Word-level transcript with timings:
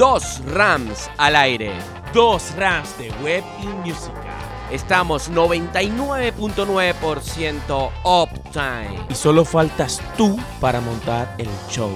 dos 0.00 0.40
Rams 0.46 1.10
al 1.18 1.36
aire. 1.36 1.70
Dos 2.14 2.56
Rams 2.56 2.96
de 2.96 3.10
web 3.22 3.44
y 3.62 3.66
música. 3.86 4.34
Estamos 4.72 5.30
99.9% 5.30 7.90
uptime. 8.02 9.06
Y 9.10 9.14
solo 9.14 9.44
faltas 9.44 10.00
tú 10.16 10.38
para 10.58 10.80
montar 10.80 11.34
el 11.36 11.50
show. 11.68 11.92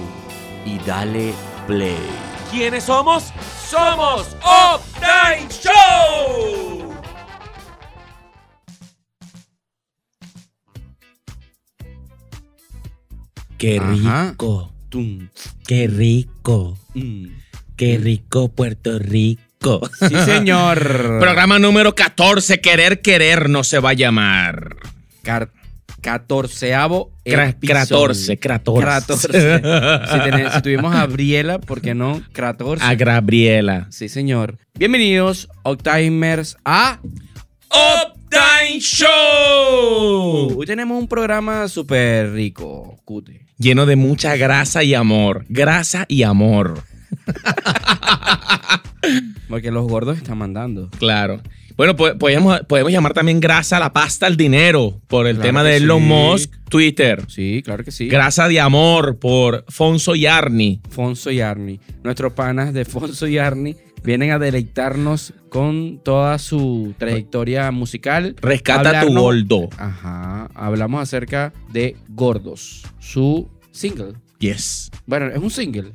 Y 0.65 0.77
dale 0.85 1.33
play. 1.65 1.97
¿Quiénes 2.51 2.83
somos? 2.83 3.33
¡Somos 3.67 4.35
Uptime 4.35 5.49
Show! 5.49 6.93
Qué 13.57 13.79
rico, 13.79 14.71
Tum, 14.89 15.27
qué 15.65 15.87
rico, 15.87 16.77
mm. 16.93 17.44
Qué 17.75 17.97
rico 17.97 18.49
Puerto 18.49 18.99
Rico. 18.99 19.81
Sí, 20.07 20.15
señor. 20.25 20.79
Programa 21.19 21.59
número 21.59 21.95
14, 21.95 22.59
Querer 22.61 23.01
Querer 23.01 23.49
no 23.49 23.63
se 23.63 23.79
va 23.79 23.89
a 23.91 23.93
llamar. 23.93 24.75
Car- 25.23 25.51
catorceavo 26.01 27.11
Cra- 27.25 27.49
episodio. 27.49 28.07
14, 28.07 28.37
14. 28.37 28.85
14. 28.85 30.51
si, 30.55 30.61
tuvimos 30.61 30.93
a 30.95 31.05
Briela, 31.07 31.59
¿por 31.59 31.81
qué 31.81 31.95
no? 31.95 32.21
14. 32.33 32.83
A 32.85 32.93
Gabriela. 32.95 33.87
Sí, 33.89 34.07
señor. 34.07 34.57
Bienvenidos, 34.77 35.49
Octimers, 35.63 36.57
a... 36.63 36.99
Uptime 37.71 38.79
Show. 38.79 40.57
Hoy 40.59 40.65
tenemos 40.65 40.97
un 40.99 41.07
programa 41.07 41.67
súper 41.67 42.31
rico, 42.33 42.99
cute. 43.03 43.45
Lleno 43.57 43.85
de 43.85 43.95
mucha 43.95 44.35
grasa 44.35 44.83
y 44.83 44.93
amor. 44.93 45.45
Grasa 45.49 46.05
y 46.07 46.23
amor. 46.23 46.83
Porque 49.49 49.71
los 49.71 49.87
gordos 49.87 50.17
están 50.17 50.37
mandando. 50.37 50.89
Claro. 50.97 51.41
Bueno, 51.77 51.95
po- 51.95 52.17
podemos, 52.17 52.61
podemos 52.61 52.91
llamar 52.91 53.13
también 53.13 53.39
grasa 53.41 53.77
a 53.77 53.79
la 53.81 53.91
pasta 53.93 54.25
al 54.27 54.37
dinero 54.37 55.01
por 55.07 55.27
el 55.27 55.35
Claro 55.35 55.47
tema 55.47 55.63
de 55.63 55.75
Elon 55.77 56.01
sí. 56.01 56.05
Musk, 56.07 56.53
Twitter. 56.69 57.23
Sí, 57.27 57.61
claro 57.65 57.83
que 57.83 57.91
sí. 57.91 58.07
Grasa 58.07 58.47
de 58.47 58.59
amor 58.61 59.19
por 59.19 59.65
Fonso 59.67 60.15
y 60.15 60.25
Arni. 60.25 60.79
Fonso 60.89 61.31
y 61.31 61.41
Arni. 61.41 61.79
Nuestros 62.03 62.31
panas 62.33 62.73
de 62.73 62.85
Fonso 62.85 63.27
y 63.27 63.37
Arni 63.37 63.75
vienen 64.03 64.31
a 64.31 64.39
deleitarnos 64.39 65.33
con 65.49 65.99
toda 66.03 66.39
su 66.39 66.93
trayectoria 66.97 67.69
musical. 67.71 68.35
Rescata 68.41 69.01
tu 69.01 69.13
gordo. 69.13 69.67
Ajá. 69.77 70.47
Hablamos 70.55 71.01
acerca 71.01 71.51
de 71.73 71.97
Gordos, 72.07 72.83
su 72.99 73.49
single. 73.71 74.13
Yes. 74.39 74.89
Bueno, 75.05 75.27
es 75.27 75.37
un 75.39 75.51
single. 75.51 75.91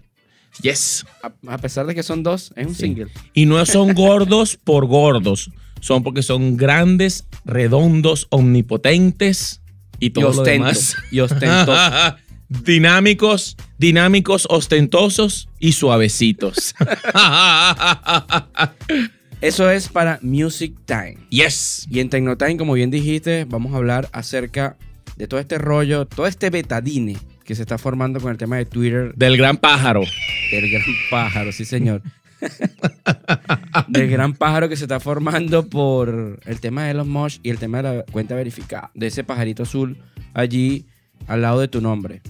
Yes. 0.63 1.05
A, 1.23 1.33
a 1.55 1.59
pesar 1.59 1.87
de 1.87 1.95
que 1.95 2.03
son 2.03 2.23
dos, 2.23 2.53
es 2.57 2.67
un 2.67 2.75
Sí. 2.75 2.83
single. 2.83 3.09
Y 3.35 3.47
no 3.47 3.65
son 3.67 3.95
gordos 3.95 4.57
por 4.63 4.87
gordos. 4.87 5.51
Son 5.81 6.03
porque 6.03 6.23
son 6.23 6.57
grandes, 6.57 7.27
redondos, 7.45 8.27
omnipotentes 8.31 9.61
y 9.99 10.07
Y 10.07 10.11
todo 10.11 10.33
lo 10.33 10.43
demás. 10.43 10.95
Y 11.11 11.21
ostento. 11.21 11.73
dinámicos, 12.49 13.57
dinámicos, 13.79 14.47
ostentosos 14.51 15.49
y 15.59 15.73
suavecitos. 15.73 16.75
Eso 19.41 19.71
es 19.71 19.89
para 19.89 20.19
Music 20.23 20.75
Time. 20.85 21.17
yes. 21.31 21.87
Y 21.91 22.01
en 22.01 22.11
Tecnotime, 22.11 22.59
como 22.59 22.75
bien 22.75 22.91
dijiste, 22.91 23.47
vamos 23.47 23.73
a 23.73 23.77
hablar 23.79 24.09
acerca 24.13 24.77
de 25.17 25.27
todo 25.29 25.41
este 25.41 25.57
rollo, 25.59 26.07
todo 26.07 26.27
este 26.27 26.51
betadine 26.51 27.17
que 27.51 27.57
se 27.57 27.63
está 27.63 27.79
formando 27.79 28.21
con 28.21 28.31
el 28.31 28.37
tema 28.39 28.59
de 28.59 28.65
Twitter 28.65 29.13
Del 29.17 29.37
gran 29.37 29.57
pájaro. 29.57 30.03
del 30.53 30.71
gran 30.71 30.85
pájaro, 31.11 31.51
sí 31.51 31.65
señor. 31.65 32.01
del 33.89 34.09
gran 34.09 34.35
pájaro 34.35 34.69
que 34.69 34.77
se 34.77 34.85
está 34.85 35.01
formando 35.01 35.67
por 35.69 36.39
el 36.45 36.61
tema 36.61 36.85
de 36.85 36.95
los 36.95 37.09
Mosh 37.09 37.39
y 37.43 37.51
el 37.51 37.59
tema 37.59 37.79
de 37.79 37.83
la 37.83 38.05
cuenta 38.05 38.37
verificada. 38.37 38.93
De 38.95 39.09
ese 39.09 39.25
pajarito 39.25 39.65
azul 39.65 39.99
allí 40.33 40.87
al 41.27 41.43
lado 41.43 41.59
de 41.59 41.67
tu 41.67 41.81
nombre. 41.81 42.23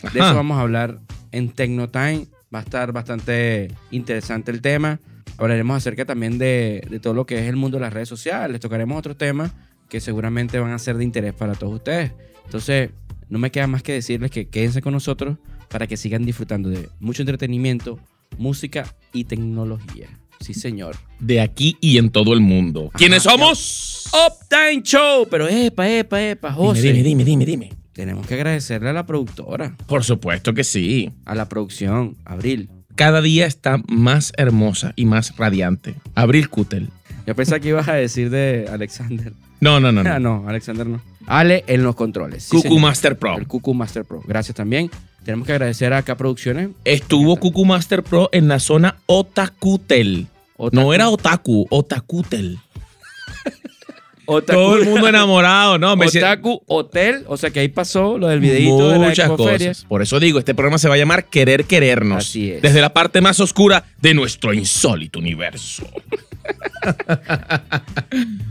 De 0.00 0.20
Ajá. 0.20 0.28
eso 0.28 0.36
vamos 0.36 0.58
a 0.58 0.60
hablar 0.60 1.00
en 1.32 1.48
Tecnotime. 1.50 2.28
Va 2.54 2.60
a 2.60 2.62
estar 2.62 2.92
bastante 2.92 3.74
interesante 3.90 4.52
el 4.52 4.62
tema. 4.62 5.00
Hablaremos 5.38 5.76
acerca 5.76 6.04
también 6.04 6.38
de, 6.38 6.86
de 6.88 7.00
todo 7.00 7.14
lo 7.14 7.26
que 7.26 7.40
es 7.40 7.48
el 7.48 7.56
mundo 7.56 7.78
de 7.78 7.80
las 7.80 7.92
redes 7.92 8.08
sociales. 8.08 8.60
Tocaremos 8.60 8.96
otros 8.96 9.18
temas 9.18 9.50
que 9.88 10.00
seguramente 10.00 10.60
van 10.60 10.70
a 10.70 10.78
ser 10.78 10.98
de 10.98 11.02
interés 11.02 11.34
para 11.34 11.54
todos 11.54 11.74
ustedes. 11.74 12.12
Entonces, 12.44 12.90
no 13.28 13.38
me 13.38 13.50
queda 13.50 13.66
más 13.66 13.82
que 13.82 13.92
decirles 13.92 14.30
que 14.30 14.48
quédense 14.48 14.82
con 14.82 14.92
nosotros 14.92 15.38
para 15.68 15.86
que 15.86 15.96
sigan 15.96 16.24
disfrutando 16.24 16.68
de 16.68 16.88
mucho 17.00 17.22
entretenimiento, 17.22 17.98
música 18.38 18.94
y 19.12 19.24
tecnología. 19.24 20.08
Sí, 20.40 20.54
señor. 20.54 20.96
De 21.18 21.40
aquí 21.40 21.76
y 21.80 21.98
en 21.98 22.10
todo 22.10 22.32
el 22.32 22.40
mundo. 22.40 22.90
¿Quiénes 22.94 23.24
somos? 23.24 24.08
Uptime 24.12 24.82
Show. 24.82 25.26
Pero 25.28 25.48
epa, 25.48 25.88
epa, 25.88 26.22
epa, 26.22 26.52
José. 26.52 26.92
Dime, 26.92 27.02
dime, 27.02 27.24
dime, 27.24 27.44
dime, 27.44 27.66
dime. 27.66 27.78
Tenemos 27.92 28.26
que 28.28 28.34
agradecerle 28.34 28.90
a 28.90 28.92
la 28.92 29.04
productora, 29.06 29.76
Por 29.88 30.04
supuesto 30.04 30.54
que 30.54 30.62
sí. 30.62 31.10
a 31.24 31.34
la 31.34 31.48
producción, 31.48 32.16
Abril. 32.24 32.70
Cada 32.94 33.20
día 33.20 33.46
está 33.46 33.82
más 33.88 34.32
hermosa 34.36 34.92
y 34.94 35.04
más 35.04 35.36
radiante. 35.36 35.96
Abril 36.14 36.48
Kutel. 36.48 36.90
Yo 37.26 37.34
pensé 37.34 37.60
que 37.60 37.68
ibas 37.70 37.88
a 37.88 37.94
decir 37.94 38.30
de 38.30 38.68
Alexander. 38.70 39.32
No, 39.60 39.80
no, 39.80 39.90
no. 39.90 40.04
No. 40.04 40.18
no, 40.20 40.48
Alexander 40.48 40.86
no. 40.86 41.00
Ale 41.28 41.64
en 41.66 41.82
los 41.82 41.94
controles. 41.94 42.44
Sí, 42.44 42.50
Cucu 42.56 42.62
señor. 42.68 42.80
Master 42.80 43.18
Pro. 43.18 43.36
El 43.38 43.46
Cucu 43.46 43.74
Master 43.74 44.04
Pro. 44.04 44.22
Gracias 44.26 44.54
también. 44.56 44.90
Tenemos 45.24 45.46
que 45.46 45.52
agradecer 45.52 45.92
a 45.92 46.02
K 46.02 46.16
Producciones. 46.16 46.70
Estuvo 46.84 47.36
Cucu 47.36 47.64
Master 47.64 48.02
Pro 48.02 48.28
en 48.32 48.48
la 48.48 48.58
zona 48.60 48.96
Otakutel. 49.06 50.26
Otaku- 50.56 50.70
No 50.72 50.94
era 50.94 51.08
Otaku, 51.10 51.66
Otakutel. 51.70 52.58
Otaku- 54.26 54.46
Todo 54.46 54.76
el 54.78 54.84
mundo 54.86 55.08
enamorado, 55.08 55.78
¿no? 55.78 55.96
Me 55.96 56.06
Otaku 56.06 56.62
Hotel. 56.66 57.24
O 57.28 57.36
sea 57.36 57.50
que 57.50 57.60
ahí 57.60 57.68
pasó 57.68 58.18
lo 58.18 58.28
del 58.28 58.40
videito 58.40 58.90
de 58.90 58.98
la 58.98 59.26
cosas. 59.36 59.84
Por 59.84 60.02
eso 60.02 60.18
digo, 60.20 60.38
este 60.38 60.54
programa 60.54 60.78
se 60.78 60.88
va 60.88 60.94
a 60.94 60.98
llamar 60.98 61.26
Querer 61.26 61.64
Querernos. 61.64 62.24
Así 62.26 62.50
es. 62.52 62.62
Desde 62.62 62.80
la 62.80 62.92
parte 62.92 63.20
más 63.20 63.38
oscura 63.40 63.84
de 64.00 64.14
nuestro 64.14 64.52
insólito 64.54 65.18
universo. 65.18 65.86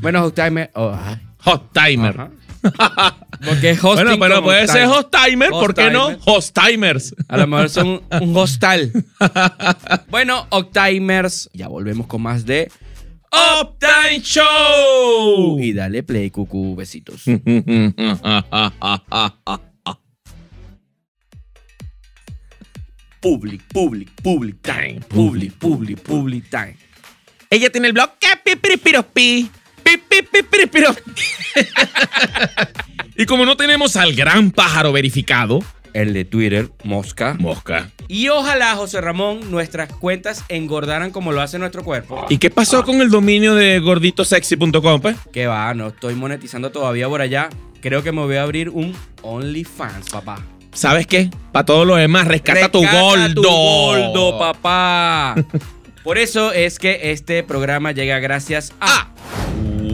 Bueno, 0.01 0.23
Hosttimer. 0.25 0.69
oh, 0.75 0.95
ay, 0.97 1.17
Hot 1.39 1.71
Timer. 1.73 2.11
ajá. 2.19 2.29
Porque 3.45 3.71
es 3.71 3.83
hosting 3.83 4.05
Bueno, 4.05 4.19
pero 4.19 4.35
como 4.35 4.47
puede 4.47 4.67
ser. 4.67 4.85
Host 4.87 5.13
Timer, 5.25 5.49
¿por 5.49 5.73
qué 5.73 5.89
no? 5.91 6.07
Host-timer. 6.25 6.25
Host 6.25 6.57
Timers. 6.59 7.15
A 7.27 7.37
lo 7.37 7.47
mejor 7.47 7.69
son 7.69 8.01
un 8.21 8.37
hostal. 8.37 8.91
bueno, 10.09 10.47
Octimers. 10.49 11.49
Ya 11.53 11.67
volvemos 11.67 12.07
con 12.07 12.21
más 12.21 12.45
de. 12.45 12.71
Uptime 13.31 14.21
Show. 14.21 15.59
Y 15.59 15.73
dale 15.73 16.03
play, 16.03 16.31
cucu. 16.31 16.75
Besitos. 16.75 17.23
Public, 23.19 23.61
public, 23.73 24.09
public 24.21 24.61
time. 24.61 24.99
Public, 25.09 25.53
public, 25.53 25.99
public 26.01 26.49
time. 26.49 26.77
Ella 27.49 27.69
tiene 27.69 27.87
el 27.87 27.93
blog 27.93 28.11
que 28.19 28.27
pipiripiropi, 28.43 29.49
Y 33.19 33.25
como 33.25 33.45
no 33.45 33.57
tenemos 33.57 33.95
al 33.95 34.13
gran 34.13 34.51
pájaro 34.51 34.91
verificado, 34.91 35.63
El 35.93 36.13
de 36.13 36.23
Twitter, 36.23 36.69
Mosca. 36.83 37.35
mosca. 37.39 37.89
Y 38.07 38.29
ojalá, 38.29 38.75
José 38.75 39.01
Ramón, 39.01 39.49
nuestras 39.49 39.91
cuentas 39.91 40.43
engordaran 40.49 41.09
como 41.09 41.31
lo 41.31 41.41
hace 41.41 41.57
nuestro 41.57 41.83
cuerpo. 41.83 42.27
¿Y 42.29 42.37
qué 42.37 42.51
pasó 42.51 42.83
con 42.83 43.01
el 43.01 43.09
dominio 43.09 43.55
de 43.55 43.79
gorditosexy.com, 43.79 45.01
pues? 45.01 45.17
Que 45.33 45.47
va, 45.47 45.73
no 45.73 45.87
estoy 45.87 46.13
monetizando 46.13 46.69
todavía 46.71 47.09
por 47.09 47.21
allá. 47.21 47.49
Creo 47.81 48.03
que 48.03 48.11
me 48.11 48.21
voy 48.21 48.35
a 48.35 48.43
abrir 48.43 48.69
un 48.69 48.95
OnlyFans, 49.23 50.11
papá. 50.11 50.39
¿Sabes 50.73 51.07
qué? 51.07 51.31
Para 51.51 51.65
todo 51.65 51.85
lo 51.85 51.95
demás, 51.95 52.27
rescata, 52.27 52.69
tu 52.69 52.83
tu 52.83 53.41
gordo, 53.41 54.37
papá. 54.37 55.33
Por 56.03 56.19
eso 56.19 56.53
es 56.53 56.77
que 56.77 57.11
este 57.11 57.41
programa 57.43 57.93
llega 57.93 58.19
gracias 58.19 58.73
a 58.79 58.79
Ah, 58.79 59.11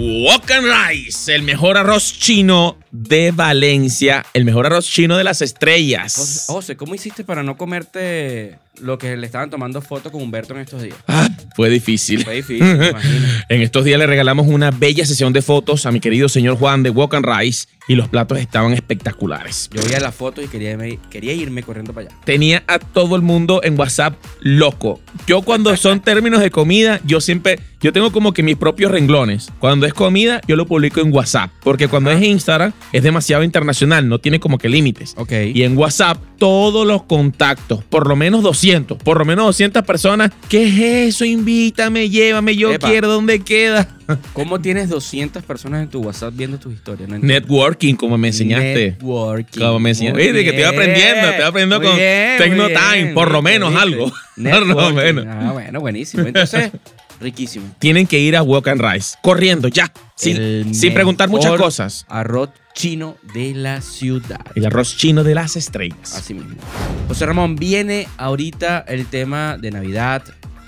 Wok 0.05 0.51
and 0.51 0.65
Rice, 0.65 1.33
el 1.33 1.43
mejor 1.43 1.77
arroz 1.77 2.19
chino 2.19 2.77
de 2.93 3.31
Valencia, 3.31 4.23
el 4.35 4.45
mejor 4.45 4.67
arroz 4.67 4.85
chino 4.85 5.17
de 5.17 5.23
las 5.23 5.41
estrellas. 5.41 6.45
José, 6.47 6.77
¿cómo 6.77 6.93
hiciste 6.93 7.23
para 7.23 7.41
no 7.41 7.57
comerte 7.57 8.59
lo 8.81 8.99
que 8.99 9.17
le 9.17 9.25
estaban 9.25 9.49
tomando 9.49 9.81
fotos 9.81 10.11
con 10.11 10.21
Humberto 10.21 10.53
en 10.53 10.61
estos 10.61 10.83
días? 10.83 10.95
Ah, 11.07 11.27
fue 11.55 11.71
difícil. 11.71 12.23
Fue 12.23 12.35
difícil, 12.35 12.63
me 12.77 12.89
imagino. 12.89 13.27
En 13.49 13.61
estos 13.61 13.83
días 13.83 13.97
le 13.97 14.05
regalamos 14.05 14.47
una 14.47 14.69
bella 14.69 15.05
sesión 15.05 15.33
de 15.33 15.41
fotos 15.41 15.87
a 15.87 15.91
mi 15.91 15.99
querido 15.99 16.29
señor 16.29 16.57
Juan 16.57 16.83
de 16.83 16.91
Wok 16.91 17.15
and 17.15 17.25
Rice 17.25 17.67
y 17.87 17.95
los 17.95 18.07
platos 18.09 18.37
estaban 18.37 18.73
espectaculares. 18.73 19.69
Yo 19.73 19.83
veía 19.83 19.99
las 19.99 20.15
fotos 20.15 20.45
y 20.45 20.47
quería 20.47 20.71
irme, 20.71 20.99
quería 21.09 21.33
irme 21.33 21.63
corriendo 21.63 21.93
para 21.93 22.07
allá. 22.07 22.17
Tenía 22.23 22.63
a 22.67 22.79
todo 22.79 23.15
el 23.15 23.21
mundo 23.21 23.61
en 23.63 23.77
WhatsApp 23.77 24.15
loco. 24.39 25.01
Yo 25.27 25.41
cuando 25.41 25.75
son 25.77 25.99
términos 26.03 26.41
de 26.41 26.51
comida, 26.51 27.01
yo 27.05 27.21
siempre, 27.21 27.59
yo 27.81 27.91
tengo 27.91 28.11
como 28.11 28.33
que 28.33 28.43
mis 28.43 28.55
propios 28.55 28.91
renglones. 28.91 29.51
Cuando 29.59 29.85
es 29.85 29.93
comida, 29.93 30.41
yo 30.47 30.55
lo 30.55 30.65
publico 30.65 31.01
en 31.01 31.11
WhatsApp. 31.11 31.51
Porque 31.63 31.87
cuando 31.87 32.11
es 32.11 32.23
Instagram, 32.23 32.73
es 32.91 33.03
demasiado 33.03 33.43
internacional, 33.43 34.07
no 34.07 34.19
tiene 34.19 34.39
como 34.39 34.57
que 34.57 34.69
límites. 34.69 35.13
Ok. 35.17 35.31
Y 35.53 35.63
en 35.63 35.77
WhatsApp, 35.77 36.17
todos 36.37 36.85
los 36.85 37.03
contactos, 37.03 37.83
por 37.83 38.07
lo 38.07 38.15
menos 38.15 38.43
200, 38.43 38.97
por 38.97 39.17
lo 39.17 39.25
menos 39.25 39.45
200 39.45 39.83
personas. 39.83 40.31
¿Qué 40.49 40.67
es 40.67 41.09
eso? 41.09 41.25
Invítame, 41.25 42.09
llévame, 42.09 42.55
yo 42.55 42.71
Epa. 42.71 42.89
quiero, 42.89 43.07
¿dónde 43.07 43.39
queda? 43.39 43.87
¿Cómo 44.33 44.59
tienes 44.59 44.89
200 44.89 45.43
personas 45.43 45.83
en 45.83 45.89
tu 45.89 46.01
WhatsApp 46.01 46.33
viendo 46.35 46.59
tus 46.59 46.73
historias? 46.73 47.09
No. 47.09 47.17
Networking, 47.19 47.95
como 47.95 48.17
me 48.17 48.27
enseñaste. 48.27 48.91
Networking. 48.91 49.59
Como 49.59 49.79
me 49.79 49.89
enseñaste. 49.89 50.19
Viste 50.21 50.43
que 50.43 50.49
estoy 50.49 50.63
bien. 50.63 50.67
aprendiendo, 50.67 51.27
estoy 51.29 51.45
aprendiendo 51.45 51.81
con 51.81 51.95
bien, 51.95 52.37
Tecno 52.37 52.67
Time, 52.67 53.07
por 53.13 53.31
lo 53.31 53.41
menos 53.41 53.75
algo. 53.75 54.11
Por 54.35 54.67
lo 54.67 54.91
menos. 54.91 55.25
Ah, 55.27 55.51
bueno, 55.53 55.79
buenísimo. 55.79 56.25
Entonces, 56.25 56.71
riquísimo. 57.23 57.65
Tienen 57.79 58.05
que 58.05 58.19
ir 58.19 58.35
a 58.35 58.43
Walk 58.43 58.67
and 58.67 58.81
Rise, 58.81 59.15
corriendo, 59.23 59.67
ya. 59.67 59.91
Sin, 60.15 60.75
sin 60.75 60.93
preguntar 60.93 61.29
muchas 61.29 61.57
cosas. 61.57 62.05
Arroz 62.07 62.49
chino 62.73 63.17
de 63.33 63.53
la 63.53 63.81
ciudad. 63.81 64.41
El 64.55 64.65
arroz 64.65 64.97
chino 64.97 65.23
de 65.23 65.35
las 65.35 65.55
estrellas. 65.55 66.15
Así 66.15 66.33
mismo. 66.33 66.55
José 67.07 67.25
Ramón, 67.25 67.55
viene 67.55 68.07
ahorita 68.17 68.85
el 68.87 69.07
tema 69.07 69.57
de 69.57 69.71
Navidad, 69.71 70.23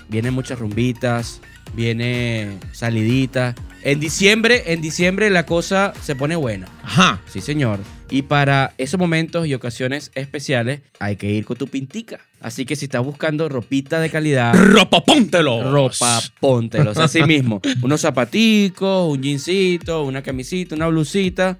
vienen 0.08 0.34
muchas 0.34 0.58
rumbitas, 0.58 1.40
viene 1.74 2.58
salidita. 2.72 3.54
En 3.82 4.00
diciembre, 4.00 4.72
en 4.72 4.80
diciembre 4.80 5.30
la 5.30 5.46
cosa 5.46 5.92
se 6.02 6.16
pone 6.16 6.36
buena. 6.36 6.66
Ajá. 6.82 7.20
Sí, 7.32 7.40
señor. 7.40 7.80
Y 8.08 8.22
para 8.22 8.72
esos 8.78 9.00
momentos 9.00 9.46
y 9.46 9.54
ocasiones 9.54 10.12
especiales 10.14 10.80
hay 11.00 11.16
que 11.16 11.30
ir 11.30 11.44
con 11.44 11.56
tu 11.56 11.66
pintica. 11.66 12.20
Así 12.40 12.64
que 12.64 12.76
si 12.76 12.84
estás 12.84 13.04
buscando 13.04 13.48
ropita 13.48 13.98
de 13.98 14.10
calidad, 14.10 14.54
Ropa, 14.54 15.02
póntelo. 15.04 15.70
ropa, 15.70 16.22
póntelos. 16.38 16.96
Así 16.98 17.22
mismo. 17.22 17.60
Unos 17.82 18.02
zapaticos, 18.02 19.12
un 19.12 19.22
jeansito, 19.22 20.04
una 20.04 20.22
camisita, 20.22 20.76
una 20.76 20.86
blusita 20.86 21.58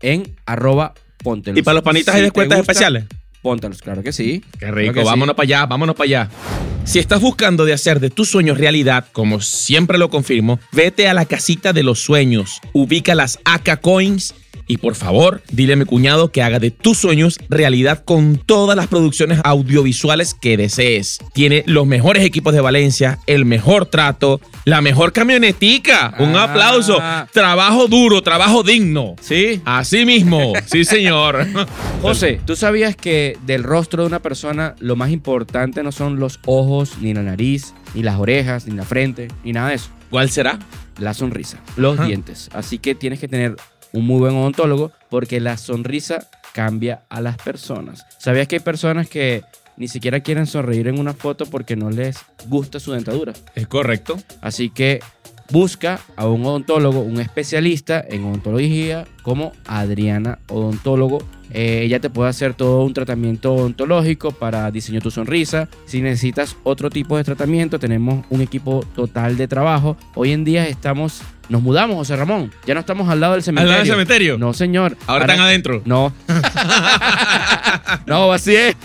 en 0.00 0.36
arroba 0.44 0.92
póntelos. 1.22 1.58
Y 1.58 1.62
para 1.62 1.76
los 1.76 1.82
panitas 1.82 2.14
Si 2.14 2.20
hay 2.20 2.28
gusta, 2.28 2.58
especiales. 2.58 3.04
Póntelos, 3.40 3.80
claro 3.80 4.02
que 4.02 4.12
sí. 4.12 4.42
Qué 4.58 4.70
rico, 4.70 4.92
Claro 4.92 5.04
que 5.06 5.10
vámonos 5.10 5.34
para 5.34 5.44
allá, 5.44 5.66
vámonos 5.66 5.96
para 5.96 6.04
allá. 6.06 6.30
Si 6.84 6.98
estás 6.98 7.20
buscando 7.22 7.64
de 7.64 7.72
hacer 7.72 8.00
de 8.00 8.10
tus 8.10 8.28
sueños 8.28 8.58
realidad, 8.58 9.06
como 9.12 9.40
siempre 9.40 9.96
lo 9.96 10.10
confirmo, 10.10 10.60
vete 10.72 11.08
a 11.08 11.14
la 11.14 11.24
casita 11.24 11.72
de 11.72 11.82
los 11.82 12.00
sueños, 12.00 12.60
ubica 12.74 13.14
las 13.14 13.38
AK 13.44 13.80
Coins 13.80 14.34
y 14.66 14.78
por 14.78 14.94
favor, 14.94 15.42
dile 15.50 15.74
a 15.74 15.76
mi 15.76 15.84
cuñado 15.84 16.30
que 16.32 16.42
haga 16.42 16.58
de 16.58 16.70
tus 16.70 16.98
sueños 16.98 17.38
realidad 17.48 18.02
con 18.04 18.36
todas 18.38 18.76
las 18.76 18.86
producciones 18.86 19.40
audiovisuales 19.44 20.34
que 20.34 20.56
desees. 20.56 21.18
Tiene 21.32 21.62
los 21.66 21.86
mejores 21.86 22.24
equipos 22.24 22.54
de 22.54 22.60
Valencia, 22.60 23.18
el 23.26 23.44
mejor 23.44 23.86
trato, 23.86 24.40
la 24.64 24.80
mejor 24.80 25.12
camionetica. 25.12 26.14
Un 26.18 26.36
Ah. 26.36 26.44
aplauso. 26.44 26.98
Trabajo 27.32 27.86
duro, 27.88 28.22
trabajo 28.22 28.62
digno. 28.62 29.16
Sí. 29.20 29.60
Así 29.64 30.04
mismo, 30.06 30.52
sí 30.66 30.84
señor. 30.84 31.46
José, 32.02 32.40
¿tú 32.44 32.56
sabías 32.56 32.96
que 32.96 33.36
del 33.46 33.62
rostro 33.62 34.02
de 34.02 34.06
una 34.08 34.20
persona 34.20 34.74
lo 34.78 34.96
más 34.96 35.10
importante 35.10 35.82
no 35.82 35.92
son 35.92 36.18
los 36.18 36.40
ojos, 36.46 36.92
ni 37.00 37.12
la 37.14 37.22
nariz, 37.22 37.74
ni 37.94 38.02
las 38.02 38.18
orejas, 38.18 38.66
ni 38.66 38.74
la 38.76 38.84
frente, 38.84 39.28
ni 39.44 39.52
nada 39.52 39.68
de 39.70 39.74
eso? 39.76 39.88
¿Cuál 40.10 40.30
será? 40.30 40.58
La 40.98 41.12
sonrisa, 41.12 41.58
los 41.76 41.98
Ajá. 41.98 42.06
dientes. 42.06 42.48
Así 42.52 42.78
que 42.78 42.94
tienes 42.94 43.18
que 43.18 43.26
tener 43.26 43.56
un 43.94 44.06
muy 44.06 44.18
buen 44.18 44.34
odontólogo 44.34 44.92
porque 45.08 45.40
la 45.40 45.56
sonrisa 45.56 46.28
cambia 46.52 47.02
a 47.08 47.20
las 47.20 47.36
personas. 47.36 48.04
¿Sabías 48.18 48.48
que 48.48 48.56
hay 48.56 48.60
personas 48.60 49.08
que 49.08 49.42
ni 49.76 49.88
siquiera 49.88 50.20
quieren 50.20 50.46
sonreír 50.46 50.88
en 50.88 50.98
una 50.98 51.14
foto 51.14 51.46
porque 51.46 51.76
no 51.76 51.90
les 51.90 52.18
gusta 52.48 52.80
su 52.80 52.92
dentadura? 52.92 53.32
Es 53.54 53.66
correcto. 53.66 54.16
Así 54.40 54.68
que 54.70 55.00
busca 55.54 56.00
a 56.16 56.26
un 56.26 56.44
odontólogo, 56.44 56.98
un 56.98 57.20
especialista 57.20 58.04
en 58.08 58.24
odontología 58.24 59.04
como 59.22 59.52
Adriana 59.66 60.40
Odontólogo. 60.48 61.22
Eh, 61.52 61.82
ella 61.84 62.00
te 62.00 62.10
puede 62.10 62.28
hacer 62.28 62.54
todo 62.54 62.82
un 62.82 62.92
tratamiento 62.92 63.54
odontológico 63.54 64.32
para 64.32 64.68
diseño 64.72 65.00
tu 65.00 65.12
sonrisa. 65.12 65.68
Si 65.86 66.02
necesitas 66.02 66.56
otro 66.64 66.90
tipo 66.90 67.16
de 67.16 67.22
tratamiento, 67.22 67.78
tenemos 67.78 68.24
un 68.30 68.40
equipo 68.40 68.84
total 68.96 69.36
de 69.36 69.46
trabajo. 69.46 69.96
Hoy 70.16 70.32
en 70.32 70.42
día 70.42 70.66
estamos, 70.66 71.22
nos 71.48 71.62
mudamos, 71.62 71.98
José 71.98 72.16
Ramón. 72.16 72.50
Ya 72.66 72.74
no 72.74 72.80
estamos 72.80 73.08
al 73.08 73.20
lado 73.20 73.34
del 73.34 73.38
¿Al 73.38 73.44
cementerio. 73.44 73.70
lado 73.70 73.84
del 73.84 73.92
cementerio? 73.92 74.38
No, 74.38 74.54
señor. 74.54 74.96
Ahora, 75.06 75.26
están 75.26 75.38
adentro. 75.38 75.82
No. 75.84 76.12
no, 78.06 78.32
así 78.32 78.56
es. 78.56 78.76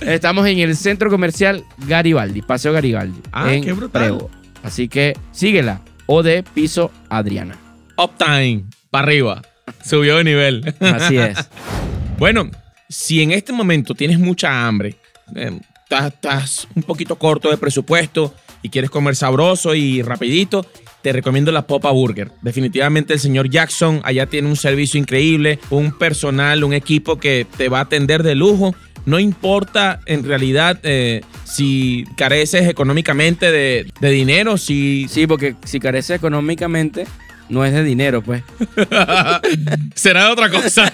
Estamos 0.00 0.46
en 0.46 0.60
el 0.60 0.74
centro 0.76 1.10
comercial 1.10 1.62
Garibaldi, 1.86 2.40
Paseo 2.40 2.72
Garibaldi. 2.72 3.20
Ah, 3.32 3.52
en 3.52 3.62
qué 3.62 3.72
brutal. 3.74 4.28
Así 4.62 4.88
que 4.88 5.16
síguela. 5.32 5.80
O 6.06 6.22
de 6.22 6.42
piso 6.42 6.90
Adriana. 7.08 7.58
Uptime, 7.96 8.64
para 8.90 9.06
arriba. 9.06 9.42
Subió 9.84 10.16
de 10.16 10.24
nivel. 10.24 10.74
Así 10.80 11.16
es. 11.18 11.48
Bueno, 12.18 12.50
si 12.88 13.22
en 13.22 13.32
este 13.32 13.52
momento 13.52 13.94
tienes 13.94 14.18
mucha 14.18 14.66
hambre, 14.66 14.96
eh, 15.34 15.60
estás, 15.82 16.12
estás 16.12 16.68
un 16.74 16.82
poquito 16.82 17.16
corto 17.16 17.50
de 17.50 17.58
presupuesto 17.58 18.34
y 18.62 18.70
quieres 18.70 18.90
comer 18.90 19.14
sabroso 19.16 19.74
y 19.74 20.02
rapidito, 20.02 20.66
te 21.02 21.12
recomiendo 21.12 21.52
la 21.52 21.66
Popa 21.66 21.90
Burger. 21.90 22.30
Definitivamente 22.42 23.14
el 23.14 23.20
señor 23.20 23.48
Jackson 23.48 24.00
allá 24.04 24.26
tiene 24.26 24.48
un 24.48 24.56
servicio 24.56 24.98
increíble, 24.98 25.58
un 25.70 25.96
personal, 25.96 26.64
un 26.64 26.72
equipo 26.72 27.18
que 27.18 27.46
te 27.56 27.68
va 27.68 27.78
a 27.78 27.82
atender 27.82 28.22
de 28.22 28.34
lujo. 28.34 28.74
No 29.08 29.18
importa 29.18 30.00
en 30.04 30.22
realidad 30.22 30.78
eh, 30.82 31.22
si 31.44 32.04
careces 32.16 32.68
económicamente 32.68 33.50
de, 33.50 33.90
de 34.00 34.10
dinero, 34.10 34.58
si, 34.58 35.06
Sí, 35.08 35.26
porque 35.26 35.56
si 35.64 35.80
carece 35.80 36.14
económicamente, 36.14 37.06
no 37.48 37.64
es 37.64 37.72
de 37.72 37.82
dinero, 37.82 38.22
pues. 38.22 38.42
Será 39.94 40.26
de 40.26 40.30
otra 40.32 40.50
cosa. 40.50 40.92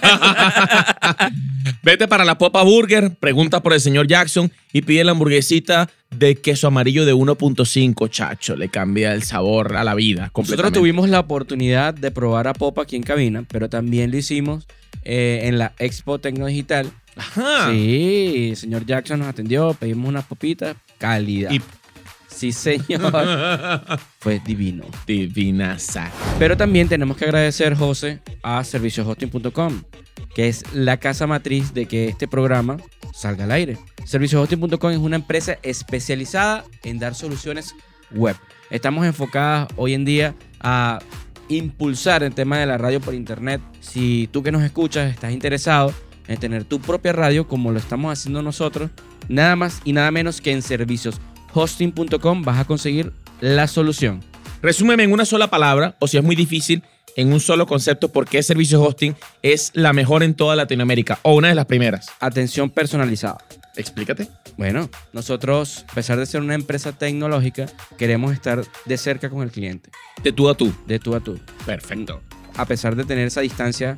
Vete 1.83 2.07
para 2.07 2.23
la 2.23 2.37
Popa 2.37 2.63
Burger, 2.63 3.13
pregunta 3.15 3.61
por 3.61 3.73
el 3.73 3.81
señor 3.81 4.07
Jackson 4.07 4.49
y 4.71 4.81
pide 4.81 5.03
la 5.03 5.11
hamburguesita 5.11 5.89
de 6.09 6.35
queso 6.35 6.67
amarillo 6.67 7.05
de 7.05 7.13
1.5, 7.13 8.09
chacho. 8.09 8.55
Le 8.55 8.69
cambia 8.69 9.13
el 9.13 9.23
sabor 9.23 9.75
a 9.75 9.83
la 9.83 9.93
vida. 9.93 10.31
Nosotros 10.33 10.71
tuvimos 10.71 11.09
la 11.09 11.19
oportunidad 11.19 11.93
de 11.93 12.11
probar 12.11 12.47
a 12.47 12.53
Popa 12.53 12.83
aquí 12.83 12.95
en 12.95 13.03
cabina, 13.03 13.43
pero 13.49 13.67
también 13.69 14.11
lo 14.11 14.17
hicimos 14.17 14.67
eh, 15.03 15.41
en 15.43 15.57
la 15.57 15.73
Expo 15.79 16.19
Tecnodigital. 16.19 16.89
Ajá. 17.15 17.71
Sí, 17.71 18.47
el 18.51 18.55
señor 18.57 18.85
Jackson 18.85 19.19
nos 19.19 19.27
atendió, 19.29 19.73
pedimos 19.73 20.09
unas 20.09 20.25
popitas, 20.25 20.75
calidad. 20.97 21.51
Y- 21.51 21.61
Sí, 22.27 22.51
señor. 22.51 23.13
Fue 24.19 24.41
divino. 24.45 24.83
Divinaza. 25.07 26.11
Pero 26.37 26.57
también 26.57 26.89
tenemos 26.89 27.15
que 27.15 27.23
agradecer, 27.23 27.75
José, 27.77 28.19
a 28.43 28.61
servicioshosting.com, 28.61 29.83
que 30.35 30.49
es 30.49 30.63
la 30.73 30.97
casa 30.97 31.27
matriz 31.27 31.73
de 31.73 31.85
que 31.85 32.09
este 32.09 32.27
programa 32.27 32.75
salga 33.13 33.45
al 33.45 33.51
aire. 33.51 33.77
Servicioshosting.com 34.03 34.91
es 34.91 34.97
una 34.97 35.15
empresa 35.15 35.57
especializada 35.63 36.65
en 36.83 36.99
dar 36.99 37.15
soluciones 37.15 37.73
web. 38.11 38.35
Estamos 38.69 39.05
enfocadas 39.05 39.69
hoy 39.77 39.93
en 39.93 40.03
día 40.03 40.35
a 40.59 40.99
impulsar 41.47 42.21
el 42.23 42.33
tema 42.33 42.57
de 42.57 42.65
la 42.65 42.77
radio 42.77 42.99
por 42.99 43.13
internet. 43.13 43.61
Si 43.79 44.27
tú 44.33 44.43
que 44.43 44.51
nos 44.51 44.61
escuchas 44.63 45.09
estás 45.09 45.31
interesado 45.31 45.93
en 46.27 46.37
tener 46.37 46.63
tu 46.63 46.79
propia 46.79 47.13
radio 47.13 47.47
como 47.47 47.71
lo 47.71 47.79
estamos 47.79 48.11
haciendo 48.11 48.41
nosotros, 48.41 48.89
nada 49.27 49.55
más 49.55 49.81
y 49.85 49.93
nada 49.93 50.11
menos 50.11 50.41
que 50.41 50.51
en 50.51 50.61
servicioshosting.com 50.61 52.41
vas 52.43 52.59
a 52.59 52.65
conseguir 52.65 53.13
la 53.41 53.67
solución. 53.67 54.21
Resúmeme 54.61 55.03
en 55.03 55.11
una 55.11 55.25
sola 55.25 55.49
palabra, 55.49 55.95
o 55.99 56.07
si 56.07 56.17
es 56.17 56.23
muy 56.23 56.35
difícil, 56.35 56.83
en 57.15 57.31
un 57.31 57.39
solo 57.39 57.65
concepto, 57.65 58.11
por 58.11 58.27
qué 58.27 58.43
Servicio 58.43 58.81
Hosting 58.81 59.15
es 59.41 59.71
la 59.73 59.93
mejor 59.93 60.21
en 60.23 60.33
toda 60.33 60.55
Latinoamérica 60.55 61.19
o 61.21 61.35
una 61.35 61.47
de 61.49 61.55
las 61.55 61.65
primeras. 61.65 62.07
Atención 62.19 62.69
personalizada. 62.69 63.37
Explícate. 63.77 64.27
Bueno, 64.57 64.89
nosotros, 65.13 65.85
a 65.89 65.93
pesar 65.93 66.17
de 66.17 66.25
ser 66.25 66.41
una 66.41 66.55
empresa 66.55 66.93
tecnológica, 66.93 67.67
queremos 67.97 68.33
estar 68.33 68.63
de 68.85 68.97
cerca 68.97 69.29
con 69.29 69.43
el 69.43 69.51
cliente, 69.51 69.89
De 70.23 70.31
tú 70.31 70.49
a 70.49 70.55
tú. 70.55 70.73
de 70.87 70.97
tú 70.99 71.13
a 71.15 71.19
tú, 71.19 71.39
Perfecto. 71.65 72.21
a 72.55 72.65
pesar 72.65 72.95
de 72.95 73.03
tener 73.03 73.27
esa 73.27 73.41
distancia 73.41 73.95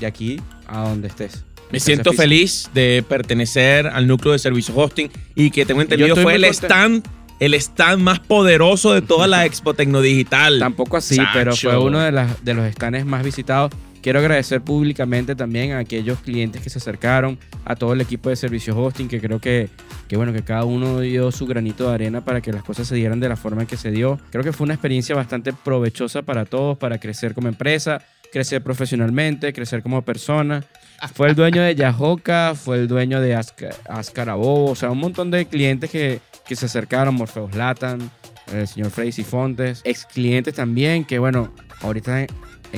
de 0.00 0.06
aquí 0.06 0.40
a 0.66 0.80
donde 0.88 1.08
estés. 1.08 1.44
Me 1.70 1.80
siento 1.80 2.10
física. 2.10 2.22
feliz 2.22 2.70
de 2.74 3.04
pertenecer 3.08 3.86
al 3.86 4.06
núcleo 4.06 4.32
de 4.32 4.38
servicio 4.38 4.74
hosting 4.76 5.10
y 5.34 5.50
que 5.50 5.64
tengo 5.64 5.80
entendido 5.82 6.16
fue 6.16 6.34
el 6.34 6.42
contento. 6.42 6.66
stand, 6.66 7.08
el 7.38 7.54
stand 7.54 8.02
más 8.02 8.18
poderoso 8.20 8.92
de 8.92 9.02
toda 9.02 9.26
la 9.26 9.46
Expo 9.46 9.74
Tecnodigital. 9.74 10.58
Tampoco 10.58 10.96
así, 10.96 11.18
pero 11.32 11.54
fue 11.54 11.78
uno 11.78 12.00
de, 12.00 12.12
las, 12.12 12.44
de 12.44 12.54
los 12.54 12.70
stands 12.72 13.06
más 13.06 13.24
visitados. 13.24 13.72
Quiero 14.02 14.18
agradecer 14.18 14.62
públicamente 14.62 15.34
también 15.36 15.72
a 15.72 15.78
aquellos 15.78 16.20
clientes 16.20 16.62
que 16.62 16.70
se 16.70 16.78
acercaron, 16.78 17.38
a 17.66 17.76
todo 17.76 17.92
el 17.92 18.00
equipo 18.00 18.30
de 18.30 18.36
servicio 18.36 18.74
hosting, 18.76 19.08
que 19.08 19.20
creo 19.20 19.40
que, 19.40 19.68
que 20.08 20.16
bueno, 20.16 20.32
que 20.32 20.42
cada 20.42 20.64
uno 20.64 21.00
dio 21.00 21.30
su 21.30 21.46
granito 21.46 21.86
de 21.86 21.94
arena 21.94 22.24
para 22.24 22.40
que 22.40 22.50
las 22.50 22.62
cosas 22.62 22.88
se 22.88 22.94
dieran 22.94 23.20
de 23.20 23.28
la 23.28 23.36
forma 23.36 23.62
en 23.62 23.68
que 23.68 23.76
se 23.76 23.90
dio. 23.90 24.18
Creo 24.30 24.42
que 24.42 24.54
fue 24.54 24.64
una 24.64 24.74
experiencia 24.74 25.14
bastante 25.14 25.52
provechosa 25.52 26.22
para 26.22 26.46
todos, 26.46 26.78
para 26.78 26.98
crecer 26.98 27.34
como 27.34 27.48
empresa, 27.48 28.00
crecer 28.32 28.62
profesionalmente, 28.62 29.52
crecer 29.52 29.82
como 29.82 30.00
persona. 30.02 30.64
Fue 31.14 31.28
el 31.28 31.34
dueño 31.34 31.62
de 31.62 31.74
Yahoca, 31.74 32.54
fue 32.54 32.76
el 32.78 32.88
dueño 32.88 33.20
de 33.20 33.34
Asca- 33.36 33.74
Ascarabobo, 33.88 34.70
o 34.70 34.74
sea, 34.74 34.90
un 34.90 34.98
montón 34.98 35.30
de 35.30 35.46
clientes 35.46 35.90
que, 35.90 36.20
que 36.46 36.56
se 36.56 36.66
acercaron, 36.66 37.14
Morfeus 37.14 37.54
Latan, 37.54 38.10
el 38.52 38.66
señor 38.68 38.90
Freddy 38.90 39.12
Fontes, 39.24 39.80
ex 39.84 40.04
clientes 40.06 40.54
también, 40.54 41.04
que 41.04 41.18
bueno, 41.18 41.52
ahorita 41.82 42.20
en 42.22 42.28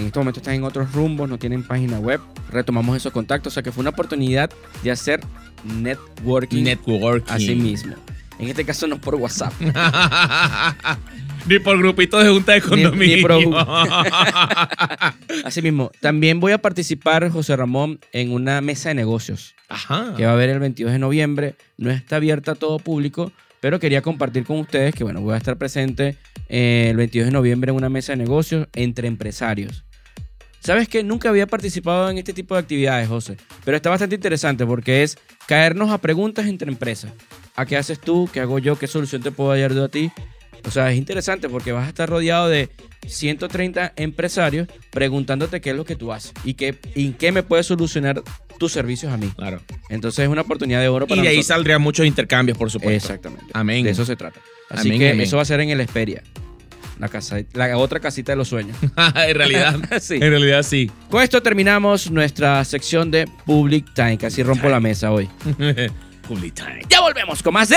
este 0.06 0.18
momento 0.18 0.40
están 0.40 0.54
en 0.54 0.64
otros 0.64 0.92
rumbos, 0.92 1.28
no 1.28 1.38
tienen 1.38 1.62
página 1.64 1.98
web. 1.98 2.20
Retomamos 2.50 2.96
esos 2.96 3.12
contactos, 3.12 3.52
o 3.52 3.54
sea 3.54 3.62
que 3.62 3.72
fue 3.72 3.80
una 3.82 3.90
oportunidad 3.90 4.50
de 4.82 4.90
hacer 4.90 5.20
networking 5.64 6.64
Networking. 6.64 7.32
así 7.32 7.54
mismo. 7.54 7.94
En 8.38 8.48
este 8.48 8.64
caso 8.64 8.86
no 8.86 9.00
por 9.00 9.14
WhatsApp. 9.16 9.52
Ni 11.46 11.58
por 11.58 11.78
grupitos 11.78 12.22
de 12.24 12.30
junta 12.30 12.52
de 12.52 12.60
Ni- 12.60 12.66
condominio. 12.68 13.16
ni 13.16 13.22
por- 13.22 13.32
Así 15.44 15.62
mismo. 15.62 15.90
También 16.00 16.40
voy 16.40 16.52
a 16.52 16.58
participar, 16.58 17.28
José 17.30 17.56
Ramón, 17.56 17.98
en 18.12 18.32
una 18.32 18.60
mesa 18.60 18.90
de 18.90 18.94
negocios 18.94 19.54
Ajá. 19.68 20.14
que 20.16 20.24
va 20.24 20.30
a 20.30 20.34
haber 20.34 20.50
el 20.50 20.60
22 20.60 20.92
de 20.92 20.98
noviembre. 20.98 21.54
No 21.78 21.90
está 21.90 22.16
abierta 22.16 22.52
a 22.52 22.54
todo 22.54 22.78
público, 22.78 23.32
pero 23.60 23.80
quería 23.80 24.02
compartir 24.02 24.44
con 24.44 24.58
ustedes 24.60 24.94
que, 24.94 25.04
bueno, 25.04 25.20
voy 25.20 25.34
a 25.34 25.38
estar 25.38 25.56
presente 25.56 26.16
eh, 26.48 26.88
el 26.90 26.96
22 26.96 27.26
de 27.26 27.32
noviembre 27.32 27.70
en 27.70 27.76
una 27.76 27.88
mesa 27.88 28.12
de 28.12 28.18
negocios 28.18 28.68
entre 28.74 29.08
empresarios. 29.08 29.84
¿Sabes 30.60 30.88
que 30.88 31.02
Nunca 31.02 31.28
había 31.28 31.48
participado 31.48 32.08
en 32.08 32.18
este 32.18 32.32
tipo 32.32 32.54
de 32.54 32.60
actividades, 32.60 33.08
José, 33.08 33.36
pero 33.64 33.76
está 33.76 33.90
bastante 33.90 34.14
interesante 34.14 34.64
porque 34.64 35.02
es 35.02 35.18
caernos 35.46 35.90
a 35.90 35.98
preguntas 35.98 36.46
entre 36.46 36.68
empresas. 36.68 37.10
¿A 37.56 37.66
qué 37.66 37.76
haces 37.76 37.98
tú? 37.98 38.30
¿Qué 38.32 38.38
hago 38.38 38.60
yo? 38.60 38.78
¿Qué 38.78 38.86
solución 38.86 39.22
te 39.22 39.32
puedo 39.32 39.50
ayudar 39.50 39.74
yo 39.74 39.84
a 39.84 39.88
ti? 39.88 40.12
O 40.64 40.70
sea, 40.70 40.90
es 40.90 40.98
interesante 40.98 41.48
porque 41.48 41.72
vas 41.72 41.86
a 41.86 41.88
estar 41.88 42.08
rodeado 42.08 42.48
de 42.48 42.70
130 43.06 43.92
empresarios 43.96 44.68
preguntándote 44.90 45.60
qué 45.60 45.70
es 45.70 45.76
lo 45.76 45.84
que 45.84 45.96
tú 45.96 46.12
haces 46.12 46.32
y 46.44 46.54
qué, 46.54 46.78
y 46.94 47.10
qué 47.12 47.32
me 47.32 47.42
puede 47.42 47.62
solucionar 47.62 48.22
tus 48.58 48.72
servicios 48.72 49.12
a 49.12 49.16
mí. 49.16 49.28
Claro. 49.36 49.60
Entonces 49.88 50.24
es 50.24 50.28
una 50.28 50.42
oportunidad 50.42 50.80
de 50.80 50.88
oro 50.88 51.06
Y 51.06 51.08
para 51.08 51.22
de 51.22 51.28
ahí 51.28 51.42
saldrían 51.42 51.82
muchos 51.82 52.06
intercambios, 52.06 52.56
por 52.56 52.70
supuesto. 52.70 53.12
Exactamente. 53.12 53.46
Amén. 53.52 53.84
De 53.84 53.90
eso 53.90 54.04
se 54.04 54.16
trata. 54.16 54.40
Así 54.70 54.88
Amén, 54.88 55.00
que 55.00 55.10
amén. 55.10 55.20
eso 55.22 55.36
va 55.36 55.42
a 55.42 55.46
ser 55.46 55.60
en 55.60 55.70
el 55.70 55.80
Esperia. 55.80 56.22
La, 56.98 57.08
casa, 57.08 57.38
la 57.54 57.76
otra 57.76 57.98
casita 57.98 58.32
de 58.32 58.36
los 58.36 58.48
sueños. 58.48 58.76
en 58.96 59.34
realidad. 59.34 59.76
Sí. 60.00 60.14
En 60.14 60.30
realidad 60.30 60.62
sí. 60.62 60.90
Con 61.10 61.22
esto 61.22 61.42
terminamos 61.42 62.10
nuestra 62.10 62.64
sección 62.64 63.10
de 63.10 63.28
Public 63.44 63.92
Time. 63.94 64.18
Casi 64.18 64.42
rompo 64.42 64.68
la 64.68 64.78
mesa 64.78 65.10
hoy. 65.10 65.28
Public 66.28 66.54
time. 66.54 66.82
Ya 66.88 67.00
volvemos 67.00 67.42
con 67.42 67.54
más 67.54 67.68
de 67.68 67.76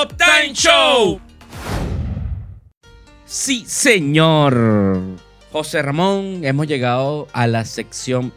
Uptime 0.00 0.54
Show. 0.54 1.20
Sí, 3.28 3.64
señor. 3.66 4.56
José 5.52 5.82
Ramón, 5.82 6.40
hemos 6.44 6.66
llegado 6.66 7.28
a 7.34 7.46
la 7.46 7.66
sección 7.66 8.32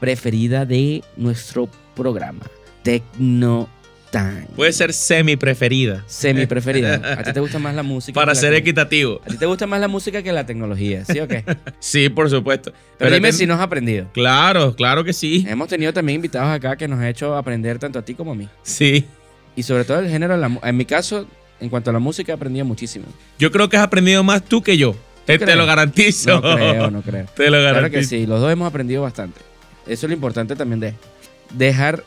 preferida 0.00 0.66
de 0.66 1.02
nuestro 1.16 1.68
programa. 1.96 2.40
Tecno 2.82 3.70
Time. 4.10 4.46
Puede 4.54 4.72
ser 4.72 4.92
semi 4.92 5.36
preferida. 5.36 6.04
Semi 6.06 6.44
preferida. 6.46 6.96
¿A 7.18 7.22
ti 7.22 7.32
te 7.32 7.40
gusta 7.40 7.58
más 7.58 7.74
la 7.74 7.82
música? 7.82 8.14
Para 8.14 8.34
ser 8.34 8.52
equitativo. 8.52 9.20
¿A 9.24 9.28
ti 9.30 9.38
te 9.38 9.46
gusta 9.46 9.66
más 9.66 9.80
la 9.80 9.88
música 9.88 10.22
que 10.22 10.30
la 10.30 10.44
tecnología? 10.44 11.04
¿Sí 11.06 11.18
o 11.20 11.26
qué? 11.26 11.42
Sí, 11.80 12.10
por 12.10 12.28
supuesto. 12.28 12.72
Pero, 12.98 13.14
dime 13.14 13.28
ten- 13.30 13.38
si 13.38 13.46
nos 13.46 13.56
has 13.58 13.64
aprendido. 13.64 14.08
Claro, 14.12 14.76
claro 14.76 15.04
que 15.04 15.14
sí. 15.14 15.46
Hemos 15.48 15.68
tenido 15.68 15.92
también 15.94 16.16
invitados 16.16 16.50
acá 16.54 16.76
que 16.76 16.86
nos 16.86 17.00
ha 17.00 17.08
hecho 17.08 17.34
aprender 17.34 17.78
tanto 17.78 17.98
a 17.98 18.02
ti 18.04 18.14
como 18.14 18.32
a 18.32 18.34
mí. 18.34 18.46
Sí. 18.62 19.06
Y 19.56 19.62
sobre 19.62 19.84
todo 19.84 20.00
el 20.00 20.08
género, 20.10 20.36
en 20.62 20.76
mi 20.76 20.84
caso, 20.84 21.26
en 21.60 21.68
cuanto 21.68 21.90
a 21.90 21.92
la 21.92 21.98
música, 21.98 22.32
he 22.32 22.34
aprendido 22.34 22.64
muchísimo. 22.64 23.06
Yo 23.38 23.50
creo 23.50 23.68
que 23.68 23.76
has 23.76 23.84
aprendido 23.84 24.22
más 24.22 24.44
tú 24.44 24.62
que 24.62 24.76
yo. 24.76 24.94
Te, 25.24 25.38
lo 25.56 25.64
garantizo. 25.64 26.40
No 26.40 26.56
creo, 26.56 26.90
no 26.90 27.02
creo. 27.02 27.26
Te 27.36 27.50
lo 27.50 27.56
garantizo. 27.62 27.78
Claro 27.78 27.90
que 27.90 28.04
sí, 28.04 28.26
los 28.26 28.40
dos 28.40 28.52
hemos 28.52 28.68
aprendido 28.68 29.02
bastante. 29.02 29.40
Eso 29.86 30.06
es 30.06 30.10
lo 30.10 30.14
importante 30.14 30.54
también 30.54 30.80
de 30.80 30.94
dejar 31.52 32.04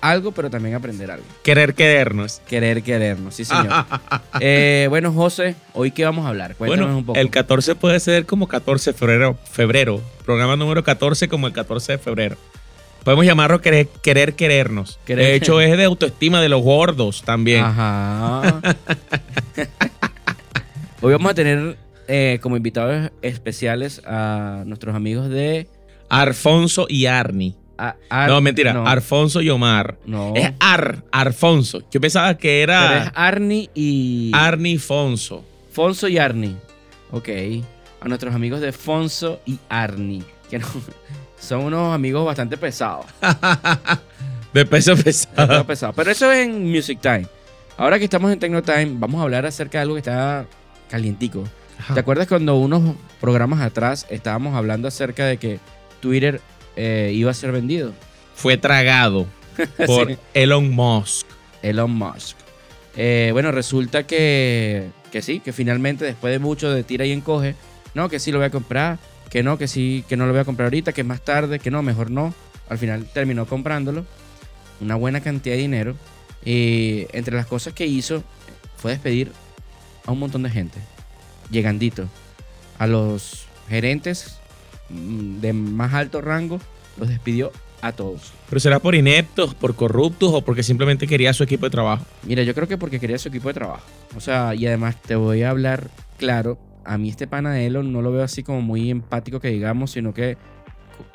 algo, 0.00 0.32
pero 0.32 0.50
también 0.50 0.74
aprender 0.74 1.10
algo. 1.10 1.24
Querer 1.42 1.74
querernos. 1.74 2.40
Querer 2.48 2.82
querernos, 2.82 3.34
sí 3.34 3.44
señor. 3.44 3.68
Eh, 4.40 4.86
bueno, 4.88 5.12
José, 5.12 5.56
¿hoy 5.74 5.90
qué 5.90 6.04
vamos 6.04 6.24
a 6.24 6.28
hablar? 6.28 6.54
Cuéntanos 6.56 6.86
Bueno, 6.86 6.98
un 6.98 7.04
poco. 7.04 7.18
el 7.18 7.30
14 7.30 7.74
puede 7.74 8.00
ser 8.00 8.24
como 8.24 8.48
14 8.48 8.92
de 8.92 8.98
febrero, 8.98 9.38
febrero. 9.50 10.00
Programa 10.24 10.56
número 10.56 10.82
14 10.82 11.28
como 11.28 11.46
el 11.46 11.52
14 11.52 11.92
de 11.92 11.98
febrero. 11.98 12.36
Podemos 13.04 13.24
llamarlo 13.24 13.60
querer, 13.60 13.88
querer 14.02 14.34
querernos. 14.34 14.98
Querer- 15.06 15.24
de 15.26 15.34
hecho, 15.34 15.60
es 15.60 15.76
de 15.76 15.84
autoestima 15.84 16.40
de 16.40 16.48
los 16.48 16.62
gordos 16.62 17.22
también. 17.22 17.64
Ajá. 17.64 18.60
Hoy 21.00 21.12
vamos 21.12 21.32
a 21.32 21.34
tener 21.34 21.76
eh, 22.08 22.38
como 22.42 22.56
invitados 22.56 23.10
especiales 23.22 24.02
a 24.04 24.64
nuestros 24.66 24.94
amigos 24.94 25.28
de... 25.30 25.66
Alfonso 26.10 26.86
y 26.88 27.06
Arni. 27.06 27.54
a- 27.78 27.94
Ar- 28.10 28.28
no, 28.28 28.40
mentira. 28.40 28.72
No, 28.74 28.86
Alfonso 28.86 29.40
y 29.40 29.48
Omar. 29.48 29.96
no. 30.04 30.34
Es 30.36 30.52
Ar, 30.58 31.02
Alfonso. 31.12 31.82
Yo 31.90 32.00
pensaba 32.00 32.36
que 32.36 32.64
Pero 32.66 32.78
es 32.78 32.90
era 32.90 33.12
Arni 33.14 33.70
y... 33.74 34.30
Arni 34.34 34.76
Fonso. 34.76 35.44
Fonso 35.72 36.06
y 36.08 36.18
Arni. 36.18 36.56
Ok. 37.12 37.28
A 38.00 38.08
nuestros 38.08 38.34
amigos 38.34 38.60
de 38.60 38.72
Fonso 38.72 39.40
y 39.46 39.58
Arni. 39.70 40.22
Que 40.50 40.58
no- 40.58 40.66
son 41.40 41.64
unos 41.64 41.94
amigos 41.94 42.24
bastante 42.24 42.56
pesados. 42.56 43.06
De 44.52 44.66
peso 44.66 44.96
pesado. 44.96 45.64
pesados. 45.64 45.94
Pero 45.96 46.10
eso 46.10 46.30
es 46.32 46.46
en 46.46 46.70
Music 46.70 46.98
Time. 47.00 47.26
Ahora 47.76 47.98
que 47.98 48.04
estamos 48.04 48.32
en 48.32 48.38
Techno 48.38 48.62
Time, 48.62 48.92
vamos 48.94 49.20
a 49.20 49.22
hablar 49.22 49.46
acerca 49.46 49.78
de 49.78 49.82
algo 49.82 49.94
que 49.94 50.00
está 50.00 50.44
calientico. 50.90 51.44
¿Te 51.94 52.00
acuerdas 52.00 52.26
cuando 52.26 52.56
unos 52.56 52.94
programas 53.20 53.60
atrás 53.62 54.06
estábamos 54.10 54.54
hablando 54.54 54.86
acerca 54.88 55.24
de 55.24 55.38
que 55.38 55.60
Twitter 56.00 56.40
eh, 56.76 57.12
iba 57.14 57.30
a 57.30 57.34
ser 57.34 57.52
vendido? 57.52 57.92
Fue 58.34 58.56
tragado 58.56 59.26
por 59.86 60.08
Sí. 60.08 60.18
Elon 60.34 60.70
Musk. 60.70 61.26
Elon 61.62 61.92
Musk. 61.92 62.36
Eh, 62.96 63.30
bueno, 63.32 63.52
resulta 63.52 64.06
que, 64.06 64.90
que 65.12 65.22
sí, 65.22 65.40
que 65.40 65.52
finalmente 65.52 66.04
después 66.04 66.32
de 66.32 66.38
mucho 66.38 66.70
de 66.70 66.82
tira 66.82 67.06
y 67.06 67.12
encoge, 67.12 67.54
no, 67.94 68.08
que 68.08 68.18
sí 68.18 68.30
lo 68.32 68.38
voy 68.38 68.46
a 68.48 68.50
comprar, 68.50 68.98
que 69.30 69.42
no, 69.42 69.56
que 69.56 69.68
sí, 69.68 70.04
que 70.08 70.16
no 70.16 70.26
lo 70.26 70.32
voy 70.32 70.40
a 70.40 70.44
comprar 70.44 70.66
ahorita, 70.66 70.92
que 70.92 71.04
más 71.04 71.22
tarde, 71.22 71.60
que 71.60 71.70
no, 71.70 71.82
mejor 71.82 72.10
no. 72.10 72.34
Al 72.68 72.78
final 72.78 73.06
terminó 73.06 73.46
comprándolo, 73.46 74.04
una 74.80 74.96
buena 74.96 75.20
cantidad 75.20 75.54
de 75.54 75.62
dinero. 75.62 75.94
Y 76.44 77.06
entre 77.12 77.36
las 77.36 77.46
cosas 77.46 77.72
que 77.72 77.86
hizo 77.86 78.22
fue 78.76 78.92
despedir 78.92 79.32
a 80.06 80.12
un 80.12 80.18
montón 80.18 80.42
de 80.42 80.50
gente, 80.50 80.78
llegandito. 81.50 82.08
A 82.78 82.86
los 82.86 83.46
gerentes 83.68 84.38
mm, 84.88 85.40
de 85.40 85.52
más 85.52 85.94
alto 85.94 86.20
rango, 86.20 86.60
los 86.96 87.08
despidió 87.08 87.52
a 87.82 87.92
todos. 87.92 88.32
Pero 88.48 88.60
será 88.60 88.78
por 88.78 88.94
ineptos, 88.94 89.54
por 89.54 89.74
corruptos 89.74 90.30
o 90.32 90.42
porque 90.42 90.62
simplemente 90.62 91.06
quería 91.06 91.32
su 91.32 91.42
equipo 91.44 91.66
de 91.66 91.70
trabajo. 91.70 92.04
Mira, 92.24 92.42
yo 92.42 92.54
creo 92.54 92.68
que 92.68 92.78
porque 92.78 93.00
quería 93.00 93.18
su 93.18 93.28
equipo 93.28 93.48
de 93.48 93.54
trabajo. 93.54 93.86
O 94.16 94.20
sea, 94.20 94.54
y 94.54 94.66
además 94.66 94.96
te 95.00 95.14
voy 95.14 95.42
a 95.42 95.50
hablar 95.50 95.90
claro. 96.18 96.58
A 96.90 96.98
mí 96.98 97.08
este 97.08 97.26
pana 97.28 97.52
de 97.52 97.66
Elon 97.66 97.92
no 97.92 98.02
lo 98.02 98.10
veo 98.10 98.24
así 98.24 98.42
como 98.42 98.60
muy 98.62 98.90
empático 98.90 99.38
que 99.38 99.48
digamos, 99.48 99.92
sino 99.92 100.12
que 100.12 100.36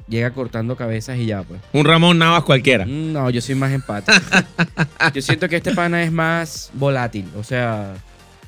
llega 0.07 0.31
cortando 0.31 0.75
cabezas 0.77 1.17
y 1.17 1.25
ya, 1.25 1.43
pues. 1.43 1.59
Un 1.73 1.83
Ramón 1.85 2.17
Navas 2.17 2.43
cualquiera. 2.43 2.85
Mm, 2.85 3.11
No, 3.11 3.29
yo 3.29 3.41
soy 3.41 3.55
más 3.55 3.73
empático. 3.73 4.17
yo 5.13 5.21
siento 5.21 5.49
que 5.49 5.57
este 5.57 5.73
pana 5.75 6.01
es 6.03 6.11
más 6.13 6.71
volátil. 6.75 7.25
O 7.37 7.43
sea, 7.43 7.93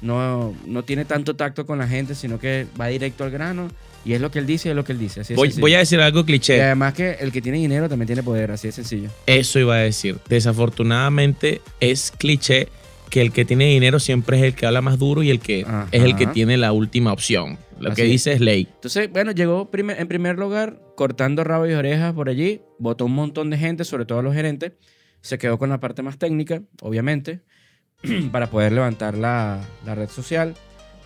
no, 0.01 0.53
no 0.65 0.83
tiene 0.83 1.03
tanto 1.03 1.35
tacto 1.35 1.65
con 1.65 1.77
la 1.79 1.87
gente, 1.87 2.15
sino 2.15 2.39
que 2.39 2.65
va 2.79 2.87
directo 2.87 3.25
al 3.25 3.31
grano. 3.31 3.67
Y 4.05 4.13
es 4.13 4.21
lo 4.21 4.31
que 4.31 4.39
él 4.39 4.45
dice, 4.45 4.69
es 4.69 4.75
lo 4.75 4.85
que 4.85 4.93
él 4.93 4.99
dice. 4.99 5.19
Así 5.21 5.33
Voy, 5.33 5.51
voy 5.59 5.73
a 5.73 5.79
decir 5.79 5.99
algo 5.99 6.21
Y 6.21 6.23
cliché. 6.23 6.61
además 6.63 6.93
que 6.93 7.17
el 7.19 7.33
que 7.33 7.41
tiene 7.41 7.57
dinero 7.57 7.89
también 7.89 8.07
tiene 8.07 8.23
poder, 8.23 8.51
así 8.51 8.69
de 8.69 8.71
sencillo. 8.71 9.09
Eso 9.25 9.59
iba 9.59 9.75
a 9.75 9.79
decir. 9.79 10.17
Desafortunadamente 10.29 11.61
es 11.81 12.13
cliché 12.17 12.69
que 13.09 13.21
el 13.21 13.31
que 13.31 13.45
tiene 13.45 13.65
dinero 13.65 13.99
siempre 13.99 14.37
es 14.37 14.43
el 14.43 14.53
que 14.55 14.65
habla 14.65 14.81
más 14.81 14.97
duro 14.99 15.23
y 15.23 15.29
el 15.29 15.39
que 15.39 15.63
Ajá. 15.63 15.87
es 15.91 16.03
el 16.03 16.15
que 16.15 16.27
tiene 16.27 16.57
la 16.57 16.71
última 16.71 17.11
opción. 17.13 17.57
Lo 17.79 17.93
que 17.93 18.01
Así 18.03 18.11
dice 18.11 18.33
es 18.33 18.39
ley. 18.41 18.67
Entonces, 18.75 19.11
bueno, 19.11 19.31
llegó 19.31 19.69
primer- 19.69 19.99
en 19.99 20.07
primer 20.07 20.37
lugar 20.37 20.79
cortando 20.95 21.43
rabo 21.43 21.67
y 21.67 21.73
orejas 21.73 22.13
por 22.13 22.27
allí, 22.29 22.61
votó 22.79 23.05
un 23.05 23.13
montón 23.13 23.49
de 23.51 23.57
gente, 23.57 23.83
sobre 23.83 24.05
todo 24.05 24.21
los 24.23 24.33
gerentes, 24.33 24.73
se 25.21 25.37
quedó 25.37 25.57
con 25.59 25.69
la 25.69 25.79
parte 25.79 26.01
más 26.01 26.17
técnica, 26.17 26.61
obviamente, 26.81 27.41
para 28.31 28.49
poder 28.49 28.71
levantar 28.71 29.17
la, 29.17 29.61
la 29.85 29.95
red 29.95 30.09
social. 30.09 30.55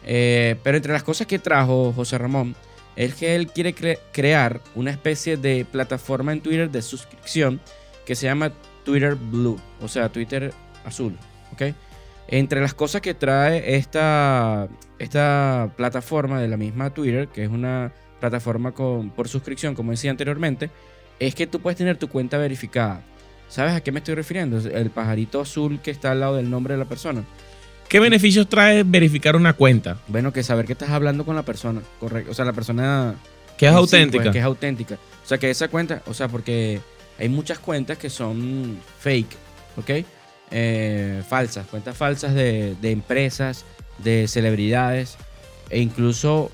Eh, 0.05 0.55
pero 0.63 0.77
entre 0.77 0.93
las 0.93 1.03
cosas 1.03 1.27
que 1.27 1.39
trajo 1.39 1.93
José 1.93 2.17
Ramón 2.17 2.55
es 2.96 3.13
que 3.15 3.36
él 3.36 3.48
quiere 3.48 3.75
cre- 3.75 4.00
crear 4.12 4.62
una 4.75 4.91
especie 4.91 5.38
de 5.38 5.65
plataforma 5.70 6.31
en 6.34 6.41
Twitter 6.41 6.70
de 6.72 6.81
suscripción 6.81 7.60
que 8.05 8.15
se 8.15 8.25
llama 8.25 8.51
Twitter 8.84 9.15
Blue, 9.15 9.60
o 9.81 9.88
sea, 9.88 10.10
Twitter 10.10 10.53
azul, 10.86 11.15
¿ok? 11.53 11.74
Entre 12.31 12.61
las 12.61 12.73
cosas 12.73 13.01
que 13.01 13.13
trae 13.13 13.75
esta, 13.75 14.69
esta 15.00 15.69
plataforma 15.75 16.39
de 16.39 16.47
la 16.47 16.55
misma 16.57 16.89
Twitter, 16.93 17.27
que 17.27 17.43
es 17.43 17.50
una 17.50 17.91
plataforma 18.21 18.71
con, 18.71 19.09
por 19.09 19.27
suscripción, 19.27 19.75
como 19.75 19.91
decía 19.91 20.11
anteriormente, 20.11 20.69
es 21.19 21.35
que 21.35 21.45
tú 21.45 21.59
puedes 21.59 21.77
tener 21.77 21.97
tu 21.97 22.07
cuenta 22.07 22.38
verificada. 22.38 23.01
¿Sabes 23.50 23.73
a 23.73 23.81
qué 23.81 23.91
me 23.91 24.00
estoy 24.00 24.15
refiriendo? 24.15 24.57
El 24.59 24.91
pajarito 24.91 25.41
azul 25.41 25.81
que 25.81 25.91
está 25.91 26.11
al 26.11 26.21
lado 26.21 26.38
del 26.38 26.50
nombre 26.50 26.73
de 26.73 26.79
la 26.79 26.85
persona. 26.85 27.23
¿Qué 27.89 28.00
beneficios 28.00 28.47
trae 28.47 28.83
verificar 28.83 29.35
una 29.35 29.51
cuenta? 29.51 29.97
Bueno, 30.07 30.31
que 30.31 30.41
saber 30.41 30.65
que 30.65 30.71
estás 30.71 30.91
hablando 30.91 31.25
con 31.25 31.35
la 31.35 31.43
persona, 31.43 31.81
correcto. 32.00 32.31
O 32.31 32.33
sea, 32.33 32.45
la 32.45 32.53
persona 32.53 33.15
Que 33.57 33.65
es 33.65 33.73
sí, 33.73 33.77
auténtica. 33.77 34.23
pues, 34.23 34.31
que 34.31 34.39
es 34.39 34.45
auténtica. 34.45 34.95
O 34.95 35.27
sea, 35.27 35.38
que 35.38 35.50
esa 35.50 35.67
cuenta, 35.67 36.01
o 36.07 36.13
sea, 36.13 36.29
porque 36.29 36.79
hay 37.19 37.27
muchas 37.27 37.59
cuentas 37.59 37.97
que 37.97 38.09
son 38.09 38.77
fake, 39.00 39.35
¿ok? 39.75 39.89
Eh, 40.51 41.24
falsas, 41.27 41.65
cuentas 41.67 41.96
falsas 41.96 42.34
de, 42.34 42.75
de 42.81 42.91
empresas, 42.91 43.65
de 44.00 44.27
celebridades, 44.27 45.17
e 45.70 45.79
incluso 45.79 46.51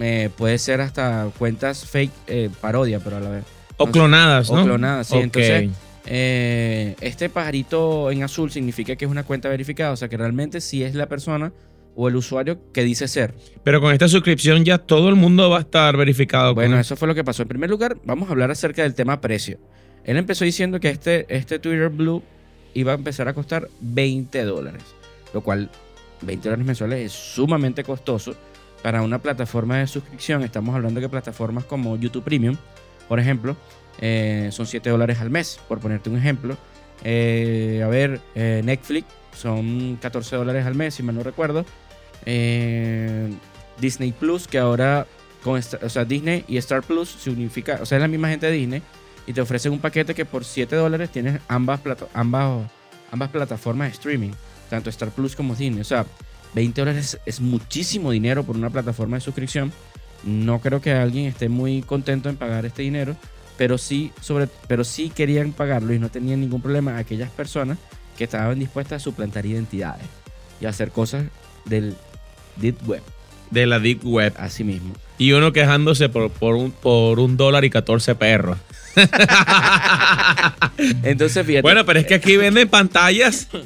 eh, 0.00 0.30
puede 0.36 0.58
ser 0.58 0.80
hasta 0.80 1.30
cuentas 1.38 1.86
fake 1.86 2.12
eh, 2.26 2.50
parodia, 2.60 3.00
pero 3.00 3.16
a 3.16 3.20
la 3.20 3.30
vez. 3.30 3.44
O 3.76 3.86
clonadas, 3.86 4.50
O 4.50 4.56
¿no? 4.56 4.64
clonadas, 4.64 5.08
sí. 5.08 5.16
Entonces, 5.16 5.70
eh, 6.06 6.96
este 7.00 7.28
pajarito 7.28 8.10
en 8.10 8.22
azul 8.22 8.50
significa 8.50 8.96
que 8.96 9.04
es 9.04 9.10
una 9.10 9.24
cuenta 9.24 9.48
verificada, 9.48 9.92
o 9.92 9.96
sea 9.96 10.08
que 10.08 10.16
realmente 10.16 10.60
sí 10.60 10.82
es 10.82 10.94
la 10.94 11.08
persona 11.08 11.52
o 11.94 12.08
el 12.08 12.16
usuario 12.16 12.58
que 12.72 12.84
dice 12.84 13.06
ser. 13.06 13.34
Pero 13.64 13.80
con 13.80 13.92
esta 13.92 14.08
suscripción 14.08 14.64
ya 14.64 14.78
todo 14.78 15.08
el 15.08 15.14
mundo 15.14 15.50
va 15.50 15.58
a 15.58 15.60
estar 15.60 15.96
verificado. 15.96 16.54
Bueno, 16.54 16.78
eso 16.78 16.96
fue 16.96 17.06
lo 17.06 17.14
que 17.14 17.22
pasó. 17.22 17.42
En 17.42 17.48
primer 17.48 17.68
lugar, 17.68 17.96
vamos 18.04 18.28
a 18.28 18.32
hablar 18.32 18.50
acerca 18.50 18.82
del 18.82 18.94
tema 18.94 19.20
precio. 19.20 19.58
Él 20.04 20.16
empezó 20.16 20.44
diciendo 20.44 20.80
que 20.80 20.88
este, 20.88 21.26
este 21.28 21.58
Twitter 21.58 21.90
Blue 21.90 22.22
iba 22.74 22.92
a 22.92 22.94
empezar 22.94 23.28
a 23.28 23.34
costar 23.34 23.68
20 23.80 24.44
dólares, 24.44 24.82
lo 25.32 25.42
cual 25.42 25.70
20 26.22 26.48
dólares 26.48 26.66
mensuales 26.66 27.06
es 27.06 27.12
sumamente 27.12 27.84
costoso 27.84 28.34
para 28.82 29.02
una 29.02 29.20
plataforma 29.20 29.78
de 29.78 29.86
suscripción. 29.86 30.42
Estamos 30.42 30.74
hablando 30.74 31.00
que 31.00 31.08
plataformas 31.08 31.64
como 31.64 31.96
YouTube 31.96 32.24
Premium, 32.24 32.56
por 33.08 33.20
ejemplo, 33.20 33.56
eh, 34.00 34.48
son 34.52 34.66
7 34.66 34.90
dólares 34.90 35.20
al 35.20 35.30
mes, 35.30 35.60
por 35.68 35.80
ponerte 35.80 36.10
un 36.10 36.16
ejemplo. 36.16 36.56
Eh, 37.04 37.82
a 37.84 37.88
ver, 37.88 38.20
eh, 38.34 38.62
Netflix 38.64 39.06
son 39.36 39.98
14 40.00 40.36
dólares 40.36 40.66
al 40.66 40.74
mes, 40.74 40.94
si 40.94 41.02
mal 41.02 41.14
no 41.14 41.22
recuerdo. 41.22 41.64
Disney 43.80 44.12
Plus, 44.12 44.46
que 44.46 44.58
ahora 44.58 45.06
con 45.42 45.58
o 45.58 45.88
sea, 45.88 46.04
Disney 46.04 46.44
y 46.46 46.56
Star 46.58 46.82
Plus 46.82 47.08
significa, 47.08 47.80
o 47.82 47.86
sea, 47.86 47.98
es 47.98 48.02
la 48.02 48.08
misma 48.08 48.28
gente 48.28 48.46
de 48.46 48.52
Disney 48.52 48.82
y 49.26 49.32
te 49.32 49.40
ofrecen 49.40 49.72
un 49.72 49.78
paquete 49.78 50.14
que 50.14 50.24
por 50.24 50.44
7 50.44 50.74
dólares 50.76 51.10
tienes 51.10 51.40
ambas, 51.48 51.80
plata- 51.80 52.08
ambas, 52.14 52.68
ambas 53.10 53.30
plataformas 53.30 53.88
de 53.88 53.92
streaming, 53.92 54.30
tanto 54.70 54.90
Star 54.90 55.10
Plus 55.10 55.36
como 55.36 55.54
Disney. 55.54 55.80
O 55.80 55.84
sea, 55.84 56.06
20 56.54 56.80
dólares 56.80 57.18
es 57.24 57.40
muchísimo 57.40 58.10
dinero 58.10 58.42
por 58.44 58.56
una 58.56 58.70
plataforma 58.70 59.16
de 59.16 59.20
suscripción. 59.20 59.72
No 60.24 60.60
creo 60.60 60.80
que 60.80 60.92
alguien 60.92 61.26
esté 61.26 61.48
muy 61.48 61.82
contento 61.82 62.28
en 62.28 62.36
pagar 62.36 62.64
este 62.66 62.82
dinero, 62.82 63.16
pero 63.56 63.78
sí, 63.78 64.12
sobre, 64.20 64.48
pero 64.68 64.84
sí 64.84 65.10
querían 65.10 65.52
pagarlo 65.52 65.92
y 65.92 65.98
no 65.98 66.08
tenían 66.10 66.40
ningún 66.40 66.62
problema 66.62 66.96
aquellas 66.98 67.30
personas 67.30 67.78
que 68.16 68.24
estaban 68.24 68.58
dispuestas 68.58 69.02
a 69.02 69.04
suplantar 69.04 69.46
identidades 69.46 70.06
y 70.60 70.66
a 70.66 70.70
hacer 70.70 70.90
cosas 70.90 71.24
del 71.64 71.94
Deep 72.56 72.76
Web, 72.88 73.02
de 73.50 73.66
la 73.66 73.78
Deep 73.78 74.04
Web. 74.04 74.34
así 74.36 74.62
mismo. 74.64 74.94
Y 75.18 75.32
uno 75.32 75.52
quejándose 75.52 76.08
por, 76.08 76.30
por, 76.30 76.54
un, 76.54 76.70
por 76.70 77.20
un 77.20 77.36
dólar 77.36 77.64
y 77.64 77.70
14 77.70 78.14
perros. 78.14 78.58
Entonces, 81.02 81.46
fíjate. 81.46 81.62
Bueno, 81.62 81.84
pero 81.84 82.00
es 82.00 82.06
que 82.06 82.14
aquí 82.14 82.36
venden 82.36 82.68
pantallas. 82.68 83.48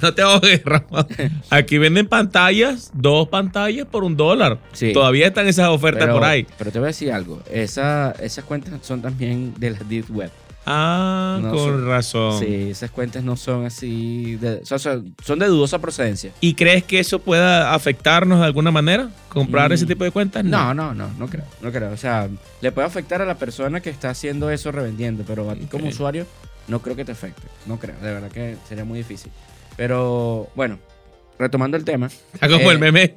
No 0.00 0.14
te 0.14 0.22
ahogues, 0.22 0.62
Ramón. 0.64 1.08
Aquí 1.50 1.76
venden 1.76 2.06
pantallas, 2.06 2.92
dos 2.94 3.28
pantallas 3.28 3.84
por 3.84 4.04
un 4.04 4.16
dólar. 4.16 4.58
Sí. 4.72 4.92
Todavía 4.92 5.26
están 5.26 5.48
esas 5.48 5.70
ofertas 5.70 6.04
pero, 6.04 6.14
por 6.14 6.22
ahí. 6.22 6.46
pero 6.56 6.70
te 6.70 6.78
voy 6.78 6.86
a 6.86 6.90
decir 6.90 7.10
algo. 7.10 7.42
Esa, 7.50 8.14
esas 8.20 8.44
cuentas 8.44 8.74
son 8.82 9.02
también 9.02 9.54
de 9.58 9.72
la 9.72 9.78
Deep 9.80 10.04
Web. 10.10 10.30
Ah, 10.70 11.38
No, 11.42 11.50
con 11.50 11.58
son- 11.58 11.86
razón. 11.86 12.38
Sí, 12.40 12.68
esas 12.70 12.90
cuentas 12.90 13.24
no 13.24 13.36
son 13.36 13.64
así. 13.64 14.36
de- 14.36 14.60
son, 14.64 15.38
de 15.38 15.46
dudosa 15.46 15.78
procedencia. 15.78 16.32
¿Y 16.40 16.54
crees 16.54 16.84
que 16.84 16.98
eso 16.98 17.18
pueda 17.20 17.74
afectarnos 17.74 18.40
de 18.40 18.44
alguna 18.46 18.70
manera? 18.70 19.08
¿Comprar 19.30 19.70
Mm. 19.70 19.74
ese 19.74 19.86
tipo 19.86 20.04
de 20.04 20.10
cuentas? 20.10 20.44
No, 20.44 20.74
no, 20.74 20.94
no, 20.94 21.08
no 21.18 21.28
creo. 21.28 21.44
No 21.62 21.72
creo. 21.72 21.90
O 21.92 21.96
sea, 21.96 22.28
le 22.60 22.72
puede 22.72 22.86
afectar 22.86 23.22
a 23.22 23.24
la 23.24 23.36
persona 23.38 23.80
que 23.80 23.88
está 23.90 24.10
haciendo 24.10 24.50
eso 24.50 24.70
revendiendo, 24.72 25.24
pero 25.26 25.48
a 25.50 25.54
ti 25.54 25.66
como 25.66 25.88
usuario 25.88 26.26
no 26.68 26.80
creo 26.82 26.96
que 26.96 27.04
te 27.04 27.12
afecte. 27.12 27.42
No 27.66 27.78
creo. 27.78 27.96
De 28.02 28.12
verdad 28.12 28.30
que 28.30 28.56
sería 28.68 28.84
muy 28.84 28.98
difícil. 28.98 29.32
Pero 29.76 30.48
bueno, 30.54 30.78
retomando 31.38 31.76
el 31.76 31.84
tema. 31.84 32.08
Está 32.34 32.48
como 32.48 32.70
Eh, 32.70 32.74
el 32.74 32.78
meme, 32.78 33.14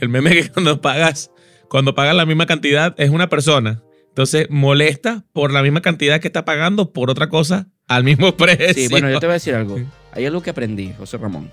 el 0.00 0.08
meme 0.08 0.30
que 0.30 0.50
cuando 0.50 0.80
pagas, 0.80 1.30
cuando 1.68 1.94
pagas 1.94 2.14
la 2.14 2.24
misma 2.24 2.46
cantidad 2.46 2.94
es 2.98 3.10
una 3.10 3.28
persona. 3.28 3.82
Entonces 4.14 4.46
molesta 4.48 5.24
por 5.32 5.52
la 5.52 5.60
misma 5.60 5.80
cantidad 5.80 6.20
que 6.20 6.28
está 6.28 6.44
pagando 6.44 6.92
por 6.92 7.10
otra 7.10 7.28
cosa 7.28 7.66
al 7.88 8.04
mismo 8.04 8.32
precio. 8.36 8.72
Sí, 8.72 8.86
bueno, 8.88 9.10
yo 9.10 9.18
te 9.18 9.26
voy 9.26 9.32
a 9.32 9.34
decir 9.34 9.56
algo. 9.56 9.76
Hay 10.12 10.24
algo 10.24 10.40
que 10.40 10.50
aprendí, 10.50 10.92
José 10.96 11.16
Ramón. 11.18 11.50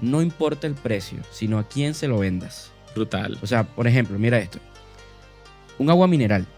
No 0.00 0.20
importa 0.20 0.66
el 0.66 0.74
precio, 0.74 1.18
sino 1.30 1.56
a 1.56 1.68
quién 1.68 1.94
se 1.94 2.08
lo 2.08 2.18
vendas. 2.18 2.72
Brutal. 2.96 3.38
O 3.42 3.46
sea, 3.46 3.62
por 3.62 3.86
ejemplo, 3.86 4.18
mira 4.18 4.40
esto. 4.40 4.58
Un 5.78 5.88
agua 5.88 6.08
mineral. 6.08 6.48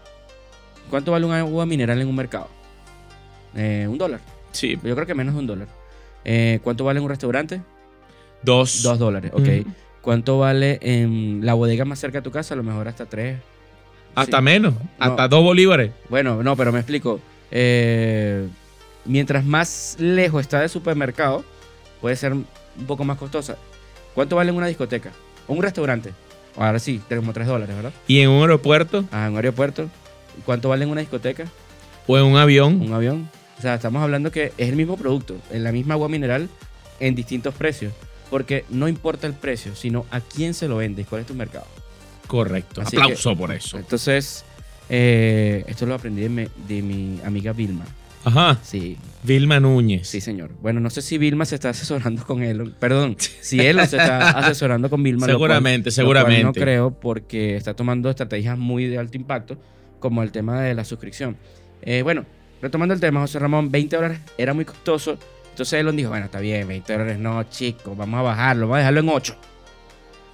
¿Cuánto 0.89 1.11
vale 1.11 1.27
un 1.27 1.33
agua 1.33 1.67
mineral 1.67 2.01
en 2.01 2.07
un 2.07 2.15
mercado? 2.15 2.47
Eh, 3.55 3.85
un 3.87 3.99
dólar. 3.99 4.21
Sí, 4.53 4.75
Yo 4.83 4.95
creo 4.95 5.05
que 5.05 5.13
menos 5.13 5.35
de 5.35 5.39
un 5.41 5.45
dólar. 5.45 5.67
Eh, 6.25 6.59
¿Cuánto 6.63 6.83
vale 6.83 6.97
en 6.97 7.03
un 7.03 7.09
restaurante? 7.09 7.61
dos. 8.41 8.81
Dos 8.81 8.97
dólares, 8.97 9.31
ok. 9.35 9.67
¿Cuánto 10.01 10.39
vale 10.39 10.79
en 10.81 11.45
la 11.45 11.53
bodega 11.53 11.85
más 11.85 11.99
cerca 11.99 12.17
de 12.19 12.23
tu 12.23 12.31
casa? 12.31 12.55
A 12.55 12.57
lo 12.57 12.63
mejor 12.63 12.87
hasta 12.87 13.05
tres. 13.05 13.37
Hasta 14.17 14.37
Sí. 14.37 14.43
menos, 14.43 14.73
hasta 14.97 15.27
dos 15.27 15.43
bolívares. 15.43 15.91
Bueno, 16.09 16.41
no, 16.41 16.55
pero 16.55 16.71
me 16.71 16.79
explico. 16.79 17.19
Eh, 17.51 18.47
mientras 19.05 19.45
más 19.45 19.95
lejos 19.99 20.41
está 20.41 20.59
del 20.61 20.69
supermercado, 20.69 21.43
puede 22.01 22.15
ser 22.15 22.33
un 22.33 22.45
poco 22.87 23.03
más 23.03 23.17
costosa. 23.17 23.57
¿Cuánto 24.15 24.35
vale 24.35 24.49
en 24.49 24.57
una 24.57 24.67
discoteca? 24.67 25.11
O 25.47 25.53
un 25.53 25.61
restaurante. 25.61 26.13
Ahora 26.57 26.79
sí, 26.79 26.99
como 27.07 27.33
tres 27.33 27.45
dólares, 27.45 27.75
¿verdad? 27.75 27.91
Y 28.07 28.19
en 28.21 28.29
un 28.29 28.41
aeropuerto 28.41 29.05
Ah, 29.11 29.25
en 29.27 29.31
un 29.33 29.35
aeropuerto. 29.37 29.87
¿Cuánto 30.45 30.69
vale 30.69 30.83
en 30.83 30.89
una 30.89 31.01
discoteca? 31.01 31.45
o 32.09 32.17
en 32.17 32.23
un 32.23 32.37
avión. 32.37 32.81
Un 32.81 32.93
avión. 32.93 33.29
O 33.59 33.61
sea, 33.61 33.75
estamos 33.75 34.01
hablando 34.01 34.31
que 34.31 34.53
es 34.57 34.69
el 34.69 34.75
mismo 34.77 34.97
producto, 34.97 35.35
en 35.51 35.63
la 35.63 35.71
misma 35.71 35.95
agua 35.95 36.07
mineral, 36.09 36.47
en 36.99 37.15
distintos 37.15 37.53
precios. 37.53 37.91
Porque 38.29 38.65
no 38.69 38.87
importa 38.87 39.27
el 39.27 39.33
precio, 39.33 39.75
sino 39.75 40.05
a 40.09 40.21
quién 40.21 40.53
se 40.53 40.67
lo 40.67 40.77
vendes, 40.77 41.05
cuál 41.05 41.21
es 41.21 41.27
tu 41.27 41.33
mercado. 41.33 41.65
Correcto. 42.27 42.81
Así 42.81 42.97
Aplauso 42.97 43.35
por 43.35 43.51
eso. 43.51 43.77
Entonces, 43.77 44.45
eh, 44.89 45.63
esto 45.67 45.85
lo 45.85 45.95
aprendí 45.95 46.21
de 46.21 46.29
mi, 46.29 46.47
de 46.67 46.81
mi 46.81 47.19
amiga 47.25 47.53
Vilma. 47.53 47.85
Ajá. 48.23 48.59
Sí, 48.61 48.97
Vilma 49.23 49.59
Núñez. 49.59 50.07
sí, 50.07 50.19
señor. 50.19 50.51
Bueno, 50.61 50.81
no 50.81 50.89
sé 50.89 51.01
si 51.01 51.17
Vilma 51.17 51.45
se 51.45 51.55
está 51.55 51.69
asesorando 51.69 52.25
con 52.25 52.43
él. 52.43 52.73
Perdón, 52.77 53.15
si 53.17 53.59
él 53.59 53.77
se 53.87 53.97
está 53.97 54.29
asesorando 54.39 54.89
con 54.89 55.01
Vilma. 55.01 55.25
Seguramente, 55.25 55.85
cual 55.85 55.93
seguramente. 55.93 56.43
no 56.43 56.53
creo 56.53 56.91
porque 56.91 57.55
está 57.55 57.73
tomando 57.73 58.09
estrategias 58.09 58.57
muy 58.57 58.85
de 58.87 58.97
alto 58.97 59.15
impacto, 59.15 59.57
como 59.99 60.23
el 60.23 60.31
tema 60.31 60.61
de 60.61 60.73
la 60.73 60.83
suscripción. 60.83 61.37
Eh, 61.81 62.01
bueno, 62.01 62.25
retomando 62.61 62.93
el 62.93 62.99
tema, 62.99 63.21
José 63.21 63.39
Ramón, 63.39 63.71
20 63.71 63.95
dólares 63.95 64.19
era 64.37 64.53
muy 64.53 64.65
costoso. 64.65 65.17
Entonces 65.51 65.79
Elon 65.79 65.95
dijo, 65.95 66.09
bueno, 66.09 66.25
está 66.25 66.39
bien, 66.39 66.67
20 66.67 66.93
dólares 66.93 67.17
no, 67.17 67.41
chicos, 67.43 67.95
vamos 67.97 68.19
a 68.19 68.23
bajarlo, 68.23 68.67
vamos 68.67 68.75
a 68.75 68.79
dejarlo 68.79 68.99
en 68.99 69.09
8. 69.09 69.35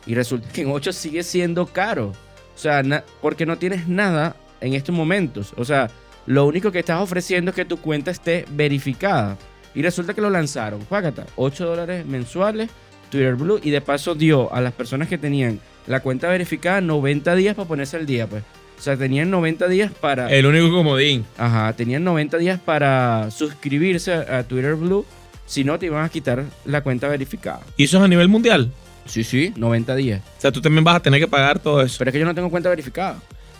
Y 0.05 0.15
resulta 0.15 0.49
que 0.49 0.61
en 0.61 0.71
8 0.71 0.91
sigue 0.91 1.23
siendo 1.23 1.65
caro. 1.65 2.07
O 2.07 2.57
sea, 2.57 2.83
porque 3.21 3.45
no 3.45 3.57
tienes 3.57 3.87
nada 3.87 4.35
en 4.61 4.73
estos 4.73 4.93
momentos. 4.95 5.53
O 5.57 5.65
sea, 5.65 5.89
lo 6.25 6.45
único 6.45 6.71
que 6.71 6.79
estás 6.79 7.01
ofreciendo 7.01 7.51
es 7.51 7.55
que 7.55 7.65
tu 7.65 7.77
cuenta 7.77 8.11
esté 8.11 8.45
verificada. 8.51 9.37
Y 9.75 9.81
resulta 9.81 10.13
que 10.13 10.21
lo 10.21 10.29
lanzaron. 10.29 10.81
Págata, 10.81 11.25
8 11.35 11.65
dólares 11.65 12.05
mensuales, 12.05 12.69
Twitter 13.09 13.35
Blue. 13.35 13.59
Y 13.63 13.71
de 13.71 13.81
paso 13.81 14.15
dio 14.15 14.53
a 14.53 14.61
las 14.61 14.73
personas 14.73 15.07
que 15.07 15.17
tenían 15.17 15.59
la 15.87 15.99
cuenta 16.01 16.29
verificada 16.29 16.81
90 16.81 17.35
días 17.35 17.55
para 17.55 17.67
ponerse 17.67 17.97
al 17.97 18.05
día, 18.05 18.27
pues. 18.27 18.43
O 18.77 18.81
sea, 18.81 18.97
tenían 18.97 19.31
90 19.31 19.67
días 19.67 19.91
para... 19.91 20.29
El 20.29 20.45
único 20.45 20.69
comodín. 20.69 21.25
Ajá, 21.37 21.73
tenían 21.73 22.03
90 22.03 22.37
días 22.37 22.59
para 22.59 23.31
suscribirse 23.31 24.13
a, 24.13 24.39
a 24.39 24.43
Twitter 24.43 24.75
Blue. 24.75 25.05
Si 25.45 25.63
no, 25.63 25.79
te 25.79 25.87
iban 25.87 26.03
a 26.03 26.09
quitar 26.09 26.43
la 26.65 26.81
cuenta 26.81 27.07
verificada. 27.07 27.61
¿Y 27.77 27.85
eso 27.85 27.97
es 27.97 28.03
a 28.03 28.07
nivel 28.07 28.27
mundial? 28.27 28.71
Sí, 29.05 29.23
sí, 29.23 29.53
90 29.55 29.95
días. 29.95 30.21
O 30.37 30.41
sea, 30.41 30.51
tú 30.51 30.61
también 30.61 30.83
vas 30.83 30.95
a 30.95 30.99
tener 31.01 31.19
que 31.19 31.27
pagar 31.27 31.59
todo 31.59 31.81
eso. 31.81 31.95
Pero 31.99 32.09
es 32.09 32.13
que 32.13 32.19
yo 32.19 32.25
no 32.25 32.33
tengo 32.35 32.49
cuenta 32.49 32.69
verificada. 32.69 33.17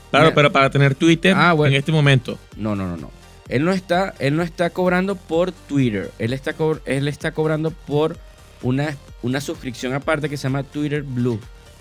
Claro, 0.09 0.25
Mira, 0.27 0.35
pero 0.35 0.51
para 0.51 0.69
tener 0.69 0.95
Twitter 0.95 1.33
Ah, 1.35 1.53
bueno. 1.53 1.73
en 1.73 1.79
este 1.79 1.91
momento. 1.91 2.37
No, 2.55 2.75
no, 2.75 2.87
no, 2.87 2.97
no. 2.97 3.11
Él 3.49 3.65
no 3.65 3.71
está, 3.73 4.13
él 4.19 4.35
no 4.37 4.43
está 4.43 4.69
cobrando 4.69 5.15
por 5.15 5.51
Twitter. 5.51 6.11
Él 6.19 6.33
está, 6.33 6.53
co- 6.53 6.79
él 6.85 7.07
está 7.07 7.31
cobrando 7.33 7.71
por 7.71 8.17
una, 8.61 8.95
una 9.21 9.41
suscripción 9.41 9.93
aparte 9.93 10.29
que 10.29 10.37
se 10.37 10.43
llama 10.43 10.63
Twitter 10.63 11.01
Blue. 11.03 11.39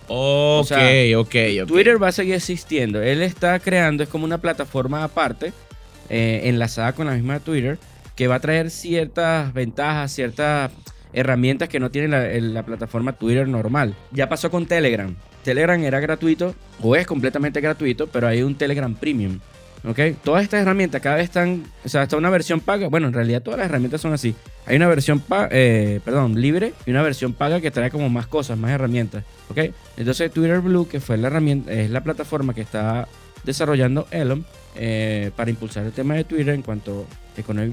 Ok, 0.09 0.67
sea, 0.67 1.19
ok, 1.19 1.35
ok. 1.63 1.69
Twitter 1.69 2.03
va 2.03 2.09
a 2.09 2.13
seguir 2.13 2.35
existiendo. 2.35 3.01
Él 3.01 3.23
está 3.23 3.59
creando, 3.61 4.03
es 4.03 4.09
como 4.09 4.25
una 4.25 4.39
plataforma 4.39 5.05
aparte, 5.05 5.53
eh, 6.11 6.41
enlazada 6.45 6.93
con 6.95 7.07
la 7.07 7.13
misma 7.15 7.39
Twitter, 7.39 7.79
que 8.17 8.27
va 8.27 8.35
a 8.37 8.41
traer 8.41 8.71
ciertas 8.71 9.53
ventajas, 9.55 10.13
ciertas 10.13 10.73
herramientas 11.13 11.69
que 11.69 11.81
no 11.81 11.91
tiene 11.91 12.41
la, 12.41 12.63
plataforma 12.63 13.13
Twitter 13.13 13.47
normal. 13.49 13.95
Ya 14.11 14.29
pasó 14.29 14.51
con 14.51 14.67
Telegram. 14.67 15.15
Telegram 15.45 15.83
era 15.83 16.01
gratuito, 16.01 16.55
o 16.81 16.95
es 16.97 17.07
completamente 17.07 17.61
gratuito, 17.61 18.07
pero 18.07 18.29
hay 18.29 18.43
un 18.43 18.55
Telegram 18.55 18.95
Premium. 18.95 19.39
¿Ok? 19.85 19.99
Todas 20.23 20.45
estas 20.45 20.63
herramientas 20.63 21.01
cada 21.03 21.17
vez 21.17 21.25
están, 21.25 21.65
o 21.85 21.89
sea, 21.89 22.05
está 22.05 22.17
una 22.17 22.31
versión 22.31 22.61
paga. 22.61 22.87
Bueno, 22.87 23.09
en 23.09 23.15
realidad 23.15 23.43
todas 23.43 23.59
las 23.59 23.67
herramientas 23.69 24.01
son 24.01 24.13
así. 24.13 24.33
Hay 24.65 24.77
una 24.77 24.87
versión, 24.87 25.19
pa- 25.19 25.49
eh, 25.51 25.99
perdón, 26.05 26.41
libre 26.41 26.73
y 26.87 26.91
una 26.93 27.03
versión 27.03 27.33
paga 27.33 27.61
que 27.61 27.73
trae 27.73 27.91
como 27.91 28.09
más 28.09 28.29
cosas, 28.29 28.57
más 28.57 28.71
herramientas. 28.71 29.25
¿Ok? 29.51 29.59
Entonces 29.97 30.31
Twitter 30.31 30.61
Blue, 30.61 30.87
que 30.89 31.01
fue 31.01 31.17
la 31.17 31.27
herramienta, 31.27 31.73
es 31.73 31.91
la 31.91 32.05
plataforma 32.05 32.55
que 32.55 32.61
está 32.61 33.09
desarrollando 33.43 34.07
Elon 34.13 34.45
eh, 34.77 35.33
para 35.35 35.51
impulsar 35.51 35.85
el 35.85 35.91
tema 35.91 36.15
de 36.15 36.23
Twitter 36.23 36.55
en 36.55 36.63
cuanto 36.63 37.05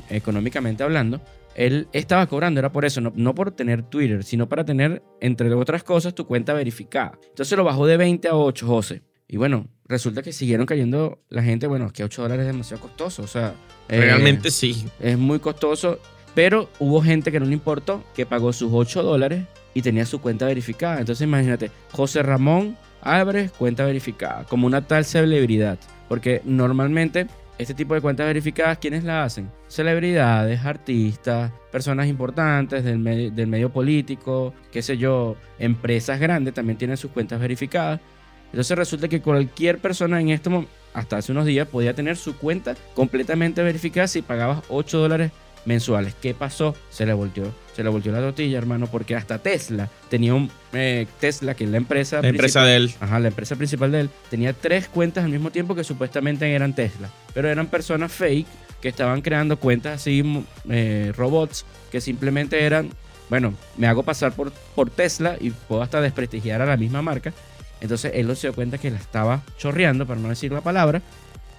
económicamente 0.10 0.82
hablando. 0.84 1.22
Él 1.60 1.90
estaba 1.92 2.26
cobrando, 2.28 2.60
era 2.62 2.72
por 2.72 2.86
eso, 2.86 3.02
no, 3.02 3.12
no 3.16 3.36
por 3.36 3.52
tener 3.52 3.84
Twitter, 3.84 4.24
sino 4.24 4.48
para 4.48 4.64
tener, 4.64 5.04
entre 5.20 5.54
otras 5.54 5.84
cosas, 5.84 6.16
tu 6.16 6.26
cuenta 6.26 6.54
verificada. 6.54 7.20
Entonces 7.28 7.58
lo 7.58 7.66
bajó 7.66 7.86
de 7.86 7.98
20 7.98 8.30
a 8.30 8.36
8, 8.36 8.66
José. 8.66 9.02
Y 9.28 9.36
bueno, 9.36 9.68
resulta 9.86 10.22
que 10.22 10.32
siguieron 10.32 10.66
cayendo 10.66 11.20
la 11.28 11.44
gente, 11.44 11.68
bueno, 11.68 11.88
es 11.88 11.92
que 11.92 12.06
8 12.06 12.22
dólares 12.22 12.46
es 12.46 12.54
demasiado 12.54 12.82
costoso, 12.82 13.24
o 13.24 13.28
sea... 13.28 13.54
eh, 13.90 14.00
Realmente 14.00 14.52
sí. 14.52 14.86
es 15.02 15.18
muy 15.18 15.40
costoso, 15.40 16.00
pero 16.34 16.70
hubo 16.80 17.02
gente 17.02 17.30
que 17.30 17.42
no 17.42 17.46
le 17.46 17.54
importó, 17.54 18.06
que 18.16 18.26
pagó 18.26 18.54
sus 18.54 18.72
8 18.74 19.04
dólares 19.04 19.44
y 19.74 19.82
tenía 19.82 20.06
su 20.06 20.22
cuenta 20.22 20.46
verificada. 20.46 21.02
Entonces 21.02 21.28
imagínate, 21.28 21.72
José 21.92 22.24
Ramón 22.24 22.78
Álvarez, 23.02 23.52
cuenta 23.52 23.84
verificada, 23.86 24.46
como 24.46 24.66
una 24.66 24.88
tal 24.88 25.04
celebridad. 25.04 25.78
Porque 26.08 26.42
normalmente 26.46 27.28
este 27.60 27.74
tipo 27.74 27.94
de 27.94 28.00
cuentas 28.00 28.26
verificadas, 28.26 28.78
¿quiénes 28.78 29.04
la 29.04 29.26
hacen? 29.26 29.52
Celebridades, 29.68 30.66
artistas, 30.66 31.52
personas 31.72 32.08
importantes 32.08 32.86
del, 32.86 33.36
del 33.36 33.48
medio 33.48 33.70
político, 33.70 34.54
qué 34.72 34.82
sé 34.82 34.98
yo, 34.98 35.36
empresas 35.60 36.22
grandes 36.22 36.54
también 36.54 36.78
tienen 36.78 36.96
sus 36.96 37.12
cuentas 37.12 37.40
verificadas. 37.40 38.00
Entonces 38.46 38.78
resulta 38.78 39.10
que 39.10 39.22
cualquier 39.22 39.78
persona 39.80 40.22
en 40.22 40.30
este 40.30 40.50
momento, 40.50 40.72
hasta 40.94 41.18
hace 41.18 41.34
unos 41.34 41.46
días, 41.46 41.68
podía 41.68 41.94
tener 41.94 42.16
su 42.16 42.38
cuenta 42.38 42.76
completamente 42.96 43.62
verificada 43.62 44.08
si 44.08 44.22
pagabas 44.22 44.64
8 44.70 44.98
dólares 44.98 45.32
mensuales. 45.66 46.16
¿Qué 46.22 46.34
pasó? 46.34 46.76
Se 46.90 47.06
le 47.06 47.14
volteó, 47.14 47.54
se 47.76 47.84
le 47.84 47.90
volteó 47.90 48.12
la 48.12 48.20
tortilla, 48.20 48.58
hermano, 48.58 48.88
porque 48.88 49.16
hasta 49.16 49.40
Tesla 49.40 49.90
tenía 50.10 50.34
un 50.34 50.50
eh, 50.74 51.08
Tesla, 51.20 51.54
que 51.54 51.66
es 51.66 51.70
la 51.70 51.78
empresa, 51.78 52.22
La 52.22 52.30
empresa 52.30 52.64
de 52.64 52.76
él. 52.76 52.94
Ajá, 53.00 53.20
la 53.20 53.28
empresa 53.30 53.56
principal 53.56 53.92
de 53.92 54.02
él 54.02 54.10
tenía 54.30 54.54
tres 54.54 54.88
cuentas 54.88 55.24
al 55.24 55.32
mismo 55.32 55.52
tiempo 55.52 55.76
que 55.76 55.84
supuestamente 55.84 56.52
eran 56.54 56.74
Tesla. 56.74 57.10
Pero 57.34 57.50
eran 57.50 57.68
personas 57.68 58.12
fake 58.12 58.48
que 58.82 58.90
estaban 58.90 59.22
creando 59.22 59.58
cuentas 59.58 60.02
así, 60.02 60.46
eh, 60.70 61.12
robots, 61.16 61.66
que 61.92 62.02
simplemente 62.02 62.64
eran, 62.64 62.90
bueno, 63.30 63.54
me 63.78 63.88
hago 63.88 64.04
pasar 64.04 64.32
por, 64.32 64.52
por 64.76 64.90
Tesla 64.90 65.38
y 65.40 65.52
puedo 65.52 65.82
hasta 65.82 66.02
desprestigiar 66.02 66.62
a 66.62 66.66
la 66.66 66.78
misma 66.78 67.02
marca. 67.02 67.34
Entonces 67.82 68.12
él 68.16 68.28
no 68.28 68.36
se 68.36 68.48
dio 68.48 68.56
cuenta 68.56 68.78
que 68.78 68.92
la 68.92 68.98
estaba 68.98 69.42
chorreando, 69.58 70.06
para 70.06 70.20
no 70.20 70.30
decir 70.30 70.52
la 70.52 70.62
palabra, 70.62 71.02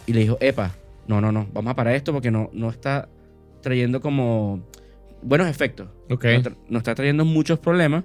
y 0.07 0.13
le 0.13 0.21
dijo, 0.21 0.39
epa, 0.41 0.73
no, 1.07 1.21
no, 1.21 1.33
no, 1.33 1.47
vamos 1.53 1.71
a 1.71 1.77
parar 1.77 1.95
esto 1.95 2.13
porque 2.13 2.31
no, 2.31 2.51
no 2.53 2.71
está 2.71 3.09
trayendo 3.61 4.01
como 4.01 4.61
buenos 5.23 5.49
efectos. 5.49 5.89
Ok. 6.11 6.25
Nos, 6.25 6.43
tra- 6.45 6.57
nos 6.69 6.81
está 6.81 6.95
trayendo 6.95 7.25
muchos 7.25 7.59
problemas 7.59 8.05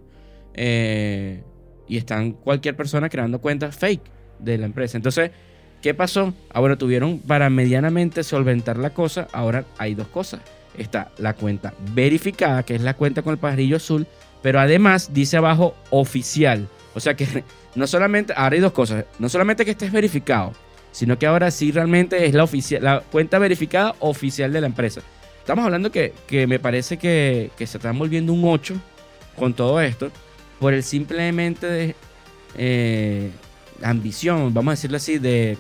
eh, 0.54 1.42
y 1.88 1.98
están 1.98 2.32
cualquier 2.34 2.76
persona 2.76 3.10
creando 3.10 3.40
cuentas 3.40 3.76
fake 3.76 4.02
de 4.40 4.58
la 4.58 4.66
empresa. 4.66 4.98
Entonces, 4.98 5.32
¿qué 5.82 5.94
pasó? 5.94 6.34
Ahora 6.54 6.76
tuvieron 6.78 7.20
para 7.20 7.50
medianamente 7.50 8.24
solventar 8.24 8.78
la 8.78 8.92
cosa. 8.92 9.28
Ahora 9.34 9.66
hay 9.78 9.96
dos 9.96 10.08
cosas. 10.08 10.42
Está 10.78 11.12
la 11.20 11.34
cuenta 11.34 11.74
verificada, 11.94 12.64
que 12.64 12.76
es 12.76 12.82
la 12.82 12.96
cuenta 12.96 13.22
con 13.22 13.32
el 13.34 13.38
pajarillo 13.40 13.78
azul, 13.78 14.06
pero 14.42 14.60
además 14.60 15.12
dice 15.14 15.38
abajo 15.38 15.76
oficial. 15.90 16.68
O 16.94 17.00
sea 17.00 17.16
que 17.16 17.26
no 17.76 17.88
solamente, 17.88 18.34
ahora 18.36 18.56
hay 18.56 18.62
dos 18.62 18.74
cosas. 18.74 19.06
No 19.20 19.30
solamente 19.30 19.64
que 19.64 19.72
estés 19.72 19.92
verificado, 19.92 20.52
sino 20.92 21.18
que 21.20 21.28
ahora 21.28 21.52
sí 21.52 21.72
realmente 21.72 22.26
es 22.26 22.34
la, 22.34 22.48
la 22.82 23.00
cuenta 23.02 23.38
verificada 23.40 23.96
oficial 24.00 24.52
de 24.52 24.62
la 24.62 24.68
empresa. 24.68 25.02
Estamos 25.46 25.64
hablando 25.64 25.92
que, 25.92 26.12
que 26.26 26.48
me 26.48 26.58
parece 26.58 26.98
que, 26.98 27.52
que 27.56 27.68
se 27.68 27.78
están 27.78 28.00
volviendo 28.00 28.34
un 28.34 28.44
8 28.46 28.74
con 29.36 29.54
todo 29.54 29.80
esto 29.80 30.10
por 30.60 30.74
el 30.74 30.82
simplemente 30.82 31.68
de 31.68 31.96
eh, 32.58 33.30
ambición, 33.84 34.56
vamos 34.56 34.72
a 34.72 34.74
decirlo 34.74 34.98
así, 34.98 35.20
de, 35.20 35.60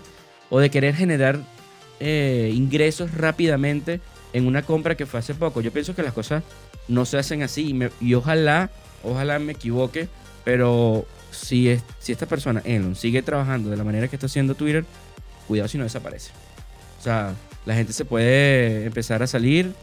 o 0.50 0.60
de 0.60 0.71
querer 0.71 0.95
generar 0.95 1.38
eh, 2.00 2.52
ingresos 2.52 3.13
rápidamente 3.13 4.02
en 4.34 4.48
una 4.48 4.63
compra 4.63 4.98
que 4.98 5.06
fue 5.06 5.19
hace 5.19 5.36
poco. 5.36 5.62
Yo 5.62 5.71
pienso 5.71 5.93
que 5.93 6.02
las 6.02 6.13
cosas 6.13 6.41
no 6.88 7.06
se 7.06 7.19
hacen 7.19 7.43
así 7.43 7.78
y, 8.02 8.08
y 8.08 8.15
ojalá, 8.15 8.71
ojalá 9.04 9.38
me 9.38 9.52
equivoque, 9.52 10.10
pero 10.43 11.06
si, 11.30 11.69
es, 11.69 11.84
si 12.00 12.12
esta 12.12 12.26
persona, 12.26 12.60
Elon, 12.65 12.95
sigue 12.95 13.21
trabajando 13.21 13.69
de 13.69 13.78
la 13.78 13.84
manera 13.84 14.08
que 14.08 14.15
está 14.15 14.26
haciendo 14.26 14.56
Twitter, 14.56 14.84
cuidado 15.48 15.67
si 15.67 15.78
no 15.78 15.84
desaparece. 15.84 16.32
O 17.00 17.04
sea, 17.04 17.36
la 17.65 17.75
gente 17.75 17.93
se 17.93 18.06
puede 18.06 18.86
empezar 18.86 19.23
a 19.23 19.28
salir. 19.28 19.73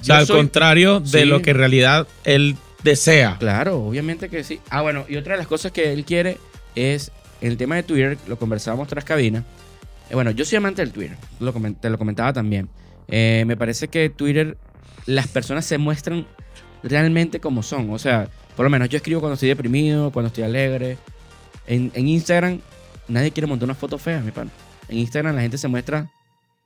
O 0.00 0.04
sea, 0.04 0.18
al 0.18 0.26
soy- 0.26 0.36
contrario 0.36 1.00
de 1.00 1.20
Sí. 1.20 1.24
lo 1.26 1.42
que 1.42 1.50
en 1.50 1.56
realidad 1.58 2.06
él 2.24 2.56
desea. 2.82 3.36
Claro, 3.38 3.78
obviamente 3.84 4.28
que 4.28 4.42
sí. 4.44 4.60
Ah, 4.70 4.80
bueno, 4.82 5.04
y 5.08 5.16
otra 5.16 5.34
de 5.34 5.38
las 5.38 5.46
cosas 5.46 5.72
que 5.72 5.92
él 5.92 6.04
quiere 6.04 6.38
es 6.74 7.12
el 7.40 7.56
tema 7.56 7.76
de 7.76 7.82
Twitter, 7.82 8.16
lo 8.26 8.38
conversábamos 8.38 8.88
tras 8.88 9.04
cabina. 9.04 9.44
Eh, 10.08 10.14
bueno, 10.14 10.30
yo 10.30 10.44
soy 10.44 10.56
amante 10.56 10.82
del 10.82 10.92
Twitter, 10.92 11.16
lo 11.38 11.52
te 11.80 11.90
lo 11.90 11.98
comentaba 11.98 12.32
también. 12.32 12.68
Eh, 13.08 13.44
me 13.46 13.56
parece 13.56 13.88
que 13.88 14.08
Twitter, 14.10 14.56
las 15.06 15.26
personas 15.28 15.64
se 15.66 15.78
muestran 15.78 16.26
realmente 16.82 17.40
como 17.40 17.62
son. 17.62 17.90
O 17.90 17.98
sea, 17.98 18.28
por 18.56 18.64
lo 18.64 18.70
menos 18.70 18.88
yo 18.88 18.96
escribo 18.96 19.20
cuando 19.20 19.34
estoy 19.34 19.48
deprimido, 19.50 20.10
cuando 20.10 20.28
estoy 20.28 20.44
alegre. 20.44 20.96
En, 21.66 21.92
en 21.94 22.08
Instagram, 22.08 22.60
nadie 23.08 23.30
quiere 23.30 23.46
montar 23.46 23.66
una 23.66 23.74
foto 23.74 23.98
fea, 23.98 24.20
mi 24.20 24.30
pana. 24.30 24.50
En 24.88 24.98
Instagram 24.98 25.34
la 25.36 25.42
gente 25.42 25.58
se 25.58 25.68
muestra 25.68 26.08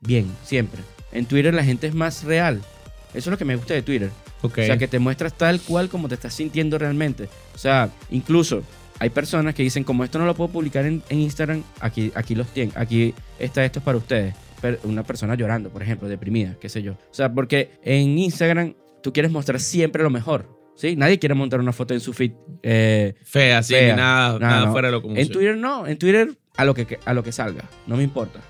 bien, 0.05 0.27
siempre. 0.43 0.81
En 1.11 1.25
Twitter 1.25 1.53
la 1.53 1.63
gente 1.63 1.87
es 1.87 1.93
más 1.95 2.23
real. 2.23 2.61
Eso 3.09 3.29
es 3.29 3.31
lo 3.31 3.37
que 3.37 3.45
me 3.45 3.55
gusta 3.55 3.73
de 3.73 3.81
Twitter. 3.81 4.09
O 4.41 4.49
sea, 4.49 4.77
que 4.77 4.87
te 4.87 4.99
muestras 4.99 5.33
tal 5.35 5.59
cual 5.61 5.89
como 5.89 6.07
te 6.07 6.15
estás 6.15 6.33
sintiendo 6.33 6.77
realmente. 6.77 7.29
O 7.55 7.57
sea, 7.57 7.89
incluso 8.11 8.61
hay 8.99 9.09
personas 9.09 9.55
que 9.55 9.63
dicen, 9.63 9.83
como 9.83 10.03
esto 10.03 10.19
no 10.19 10.25
lo 10.25 10.35
puedo 10.35 10.51
publicar 10.51 10.85
en, 10.85 11.01
en 11.09 11.19
Instagram, 11.19 11.63
aquí, 11.79 12.11
aquí 12.13 12.35
los 12.35 12.47
tienen, 12.47 12.73
aquí 12.77 13.13
está 13.39 13.65
esto 13.65 13.79
es 13.79 13.85
para 13.85 13.97
ustedes. 13.97 14.35
Una 14.83 15.03
persona 15.03 15.35
llorando, 15.35 15.69
por 15.69 15.81
ejemplo, 15.81 16.07
deprimida, 16.07 16.55
qué 16.59 16.69
sé 16.69 16.81
yo. 16.83 16.93
O 16.93 17.13
sea, 17.13 17.31
porque 17.33 17.71
en 17.83 18.17
Instagram 18.17 18.73
tú 19.01 19.13
quieres 19.13 19.31
mostrar 19.31 19.59
siempre 19.59 20.03
lo 20.03 20.09
mejor. 20.09 20.53
¿Sí? 20.75 20.95
Nadie 20.97 21.19
quiere 21.19 21.35
montar 21.35 21.59
una 21.61 21.71
foto 21.71 21.93
en 21.93 22.01
su 22.01 22.11
feed. 22.13 22.33
eh, 22.61 23.13
Fea, 23.23 23.63
sí, 23.63 23.73
Fea. 23.73 23.95
ni 23.95 24.01
nada, 24.01 24.37
nada 24.39 24.65
no. 24.65 24.71
fuera 24.73 24.89
de 24.89 24.91
lo 24.91 25.01
común. 25.01 25.17
en. 25.17 25.29
Twitter 25.29 25.55
no, 25.55 25.87
en 25.87 25.97
Twitter 25.97 26.31
a 26.57 26.65
lo 26.65 26.73
que, 26.73 26.99
a 27.05 27.13
lo 27.13 27.23
que 27.23 27.31
salga, 27.31 27.63
no 27.87 27.95
me 27.95 28.03
importa. 28.03 28.41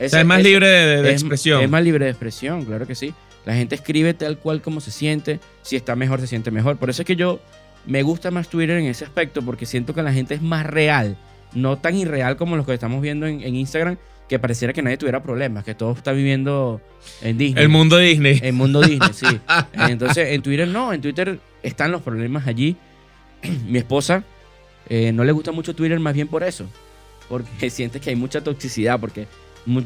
O 0.00 0.08
sea, 0.08 0.20
es 0.20 0.26
más 0.26 0.42
libre 0.42 0.66
de, 0.68 0.86
de- 0.96 1.02
de 1.02 1.08
es- 1.10 1.20
expresión. 1.22 1.62
Es 1.62 1.70
más 1.70 1.82
libre 1.84 2.04
de 2.06 2.10
expresión, 2.10 2.64
claro 2.64 2.86
que 2.86 2.94
sí. 2.94 3.14
La 3.44 3.54
gente 3.54 3.74
escribe 3.74 4.14
tal 4.14 4.38
cual 4.38 4.62
como 4.62 4.80
se 4.80 4.90
siente. 4.90 5.40
Si 5.62 5.76
está 5.76 5.96
mejor, 5.96 6.20
se 6.20 6.26
siente 6.26 6.50
mejor. 6.50 6.76
Por 6.76 6.90
eso 6.90 7.02
es 7.02 7.06
que 7.06 7.16
yo 7.16 7.40
me 7.86 8.02
gusta 8.02 8.30
más 8.30 8.48
Twitter 8.48 8.78
en 8.78 8.86
ese 8.86 9.04
aspecto, 9.04 9.42
porque 9.42 9.66
siento 9.66 9.94
que 9.94 10.02
la 10.02 10.12
gente 10.12 10.34
es 10.34 10.42
más 10.42 10.64
real. 10.66 11.16
No 11.52 11.78
tan 11.78 11.96
irreal 11.96 12.36
como 12.36 12.56
los 12.56 12.64
que 12.66 12.74
estamos 12.74 13.02
viendo 13.02 13.26
en, 13.26 13.42
en 13.42 13.56
Instagram, 13.56 13.96
que 14.28 14.38
pareciera 14.38 14.72
que 14.72 14.80
nadie 14.82 14.96
tuviera 14.96 15.22
problemas, 15.22 15.64
que 15.64 15.74
todo 15.74 15.92
está 15.92 16.12
viviendo 16.12 16.80
en 17.20 17.36
Disney. 17.36 17.62
El 17.64 17.68
mundo 17.68 17.98
Disney. 17.98 18.38
En 18.42 18.54
mundo 18.54 18.80
Disney, 18.80 19.10
sí. 19.12 19.26
Entonces, 19.88 20.28
en 20.28 20.40
Twitter 20.42 20.68
no, 20.68 20.92
en 20.92 21.00
Twitter 21.00 21.38
están 21.62 21.90
los 21.92 22.00
problemas 22.02 22.46
allí. 22.46 22.76
Mi 23.66 23.78
esposa 23.78 24.22
eh, 24.88 25.10
no 25.12 25.24
le 25.24 25.32
gusta 25.32 25.50
mucho 25.52 25.74
Twitter 25.74 25.98
más 26.00 26.14
bien 26.14 26.28
por 26.28 26.42
eso, 26.44 26.66
porque 27.28 27.68
siente 27.70 27.98
que 28.00 28.10
hay 28.10 28.16
mucha 28.16 28.40
toxicidad, 28.42 28.98
porque 29.00 29.26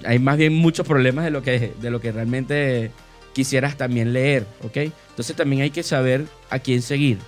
hay 0.05 0.19
más 0.19 0.37
bien 0.37 0.55
muchos 0.55 0.87
problemas 0.87 1.25
de 1.25 1.31
lo 1.31 1.43
que, 1.43 1.73
de 1.81 1.91
lo 1.91 2.01
que 2.01 2.13
realmente 2.13 2.91
quisieras 3.33 3.77
también 3.77 4.13
leer, 4.13 4.47
¿ok? 4.63 4.77
Entonces 5.11 5.37
también 5.37 5.63
hay 5.63 5.71
que 5.71 5.83
saber 5.83 6.25
a 6.49 6.59
quién 6.59 6.83
seguir, 6.83 7.19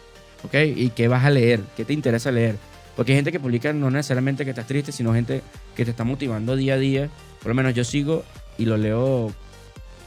¿ok? 0.44 0.54
Y 0.74 0.90
qué 0.90 1.08
vas 1.08 1.24
a 1.24 1.30
leer, 1.30 1.60
qué 1.76 1.84
te 1.84 1.92
interesa 1.92 2.30
leer. 2.30 2.56
Porque 2.96 3.12
hay 3.12 3.18
gente 3.18 3.30
que 3.30 3.38
publica 3.38 3.72
no 3.72 3.90
necesariamente 3.90 4.44
que 4.44 4.50
estás 4.50 4.66
triste, 4.66 4.90
sino 4.90 5.14
gente 5.14 5.42
que 5.76 5.84
te 5.84 5.90
está 5.92 6.04
motivando 6.04 6.56
día 6.56 6.74
a 6.74 6.78
día. 6.78 7.08
Por 7.40 7.50
lo 7.50 7.54
menos 7.54 7.74
yo 7.74 7.84
sigo 7.84 8.24
y 8.56 8.64
lo 8.64 8.76
leo 8.76 9.32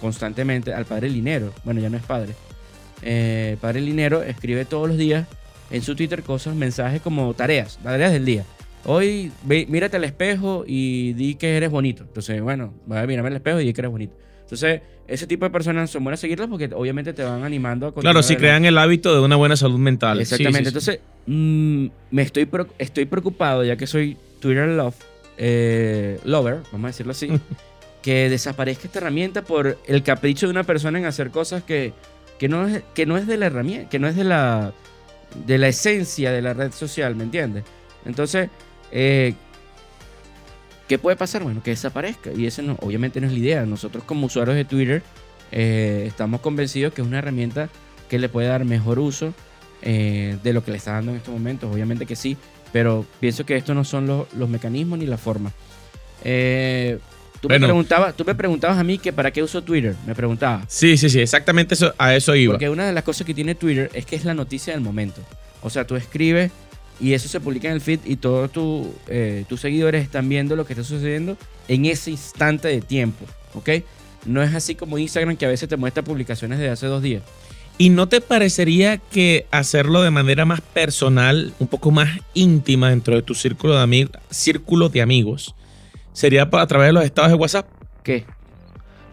constantemente 0.01 0.73
al 0.73 0.85
padre 0.85 1.09
Linero. 1.09 1.53
Bueno, 1.63 1.79
ya 1.79 1.89
no 1.89 1.97
es 1.97 2.03
padre. 2.03 2.33
Eh, 3.01 3.57
padre 3.61 3.79
Linero 3.79 4.23
escribe 4.23 4.65
todos 4.65 4.89
los 4.89 4.97
días 4.97 5.25
en 5.69 5.81
su 5.83 5.95
Twitter 5.95 6.21
cosas, 6.21 6.53
mensajes 6.55 7.01
como 7.01 7.33
tareas, 7.33 7.79
tareas 7.81 8.11
del 8.11 8.25
día. 8.25 8.43
Hoy 8.85 9.31
ve- 9.43 9.65
mírate 9.69 9.97
al 9.97 10.03
espejo 10.03 10.63
y 10.65 11.13
di 11.13 11.35
que 11.35 11.55
eres 11.57 11.69
bonito. 11.69 12.03
Entonces, 12.03 12.41
bueno, 12.41 12.73
voy 12.85 12.97
a 12.97 13.05
mirarme 13.05 13.29
al 13.29 13.35
espejo 13.35 13.59
y 13.61 13.65
di 13.65 13.73
que 13.73 13.81
eres 13.81 13.91
bonito. 13.91 14.15
Entonces, 14.43 14.81
ese 15.07 15.27
tipo 15.27 15.45
de 15.45 15.51
personas 15.51 15.89
son 15.89 16.03
buenas 16.03 16.19
seguirlas 16.19 16.47
porque 16.49 16.69
obviamente 16.73 17.13
te 17.13 17.23
van 17.23 17.43
animando 17.43 17.87
a 17.87 17.93
continuar 17.93 18.13
Claro, 18.15 18.23
si 18.23 18.35
crean 18.35 18.65
el 18.65 18.77
hábito 18.77 19.13
de 19.13 19.21
una 19.21 19.35
buena 19.35 19.55
salud 19.55 19.77
mental. 19.79 20.17
Sí, 20.17 20.21
Exactamente. 20.23 20.57
sí, 20.59 20.63
sí. 20.63 20.67
Entonces, 20.69 20.99
mm, 21.27 21.85
me 22.11 22.21
estoy, 22.23 22.49
estoy 22.79 23.05
preocupado, 23.05 23.63
ya 23.63 23.75
que 23.77 23.87
soy 23.87 24.17
Twitter 24.39 24.67
love, 24.67 24.95
eh, 25.37 26.19
lover, 26.25 26.59
vamos 26.71 26.85
a 26.85 26.87
decirlo 26.87 27.11
así, 27.11 27.29
que 28.01 28.29
desaparezca 28.29 28.87
esta 28.87 28.99
herramienta 28.99 29.43
por 29.43 29.77
el 29.87 30.03
capricho 30.03 30.47
de 30.47 30.51
una 30.51 30.63
persona 30.63 30.97
en 30.99 31.05
hacer 31.05 31.29
cosas 31.29 31.63
que, 31.63 31.93
que, 32.39 32.49
no, 32.49 32.67
es, 32.67 32.81
que 32.93 33.05
no 33.05 33.17
es 33.17 33.27
de 33.27 33.37
la 33.37 33.45
herramienta, 33.45 33.89
que 33.89 33.99
no 33.99 34.07
es 34.07 34.15
de 34.15 34.23
la, 34.23 34.73
de 35.45 35.57
la 35.59 35.67
esencia 35.69 36.31
de 36.31 36.41
la 36.41 36.53
red 36.53 36.71
social, 36.71 37.15
¿me 37.15 37.23
entiendes? 37.23 37.63
Entonces, 38.05 38.49
eh, 38.91 39.33
¿qué 40.87 40.97
puede 40.99 41.15
pasar? 41.15 41.43
Bueno, 41.43 41.61
que 41.63 41.71
desaparezca. 41.71 42.31
Y 42.35 42.45
eso 42.45 42.61
no, 42.61 42.77
obviamente 42.81 43.21
no 43.21 43.27
es 43.27 43.33
la 43.33 43.39
idea. 43.39 43.65
Nosotros 43.65 44.03
como 44.03 44.27
usuarios 44.27 44.55
de 44.55 44.65
Twitter 44.65 45.01
eh, 45.51 46.05
estamos 46.07 46.41
convencidos 46.41 46.93
que 46.93 47.01
es 47.01 47.07
una 47.07 47.19
herramienta 47.19 47.69
que 48.09 48.19
le 48.19 48.29
puede 48.29 48.47
dar 48.47 48.65
mejor 48.65 48.99
uso 48.99 49.33
eh, 49.81 50.37
de 50.43 50.53
lo 50.53 50.63
que 50.63 50.71
le 50.71 50.77
está 50.77 50.93
dando 50.93 51.11
en 51.11 51.17
estos 51.17 51.33
momentos. 51.33 51.73
Obviamente 51.73 52.05
que 52.05 52.15
sí, 52.15 52.37
pero 52.73 53.05
pienso 53.19 53.45
que 53.45 53.55
estos 53.55 53.75
no 53.75 53.83
son 53.83 54.05
los, 54.07 54.33
los 54.33 54.49
mecanismos 54.49 54.99
ni 54.99 55.05
la 55.05 55.17
forma. 55.17 55.51
Eh, 56.23 56.99
tú, 57.39 57.47
Bueno. 57.47 57.61
me 57.61 57.67
preguntabas, 57.67 58.15
tú 58.15 58.25
me 58.25 58.35
preguntabas 58.35 58.77
a 58.77 58.83
mí 58.83 58.97
que 58.97 59.13
para 59.13 59.31
qué 59.31 59.41
uso 59.41 59.63
Twitter. 59.63 59.95
Me 60.05 60.13
preguntabas. 60.13 60.65
Sí, 60.67 60.97
sí, 60.97 61.09
sí, 61.09 61.21
exactamente 61.21 61.73
eso, 61.73 61.93
a 61.97 62.13
eso 62.15 62.35
iba. 62.35 62.53
Porque 62.53 62.69
una 62.69 62.85
de 62.85 62.93
las 62.93 63.03
cosas 63.03 63.25
que 63.25 63.33
tiene 63.33 63.55
Twitter 63.55 63.89
es 63.93 64.05
que 64.05 64.15
es 64.17 64.25
la 64.25 64.33
noticia 64.33 64.73
del 64.73 64.81
momento. 64.81 65.21
O 65.61 65.69
sea, 65.69 65.87
tú 65.87 65.95
escribes 65.95 66.51
y 67.01 67.13
eso 67.13 67.27
se 67.27 67.39
publica 67.39 67.67
en 67.67 67.73
el 67.73 67.81
feed 67.81 67.99
y 68.05 68.15
todos 68.17 68.51
tu, 68.51 68.93
eh, 69.07 69.43
tus 69.49 69.59
seguidores 69.59 70.03
están 70.03 70.29
viendo 70.29 70.55
lo 70.55 70.65
que 70.65 70.73
está 70.73 70.83
sucediendo 70.83 71.35
en 71.67 71.85
ese 71.85 72.11
instante 72.11 72.67
de 72.67 72.81
tiempo, 72.81 73.25
¿ok? 73.55 73.69
No 74.25 74.43
es 74.43 74.53
así 74.53 74.75
como 74.75 74.99
Instagram 74.99 75.35
que 75.35 75.45
a 75.45 75.49
veces 75.49 75.67
te 75.67 75.77
muestra 75.77 76.03
publicaciones 76.03 76.59
de 76.59 76.69
hace 76.69 76.85
dos 76.85 77.01
días. 77.01 77.23
¿Y 77.79 77.89
no 77.89 78.07
te 78.07 78.21
parecería 78.21 78.97
que 78.97 79.47
hacerlo 79.49 80.03
de 80.03 80.11
manera 80.11 80.45
más 80.45 80.61
personal, 80.61 81.53
un 81.57 81.67
poco 81.67 81.89
más 81.89 82.09
íntima 82.35 82.91
dentro 82.91 83.15
de 83.15 83.23
tu 83.23 83.33
círculo 83.33 83.75
de, 83.75 83.81
amigos 83.81 84.11
círculo 84.29 84.89
de 84.89 85.01
amigos, 85.01 85.55
sería 86.13 86.43
a 86.51 86.67
través 86.67 86.89
de 86.89 86.93
los 86.93 87.03
estados 87.03 87.31
de 87.31 87.37
WhatsApp? 87.37 87.67
¿Qué? 88.03 88.25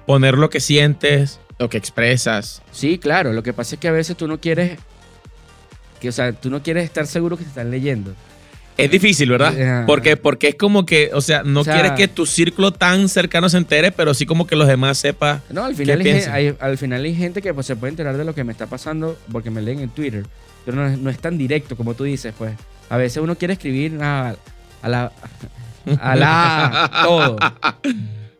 Poner 0.06 0.36
lo 0.36 0.50
que 0.50 0.60
sientes, 0.60 1.40
lo 1.58 1.70
que 1.70 1.78
expresas. 1.78 2.62
Sí, 2.70 2.98
claro. 2.98 3.32
Lo 3.32 3.42
que 3.42 3.54
pasa 3.54 3.76
es 3.76 3.80
que 3.80 3.88
a 3.88 3.92
veces 3.92 4.16
tú 4.16 4.28
no 4.28 4.38
quieres. 4.38 4.78
Que, 6.00 6.08
o 6.08 6.12
sea, 6.12 6.32
tú 6.32 6.50
no 6.50 6.62
quieres 6.62 6.84
estar 6.84 7.06
seguro 7.06 7.36
que 7.36 7.44
te 7.44 7.48
están 7.50 7.70
leyendo. 7.70 8.14
Es 8.76 8.90
difícil, 8.92 9.28
¿verdad? 9.30 9.60
Ajá. 9.60 9.86
Porque, 9.86 10.16
porque 10.16 10.48
es 10.48 10.54
como 10.54 10.86
que, 10.86 11.10
o 11.12 11.20
sea, 11.20 11.42
no 11.42 11.60
O 11.60 11.64
sea- 11.64 11.74
quieres 11.74 11.92
que 11.92 12.06
tu 12.06 12.26
círculo 12.26 12.70
tan 12.72 13.08
cercano 13.08 13.48
se 13.48 13.56
entere, 13.56 13.90
pero 13.90 14.14
sí 14.14 14.24
como 14.24 14.46
que 14.46 14.54
los 14.54 14.68
demás 14.68 14.98
sepan. 14.98 15.42
No, 15.50 15.64
al 15.64 15.74
final, 15.74 16.00
hay, 16.30 16.54
al 16.60 16.78
final 16.78 17.02
hay 17.02 17.14
gente 17.14 17.42
que 17.42 17.52
pues, 17.52 17.66
se 17.66 17.74
puede 17.74 17.90
enterar 17.90 18.16
de 18.16 18.24
lo 18.24 18.34
que 18.36 18.44
me 18.44 18.52
está 18.52 18.66
pasando 18.68 19.18
porque 19.32 19.50
me 19.50 19.62
leen 19.62 19.80
en 19.80 19.88
Twitter. 19.90 20.24
Pero 20.64 20.76
no, 20.76 20.86
es- 20.86 20.98
no 20.98 21.10
es 21.10 21.18
tan 21.18 21.36
directo 21.36 21.76
como 21.76 21.94
tú 21.94 22.04
dices, 22.04 22.32
pues. 22.38 22.52
A 22.88 22.96
veces 22.96 23.20
uno 23.22 23.34
quiere 23.36 23.54
escribir 23.54 23.98
a, 24.00 24.36
a 24.82 24.88
la. 24.88 25.12
A 26.00 26.14
la. 26.14 26.90
todo. 27.04 27.36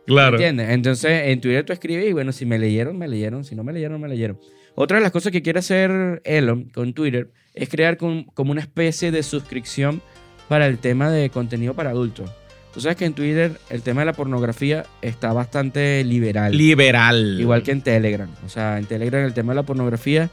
Claro. 0.05 0.37
¿Entiendes? 0.37 0.69
Entonces 0.69 1.23
en 1.25 1.41
Twitter 1.41 1.65
tú 1.65 1.73
escribes 1.73 2.07
y 2.09 2.13
bueno, 2.13 2.31
si 2.31 2.45
me 2.45 2.57
leyeron, 2.57 2.97
me 2.97 3.07
leyeron. 3.07 3.43
Si 3.43 3.55
no 3.55 3.63
me 3.63 3.73
leyeron, 3.73 3.99
me 3.99 4.07
leyeron. 4.07 4.39
Otra 4.75 4.97
de 4.97 5.03
las 5.03 5.11
cosas 5.11 5.31
que 5.31 5.41
quiere 5.41 5.59
hacer 5.59 6.21
Elon 6.23 6.65
con 6.73 6.93
Twitter 6.93 7.29
es 7.53 7.69
crear 7.69 7.97
con- 7.97 8.23
como 8.23 8.51
una 8.51 8.61
especie 8.61 9.11
de 9.11 9.23
suscripción 9.23 10.01
para 10.47 10.67
el 10.67 10.77
tema 10.77 11.09
de 11.09 11.29
contenido 11.29 11.73
para 11.73 11.89
adultos. 11.91 12.29
Tú 12.73 12.81
sabes 12.81 12.97
que 12.97 13.05
en 13.05 13.13
Twitter 13.13 13.59
el 13.69 13.81
tema 13.81 14.01
de 14.01 14.05
la 14.05 14.13
pornografía 14.13 14.85
está 15.01 15.33
bastante 15.33 16.03
liberal. 16.03 16.55
Liberal. 16.55 17.37
Igual 17.39 17.63
que 17.63 17.71
en 17.71 17.81
Telegram. 17.81 18.29
O 18.45 18.49
sea, 18.49 18.77
en 18.77 18.85
Telegram 18.85 19.25
el 19.25 19.33
tema 19.33 19.53
de 19.53 19.57
la 19.57 19.63
pornografía 19.63 20.29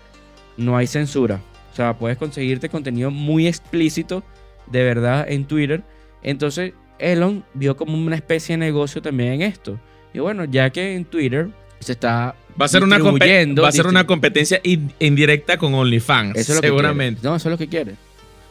no 0.56 0.76
hay 0.76 0.86
censura. 0.86 1.40
O 1.72 1.76
sea, 1.76 1.98
puedes 1.98 2.18
conseguirte 2.18 2.68
contenido 2.68 3.10
muy 3.10 3.46
explícito 3.48 4.22
de 4.70 4.84
verdad 4.84 5.26
en 5.28 5.46
Twitter. 5.46 5.82
Entonces, 6.22 6.72
Elon 6.98 7.44
vio 7.54 7.76
como 7.76 7.94
una 7.96 8.16
especie 8.16 8.54
de 8.54 8.58
negocio 8.58 9.00
también 9.02 9.32
en 9.34 9.42
esto. 9.42 9.80
Y 10.14 10.18
bueno, 10.18 10.44
ya 10.44 10.70
que 10.70 10.94
en 10.94 11.04
Twitter 11.04 11.48
se 11.80 11.92
está 11.92 12.34
Va 12.60 12.64
a 12.64 12.68
ser 12.68 12.82
una, 12.82 12.98
va 12.98 13.68
a 13.68 13.72
ser 13.72 14.06
competencia 14.06 14.60
in- 14.64 14.92
indirecta 14.98 15.58
con 15.58 15.74
OnlyFans. 15.74 16.36
Eso 16.38 16.52
es 16.52 16.56
lo 16.56 16.60
que 16.62 16.66
seguramente. 16.68 17.20
quiere. 17.20 17.30
No, 17.30 17.36
eso 17.36 17.48
es 17.48 17.50
lo 17.52 17.58
que 17.58 17.68
quiere. 17.68 17.94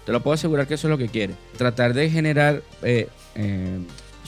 Te 0.05 0.11
lo 0.11 0.21
puedo 0.21 0.35
asegurar 0.35 0.67
que 0.67 0.75
eso 0.75 0.87
es 0.87 0.91
lo 0.91 0.97
que 0.97 1.07
quiere. 1.09 1.33
Tratar 1.57 1.93
de 1.93 2.09
generar 2.09 2.61
eh, 2.83 3.07
eh, 3.35 3.79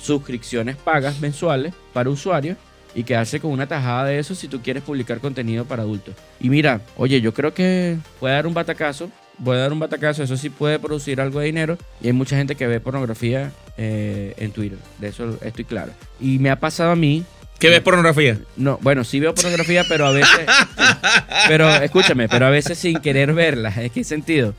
suscripciones 0.02 0.76
pagas 0.76 1.20
mensuales 1.20 1.74
para 1.94 2.10
usuarios 2.10 2.58
y 2.96 3.04
quedarse 3.04 3.40
con 3.40 3.52
una 3.52 3.68
tajada 3.68 4.06
de 4.06 4.18
eso 4.18 4.34
si 4.34 4.48
tú 4.48 4.62
quieres 4.62 4.82
publicar 4.84 5.20
contenido 5.20 5.66
para 5.66 5.84
adultos. 5.84 6.16
Y 6.40 6.50
mira, 6.50 6.82
oye, 6.96 7.22
yo 7.22 7.34
creo 7.34 7.54
que 7.54 7.98
puede 8.20 8.34
dar 8.34 8.48
un 8.48 8.54
batacazo. 8.54 9.12
Puede 9.44 9.60
dar 9.62 9.72
un 9.72 9.78
batacazo, 9.78 10.24
eso 10.24 10.36
sí 10.36 10.50
puede 10.50 10.80
producir 10.80 11.22
algo 11.22 11.40
de 11.40 11.46
dinero. 11.46 11.78
Y 12.02 12.08
hay 12.08 12.14
mucha 12.14 12.36
gente 12.36 12.56
que 12.56 12.66
ve 12.66 12.80
pornografía 12.80 13.52
eh, 13.78 14.34
en 14.38 14.52
Twitter. 14.52 14.80
De 14.98 15.10
eso 15.10 15.38
estoy 15.44 15.64
claro. 15.66 15.92
Y 16.20 16.40
me 16.40 16.50
ha 16.50 16.60
pasado 16.60 16.90
a 16.90 16.96
mí 16.96 17.24
¿Qué 17.60 17.70
ves 17.70 17.82
pornografía? 17.82 18.38
no, 18.56 18.78
bueno, 18.82 19.04
sí 19.04 19.20
veo 19.20 19.34
pornografía, 19.34 19.84
pero 19.88 20.06
a 20.06 20.12
veces. 20.12 20.48
pero 21.48 21.70
escúchame, 21.76 22.30
pero 22.30 22.46
a 22.46 22.50
veces 22.50 22.78
sin 22.78 23.00
querer 23.00 23.34
verla. 23.34 23.74
¿En 23.76 23.90
qué 23.90 24.04
sentido? 24.04 24.54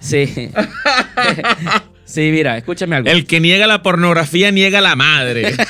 Sí. 0.00 0.26
sí, 2.04 2.30
mira, 2.30 2.58
escúchame 2.58 2.96
algo. 2.96 3.10
El 3.10 3.26
que 3.26 3.40
niega 3.40 3.66
la 3.66 3.82
pornografía 3.82 4.50
niega 4.50 4.80
la 4.80 4.96
madre. 4.96 5.54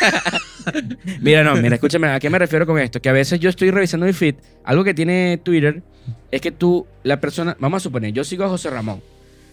Mira, 1.20 1.44
no, 1.44 1.56
mira, 1.56 1.74
escúchame, 1.74 2.08
¿a 2.08 2.18
qué 2.18 2.30
me 2.30 2.38
refiero 2.38 2.64
con 2.64 2.78
esto? 2.78 3.02
Que 3.02 3.10
a 3.10 3.12
veces 3.12 3.38
yo 3.38 3.50
estoy 3.50 3.70
revisando 3.70 4.06
mi 4.06 4.14
feed. 4.14 4.36
Algo 4.64 4.82
que 4.82 4.94
tiene 4.94 5.38
Twitter 5.42 5.82
es 6.30 6.40
que 6.40 6.52
tú, 6.52 6.86
la 7.02 7.20
persona. 7.20 7.54
Vamos 7.60 7.82
a 7.82 7.84
suponer, 7.84 8.14
yo 8.14 8.24
sigo 8.24 8.44
a 8.44 8.48
José 8.48 8.70
Ramón. 8.70 9.02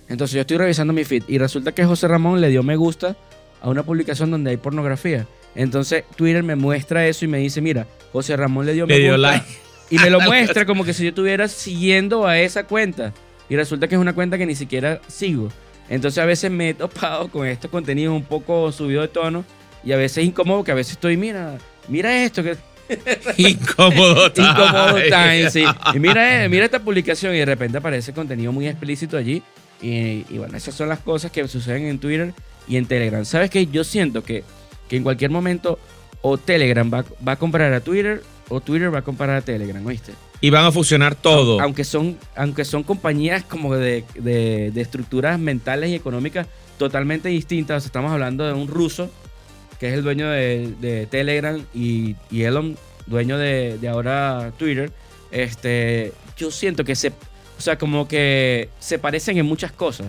Entonces 0.07 0.36
yo 0.36 0.41
estoy 0.41 0.57
revisando 0.57 0.93
mi 0.93 1.03
feed 1.03 1.23
y 1.27 1.38
resulta 1.38 1.73
que 1.73 1.84
José 1.84 2.07
Ramón 2.07 2.39
le 2.39 2.49
dio 2.49 2.63
me 2.63 2.77
gusta 2.77 3.17
a 3.62 3.69
una 3.69 3.84
publicación 3.84 4.31
donde 4.31 4.51
hay 4.51 4.57
pornografía. 4.57 5.27
Entonces 5.55 6.03
Twitter 6.15 6.43
me 6.43 6.55
muestra 6.55 7.05
eso 7.07 7.25
y 7.25 7.27
me 7.27 7.39
dice, 7.39 7.61
mira, 7.61 7.87
José 8.11 8.35
Ramón 8.37 8.65
le 8.65 8.73
dio 8.73 8.87
me 8.87 8.99
dio 8.99 9.17
like. 9.17 9.45
Y 9.89 9.97
me 9.97 10.09
lo 10.09 10.21
muestra 10.21 10.65
como 10.65 10.83
que 10.83 10.93
si 10.93 11.03
yo 11.03 11.09
estuviera 11.09 11.47
siguiendo 11.47 12.25
a 12.25 12.39
esa 12.39 12.65
cuenta. 12.65 13.13
Y 13.49 13.55
resulta 13.55 13.87
que 13.87 13.95
es 13.95 14.01
una 14.01 14.13
cuenta 14.13 14.37
que 14.37 14.45
ni 14.45 14.55
siquiera 14.55 15.01
sigo. 15.07 15.49
Entonces 15.89 16.19
a 16.19 16.25
veces 16.25 16.49
me 16.49 16.69
he 16.69 16.73
topado 16.73 17.29
con 17.29 17.45
estos 17.47 17.69
contenidos 17.69 18.15
un 18.15 18.23
poco 18.23 18.71
subido 18.71 19.01
de 19.01 19.09
tono. 19.09 19.43
Y 19.83 19.91
a 19.91 19.97
veces 19.97 20.19
es 20.19 20.25
incómodo 20.25 20.63
que 20.63 20.71
a 20.71 20.75
veces 20.75 20.93
estoy, 20.93 21.17
mira, 21.17 21.57
mira 21.87 22.23
esto, 22.23 22.43
que 22.43 22.55
Incómodo. 23.37 24.31
time. 24.31 24.47
incómodo 24.47 24.95
time, 25.09 25.49
sí. 25.49 25.63
Y 25.93 25.99
mira, 25.99 26.43
eh, 26.43 26.49
mira 26.49 26.65
esta 26.65 26.79
publicación 26.79 27.33
y 27.35 27.39
de 27.39 27.45
repente 27.45 27.77
aparece 27.77 28.13
contenido 28.13 28.51
muy 28.51 28.67
explícito 28.67 29.17
allí. 29.17 29.41
Y, 29.81 30.25
y 30.29 30.37
bueno, 30.37 30.55
esas 30.55 30.75
son 30.75 30.89
las 30.89 30.99
cosas 30.99 31.31
que 31.31 31.47
suceden 31.47 31.87
en 31.87 31.99
Twitter 31.99 32.33
y 32.67 32.77
en 32.77 32.85
Telegram. 32.85 33.25
¿Sabes 33.25 33.49
qué? 33.49 33.65
Yo 33.65 33.83
siento 33.83 34.23
que, 34.23 34.43
que 34.91 34.97
en 34.97 35.04
cualquier 35.04 35.32
momento 35.32 35.80
o 36.21 36.38
Telegram 36.38 36.91
va, 36.93 37.06
va 37.25 37.32
a 37.32 37.36
comprar 37.38 37.71
a 37.71 37.80
Twitter 37.80 38.21
o 38.49 38.60
Twitter 38.60 38.93
va 38.93 38.99
a 38.99 39.01
comprar 39.04 39.30
a 39.30 39.41
Telegram, 39.41 39.84
¿oíste? 39.86 40.12
Y 40.41 40.49
van 40.49 40.65
a 40.65 40.71
fusionar 40.73 41.15
todo. 41.15 41.62
Aunque 41.62 41.86
son, 41.86 42.17
aunque 42.36 42.65
son 42.65 42.84
compañías 42.84 43.43
como 43.45 43.73
de, 43.75 44.04
de- 44.15 44.71
de 44.73 44.82
estructuras 44.82 45.39
mentales 45.39 45.89
y 45.91 45.95
económicas 45.95 46.47
totalmente 46.77 47.30
distintas. 47.30 47.77
O 47.77 47.80
sea, 47.80 47.88
estamos 47.88 48.12
hablando 48.12 48.45
de 48.45 48.51
un 48.51 48.67
ruso 48.67 49.10
que 49.80 49.88
es 49.88 49.93
el 49.93 50.04
dueño 50.04 50.30
de, 50.30 50.73
de 50.82 51.06
Telegram 51.06 51.63
y, 51.73 52.17
y 52.30 52.41
Elon, 52.43 52.75
dueño 53.08 53.38
de, 53.38 53.77
de 53.80 53.88
ahora 53.88 54.51
Twitter. 54.58 54.91
Este, 55.32 56.12
yo 56.38 56.51
siento 56.51 56.84
que 56.84 56.95
se, 56.95 57.10
o 57.10 57.62
sea, 57.62 57.77
como 57.77 58.08
que 58.08 58.67
se 58.80 58.99
parecen 58.99 59.38
en 59.38 59.45
muchas 59.45 59.71
cosas. 59.71 60.08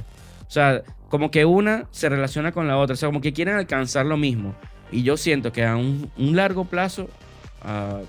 O 0.49 0.51
sea, 0.51 0.83
como 1.09 1.31
que 1.31 1.45
una 1.45 1.87
se 1.93 2.09
relaciona 2.09 2.53
con 2.53 2.67
la 2.67 2.77
otra. 2.79 2.95
O 2.95 2.97
sea, 2.97 3.09
como 3.09 3.21
que 3.21 3.33
quieren 3.33 3.55
alcanzar 3.55 4.05
lo 4.07 4.17
mismo. 4.17 4.55
Y 4.93 5.03
yo 5.03 5.17
siento 5.17 5.53
que 5.53 5.65
a 5.65 5.77
un, 5.77 6.11
largo 6.17 6.67
plazo, 6.67 7.09
ah, 7.63 8.01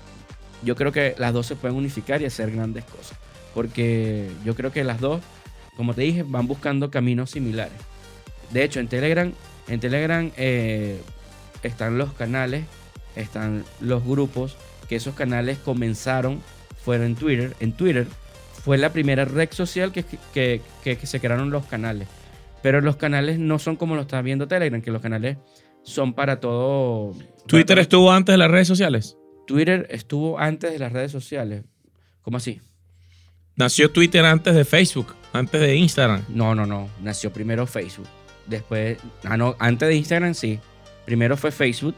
yo 0.62 0.76
creo 0.76 0.92
que 0.92 1.14
las 1.18 1.32
dos 1.32 1.46
se 1.46 1.56
pueden 1.56 1.76
unificar 1.76 2.22
y 2.22 2.26
hacer 2.26 2.50
grandes 2.52 2.84
cosas. 2.84 3.18
Porque 3.54 4.30
yo 4.44 4.54
creo 4.54 4.70
que 4.72 4.84
las 4.84 5.00
dos, 5.00 5.20
como 5.76 5.94
te 5.94 6.02
dije, 6.02 6.22
van 6.26 6.46
buscando 6.46 6.90
caminos 6.90 7.30
similares. 7.30 7.72
De 8.50 8.62
hecho, 8.64 8.80
en 8.80 8.88
Telegram, 8.88 9.32
en 9.68 9.80
Telegram 9.80 10.30
eh, 10.36 11.00
están 11.62 11.96
los 11.98 12.12
canales, 12.12 12.64
están 13.16 13.64
los 13.80 14.04
grupos, 14.04 14.56
que 14.88 14.96
esos 14.96 15.14
canales 15.14 15.58
comenzaron, 15.58 16.40
fueron 16.84 17.06
en 17.06 17.14
Twitter. 17.16 17.56
En 17.60 17.72
Twitter 17.72 18.06
fue 18.62 18.76
la 18.76 18.92
primera 18.92 19.24
red 19.24 19.48
social 19.52 19.92
que, 19.92 20.04
que- 20.04 20.60
que- 20.82 20.96
que 20.98 21.06
se 21.06 21.20
crearon 21.20 21.50
los 21.50 21.64
canales. 21.66 22.08
Pero 22.62 22.80
los 22.80 22.96
canales 22.96 23.38
no 23.38 23.58
son 23.58 23.76
como 23.76 23.94
lo 23.94 24.02
está 24.02 24.20
viendo 24.22 24.48
Telegram, 24.48 24.80
que 24.82 24.90
los 24.90 25.02
canales 25.02 25.36
son 25.84 26.12
para 26.14 26.40
todo. 26.40 27.14
¿Twitter 27.46 27.76
para- 27.76 27.82
estuvo 27.82 28.10
antes 28.12 28.32
de 28.32 28.38
las 28.38 28.50
redes 28.50 28.66
sociales? 28.68 29.16
Twitter 29.46 29.86
estuvo 29.90 30.38
antes 30.38 30.72
de 30.72 30.78
las 30.78 30.92
redes 30.92 31.12
sociales. 31.12 31.62
¿Cómo 32.22 32.38
así? 32.38 32.60
Nació 33.56 33.90
Twitter 33.90 34.24
antes 34.24 34.54
de 34.54 34.64
Facebook, 34.64 35.14
antes 35.32 35.60
de 35.60 35.76
Instagram. 35.76 36.24
No, 36.28 36.54
no, 36.54 36.66
no. 36.66 36.88
Nació 37.02 37.32
primero 37.32 37.66
Facebook. 37.66 38.08
Después, 38.46 38.98
ah, 39.24 39.36
no, 39.36 39.54
antes 39.58 39.88
de 39.88 39.94
Instagram 39.94 40.34
sí. 40.34 40.58
Primero 41.04 41.36
fue 41.36 41.52
Facebook, 41.52 41.94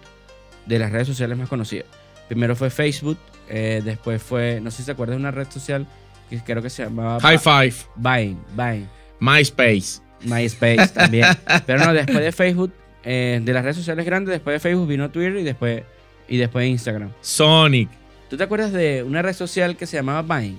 de 0.66 0.78
las 0.78 0.90
redes 0.92 1.06
sociales 1.06 1.38
más 1.38 1.48
conocidas. 1.48 1.86
Primero 2.28 2.56
fue 2.56 2.70
Facebook, 2.70 3.16
eh, 3.48 3.80
después 3.84 4.20
fue, 4.22 4.60
no 4.60 4.70
sé 4.72 4.78
si 4.78 4.82
se 4.82 4.90
acuerdan 4.92 5.16
de 5.18 5.20
una 5.20 5.30
red 5.30 5.48
social 5.48 5.86
que 6.28 6.40
creo 6.42 6.60
que 6.60 6.70
se 6.70 6.82
llamaba 6.82 7.20
High 7.20 7.38
Five, 7.38 7.74
Vine, 7.96 8.36
Vine, 8.56 8.86
MySpace. 9.20 10.00
MySpace 10.22 10.88
también. 10.88 11.26
Pero 11.66 11.84
no, 11.84 11.92
después 11.94 12.18
de 12.18 12.32
Facebook, 12.32 12.72
eh, 13.06 13.40
de 13.42 13.52
las 13.52 13.62
redes 13.62 13.76
sociales 13.76 14.04
grandes, 14.04 14.32
después 14.32 14.54
de 14.54 14.60
Facebook 14.60 14.88
vino 14.88 15.08
Twitter 15.10 15.36
y 15.36 15.44
después, 15.44 15.82
y 16.28 16.36
después 16.36 16.68
Instagram. 16.68 17.12
Sonic. 17.22 17.88
¿Tú 18.28 18.36
te 18.36 18.42
acuerdas 18.42 18.72
de 18.72 19.02
una 19.04 19.22
red 19.22 19.32
social 19.32 19.76
que 19.76 19.86
se 19.86 19.96
llamaba 19.96 20.22
Vine? 20.22 20.56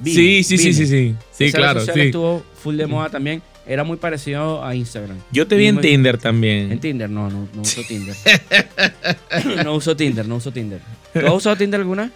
Vine, 0.00 0.14
Sí, 0.16 0.44
sí, 0.44 0.58
sí, 0.58 0.64
Vine. 0.64 0.74
sí, 0.74 0.86
sí. 0.86 1.14
Sí, 1.32 1.44
Esa 1.46 1.56
red 1.56 1.62
claro, 1.64 1.80
social 1.80 1.94
sí. 1.96 2.00
estuvo 2.02 2.44
full 2.62 2.76
de 2.76 2.86
moda 2.86 3.08
también. 3.08 3.42
Era 3.66 3.84
muy 3.84 3.96
parecido 3.96 4.64
a 4.64 4.74
Instagram. 4.74 5.18
Yo 5.30 5.46
te 5.46 5.56
vi 5.56 5.66
en 5.66 5.80
Tinder 5.80 6.16
también. 6.18 6.72
En 6.72 6.80
Tinder, 6.80 7.10
no, 7.10 7.28
no, 7.28 7.48
no 7.54 7.62
uso 7.62 7.82
Tinder. 7.82 8.14
no 9.64 9.74
uso 9.74 9.96
Tinder, 9.96 10.26
no 10.26 10.36
uso 10.36 10.52
Tinder. 10.52 10.80
¿Tú 11.12 11.26
has 11.26 11.32
usado 11.34 11.56
Tinder 11.56 11.80
alguna? 11.80 12.10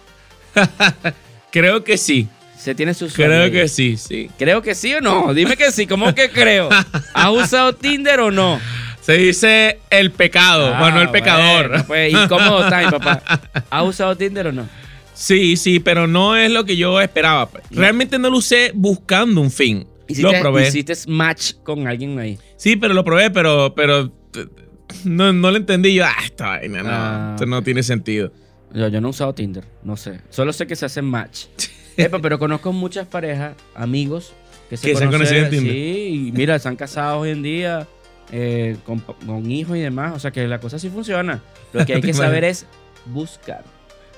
Creo 1.51 1.83
que 1.83 1.97
sí. 1.97 2.27
Se 2.57 2.73
tiene 2.73 2.93
su 2.93 3.07
Creo 3.09 3.51
que 3.51 3.67
sí, 3.67 3.97
sí. 3.97 4.29
Creo 4.37 4.61
que 4.61 4.73
sí 4.73 4.93
o 4.93 5.01
no. 5.01 5.33
Dime 5.33 5.57
que 5.57 5.71
sí. 5.71 5.85
¿Cómo 5.85 6.15
que 6.15 6.29
creo? 6.29 6.69
¿Has 7.13 7.29
usado 7.29 7.73
Tinder 7.73 8.21
o 8.21 8.31
no? 8.31 8.59
Se 9.03 9.13
dice 9.13 9.79
el 9.89 10.11
pecado, 10.11 10.73
Ah, 10.73 10.79
bueno, 10.79 11.01
el 11.01 11.09
pecador. 11.09 11.67
bueno, 11.69 11.83
pues 11.87 12.13
incómodo 12.13 12.63
time, 12.69 12.91
papá. 12.91 13.21
¿Has 13.69 13.83
usado 13.85 14.15
Tinder 14.15 14.47
o 14.47 14.51
no? 14.53 14.67
Sí, 15.13 15.57
sí, 15.57 15.79
pero 15.79 16.07
no 16.07 16.35
es 16.35 16.49
lo 16.49 16.63
que 16.65 16.75
yo 16.77 16.99
esperaba. 17.01 17.49
Realmente 17.69 18.17
no 18.17 18.29
lo 18.29 18.37
usé 18.37 18.71
buscando 18.73 19.41
un 19.41 19.51
fin. 19.51 19.85
Hiciste, 20.07 20.31
Lo 20.31 20.39
probé. 20.39 20.67
hiciste 20.67 20.93
match 21.07 21.53
con 21.63 21.87
alguien 21.87 22.17
ahí. 22.19 22.37
Sí, 22.57 22.75
pero 22.77 22.93
lo 22.93 23.03
probé, 23.03 23.29
pero, 23.29 23.73
pero 23.75 24.11
no, 25.05 25.31
no 25.33 25.51
lo 25.51 25.57
entendí. 25.57 25.93
Yo, 25.95 26.05
ah, 26.05 26.15
esta 26.23 26.47
vaina 26.47 26.83
no, 26.83 26.89
Ah, 26.91 27.31
esto 27.35 27.45
no 27.45 27.61
tiene 27.61 27.83
sentido. 27.83 28.31
Yo, 28.73 28.87
yo 28.87 29.01
no 29.01 29.09
he 29.09 29.11
usado 29.11 29.33
Tinder, 29.33 29.63
no 29.83 29.95
sé. 29.97 30.19
Solo 30.29 30.51
sé 30.53 30.65
que 30.65 30.75
se 30.75 30.85
hacen 30.85 31.05
match. 31.05 31.45
Epa, 31.97 32.19
pero 32.19 32.39
conozco 32.39 32.73
muchas 32.73 33.07
parejas, 33.07 33.53
amigos, 33.75 34.33
que 34.69 34.77
se, 34.77 34.87
Que 34.89 34.95
se 34.95 35.03
han 35.03 35.11
conocido 35.11 35.43
en 35.45 35.49
Tinder. 35.51 35.73
Sí, 35.73 36.25
y 36.27 36.31
mira, 36.31 36.55
están 36.55 36.75
casados 36.75 37.21
hoy 37.21 37.29
en 37.29 37.43
día, 37.43 37.87
eh, 38.31 38.77
con, 38.85 38.99
con 38.99 39.49
hijos 39.51 39.77
y 39.77 39.81
demás. 39.81 40.13
O 40.15 40.19
sea 40.19 40.31
que 40.31 40.47
la 40.47 40.59
cosa 40.59 40.79
sí 40.79 40.89
funciona. 40.89 41.41
Lo 41.71 41.85
que 41.85 41.93
hay 41.95 42.01
que 42.01 42.13
saber 42.13 42.43
es 42.43 42.65
buscar. 43.05 43.63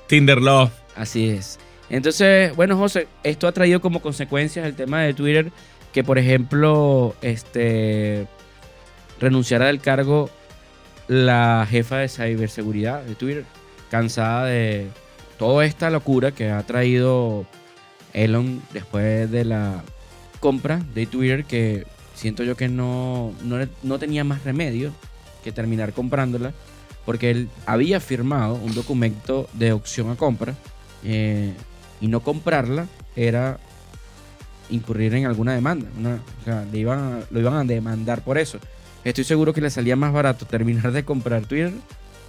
Tinder 0.08 0.42
Love. 0.42 0.72
Así 0.96 1.30
es. 1.30 1.60
Entonces, 1.90 2.56
bueno, 2.56 2.78
José, 2.78 3.08
esto 3.24 3.48
ha 3.48 3.52
traído 3.52 3.82
como 3.82 4.02
consecuencias 4.02 4.66
el 4.66 4.76
tema 4.76 5.02
de 5.02 5.14
Twitter, 5.14 5.52
que 5.94 6.04
por 6.04 6.18
ejemplo, 6.18 7.16
este 7.22 8.28
renunciara 9.20 9.68
del 9.68 9.80
cargo 9.80 10.30
la 11.08 11.68
jefa 11.70 11.98
de 11.98 12.10
ciberseguridad 12.10 13.04
de 13.04 13.16
Twitter, 13.16 13.46
cansada 13.92 14.46
de 14.46 14.88
toda 15.38 15.66
esta 15.66 15.90
locura 15.90 16.32
que 16.32 16.50
ha 16.50 16.64
traído 16.64 17.46
Elon 18.14 18.62
después 18.74 19.30
de 19.30 19.46
la 19.46 19.84
compra 20.40 20.82
de 20.94 21.06
Twitter, 21.06 21.46
que 21.46 21.86
siento 22.16 22.44
yo 22.44 22.56
que 22.58 22.68
no, 22.70 23.34
no, 23.44 23.58
no 23.84 24.00
tenía 24.00 24.24
más 24.24 24.44
remedio 24.44 24.92
que 25.44 25.52
terminar 25.52 25.94
comprándola, 25.94 26.54
porque 27.06 27.30
él 27.30 27.50
había 27.68 28.00
firmado 28.00 28.56
un 28.56 28.74
documento 28.74 29.48
de 29.54 29.72
opción 29.74 30.10
a 30.10 30.16
compra 30.16 30.56
eh, 31.04 31.54
y 32.02 32.08
no 32.08 32.22
comprarla 32.22 32.88
era 33.16 33.60
incurrir 34.70 35.14
en 35.14 35.26
alguna 35.28 35.54
demanda. 35.54 35.88
una- 35.98 36.20
o 36.42 36.44
sea, 36.44 36.66
lo 37.30 37.40
iban 37.40 37.54
a 37.54 37.64
demandar 37.64 38.24
por 38.24 38.38
eso. 38.40 38.58
Estoy 39.04 39.24
seguro 39.24 39.54
que 39.54 39.62
le 39.62 39.70
salía 39.70 39.96
más 39.96 40.12
barato 40.12 40.46
terminar 40.48 40.92
de 40.92 41.06
comprar 41.06 41.46
Twitter 41.46 41.74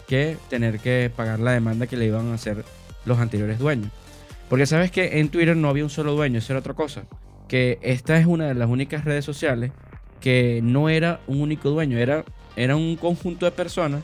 que 0.07 0.37
tener 0.51 0.79
que 0.79 1.11
pagar 1.17 1.41
la 1.41 1.53
demanda 1.53 1.87
que 1.87 1.97
le 1.97 2.05
iban 2.07 2.31
a 2.31 2.35
hacer 2.35 2.65
los 3.07 3.19
anteriores 3.19 3.59
dueños. 3.59 3.91
Porque 4.51 4.67
sabes 4.67 4.91
que 4.91 5.19
en 5.19 5.31
Twitter 5.31 5.57
no 5.57 5.69
había 5.71 5.85
un 5.85 5.91
solo 5.91 6.13
dueño, 6.15 6.39
eso 6.39 6.53
era 6.53 6.61
otra 6.61 6.75
cosa. 6.75 7.05
Que 7.49 7.79
esta 7.83 8.19
es 8.19 8.27
una 8.27 8.47
de 8.47 8.55
las 8.55 8.69
únicas 8.69 9.05
redes 9.05 9.25
sociales 9.25 9.73
que 10.21 10.61
no 10.63 10.89
era 10.89 11.21
un 11.27 11.41
único 11.41 11.71
dueño, 11.71 11.99
era, 11.99 12.25
era 12.57 12.75
un 12.77 12.97
conjunto 12.97 13.47
de 13.47 13.53
personas 13.53 14.03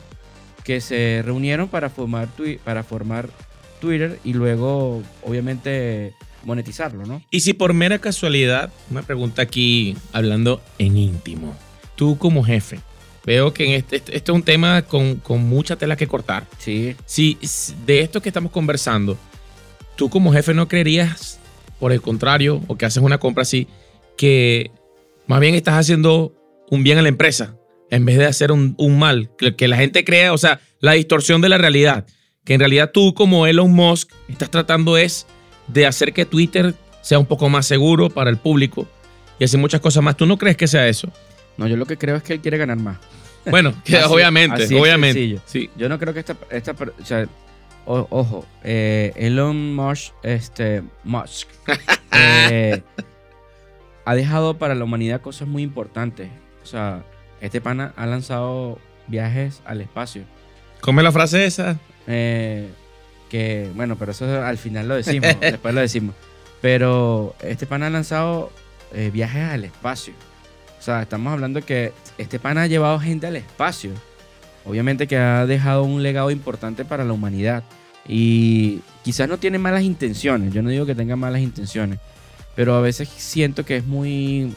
que 0.63 0.79
se 0.79 1.21
reunieron 1.25 1.67
para 1.67 1.89
formar, 1.89 2.29
para 2.63 2.83
formar 2.83 3.29
Twitter 3.81 4.19
y 4.23 4.33
luego, 4.33 5.03
obviamente, 5.23 6.13
monetizarlo, 6.45 7.05
¿no? 7.05 7.21
Y 7.29 7.41
si 7.41 7.53
por 7.53 7.73
mera 7.73 7.99
casualidad, 7.99 8.71
una 8.89 9.01
pregunta 9.01 9.41
aquí 9.41 9.97
hablando 10.13 10.61
en 10.77 10.97
íntimo. 10.97 11.55
Tú 11.95 12.17
como 12.17 12.43
jefe, 12.43 12.79
veo 13.25 13.53
que 13.53 13.65
en 13.65 13.71
este, 13.71 13.97
este, 13.97 14.15
este 14.15 14.31
es 14.31 14.35
un 14.35 14.43
tema 14.43 14.83
con, 14.83 15.17
con 15.17 15.43
mucha 15.43 15.75
tela 15.75 15.95
que 15.95 16.07
cortar. 16.07 16.47
Sí, 16.57 16.95
si 17.05 17.37
de 17.85 18.01
esto 18.01 18.21
que 18.21 18.29
estamos 18.29 18.51
conversando, 18.51 19.17
tú 19.95 20.09
como 20.09 20.31
jefe 20.31 20.53
no 20.53 20.67
creerías, 20.67 21.39
por 21.79 21.91
el 21.91 22.01
contrario, 22.01 22.61
o 22.67 22.77
que 22.77 22.85
haces 22.85 23.01
una 23.03 23.17
compra 23.17 23.41
así, 23.43 23.67
que 24.17 24.71
más 25.27 25.39
bien 25.39 25.55
estás 25.55 25.75
haciendo 25.75 26.33
un 26.69 26.83
bien 26.83 26.97
a 26.97 27.01
la 27.01 27.09
empresa 27.09 27.55
en 27.89 28.05
vez 28.05 28.17
de 28.17 28.25
hacer 28.25 28.51
un, 28.51 28.73
un 28.77 28.97
mal, 28.97 29.29
que, 29.37 29.55
que 29.55 29.67
la 29.67 29.77
gente 29.77 30.03
crea, 30.03 30.33
o 30.33 30.37
sea, 30.37 30.59
la 30.79 30.93
distorsión 30.93 31.41
de 31.41 31.49
la 31.49 31.57
realidad, 31.57 32.05
que 32.43 32.55
en 32.55 32.59
realidad 32.59 32.91
tú 32.91 33.13
como 33.13 33.45
Elon 33.47 33.71
Musk 33.71 34.11
estás 34.27 34.49
tratando 34.49 34.97
es 34.97 35.27
de 35.67 35.85
hacer 35.85 36.11
que 36.13 36.25
Twitter 36.25 36.73
sea 37.01 37.19
un 37.19 37.25
poco 37.25 37.49
más 37.49 37.65
seguro 37.67 38.09
para 38.09 38.29
el 38.29 38.37
público 38.37 38.87
y 39.39 39.43
hacer 39.43 39.59
muchas 39.59 39.79
cosas 39.81 40.03
más. 40.03 40.17
¿Tú 40.17 40.25
no 40.25 40.37
crees 40.37 40.57
que 40.57 40.67
sea 40.67 40.87
eso? 40.87 41.09
no, 41.57 41.67
yo 41.67 41.77
lo 41.77 41.85
que 41.85 41.97
creo 41.97 42.15
es 42.15 42.23
que 42.23 42.33
él 42.33 42.39
quiere 42.41 42.57
ganar 42.57 42.77
más. 42.77 42.97
Bueno, 43.45 43.73
que 43.85 43.95
Así- 43.97 44.11
obviamente, 44.11 44.63
así 44.63 44.75
obviamente. 44.75 45.39
Sí. 45.45 45.69
Yo 45.77 45.87
no 45.87 45.99
creo 45.99 46.13
que 46.13 46.21
esta, 46.21 46.35
esta 46.49 46.73
per- 46.73 46.93
o 46.99 47.05
sea, 47.05 47.27
o- 47.85 48.07
ojo, 48.09 48.45
eh, 48.63 49.11
Elon 49.15 49.75
Musk, 49.75 50.13
este, 50.23 50.83
Musk, 51.03 51.47
eh, 52.11 52.81
ha 54.05 54.15
dejado 54.15 54.57
para 54.57 54.75
la 54.75 54.83
humanidad 54.83 55.21
cosas 55.21 55.47
muy 55.47 55.63
importantes. 55.63 56.29
O 56.63 56.65
sea, 56.65 57.03
este 57.41 57.61
pana 57.61 57.93
ha 57.95 58.05
lanzado 58.05 58.79
viajes 59.07 59.61
al 59.65 59.81
espacio. 59.81 60.23
Come 60.81 61.03
la 61.03 61.11
frase 61.11 61.45
esa. 61.45 61.77
Eh, 62.07 62.69
que, 63.29 63.69
bueno, 63.75 63.95
pero 63.97 64.11
eso 64.11 64.43
al 64.43 64.57
final 64.57 64.87
lo 64.87 64.95
decimos, 64.95 65.29
después 65.41 65.73
lo 65.73 65.81
decimos. 65.81 66.15
Pero 66.61 67.35
este 67.41 67.65
pana 67.65 67.87
ha 67.87 67.89
lanzado 67.89 68.51
eh, 68.93 69.09
viajes 69.11 69.43
al 69.49 69.63
espacio. 69.65 70.13
O 70.79 70.81
sea, 70.81 71.01
estamos 71.01 71.31
hablando 71.33 71.61
que 71.61 71.93
este 72.17 72.39
pana 72.39 72.63
ha 72.63 72.67
llevado 72.67 72.99
gente 72.99 73.27
al 73.27 73.35
espacio. 73.37 73.91
Obviamente 74.65 75.07
que 75.07 75.17
ha 75.17 75.45
dejado 75.45 75.83
un 75.83 76.03
legado 76.03 76.31
importante 76.31 76.85
para 76.85 77.03
la 77.03 77.13
humanidad. 77.13 77.63
Y 78.07 78.79
quizás 79.03 79.27
no 79.29 79.37
tiene 79.37 79.59
malas 79.59 79.83
intenciones. 79.83 80.53
Yo 80.53 80.61
no 80.61 80.69
digo 80.69 80.85
que 80.85 80.95
tenga 80.95 81.15
malas 81.15 81.41
intenciones. 81.41 81.99
Pero 82.55 82.75
a 82.75 82.81
veces 82.81 83.09
siento 83.09 83.65
que 83.65 83.77
es 83.77 83.85
muy, 83.85 84.53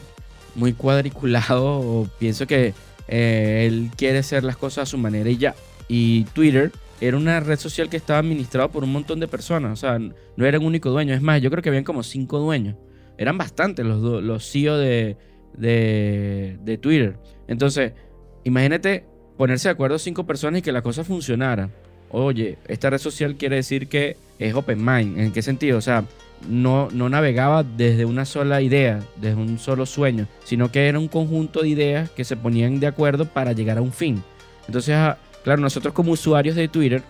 muy 0.55 0.73
cuadriculado. 0.73 1.79
O 1.79 2.09
pienso 2.19 2.47
que 2.47 2.73
eh, 3.07 3.65
él 3.67 3.91
quiere 3.95 4.19
hacer 4.19 4.43
las 4.43 4.57
cosas 4.57 4.83
a 4.83 4.85
su 4.85 4.97
manera 4.97 5.29
y 5.29 5.37
ya. 5.37 5.55
Y 5.87 6.23
Twitter 6.25 6.71
era 6.99 7.17
una 7.17 7.39
red 7.39 7.59
social 7.59 7.89
que 7.89 7.97
estaba 7.97 8.19
administrada 8.19 8.69
por 8.69 8.83
un 8.83 8.91
montón 8.91 9.19
de 9.19 9.27
personas. 9.27 9.73
O 9.73 9.75
sea, 9.75 9.99
no 9.99 10.45
era 10.45 10.59
un 10.59 10.65
único 10.65 10.89
dueño. 10.89 11.13
Es 11.13 11.21
más, 11.21 11.41
yo 11.41 11.49
creo 11.49 11.61
que 11.61 11.69
habían 11.69 11.83
como 11.83 12.03
cinco 12.03 12.39
dueños. 12.39 12.75
Eran 13.17 13.37
bastantes 13.37 13.85
los, 13.85 14.23
los 14.23 14.49
CEO 14.49 14.77
de, 14.77 15.17
de, 15.57 16.57
de 16.61 16.77
Twitter. 16.77 17.17
Entonces, 17.47 17.93
imagínate 18.43 19.05
ponerse 19.37 19.67
de 19.67 19.73
acuerdo 19.73 19.99
cinco 19.99 20.25
personas 20.25 20.59
y 20.59 20.61
que 20.61 20.71
la 20.71 20.81
cosa 20.81 21.03
funcionara. 21.03 21.69
Oye, 22.09 22.57
esta 22.67 22.89
red 22.89 22.97
social 22.97 23.35
quiere 23.35 23.57
decir 23.57 23.87
que 23.87 24.17
es 24.39 24.53
open 24.53 24.83
mind. 24.83 25.19
¿En 25.19 25.31
qué 25.31 25.41
sentido? 25.41 25.77
O 25.77 25.81
sea, 25.81 26.05
no, 26.47 26.89
no 26.91 27.09
navegaba 27.09 27.63
desde 27.63 28.05
una 28.05 28.25
sola 28.25 28.61
idea, 28.61 29.01
desde 29.17 29.35
un 29.35 29.59
solo 29.59 29.85
sueño, 29.85 30.27
sino 30.43 30.71
que 30.71 30.87
era 30.87 30.99
un 30.99 31.07
conjunto 31.07 31.61
de 31.61 31.69
ideas 31.69 32.09
que 32.11 32.23
se 32.23 32.37
ponían 32.37 32.79
de 32.79 32.87
acuerdo 32.87 33.25
para 33.25 33.51
llegar 33.51 33.77
a 33.77 33.81
un 33.81 33.91
fin. 33.91 34.23
Entonces, 34.67 34.95
ah, 34.95 35.17
claro, 35.43 35.61
nosotros 35.61 35.93
como 35.93 36.11
usuarios 36.11 36.55
de 36.55 36.67
Twitter 36.67 37.03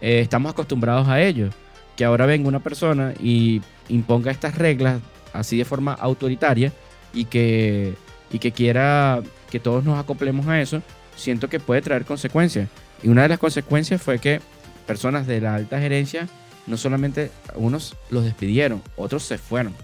eh, 0.00 0.20
estamos 0.20 0.52
acostumbrados 0.52 1.08
a 1.08 1.20
ello. 1.20 1.50
Que 1.96 2.04
ahora 2.04 2.26
venga 2.26 2.48
una 2.48 2.60
persona 2.60 3.12
y 3.20 3.60
imponga 3.88 4.30
estas 4.30 4.56
reglas 4.56 5.00
así 5.32 5.58
de 5.58 5.64
forma 5.64 5.92
autoritaria 5.92 6.72
y 7.12 7.26
que, 7.26 7.94
y 8.32 8.38
que 8.38 8.52
quiera 8.52 9.22
que 9.50 9.60
todos 9.60 9.84
nos 9.84 9.98
acoplemos 9.98 10.46
a 10.46 10.60
eso, 10.60 10.82
siento 11.20 11.48
que 11.48 11.60
puede 11.60 11.82
traer 11.82 12.04
consecuencias. 12.04 12.68
Y 13.02 13.08
una 13.08 13.22
de 13.22 13.28
las 13.28 13.38
consecuencias 13.38 14.02
fue 14.02 14.18
que 14.18 14.40
personas 14.86 15.26
de 15.26 15.40
la 15.40 15.54
alta 15.54 15.78
gerencia, 15.78 16.28
no 16.66 16.76
solamente 16.76 17.30
unos 17.54 17.96
los 18.10 18.24
despidieron, 18.24 18.82
otros 18.96 19.22
se 19.22 19.38
fueron, 19.38 19.74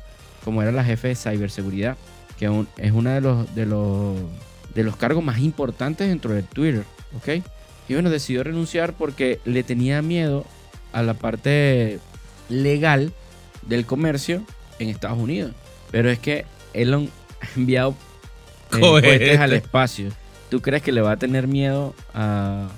como 0.44 0.62
era 0.62 0.72
la 0.72 0.84
jefe 0.84 1.08
de 1.08 1.14
ciberseguridad, 1.14 1.96
que 2.38 2.46
es 2.78 2.92
uno 2.92 3.10
de 3.10 3.20
los, 3.20 3.54
de, 3.54 3.66
los, 3.66 4.16
de 4.74 4.82
los 4.82 4.96
cargos 4.96 5.22
más 5.22 5.38
importantes 5.38 6.08
dentro 6.08 6.34
de 6.34 6.42
Twitter, 6.42 6.84
¿ok? 7.16 7.44
Y 7.88 7.94
bueno, 7.94 8.10
decidió 8.10 8.42
renunciar 8.42 8.94
porque 8.94 9.40
le 9.44 9.62
tenía 9.62 10.02
miedo 10.02 10.44
a 10.92 11.02
la 11.02 11.14
parte 11.14 12.00
legal 12.48 13.12
del 13.62 13.86
comercio 13.86 14.42
en 14.78 14.88
Estados 14.88 15.18
Unidos. 15.18 15.52
Pero 15.90 16.10
es 16.10 16.18
que 16.18 16.44
Elon 16.72 17.10
ha 17.40 17.48
enviado 17.56 17.94
eh, 18.72 18.80
Cohete. 18.80 19.08
cohetes 19.08 19.40
al 19.40 19.52
espacio. 19.52 20.10
¿Tú 20.56 20.62
crees 20.62 20.82
que 20.82 20.90
le 20.90 21.02
va 21.02 21.12
a 21.12 21.16
tener 21.18 21.46
miedo 21.48 21.94
a, 22.14 22.68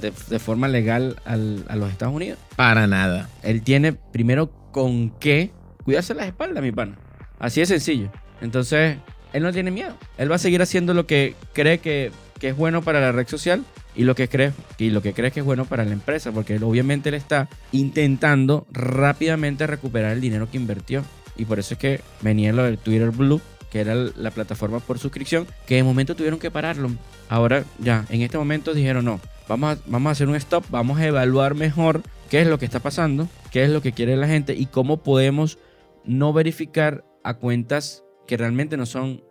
de, 0.00 0.12
de 0.28 0.38
forma 0.38 0.68
legal 0.68 1.16
al- 1.24 1.64
a 1.66 1.74
los 1.74 1.90
Estados 1.90 2.14
Unidos? 2.14 2.38
Para 2.54 2.86
nada. 2.86 3.28
Él 3.42 3.62
tiene 3.62 3.92
primero 3.92 4.52
con 4.70 5.10
qué 5.18 5.50
cuidarse 5.82 6.14
las 6.14 6.28
espaldas, 6.28 6.62
mi 6.62 6.70
pana. 6.70 6.96
Así 7.40 7.58
de 7.58 7.66
sencillo. 7.66 8.08
Entonces, 8.40 8.98
él 9.32 9.42
no 9.42 9.52
tiene 9.52 9.72
miedo. 9.72 9.96
Él 10.16 10.30
va 10.30 10.36
a 10.36 10.38
seguir 10.38 10.62
haciendo 10.62 10.94
lo 10.94 11.08
que 11.08 11.34
cree 11.54 11.78
que, 11.78 12.12
que 12.38 12.50
es 12.50 12.56
bueno 12.56 12.82
para 12.82 13.00
la 13.00 13.10
red 13.10 13.26
social 13.26 13.64
y 13.96 14.04
lo 14.04 14.14
que 14.14 14.28
cree 14.28 14.52
y 14.78 14.90
lo 14.90 15.02
que 15.02 15.12
cree 15.12 15.32
que 15.32 15.40
es 15.40 15.44
bueno 15.46 15.64
para 15.64 15.84
la 15.84 15.90
empresa, 15.92 16.30
porque 16.30 16.54
él, 16.54 16.62
obviamente 16.62 17.08
él 17.08 17.16
está 17.16 17.48
intentando 17.72 18.64
rápidamente 18.70 19.66
recuperar 19.66 20.12
el 20.12 20.20
dinero 20.20 20.48
que 20.48 20.56
invirtió. 20.56 21.02
Y 21.36 21.46
por 21.46 21.58
eso 21.58 21.74
es 21.74 21.80
que 21.80 22.00
venía 22.20 22.52
lo 22.52 22.62
del 22.62 22.78
Twitter 22.78 23.10
Blue, 23.10 23.40
que 23.74 23.80
era 23.80 23.96
la 23.96 24.30
plataforma 24.30 24.78
por 24.78 25.00
suscripción, 25.00 25.48
que 25.66 25.74
de 25.74 25.82
momento 25.82 26.14
tuvieron 26.14 26.38
que 26.38 26.48
pararlo. 26.48 26.92
Ahora 27.28 27.64
ya, 27.80 28.06
en 28.08 28.22
este 28.22 28.38
momento 28.38 28.72
dijeron 28.72 29.04
no, 29.04 29.20
vamos 29.48 29.76
a, 29.76 29.82
vamos 29.86 30.10
a 30.10 30.12
hacer 30.12 30.28
un 30.28 30.36
stop, 30.36 30.64
vamos 30.70 31.00
a 31.00 31.06
evaluar 31.08 31.56
mejor 31.56 32.02
qué 32.30 32.40
es 32.40 32.46
lo 32.46 32.60
que 32.60 32.66
está 32.66 32.78
pasando, 32.78 33.28
qué 33.50 33.64
es 33.64 33.70
lo 33.70 33.82
que 33.82 33.90
quiere 33.90 34.16
la 34.16 34.28
gente 34.28 34.54
y 34.54 34.66
cómo 34.66 35.02
podemos 35.02 35.58
no 36.04 36.32
verificar 36.32 37.04
a 37.24 37.34
cuentas 37.34 38.04
que 38.28 38.36
realmente 38.36 38.76
no 38.76 38.86
son 38.86 39.24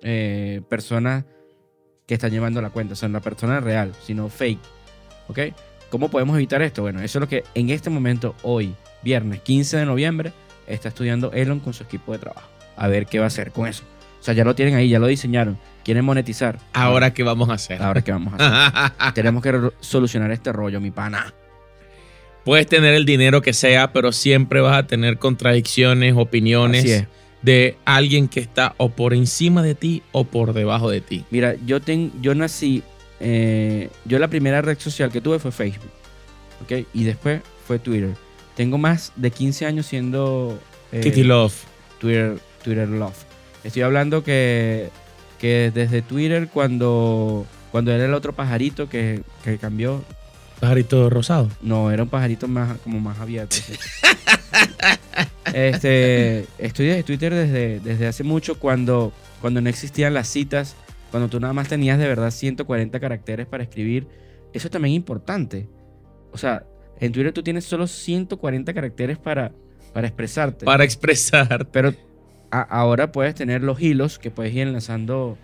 eh, 0.00 0.62
personas 0.70 1.26
que 2.06 2.14
están 2.14 2.30
llevando 2.30 2.62
la 2.62 2.70
cuenta, 2.70 2.94
son 2.94 3.12
la 3.12 3.20
persona 3.20 3.60
real, 3.60 3.92
sino 4.02 4.30
fake. 4.30 4.62
¿Ok? 5.28 5.38
¿Cómo 5.90 6.08
podemos 6.08 6.36
evitar 6.36 6.62
esto? 6.62 6.80
Bueno, 6.80 7.02
eso 7.02 7.18
es 7.18 7.20
lo 7.20 7.28
que 7.28 7.44
en 7.54 7.68
este 7.68 7.90
momento, 7.90 8.34
hoy, 8.44 8.74
viernes 9.02 9.42
15 9.42 9.76
de 9.76 9.84
noviembre, 9.84 10.32
está 10.66 10.88
estudiando 10.88 11.32
Elon 11.32 11.60
con 11.60 11.74
su 11.74 11.82
equipo 11.82 12.12
de 12.12 12.18
trabajo. 12.20 12.53
A 12.76 12.88
ver 12.88 13.06
qué 13.06 13.18
va 13.18 13.24
a 13.24 13.28
hacer 13.28 13.50
con 13.52 13.66
eso. 13.66 13.84
O 14.20 14.22
sea, 14.24 14.34
ya 14.34 14.44
lo 14.44 14.54
tienen 14.54 14.74
ahí, 14.74 14.88
ya 14.88 14.98
lo 14.98 15.06
diseñaron. 15.06 15.58
Quieren 15.84 16.04
monetizar. 16.04 16.58
Ahora, 16.72 17.12
¿qué 17.12 17.22
vamos 17.22 17.50
a 17.50 17.54
hacer? 17.54 17.82
Ahora, 17.82 18.02
¿qué 18.02 18.10
vamos 18.10 18.34
a 18.38 18.66
hacer? 18.68 19.12
Tenemos 19.14 19.42
que 19.42 19.70
solucionar 19.80 20.30
este 20.30 20.50
rollo, 20.50 20.80
mi 20.80 20.90
pana. 20.90 21.34
Puedes 22.44 22.66
tener 22.66 22.94
el 22.94 23.04
dinero 23.04 23.42
que 23.42 23.52
sea, 23.52 23.92
pero 23.92 24.12
siempre 24.12 24.60
vas 24.60 24.76
a 24.76 24.86
tener 24.86 25.18
contradicciones, 25.18 26.14
opiniones 26.16 27.06
de 27.42 27.76
alguien 27.84 28.28
que 28.28 28.40
está 28.40 28.74
o 28.78 28.88
por 28.88 29.12
encima 29.12 29.62
de 29.62 29.74
ti 29.74 30.02
o 30.12 30.24
por 30.24 30.54
debajo 30.54 30.90
de 30.90 31.02
ti. 31.02 31.24
Mira, 31.30 31.56
yo, 31.66 31.80
ten, 31.80 32.10
yo 32.22 32.34
nací, 32.34 32.82
eh, 33.20 33.90
yo 34.06 34.18
la 34.18 34.28
primera 34.28 34.62
red 34.62 34.78
social 34.78 35.10
que 35.10 35.20
tuve 35.20 35.38
fue 35.38 35.52
Facebook, 35.52 35.90
¿ok? 36.62 36.86
Y 36.94 37.04
después 37.04 37.42
fue 37.66 37.78
Twitter. 37.78 38.14
Tengo 38.56 38.78
más 38.78 39.12
de 39.16 39.30
15 39.30 39.66
años 39.66 39.86
siendo 39.86 40.58
eh, 40.92 41.00
Kitty 41.00 41.24
Love. 41.24 41.54
Twitter, 41.98 42.38
Twitter 42.64 42.88
Love. 42.88 43.24
Estoy 43.62 43.82
hablando 43.82 44.24
que, 44.24 44.90
que 45.38 45.70
desde 45.72 46.02
Twitter 46.02 46.48
cuando, 46.52 47.46
cuando 47.70 47.92
era 47.92 48.04
el 48.04 48.14
otro 48.14 48.32
pajarito 48.32 48.88
que, 48.88 49.22
que 49.44 49.58
cambió, 49.58 50.02
Pajarito 50.60 51.10
rosado. 51.10 51.50
no, 51.60 51.90
era 51.90 52.02
un 52.02 52.08
pajarito 52.08 52.48
más, 52.48 52.78
como 52.78 52.98
más 52.98 53.18
abierto. 53.18 53.56
sí. 53.56 53.74
este, 55.54 56.46
estoy 56.58 56.86
desde 56.86 57.02
Twitter 57.02 57.34
desde, 57.34 57.80
desde 57.80 58.06
hace 58.06 58.24
mucho 58.24 58.58
cuando, 58.58 59.12
cuando 59.40 59.60
no 59.60 59.68
existían 59.68 60.14
las 60.14 60.28
citas, 60.28 60.74
cuando 61.10 61.28
tú 61.28 61.38
nada 61.40 61.52
más 61.52 61.68
tenías 61.68 61.98
de 61.98 62.08
verdad 62.08 62.30
140 62.30 62.98
caracteres 62.98 63.46
para 63.46 63.62
escribir. 63.62 64.06
Eso 64.52 64.68
es 64.68 64.70
también 64.70 64.94
importante. 64.94 65.68
O 66.32 66.38
sea, 66.38 66.64
en 67.00 67.12
Twitter 67.12 67.32
tú 67.32 67.42
tienes 67.42 67.64
solo 67.64 67.86
140 67.86 68.72
caracteres 68.72 69.18
para, 69.18 69.52
para 69.92 70.06
expresarte. 70.06 70.64
Para 70.64 70.84
expresar. 70.84 71.68
Pero 71.70 71.92
a- 72.60 72.62
ahora 72.62 73.12
puedes 73.12 73.34
tener 73.34 73.62
los 73.62 73.80
hilos 73.80 74.18
que 74.18 74.30
puedes 74.30 74.52
ir 74.54 74.62
enlazando 74.62 75.36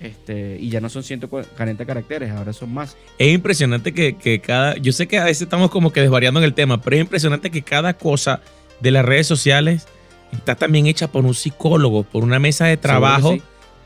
este, 0.00 0.58
y 0.60 0.68
ya 0.70 0.80
no 0.80 0.88
son 0.88 1.02
140 1.02 1.84
caracteres, 1.84 2.30
ahora 2.30 2.52
son 2.52 2.72
más. 2.72 2.96
Es 3.18 3.34
impresionante 3.34 3.92
que, 3.92 4.16
que 4.16 4.40
cada. 4.40 4.76
Yo 4.76 4.92
sé 4.92 5.08
que 5.08 5.18
a 5.18 5.24
veces 5.24 5.42
estamos 5.42 5.70
como 5.70 5.92
que 5.92 6.00
desvariando 6.00 6.38
en 6.40 6.44
el 6.44 6.54
tema, 6.54 6.80
pero 6.80 6.96
es 6.96 7.00
impresionante 7.02 7.50
que 7.50 7.62
cada 7.62 7.94
cosa 7.94 8.40
de 8.80 8.90
las 8.92 9.04
redes 9.04 9.26
sociales 9.26 9.86
está 10.32 10.54
también 10.54 10.86
hecha 10.86 11.10
por 11.10 11.24
un 11.24 11.34
psicólogo, 11.34 12.04
por 12.04 12.22
una 12.22 12.38
mesa 12.38 12.66
de 12.66 12.76
trabajo 12.76 13.30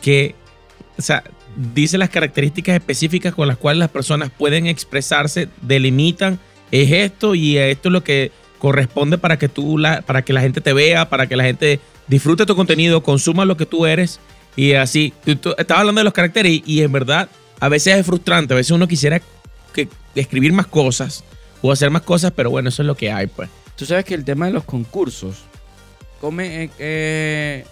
que, 0.03 0.35
o 0.99 1.03
sea, 1.03 1.23
dice 1.75 1.97
las 1.97 2.11
características 2.11 2.75
específicas 2.75 3.35
con 3.35 3.49
las 3.49 3.57
cuales 3.57 3.79
las 3.79 3.89
personas 3.91 4.31
pueden 4.37 4.67
expresarse, 4.67 5.49
delimitan, 5.63 6.39
es 6.71 6.91
esto 6.91 7.35
y 7.35 7.57
esto 7.57 7.89
es 7.89 7.93
lo 7.93 8.05
que 8.05 8.33
corresponde 8.59 9.17
para 9.19 9.39
que 9.39 9.49
tú 9.49 9.79
la, 9.79 10.03
para 10.03 10.23
que 10.23 10.33
la 10.35 10.41
gente 10.43 10.61
te 10.61 10.73
vea, 10.75 11.09
para 11.09 11.27
que 11.27 11.37
la 11.37 11.45
gente 11.45 11.81
disfrute 12.09 12.47
tu 12.47 12.57
contenido, 12.57 13.03
consuma 13.03 13.45
lo 13.45 13.57
que 13.57 13.67
tú 13.67 13.87
eres 13.87 14.21
y 14.57 14.73
así. 14.75 15.13
Tú, 15.25 15.37
tú 15.37 15.55
estabas 15.57 15.81
hablando 15.81 16.01
de 16.01 16.05
los 16.05 16.13
caracteres 16.13 16.63
y, 16.65 16.83
en 16.83 16.93
verdad 16.93 17.29
a 17.61 17.69
veces 17.69 17.97
es 17.97 18.05
frustrante, 18.05 18.55
a 18.55 18.57
veces 18.57 18.73
uno 18.73 18.89
quisiera 18.89 19.21
que, 19.73 19.89
escribir 20.17 20.53
más 20.53 20.67
cosas 20.67 21.23
o 21.63 21.71
hacer 21.71 21.91
más 21.91 22.03
cosas, 22.03 22.33
pero 22.35 22.51
bueno, 22.51 22.69
eso 22.69 22.83
es 22.83 22.87
lo 22.87 22.97
que 22.97 23.13
hay, 23.13 23.29
pues. 23.29 23.49
Tú 23.77 23.87
sabes 23.87 24.05
que 24.05 24.15
el 24.15 24.25
tema 24.25 24.47
de 24.47 24.53
los 24.53 24.65
concursos, 24.65 25.37
eh, 26.41 26.71
eh, 26.79 27.65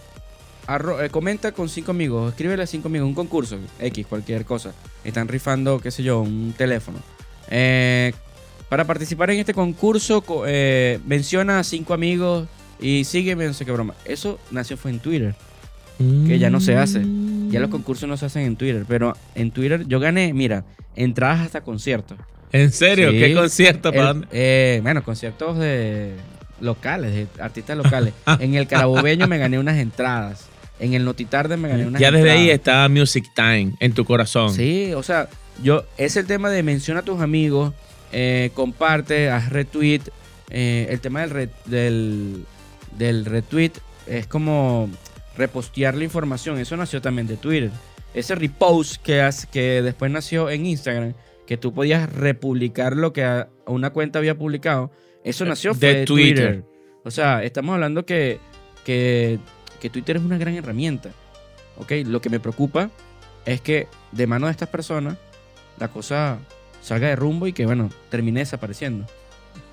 eh, 0.68 1.08
comenta 1.10 1.50
con 1.52 1.68
cinco 1.68 1.90
amigos, 1.90 2.30
escríbele 2.30 2.62
a 2.62 2.66
cinco 2.68 2.86
amigos, 2.86 3.08
un 3.08 3.14
concurso, 3.14 3.58
X, 3.80 4.06
cualquier 4.06 4.44
cosa. 4.44 4.72
Están 5.02 5.26
rifando, 5.26 5.80
qué 5.80 5.90
sé 5.90 6.04
yo, 6.04 6.20
un 6.20 6.54
teléfono. 6.56 6.98
Para 8.68 8.84
participar 8.84 9.32
en 9.32 9.40
este 9.40 9.54
concurso, 9.54 10.20
co- 10.20 10.44
menciona 11.04 11.58
a 11.58 11.64
cinco 11.64 11.94
amigos 11.94 12.46
y 12.80 13.04
sígueme, 13.04 13.46
no 13.46 13.52
sé 13.54 13.64
qué 13.64 13.72
broma. 13.72 13.94
Eso 14.04 14.38
nació 14.50 14.76
fue 14.76 14.90
en 14.90 14.98
Twitter. 15.00 15.34
Que 16.26 16.38
ya 16.38 16.48
no 16.48 16.60
se 16.60 16.76
hace. 16.76 17.02
Ya 17.50 17.60
los 17.60 17.68
concursos 17.68 18.08
no 18.08 18.16
se 18.16 18.24
hacen 18.24 18.42
en 18.42 18.56
Twitter, 18.56 18.84
pero 18.88 19.14
en 19.34 19.50
Twitter 19.50 19.84
yo 19.86 20.00
gané, 20.00 20.32
mira, 20.32 20.64
entradas 20.96 21.40
hasta 21.40 21.60
conciertos. 21.60 22.16
¿En 22.52 22.72
serio? 22.72 23.10
Sí. 23.10 23.18
¿Qué 23.18 23.34
concierto? 23.34 23.90
¿Para 23.92 24.00
El- 24.02 24.06
dónde? 24.06 24.26
eh, 24.32 24.80
bueno, 24.82 25.02
conciertos 25.04 25.58
de 25.58 26.14
locales, 26.60 27.12
de 27.12 27.26
artistas 27.42 27.76
locales. 27.76 28.14
en 28.40 28.54
el 28.54 28.66
Carabobeño 28.66 29.26
me 29.28 29.36
gané 29.36 29.58
unas 29.58 29.76
entradas. 29.78 30.46
En 30.78 30.94
el 30.94 31.04
Notitarde 31.04 31.58
me 31.58 31.68
gané 31.68 31.86
unas 31.86 32.00
Ya 32.00 32.10
desde 32.10 32.30
ahí 32.30 32.50
entradas. 32.50 32.88
está 32.88 32.88
Music 32.88 33.26
Time 33.34 33.74
en 33.80 33.92
tu 33.92 34.06
corazón. 34.06 34.54
Sí, 34.54 34.94
o 34.94 35.02
sea, 35.02 35.28
yo 35.62 35.84
es 35.98 36.16
el 36.16 36.24
tema 36.26 36.48
de 36.48 36.62
menciona 36.62 37.00
a 37.00 37.02
tus 37.02 37.20
amigos, 37.20 37.74
eh, 38.10 38.50
comparte, 38.54 39.28
haz 39.28 39.50
retweet. 39.50 40.00
eh, 40.48 40.88
el 40.90 41.00
tema 41.00 41.20
del, 41.20 41.30
re- 41.30 41.48
del, 41.66 42.44
del 42.98 43.24
retweet 43.24 43.72
es 44.06 44.26
como 44.26 44.88
repostear 45.36 45.94
la 45.94 46.04
información. 46.04 46.58
Eso 46.58 46.76
nació 46.76 47.00
también 47.00 47.26
de 47.26 47.36
Twitter. 47.36 47.70
Ese 48.14 48.34
repost 48.34 49.00
que, 49.02 49.20
has- 49.22 49.46
que 49.46 49.82
después 49.82 50.10
nació 50.10 50.50
en 50.50 50.66
Instagram, 50.66 51.14
que 51.46 51.56
tú 51.56 51.72
podías 51.72 52.12
republicar 52.12 52.96
lo 52.96 53.12
que 53.12 53.24
a- 53.24 53.48
a 53.66 53.70
una 53.70 53.90
cuenta 53.90 54.18
había 54.18 54.36
publicado, 54.36 54.90
eso 55.24 55.44
nació 55.44 55.74
De 55.74 55.94
de 55.94 56.04
Twitter. 56.04 56.52
Twitter. 56.62 56.64
O 57.04 57.10
sea, 57.10 57.42
estamos 57.44 57.74
hablando 57.74 58.04
que, 58.04 58.38
que, 58.84 59.38
que 59.80 59.90
Twitter 59.90 60.16
es 60.16 60.22
una 60.22 60.38
gran 60.38 60.54
herramienta. 60.54 61.10
¿ok? 61.78 61.92
Lo 62.06 62.20
que 62.20 62.28
me 62.30 62.40
preocupa 62.40 62.90
es 63.46 63.60
que 63.60 63.86
de 64.12 64.26
mano 64.26 64.46
de 64.46 64.52
estas 64.52 64.68
personas 64.68 65.16
la 65.78 65.88
cosa 65.88 66.38
salga 66.82 67.08
de 67.08 67.16
rumbo 67.16 67.46
y 67.46 67.52
que, 67.52 67.64
bueno, 67.64 67.88
termine 68.10 68.40
desapareciendo. 68.40 69.06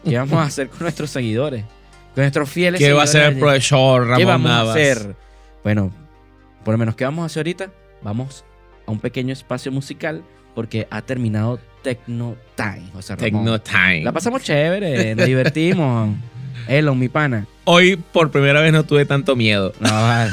¿Qué 0.05 0.18
vamos 0.18 0.38
a 0.39 0.43
hacer 0.43 0.70
con 0.70 0.80
nuestros 0.82 1.09
seguidores? 1.09 1.65
Nuestros 2.18 2.49
fieles 2.49 2.80
¿Qué 2.80 2.91
va 2.93 3.01
a 3.01 3.03
hacer 3.05 3.34
el 3.34 3.39
profesor 3.39 4.01
Ramón 4.03 4.18
¿Qué 4.18 4.26
vamos 4.26 4.51
Navas? 4.51 4.68
a 4.70 4.72
hacer? 4.80 5.15
Bueno, 5.63 5.91
por 6.65 6.74
lo 6.74 6.78
menos, 6.78 6.95
¿qué 6.95 7.05
vamos 7.05 7.24
a 7.24 7.26
hacer 7.28 7.41
ahorita? 7.41 7.70
Vamos 8.01 8.43
a 8.86 8.91
un 8.91 8.99
pequeño 8.99 9.34
espacio 9.34 9.72
musical 9.72 10.24
porque 10.55 10.88
ha 10.89 11.01
terminado 11.03 11.59
Tecno 11.84 12.36
Time. 12.55 12.89
Sea, 13.01 13.15
Ramón. 13.15 13.45
Techno 13.45 13.61
Time. 13.61 14.03
La 14.03 14.11
pasamos 14.11 14.41
chévere, 14.43 15.13
nos 15.15 15.26
divertimos. 15.26 16.15
Elon, 16.68 16.97
mi 16.97 17.07
pana. 17.07 17.45
Hoy 17.65 17.95
por 17.97 18.32
primera 18.32 18.59
vez 18.61 18.74
no 18.74 18.84
tuve 18.84 19.05
tanto 19.05 19.36
miedo. 19.36 19.72
No, 19.80 19.89
vale. 19.91 20.32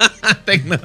Time. 0.46 0.78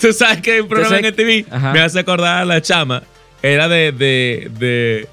Tú 0.00 0.12
sabes 0.12 0.40
que 0.40 0.52
hay 0.52 0.60
un 0.60 0.68
programa 0.68 0.98
en 0.98 1.14
TV 1.14 1.44
Ajá. 1.50 1.72
me 1.72 1.80
hace 1.80 1.98
acordar 2.00 2.42
a 2.42 2.44
la 2.44 2.62
chama. 2.62 3.02
Era 3.42 3.68
de, 3.68 3.92
de, 3.92 4.50
de 4.58 5.08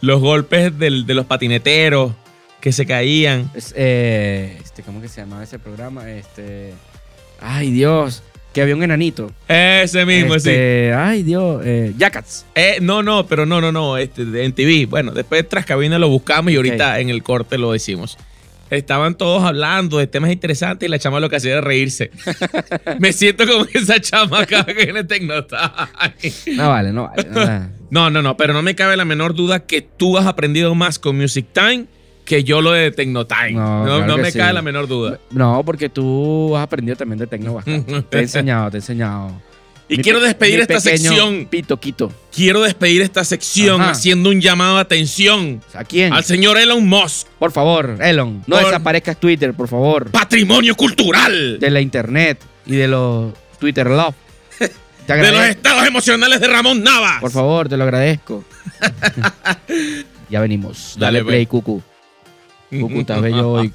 los 0.00 0.20
golpes 0.20 0.78
del- 0.78 1.06
de 1.06 1.14
los 1.14 1.26
patineteros 1.26 2.12
que 2.60 2.72
se 2.72 2.86
caían. 2.86 3.50
Es, 3.54 3.74
eh, 3.76 4.58
este, 4.62 4.82
¿Cómo 4.82 5.00
que 5.00 5.08
se 5.08 5.20
llamaba 5.20 5.42
ese 5.42 5.58
programa? 5.58 6.10
Este. 6.10 6.74
Ay, 7.40 7.70
Dios. 7.70 8.22
Que 8.52 8.62
había 8.62 8.74
un 8.74 8.82
enanito. 8.82 9.32
Ese 9.46 10.04
mismo, 10.04 10.32
sí. 10.32 10.50
este, 10.50 10.92
Ay, 10.92 11.22
Dios. 11.22 11.62
Eh, 11.64 11.94
Jackets. 11.96 12.44
Eh, 12.54 12.78
no, 12.82 13.02
no, 13.02 13.26
pero 13.26 13.46
no, 13.46 13.60
no, 13.60 13.70
no. 13.70 13.96
Este, 13.96 14.22
en 14.44 14.52
TV. 14.52 14.86
Bueno, 14.86 15.12
después 15.12 15.48
tras 15.48 15.64
cabina 15.64 15.98
lo 15.98 16.08
buscamos 16.08 16.52
y 16.52 16.56
ahorita 16.56 16.98
en 16.98 17.10
el 17.10 17.22
corte 17.22 17.58
lo 17.58 17.72
decimos. 17.72 18.18
Estaban 18.70 19.16
todos 19.16 19.42
hablando 19.42 19.98
de 19.98 20.06
temas 20.06 20.30
interesantes 20.30 20.86
y 20.86 20.90
la 20.90 20.98
chama 20.98 21.18
lo 21.18 21.28
que 21.28 21.36
hacía 21.36 21.52
era 21.52 21.60
reírse. 21.60 22.12
Me 23.00 23.12
siento 23.12 23.46
como 23.46 23.66
esa 23.72 24.00
chama 24.00 24.42
acá 24.42 24.64
que 24.66 24.84
viene 24.84 25.02
Tecnotime. 25.04 25.60
No 26.56 26.68
vale. 26.68 26.92
no 26.92 27.08
vale. 27.08 27.68
No, 27.90 28.08
no, 28.08 28.22
no, 28.22 28.36
pero 28.36 28.52
no 28.52 28.62
me 28.62 28.76
cabe 28.76 28.96
la 28.96 29.04
menor 29.04 29.34
duda 29.34 29.66
que 29.66 29.82
tú 29.82 30.16
has 30.16 30.24
aprendido 30.24 30.76
más 30.76 31.00
con 31.00 31.16
Music 31.16 31.46
Time 31.52 31.86
que 32.30 32.44
yo 32.44 32.60
lo 32.62 32.70
de 32.70 32.92
Tecnotime. 32.92 33.52
No, 33.54 33.80
No, 33.80 33.84
claro 33.84 34.06
no 34.06 34.14
que 34.16 34.22
me 34.22 34.30
sí. 34.30 34.38
cabe 34.38 34.52
la 34.52 34.62
menor 34.62 34.86
duda. 34.86 35.18
No, 35.32 35.62
porque 35.64 35.88
tú 35.88 36.56
has 36.56 36.62
aprendido 36.62 36.94
también 36.96 37.18
de 37.18 37.26
tecno 37.26 37.54
bastante. 37.54 38.02
Te 38.08 38.18
he 38.18 38.20
enseñado, 38.22 38.70
te 38.70 38.76
he 38.76 38.78
enseñado. 38.80 39.32
Y 39.88 39.96
Mi 39.96 40.02
quiero 40.04 40.20
pe- 40.20 40.26
despedir 40.26 40.60
esta 40.60 40.78
sección. 40.78 41.46
Pito, 41.50 41.80
quito. 41.80 42.12
Quiero 42.32 42.62
despedir 42.62 43.02
esta 43.02 43.24
sección 43.24 43.80
Ajá. 43.80 43.90
haciendo 43.90 44.30
un 44.30 44.40
llamado 44.40 44.76
de 44.76 44.82
atención 44.82 45.60
¿A 45.74 45.82
quién? 45.82 46.12
al 46.12 46.22
señor 46.22 46.56
Elon 46.56 46.86
Musk. 46.86 47.26
Por 47.40 47.50
favor, 47.50 47.96
Elon, 48.00 48.44
no 48.46 48.54
Por- 48.56 48.64
desaparezcas 48.66 49.18
Twitter, 49.18 49.52
por 49.52 49.66
favor. 49.66 50.08
Patrimonio 50.12 50.76
cultural 50.76 51.58
De 51.58 51.68
la 51.70 51.80
internet 51.80 52.40
y 52.64 52.76
de 52.76 52.86
los 52.86 53.32
Twitter 53.58 53.88
Love. 53.90 54.14
De 55.08 55.32
los 55.32 55.44
estados 55.46 55.84
emocionales 55.84 56.40
de 56.40 56.46
Ramón 56.46 56.84
Navas. 56.84 57.20
Por 57.20 57.32
favor, 57.32 57.68
te 57.68 57.76
lo 57.76 57.82
agradezco. 57.82 58.44
ya 60.30 60.40
venimos. 60.40 60.94
Dale, 60.96 61.18
Dale, 61.18 61.28
play, 61.28 61.46
pues. 61.46 61.62
Cucu. 61.64 61.82
Estás 62.70 63.20
bello 63.20 63.50
hoy. 63.50 63.72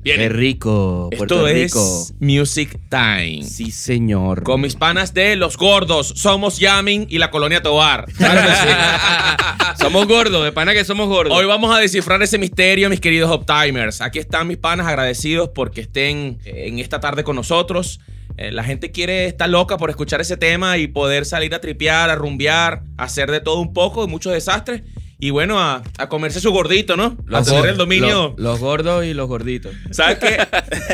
Bien, 0.00 0.18
Qué 0.18 0.28
rico, 0.28 1.10
Puerto 1.16 1.48
esto 1.48 1.52
Rico. 1.52 1.80
es 1.80 2.14
Music 2.20 2.78
Time. 2.88 3.42
Sí, 3.42 3.72
señor. 3.72 4.44
Con 4.44 4.60
mis 4.60 4.76
panas 4.76 5.12
de 5.14 5.34
Los 5.34 5.56
Gordos, 5.56 6.14
Somos 6.16 6.58
Yamin 6.58 7.06
y 7.10 7.18
la 7.18 7.30
Colonia 7.32 7.60
Tobar. 7.60 8.06
Somos 9.78 10.06
gordos, 10.06 10.44
de 10.44 10.52
pana 10.52 10.72
que 10.72 10.84
somos 10.84 11.08
gordos. 11.08 11.36
Hoy 11.36 11.44
vamos 11.44 11.74
a 11.74 11.78
descifrar 11.80 12.22
ese 12.22 12.38
misterio, 12.38 12.88
mis 12.88 13.00
queridos 13.00 13.30
Optimers. 13.30 14.00
Aquí 14.00 14.18
están 14.18 14.46
mis 14.46 14.56
panas 14.56 14.86
agradecidos 14.86 15.50
porque 15.54 15.82
estén 15.82 16.38
eh, 16.44 16.68
en 16.68 16.78
esta 16.78 16.98
tarde 16.98 17.24
con 17.24 17.36
nosotros. 17.36 18.00
Eh, 18.38 18.52
la 18.52 18.64
gente 18.64 18.90
quiere, 18.90 19.26
está 19.26 19.46
loca 19.48 19.76
por 19.76 19.90
escuchar 19.90 20.20
ese 20.20 20.36
tema 20.36 20.78
y 20.78 20.86
poder 20.86 21.26
salir 21.26 21.54
a 21.54 21.60
tripear, 21.60 22.10
a 22.10 22.14
rumbear, 22.14 22.84
a 22.96 23.04
hacer 23.04 23.30
de 23.30 23.40
todo 23.40 23.60
un 23.60 23.72
poco 23.72 24.04
y 24.04 24.08
muchos 24.08 24.32
desastres. 24.32 24.82
Y 25.18 25.30
bueno, 25.30 25.58
a, 25.58 25.82
a 25.96 26.08
comerse 26.10 26.40
su 26.40 26.50
gordito, 26.52 26.94
¿no? 26.96 27.16
A 27.32 27.42
tener 27.42 27.66
el 27.70 27.76
dominio. 27.78 28.34
Los, 28.36 28.40
los 28.40 28.60
gordos 28.60 29.04
y 29.06 29.14
los 29.14 29.26
gorditos. 29.28 29.72
¿Sabes 29.90 30.18
qué? 30.18 30.36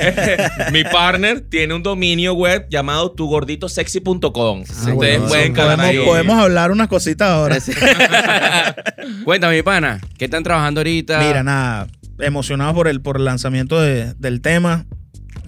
Mi 0.73 0.85
partner 0.85 1.41
tiene 1.41 1.75
un 1.75 1.83
dominio 1.83 2.33
web 2.35 2.67
llamado 2.71 3.11
tugorditosexy.com. 3.13 4.61
Ustedes 4.61 4.95
bueno, 4.95 5.27
pueden 5.27 5.57
ahí. 5.59 5.97
podemos, 5.97 6.07
podemos 6.07 6.39
hablar 6.39 6.71
unas 6.71 6.87
cositas 6.87 7.29
ahora. 7.31 7.59
Cuéntame, 9.25 9.57
mi 9.57 9.63
pana, 9.63 10.01
¿qué 10.19 10.27
están 10.27 10.43
trabajando 10.43 10.81
ahorita? 10.81 11.19
Mira, 11.21 11.43
nada, 11.43 11.89
emocionados 12.21 12.75
por 12.75 12.89
el, 12.89 13.01
por 13.01 13.17
el 13.17 13.25
lanzamiento 13.25 13.81
de- 13.81 14.15
del 14.15 14.41
tema. 14.41 14.87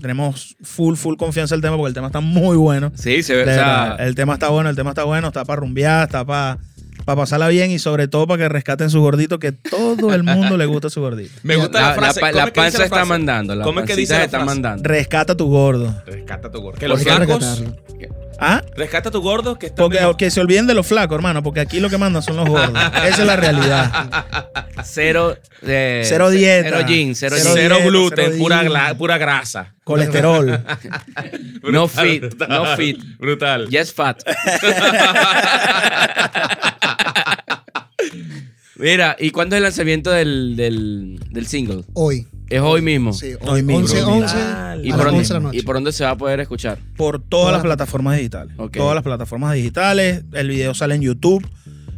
Tenemos 0.01 0.57
full, 0.63 0.97
full 0.97 1.17
confianza 1.17 1.55
en 1.55 1.59
el 1.59 1.63
tema 1.63 1.77
porque 1.77 1.89
el 1.89 1.95
tema 1.95 2.09
está 2.09 2.21
muy 2.21 2.57
bueno. 2.57 2.93
Sí, 2.95 3.23
se 3.23 3.35
ve. 3.37 3.43
O 3.43 3.47
sea, 3.47 3.97
el 4.01 4.15
tema 4.15 4.35
está 4.35 4.49
bueno, 4.49 4.69
el 4.69 4.77
tema 4.77 4.91
está 4.91 5.05
bueno, 5.05 5.29
está 5.29 5.45
para 5.45 5.61
rumbear, 5.61 6.05
está 6.07 6.25
para 6.25 6.59
pasarla 7.05 7.49
bien 7.49 7.71
y 7.71 7.79
sobre 7.79 8.09
todo 8.09 8.27
para 8.27 8.45
que 8.45 8.49
rescaten 8.49 8.91
su 8.91 9.01
gordito, 9.01 9.39
que 9.39 9.53
todo 9.53 10.15
el 10.15 10.23
mundo 10.23 10.57
le 10.57 10.67
gusta 10.67 10.91
su 10.91 11.01
gordito. 11.01 11.33
Me 11.43 11.57
gusta 11.57 11.81
la, 11.81 11.89
la, 11.89 11.95
frase. 11.95 12.21
la 12.21 12.27
pa- 12.27 12.33
¿Cómo 12.33 12.41
la 12.41 12.47
es 12.47 12.53
que 12.53 12.61
dice 12.65 12.79
panza 12.79 12.85
está 12.85 13.05
mandando. 13.05 13.55
La 13.55 13.65
¿Cómo 13.65 13.81
es 13.81 13.87
que 13.87 13.97
dice 13.97 14.15
la 14.15 14.25
está 14.25 14.39
frase? 14.39 14.47
mandando. 14.47 14.89
Rescata 14.89 15.37
tu 15.37 15.47
gordo. 15.49 16.03
Rescata 16.07 16.51
tu 16.51 16.61
gordo. 16.61 16.79
Que 16.79 16.89
los 16.89 17.03
flacos. 17.03 17.63
¿Ah? 18.41 18.63
Rescata 18.77 19.13
tu 19.13 19.21
gordo 19.23 19.59
que 19.61 19.67
está. 19.67 19.81
Porque 19.81 20.01
que 20.19 20.29
se 20.31 20.41
olviden 20.41 20.67
de 20.67 20.75
los 20.75 20.85
flacos, 20.87 21.15
hermano, 21.15 21.43
porque 21.45 21.61
aquí 21.61 21.79
lo 21.79 21.89
que 21.89 21.99
mandan 21.99 22.21
son 22.23 22.37
los 22.37 22.49
gordos. 22.49 22.77
Esa 23.07 23.21
es 23.23 23.27
la 23.27 23.37
realidad. 23.37 24.09
Cero. 24.83 25.37
eh, 25.63 26.03
Cero 26.05 26.31
dieta. 26.31 26.69
Cero 26.71 26.85
jeans, 26.89 27.19
cero, 27.19 27.37
Cero. 27.39 27.51
Cero 27.55 27.75
dieta, 27.77 27.89
gluten, 27.91 28.25
cero 28.27 28.37
pura, 28.39 28.61
dieta. 28.63 28.75
gla- 28.75 28.97
pura 28.97 29.19
grasa. 29.19 29.75
Colesterol. 29.85 30.65
No 31.65 31.89
fit, 31.89 32.25
no 32.47 32.77
fit. 32.77 33.03
Brutal. 33.19 33.69
Yes, 33.71 33.95
fat. 33.95 34.23
Mira, 38.77 39.17
¿y 39.19 39.31
cuándo 39.31 39.55
es 39.55 39.59
el 39.59 39.63
lanzamiento 39.65 40.11
del, 40.11 40.57
del, 40.57 41.21
del 41.31 41.47
single? 41.47 41.85
Hoy. 41.93 42.27
Es 42.51 42.61
hoy 42.61 42.83
mismo. 42.83 43.13
Sí, 43.13 43.33
Hoy 43.41 43.49
hoy. 43.49 43.63
mismo. 43.63 43.79
11, 43.83 44.03
11 44.03 44.37
Brutal. 44.37 44.85
¿Y 44.87 44.91
a 44.91 44.97
por, 44.97 45.05
las 45.05 45.13
dónde, 45.13 45.19
11 45.21 45.33
de 45.33 45.35
la 45.41 45.41
noche. 45.47 45.59
¿Y 45.59 45.63
por 45.63 45.75
dónde 45.77 45.93
se 45.93 46.05
va 46.05 46.11
a 46.11 46.17
poder 46.19 46.41
escuchar? 46.41 46.79
Por 46.97 47.21
todas 47.23 47.53
las 47.53 47.63
plataformas 47.63 48.17
digitales. 48.19 48.55
Ok. 48.59 48.77
Todas 48.77 48.95
las 48.95 49.05
plataformas 49.05 49.55
digitales. 49.55 50.25
El 50.33 50.49
video 50.49 50.75
sale 50.75 50.95
en 50.97 51.03
YouTube. 51.03 51.47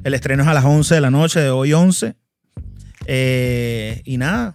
El 0.04 0.14
estreno 0.14 0.42
es 0.44 0.48
a 0.48 0.54
las 0.54 0.64
11 0.64 0.94
de 0.94 1.00
la 1.00 1.10
noche 1.10 1.40
de 1.40 1.50
hoy 1.50 1.72
11. 1.72 2.14
Eh, 3.06 4.02
y 4.04 4.16
nada, 4.18 4.54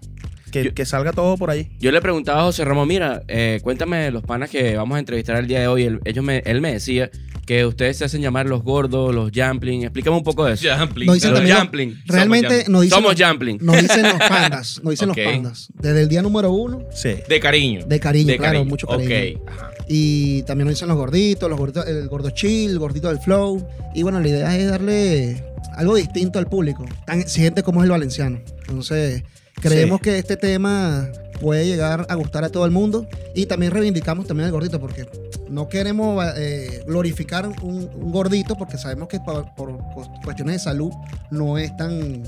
que, 0.52 0.66
Yo- 0.66 0.74
que 0.74 0.86
salga 0.86 1.14
todo 1.14 1.38
por 1.38 1.50
ahí. 1.50 1.72
Yo 1.80 1.92
le 1.92 2.02
preguntaba 2.02 2.42
a 2.42 2.44
José 2.44 2.66
Ramón, 2.66 2.88
mira, 2.88 3.24
eh, 3.28 3.60
cuéntame 3.64 3.98
de 3.98 4.12
los 4.12 4.24
panas 4.24 4.50
que 4.50 4.76
vamos 4.76 4.96
a 4.96 5.00
entrevistar 5.00 5.38
el 5.38 5.48
día 5.48 5.60
de 5.62 5.68
hoy. 5.68 5.84
Él, 5.84 6.00
ellos 6.06 6.24
me, 6.24 6.40
él 6.46 6.62
me 6.62 6.74
decía 6.74 7.10
que 7.52 7.66
ustedes 7.66 7.98
se 7.98 8.06
hacen 8.06 8.22
llamar 8.22 8.46
los 8.46 8.64
gordos, 8.64 9.14
los 9.14 9.30
jumpling. 9.36 9.82
Explícame 9.84 10.16
un 10.16 10.24
poco 10.24 10.46
de 10.46 10.54
eso. 10.54 10.70
Jumpling. 10.74 11.06
Nos 11.08 11.16
dicen 11.16 11.32
Los 11.32 11.40
también- 11.40 11.58
jumpling. 11.58 12.02
Realmente 12.06 12.64
nos 12.70 12.84
dicen, 12.84 12.98
Somos 12.98 13.20
los, 13.20 13.28
jumpling. 13.30 13.58
nos 13.62 13.82
dicen 13.82 14.04
los 14.04 14.14
pandas. 14.30 14.80
Nos 14.82 14.92
dicen 14.92 15.08
los 15.10 15.18
pandas. 15.18 15.68
Desde 15.74 16.02
el 16.04 16.08
día 16.08 16.22
número 16.22 16.50
uno, 16.54 16.86
Sí. 16.96 17.16
De 17.28 17.40
cariño. 17.42 17.86
de 17.86 18.00
cariño, 18.00 18.28
De 18.28 18.38
claro, 18.38 18.54
cariño. 18.54 18.70
mucho 18.70 18.88
cariño. 18.88 19.40
Ok. 19.44 19.50
Ajá. 19.50 19.72
Y 19.90 20.44
también 20.44 20.68
nos 20.68 20.76
dicen 20.76 20.88
los 20.88 20.96
gorditos, 20.96 21.50
los 21.50 21.60
gorditos, 21.60 21.86
el 21.88 22.08
gordo 22.08 22.30
chill, 22.30 22.72
el 22.72 22.80
gordito 22.80 23.10
del 23.10 23.20
flow. 23.20 23.68
Y 23.94 24.04
bueno, 24.04 24.22
la 24.22 24.28
idea 24.30 24.58
es 24.58 24.70
darle 24.70 25.44
algo 25.76 25.96
distinto 25.98 26.40
al 26.40 26.48
público, 26.48 26.86
tan 27.06 27.20
exigente 27.20 27.64
como 27.64 27.82
es 27.82 27.86
el 27.86 27.92
valenciano. 27.92 28.40
Entonces, 28.62 29.24
creemos 29.62 29.98
Sí. 29.98 30.04
que 30.04 30.18
este 30.20 30.38
tema 30.38 31.10
puede 31.42 31.66
llegar 31.66 32.06
a 32.08 32.16
gustar 32.16 32.44
a 32.44 32.50
todo 32.50 32.66
el 32.66 32.72
mundo 32.72 33.08
y 33.36 33.48
también 33.48 33.72
reivindicamos 33.72 34.28
también 34.28 34.46
al 34.46 34.52
gordito 34.52 34.80
porque 34.80 35.06
no 35.50 35.68
queremos 35.68 36.24
eh, 36.38 36.84
glorificar 36.88 37.48
un, 37.48 37.90
un 37.96 38.12
gordito 38.12 38.56
porque 38.56 38.78
sabemos 38.78 39.08
que 39.08 39.20
por, 39.20 39.54
por 39.56 39.78
cuestiones 40.24 40.56
de 40.56 40.60
salud 40.60 40.92
no 41.32 41.58
es 41.58 41.76
tan 41.76 42.24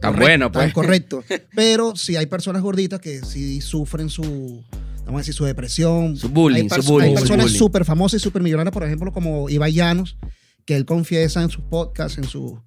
Tan 0.00 0.14
correcto- 0.14 0.20
bueno, 0.20 0.50
pues. 0.52 0.64
tan 0.64 0.72
correcto. 0.72 1.24
Pero 1.54 1.94
si 1.96 2.16
hay 2.16 2.26
personas 2.26 2.60
gorditas 2.62 2.98
que 3.00 3.20
sí 3.24 3.60
sufren 3.60 4.08
su, 4.08 4.62
vamos 5.04 5.14
a 5.14 5.18
decir, 5.18 5.34
su 5.34 5.44
depresión. 5.44 6.16
Su 6.16 6.28
bullying, 6.28 6.62
hay, 6.64 6.68
su 6.70 6.74
pers- 6.76 6.86
bullying, 6.88 7.08
hay 7.10 7.16
su 7.16 7.20
personas 7.28 7.52
súper 7.52 7.84
famosas 7.84 8.20
y 8.20 8.22
súper 8.24 8.42
millonarias, 8.42 8.72
por 8.72 8.82
ejemplo, 8.84 9.12
como 9.12 9.48
Ibai 9.48 9.72
Llanos, 9.72 10.16
que 10.64 10.74
él 10.76 10.86
confiesa 10.86 11.40
en 11.42 11.50
sus 11.50 11.62
podcasts, 11.62 12.18
en 12.18 12.24
su 12.24 12.58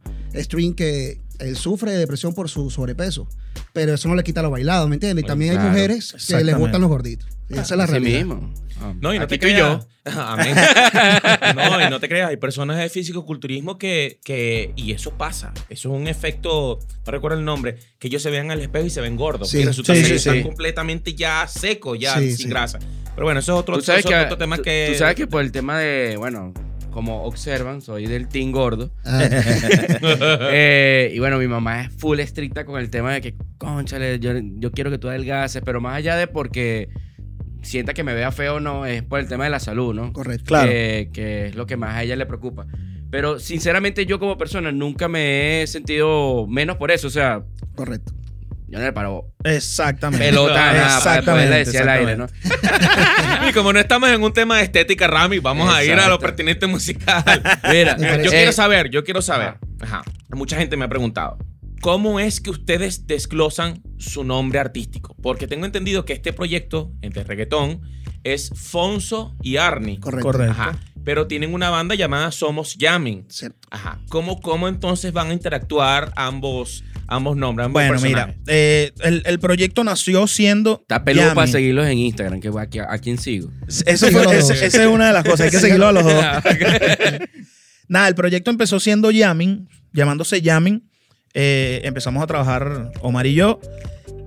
stream, 0.43 0.73
que 0.73 1.19
él 1.39 1.55
sufre 1.57 1.91
de 1.91 1.97
depresión 1.97 2.33
por 2.33 2.49
su 2.49 2.69
sobrepeso. 2.69 3.27
Pero 3.73 3.93
eso 3.93 4.07
no 4.07 4.15
le 4.15 4.23
quita 4.23 4.41
lo 4.41 4.49
bailado, 4.51 4.87
¿me 4.87 4.95
entiendes? 4.95 5.23
Y 5.23 5.27
también 5.27 5.57
hay 5.57 5.67
mujeres 5.67 6.15
que 6.27 6.43
les 6.43 6.57
gustan 6.57 6.81
los 6.81 6.89
gorditos. 6.89 7.27
Esa 7.49 7.61
es 7.61 7.71
la 7.71 7.83
Así 7.83 7.91
realidad. 7.93 8.19
mismo. 8.25 8.53
Ah. 8.81 8.93
No, 8.99 9.13
y 9.13 9.19
no 9.19 9.27
te 9.27 9.35
y 9.35 9.37
yo. 9.37 9.45
creas. 9.45 9.87
Amén. 10.17 10.55
no, 11.55 11.81
y 11.81 11.89
no 11.89 11.99
te 11.99 12.09
creas. 12.09 12.29
Hay 12.29 12.37
personas 12.37 12.77
de 12.77 12.89
físico-culturismo 12.89 13.77
que, 13.77 14.19
que. 14.23 14.73
Y 14.75 14.91
eso 14.91 15.11
pasa. 15.11 15.53
Eso 15.69 15.93
es 15.93 15.99
un 16.01 16.07
efecto. 16.07 16.79
No 17.05 17.11
recuerdo 17.11 17.37
el 17.37 17.45
nombre. 17.45 17.77
Que 17.99 18.07
ellos 18.07 18.21
se 18.21 18.29
vean 18.29 18.51
al 18.51 18.59
espejo 18.61 18.85
y 18.85 18.89
se 18.89 19.01
ven 19.01 19.15
gordos. 19.15 19.49
Sí, 19.49 19.59
y 19.59 19.63
resulta 19.65 19.93
sí, 19.95 20.01
que 20.01 20.07
sí, 20.07 20.13
están 20.15 20.35
sí. 20.37 20.43
completamente 20.43 21.13
ya 21.15 21.47
secos, 21.47 21.97
ya 21.99 22.17
Sí, 22.19 22.27
sin 22.29 22.37
sí. 22.37 22.47
grasa. 22.49 22.79
Pero 23.13 23.25
bueno, 23.25 23.39
eso 23.39 23.53
es 23.53 23.59
otro, 23.59 23.75
Tú 23.75 23.81
sabes 23.81 23.99
eso 24.01 24.09
que, 24.09 24.15
otro 24.15 24.37
tema 24.37 24.57
tú- 24.57 24.63
que. 24.63 24.89
tú 24.91 24.99
sabes 24.99 25.15
que 25.15 25.27
por 25.27 25.41
el 25.41 25.51
tema 25.51 25.79
de, 25.79 26.15
bueno, 26.17 26.53
como 26.95 27.23
observan, 27.23 27.81
soy 27.81 28.05
del 28.05 28.29
team 28.29 28.53
gordo. 28.53 28.89
Ah, 29.03 29.27
Eh, 30.53 31.11
y 31.13 31.19
bueno, 31.19 31.37
mi 31.37 31.47
mamá 31.47 31.81
es 31.81 31.91
full 31.91 32.21
estricta 32.21 32.63
con 32.63 32.79
el 32.79 32.89
tema 32.89 33.11
de 33.11 33.19
que, 33.19 33.35
conchale, 33.57 34.17
yo, 34.19 34.31
yo 34.39 34.71
quiero 34.71 34.89
que 34.89 34.97
tú 34.97 35.09
adelgaces, 35.09 35.61
pero 35.65 35.81
más 35.81 35.97
allá 35.97 36.15
de 36.15 36.27
porque 36.27 36.87
sienta 37.61 37.93
que 37.93 38.05
me 38.05 38.13
vea 38.13 38.31
feo, 38.31 38.61
no, 38.61 38.85
es 38.85 39.03
por 39.03 39.19
el 39.19 39.27
tema 39.27 39.43
de 39.43 39.49
la 39.49 39.59
salud, 39.59 39.93
¿no? 39.93 40.13
correcto. 40.13 40.45
Claro. 40.45 40.69
Que 40.69 41.47
es 41.49 41.55
lo 41.55 41.65
que 41.65 41.75
más 41.75 41.95
a 41.95 42.03
ella 42.03 42.15
le 42.15 42.25
preocupa. 42.25 42.65
Pero 43.11 43.39
sinceramente 43.39 44.05
yo 44.05 44.17
como 44.17 44.37
persona 44.37 44.71
nunca 44.71 45.09
me 45.09 45.63
he 45.63 45.67
sentido 45.67 46.47
menos 46.47 46.77
por 46.77 46.91
eso, 46.91 47.07
o 47.07 47.11
sea, 47.11 47.43
Correcto. 47.75 48.13
Yo 48.67 48.79
no 48.79 48.85
le 48.85 48.93
paro 48.93 49.31
Exactamente. 49.43 50.25
pelota 50.25 50.73
nada 50.73 51.21
para 51.21 51.45
decir 51.45 51.81
al 51.81 51.89
aire, 51.89 52.15
¿no? 52.15 52.25
exactamente. 52.25 53.49
Y 53.49 53.53
como 53.53 53.73
no 53.73 53.79
estamos 53.79 54.09
en 54.09 54.23
un 54.23 54.33
tema 54.33 54.57
de 54.57 54.63
estética, 54.63 55.07
Rami, 55.07 55.39
vamos 55.39 55.71
a 55.71 55.83
ir 55.83 55.93
a 55.93 56.07
lo 56.07 56.19
pertinente 56.19 56.65
musical. 56.67 57.23
Mira, 57.69 57.97
yo 57.97 58.05
eh, 58.05 58.27
quiero 58.27 58.51
saber, 58.51 58.89
yo 58.89 59.03
quiero 59.03 59.21
saber. 59.21 59.55
Ajá. 59.81 60.03
Mucha 60.29 60.57
gente 60.57 60.77
me 60.77 60.85
ha 60.85 60.89
preguntado. 60.89 61.37
¿Cómo 61.81 62.19
es 62.19 62.41
que 62.41 62.49
ustedes 62.49 63.05
desglosan 63.05 63.83
su 63.99 64.23
nombre 64.23 64.57
artístico? 64.59 65.15
Porque 65.21 65.45
tengo 65.47 65.65
entendido 65.65 66.05
que 66.05 66.13
este 66.13 66.33
proyecto 66.33 66.91
entre 67.01 67.23
reggaetón 67.23 67.81
es 68.23 68.51
Fonso 68.55 69.35
y 69.43 69.57
Arnie. 69.57 69.99
Correcto. 69.99 70.31
Correcto. 70.31 70.51
Ajá. 70.51 70.79
Pero 71.03 71.27
tienen 71.27 71.53
una 71.53 71.69
banda 71.69 71.93
llamada 71.93 72.31
Somos 72.31 72.75
Jamming. 72.79 73.25
Cierto. 73.29 73.67
Ajá. 73.69 73.99
¿Cómo, 74.09 74.41
¿Cómo 74.41 74.67
entonces 74.67 75.13
van 75.13 75.29
a 75.29 75.33
interactuar 75.33 76.11
ambos, 76.15 76.83
ambos 77.07 77.37
nombres? 77.37 77.65
ambos 77.67 77.73
Bueno, 77.81 78.01
mira, 78.01 78.35
eh, 78.47 78.91
el, 79.03 79.23
el 79.25 79.39
proyecto 79.39 79.83
nació 79.83 80.25
siendo. 80.27 80.79
Está 80.81 81.03
peludo 81.03 81.33
para 81.33 81.47
seguirlos 81.47 81.87
en 81.87 81.97
Instagram, 81.99 82.39
que 82.39 82.49
a, 82.49 82.93
a 82.93 82.97
quién 82.99 83.17
sigo. 83.17 83.49
Eso 83.67 84.07
fue- 84.09 84.37
esa 84.39 84.65
es 84.65 84.75
una 84.87 85.07
de 85.07 85.13
las 85.13 85.23
cosas, 85.23 85.41
hay 85.41 85.51
que 85.51 85.59
seguirlo 85.59 85.87
a 85.87 85.91
los 85.91 86.03
dos. 86.03 86.13
Nada, 87.87 88.07
el 88.07 88.15
proyecto 88.15 88.49
empezó 88.51 88.79
siendo 88.79 89.11
Yamin, 89.11 89.69
llamándose 89.93 90.41
Yamin. 90.41 90.89
Eh, 91.33 91.81
empezamos 91.83 92.23
a 92.23 92.27
trabajar 92.27 92.91
Omar 93.01 93.27
y 93.27 93.33
yo. 93.35 93.59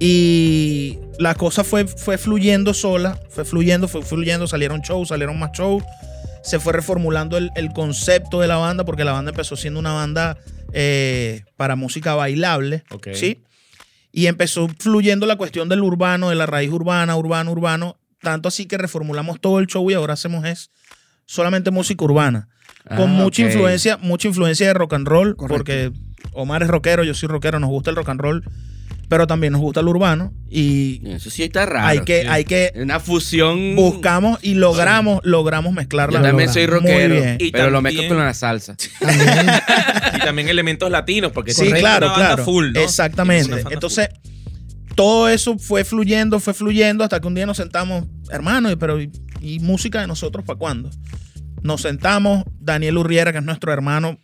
Y 0.01 0.99
la 1.19 1.35
cosa 1.35 1.65
fue, 1.65 1.87
fue 1.87 2.19
fluyendo 2.19 2.73
sola, 2.73 3.19
fue 3.31 3.45
fluyendo, 3.45 3.89
fue 3.89 4.03
fluyendo, 4.03 4.47
salieron 4.47 4.81
shows, 4.81 5.09
salieron 5.09 5.39
más 5.39 5.51
shows. 5.53 5.83
Se 6.45 6.61
fue 6.61 6.73
reformulando 6.73 7.37
el, 7.37 7.51
el 7.57 7.73
concepto 7.73 8.41
de 8.41 8.47
la 8.47 8.57
banda, 8.57 8.85
porque 8.85 9.05
la 9.05 9.13
banda 9.13 9.31
empezó 9.33 9.57
siendo 9.57 9.81
una 9.81 9.93
banda 9.93 10.39
eh, 10.73 11.45
para 11.57 11.77
música 11.77 12.15
bailable. 12.15 12.85
¿sí? 13.15 13.43
Y 14.13 14.27
empezó 14.27 14.69
fluyendo 14.79 15.27
la 15.27 15.37
cuestión 15.37 15.69
del 15.69 15.83
urbano, 15.83 16.29
de 16.31 16.35
la 16.35 16.47
raíz 16.47 16.71
urbana, 16.71 17.17
urbano, 17.17 17.53
urbano. 17.53 17.97
Tanto 18.21 18.49
así 18.49 18.67
que 18.67 18.79
reformulamos 18.79 19.41
todo 19.41 19.59
el 19.61 19.67
show 19.67 19.89
y 19.91 19.95
ahora 19.95 20.15
hacemos 20.15 20.45
es 20.45 20.71
solamente 21.27 21.71
música 21.71 22.05
urbana. 22.05 22.49
con 22.89 23.01
Ah, 23.01 23.07
mucha 23.07 23.43
ok. 23.43 23.49
influencia, 23.51 23.97
mucha 23.99 24.29
influencia 24.29 24.67
de 24.67 24.73
rock 24.75 24.95
and 24.95 25.07
roll, 25.07 25.37
Correcto. 25.37 25.57
porque 25.57 25.93
Omar 26.33 26.63
es 26.63 26.69
rockero, 26.69 27.05
yo 27.05 27.13
soy 27.13 27.29
rockero, 27.29 27.61
nos 27.61 27.69
gusta 27.69 27.91
el 27.91 27.97
rock 27.97 28.09
and 28.09 28.21
roll, 28.21 28.45
pero 29.09 29.27
también 29.27 29.53
nos 29.55 29.63
gusta 29.63 29.81
el 29.81 29.89
urbano 29.89 30.33
y 30.51 31.01
Eso 31.09 31.31
sí 31.31 31.43
está 31.43 31.65
raro. 31.67 31.87
hay 31.87 32.01
que, 32.01 32.29
hay 32.29 32.45
que 32.45 32.73
Una 32.77 33.01
fusión. 33.01 33.75
buscamos 33.75 34.39
y 34.43 34.55
logramos, 34.55 35.21
logramos 35.25 35.73
mezclarla. 35.73 36.19
Yo 36.19 36.25
también 36.25 36.53
soy 36.53 36.67
rockero, 36.67 37.15
Muy 37.15 37.23
bien. 37.23 37.37
Y 37.41 37.51
pero 37.51 37.71
lo 37.71 37.79
también- 37.79 37.97
mezclo 37.97 38.17
con 38.17 38.25
la 38.25 38.35
salsa. 38.35 38.77
También, 39.01 39.29
Y 40.17 40.19
también 40.21 40.49
elementos 40.49 40.91
latinos, 40.91 41.33
porque 41.33 41.53
Sí, 41.53 41.69
una 41.69 41.79
claro, 41.79 42.07
banda 42.09 42.27
claro. 42.27 42.45
full, 42.45 42.73
¿no? 42.73 42.81
Es 42.81 42.87
Exactamente. 42.87 43.65
Entonces, 43.71 44.09
todo 44.95 45.29
eso 45.29 45.59
fue 45.59 45.85
fluyendo, 45.85 46.41
fue 46.41 46.55
fluyendo 46.55 47.05
hasta 47.05 47.21
que 47.21 47.27
un 47.27 47.35
día 47.35 47.47
nos 47.47 47.57
sentamos, 47.57 48.05
hermano, 48.31 48.71
y- 48.71 48.77
pero 48.77 49.01
¿y, 49.01 49.11
y 49.41 49.59
música 49.61 50.01
de 50.01 50.07
nosotros 50.07 50.45
para 50.45 50.59
cuándo? 50.59 50.91
Nos 51.63 51.83
sentamos, 51.83 52.45
Daniel 52.61 52.99
Urriera, 52.99 53.33
que 53.33 53.39
es 53.39 53.45
nuestro 53.45 53.73
hermano, 53.73 54.19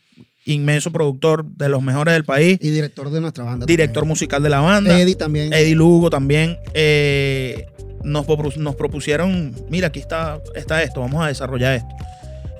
inmenso 0.45 0.92
productor 0.92 1.45
de 1.45 1.68
los 1.68 1.82
mejores 1.82 2.14
del 2.14 2.24
país, 2.24 2.59
y 2.61 2.70
director 2.70 3.11
de 3.11 3.20
nuestra 3.20 3.45
banda. 3.45 3.66
director 3.66 3.95
también. 4.03 4.09
musical 4.11 4.42
de 4.42 4.51
la 4.51 4.61
banda, 4.61 5.01
Eddie 5.01 5.14
también. 5.16 5.53
Eddie 5.53 5.74
Lugo 5.74 6.11
también, 6.11 6.59
eh, 6.74 7.66
nos, 8.03 8.26
propus- 8.26 8.57
nos 8.57 8.74
propusieron, 8.76 9.55
mira, 9.70 9.88
aquí 9.88 10.01
está, 10.01 10.40
está 10.55 10.82
esto, 10.82 11.01
vamos 11.01 11.24
a 11.24 11.28
desarrollar 11.28 11.74
esto. 11.74 11.88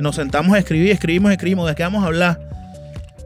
Nos 0.01 0.17
sentamos 0.17 0.55
a 0.55 0.59
escribir, 0.59 0.91
escribimos, 0.91 1.31
escribimos, 1.33 1.69
¿de 1.69 1.75
qué 1.75 1.83
vamos 1.83 2.03
a 2.03 2.07
hablar? 2.07 2.41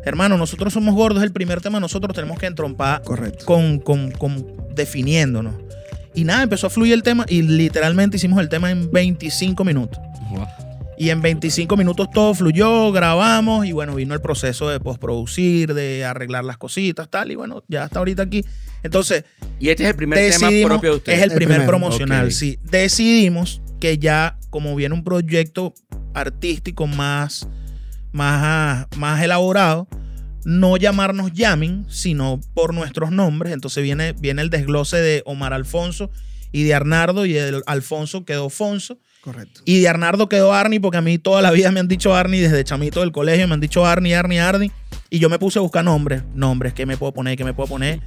hermano, 0.05 0.39
nosotros 0.39 0.73
somos 0.73 0.95
gordos, 0.95 1.19
es 1.23 1.27
el 1.27 1.33
primer 1.33 1.61
tema, 1.61 1.81
nosotros 1.81 2.15
tenemos 2.15 2.39
que 2.39 2.47
entrompar 2.47 3.03
Correcto. 3.03 3.45
con, 3.45 3.79
con, 3.79 4.11
con 4.13 4.47
definiéndonos. 4.75 5.55
Y 6.15 6.25
nada, 6.25 6.43
empezó 6.45 6.69
a 6.69 6.71
fluir 6.71 6.95
el 6.95 7.03
tema 7.03 7.27
y 7.29 7.43
literalmente 7.43 8.17
hicimos 8.17 8.41
el 8.41 8.49
tema 8.49 8.71
en 8.71 8.91
25 8.91 9.65
minutos. 9.65 9.99
Wow. 10.31 10.47
Y 10.99 11.11
en 11.11 11.23
25 11.23 11.77
minutos 11.77 12.11
todo 12.11 12.35
fluyó, 12.35 12.91
grabamos 12.91 13.65
y 13.67 13.73
bueno, 13.73 13.95
vino 13.95 14.15
el 14.15 14.21
proceso 14.21 14.69
de 14.69 14.81
postproducir, 14.81 15.73
de 15.73 16.05
arreglar 16.05 16.45
las 16.45 16.59
cositas, 16.59 17.09
tal. 17.09 17.31
Y 17.31 17.37
bueno, 17.37 17.63
ya 17.69 17.85
hasta 17.85 18.01
ahorita 18.01 18.23
aquí. 18.25 18.45
Entonces, 18.83 19.25
Y 19.61 19.69
este 19.69 19.85
es 19.85 19.91
el 19.91 19.97
primer 19.97 20.19
tema 20.19 20.51
propio 20.67 20.91
de 20.91 20.97
ustedes. 20.97 21.19
es 21.19 21.25
el, 21.25 21.31
El 21.31 21.37
primer 21.37 21.57
primero. 21.59 21.71
promocional, 21.71 22.33
sí. 22.33 22.59
Decidimos 22.65 23.63
que 23.79 23.99
ya, 23.99 24.39
como 24.51 24.75
viene 24.75 24.95
un 24.95 25.05
proyecto 25.05 25.73
artístico 26.15 26.89
más, 26.89 27.47
más, 28.13 28.87
más 28.97 29.23
elaborado, 29.23 29.87
no 30.45 30.77
llamarnos 30.77 31.33
Yamin, 31.33 31.87
sino 31.89 32.41
por 32.55 32.75
nuestros 32.75 33.13
nombres. 33.13 33.53
Entonces 33.53 33.85
viene, 33.85 34.15
viene 34.15 34.43
el 34.43 34.51
desglose 34.51 34.97
de 34.97 35.23
Omar 35.27 35.53
Alfonso 35.53 36.11
y 36.51 36.65
de 36.65 36.75
Arnardo, 36.75 37.25
y 37.25 37.37
el 37.37 37.63
Alfonso 37.67 38.25
quedó 38.25 38.49
Fonso. 38.51 38.99
Correcto. 39.21 39.61
Y 39.65 39.81
de 39.81 39.89
Arnardo 39.89 40.29
quedó 40.29 40.53
Arnie, 40.55 40.81
porque 40.81 40.99
a 40.99 41.03
mí 41.03 41.19
toda 41.19 41.43
la 41.43 41.51
vida 41.51 41.71
me 41.71 41.81
han 41.81 41.89
dicho 41.89 42.15
Arnie, 42.15 42.41
desde 42.41 42.65
chamito 42.65 43.01
del 43.01 43.13
colegio 43.13 43.47
me 43.49 43.55
han 43.55 43.61
dicho 43.61 43.85
Arnie, 43.85 44.15
Arnie, 44.15 44.41
Arnie. 44.41 44.71
Y 45.11 45.19
yo 45.19 45.29
me 45.29 45.39
puse 45.39 45.59
a 45.59 45.63
buscar 45.63 45.85
nombres, 45.85 46.23
nombres, 46.35 46.73
¿qué 46.75 46.87
me 46.87 46.97
puedo 46.97 47.13
poner? 47.13 47.37
¿Qué 47.37 47.45
me 47.45 47.53
puedo 47.55 47.69
poner? 47.69 48.01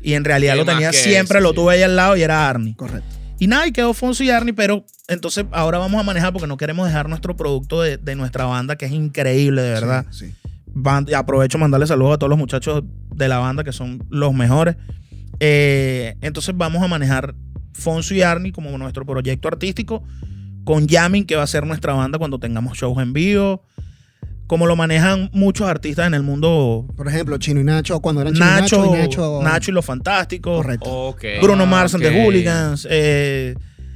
Y 0.00 0.14
en 0.14 0.24
realidad 0.24 0.54
¿Qué 0.54 0.58
lo 0.58 0.64
tenía 0.64 0.92
siempre, 0.92 1.38
eso, 1.38 1.42
lo 1.44 1.50
sí? 1.50 1.56
tuve 1.56 1.74
ahí 1.74 1.82
al 1.82 1.96
lado 1.96 2.16
y 2.16 2.22
era 2.22 2.48
Arnie. 2.48 2.74
Correcto. 2.76 3.06
Y 3.38 3.46
nada, 3.46 3.66
y 3.66 3.72
quedó 3.72 3.92
Fonso 3.94 4.22
y 4.24 4.30
Arnie, 4.30 4.54
pero 4.54 4.84
entonces 5.08 5.44
ahora 5.52 5.78
vamos 5.78 6.00
a 6.00 6.04
manejar 6.04 6.32
porque 6.32 6.46
no 6.46 6.56
queremos 6.56 6.86
dejar 6.86 7.08
nuestro 7.08 7.36
producto 7.36 7.82
de, 7.82 7.96
de 7.98 8.14
nuestra 8.14 8.44
banda, 8.44 8.76
que 8.76 8.86
es 8.86 8.92
increíble, 8.92 9.60
de 9.62 9.70
verdad. 9.70 10.06
Sí, 10.10 10.28
sí. 10.28 10.34
Van- 10.66 11.06
y 11.08 11.14
aprovecho 11.14 11.58
mandarle 11.58 11.86
saludos 11.86 12.14
a 12.14 12.18
todos 12.18 12.30
los 12.30 12.38
muchachos 12.38 12.82
de 13.14 13.28
la 13.28 13.38
banda 13.38 13.64
que 13.64 13.72
son 13.72 14.04
los 14.08 14.32
mejores. 14.34 14.76
Eh, 15.40 16.14
entonces 16.20 16.54
vamos 16.56 16.82
a 16.82 16.88
manejar 16.88 17.34
Fonso 17.72 18.14
y 18.14 18.22
Arnie 18.22 18.52
como 18.52 18.76
nuestro 18.78 19.04
proyecto 19.04 19.48
artístico 19.48 20.02
con 20.64 20.86
Yamin, 20.88 21.24
que 21.26 21.36
va 21.36 21.42
a 21.42 21.46
ser 21.46 21.66
nuestra 21.66 21.92
banda 21.92 22.18
cuando 22.18 22.38
tengamos 22.38 22.76
shows 22.78 22.98
en 23.02 23.12
vivo. 23.12 23.62
Como 24.46 24.66
lo 24.66 24.76
manejan 24.76 25.30
muchos 25.32 25.66
artistas 25.68 26.06
en 26.06 26.12
el 26.14 26.22
mundo. 26.22 26.86
Por 26.96 27.08
ejemplo, 27.08 27.38
Chino 27.38 27.60
y 27.60 27.64
Nacho, 27.64 28.00
cuando 28.00 28.20
eran 28.20 28.34
Chino 28.34 28.44
Nacho, 28.44 28.84
y 28.86 28.98
Nacho. 28.98 29.40
Nacho, 29.42 29.70
y 29.70 29.74
los 29.74 29.84
Fantásticos. 29.84 30.58
Correcto. 30.58 31.16
Bruno 31.40 31.64
Mars 31.64 31.94
and 31.94 32.04
ok. 32.04 32.10
the 32.12 32.22
Hooligans. 32.24 32.86
eh, 32.90 33.54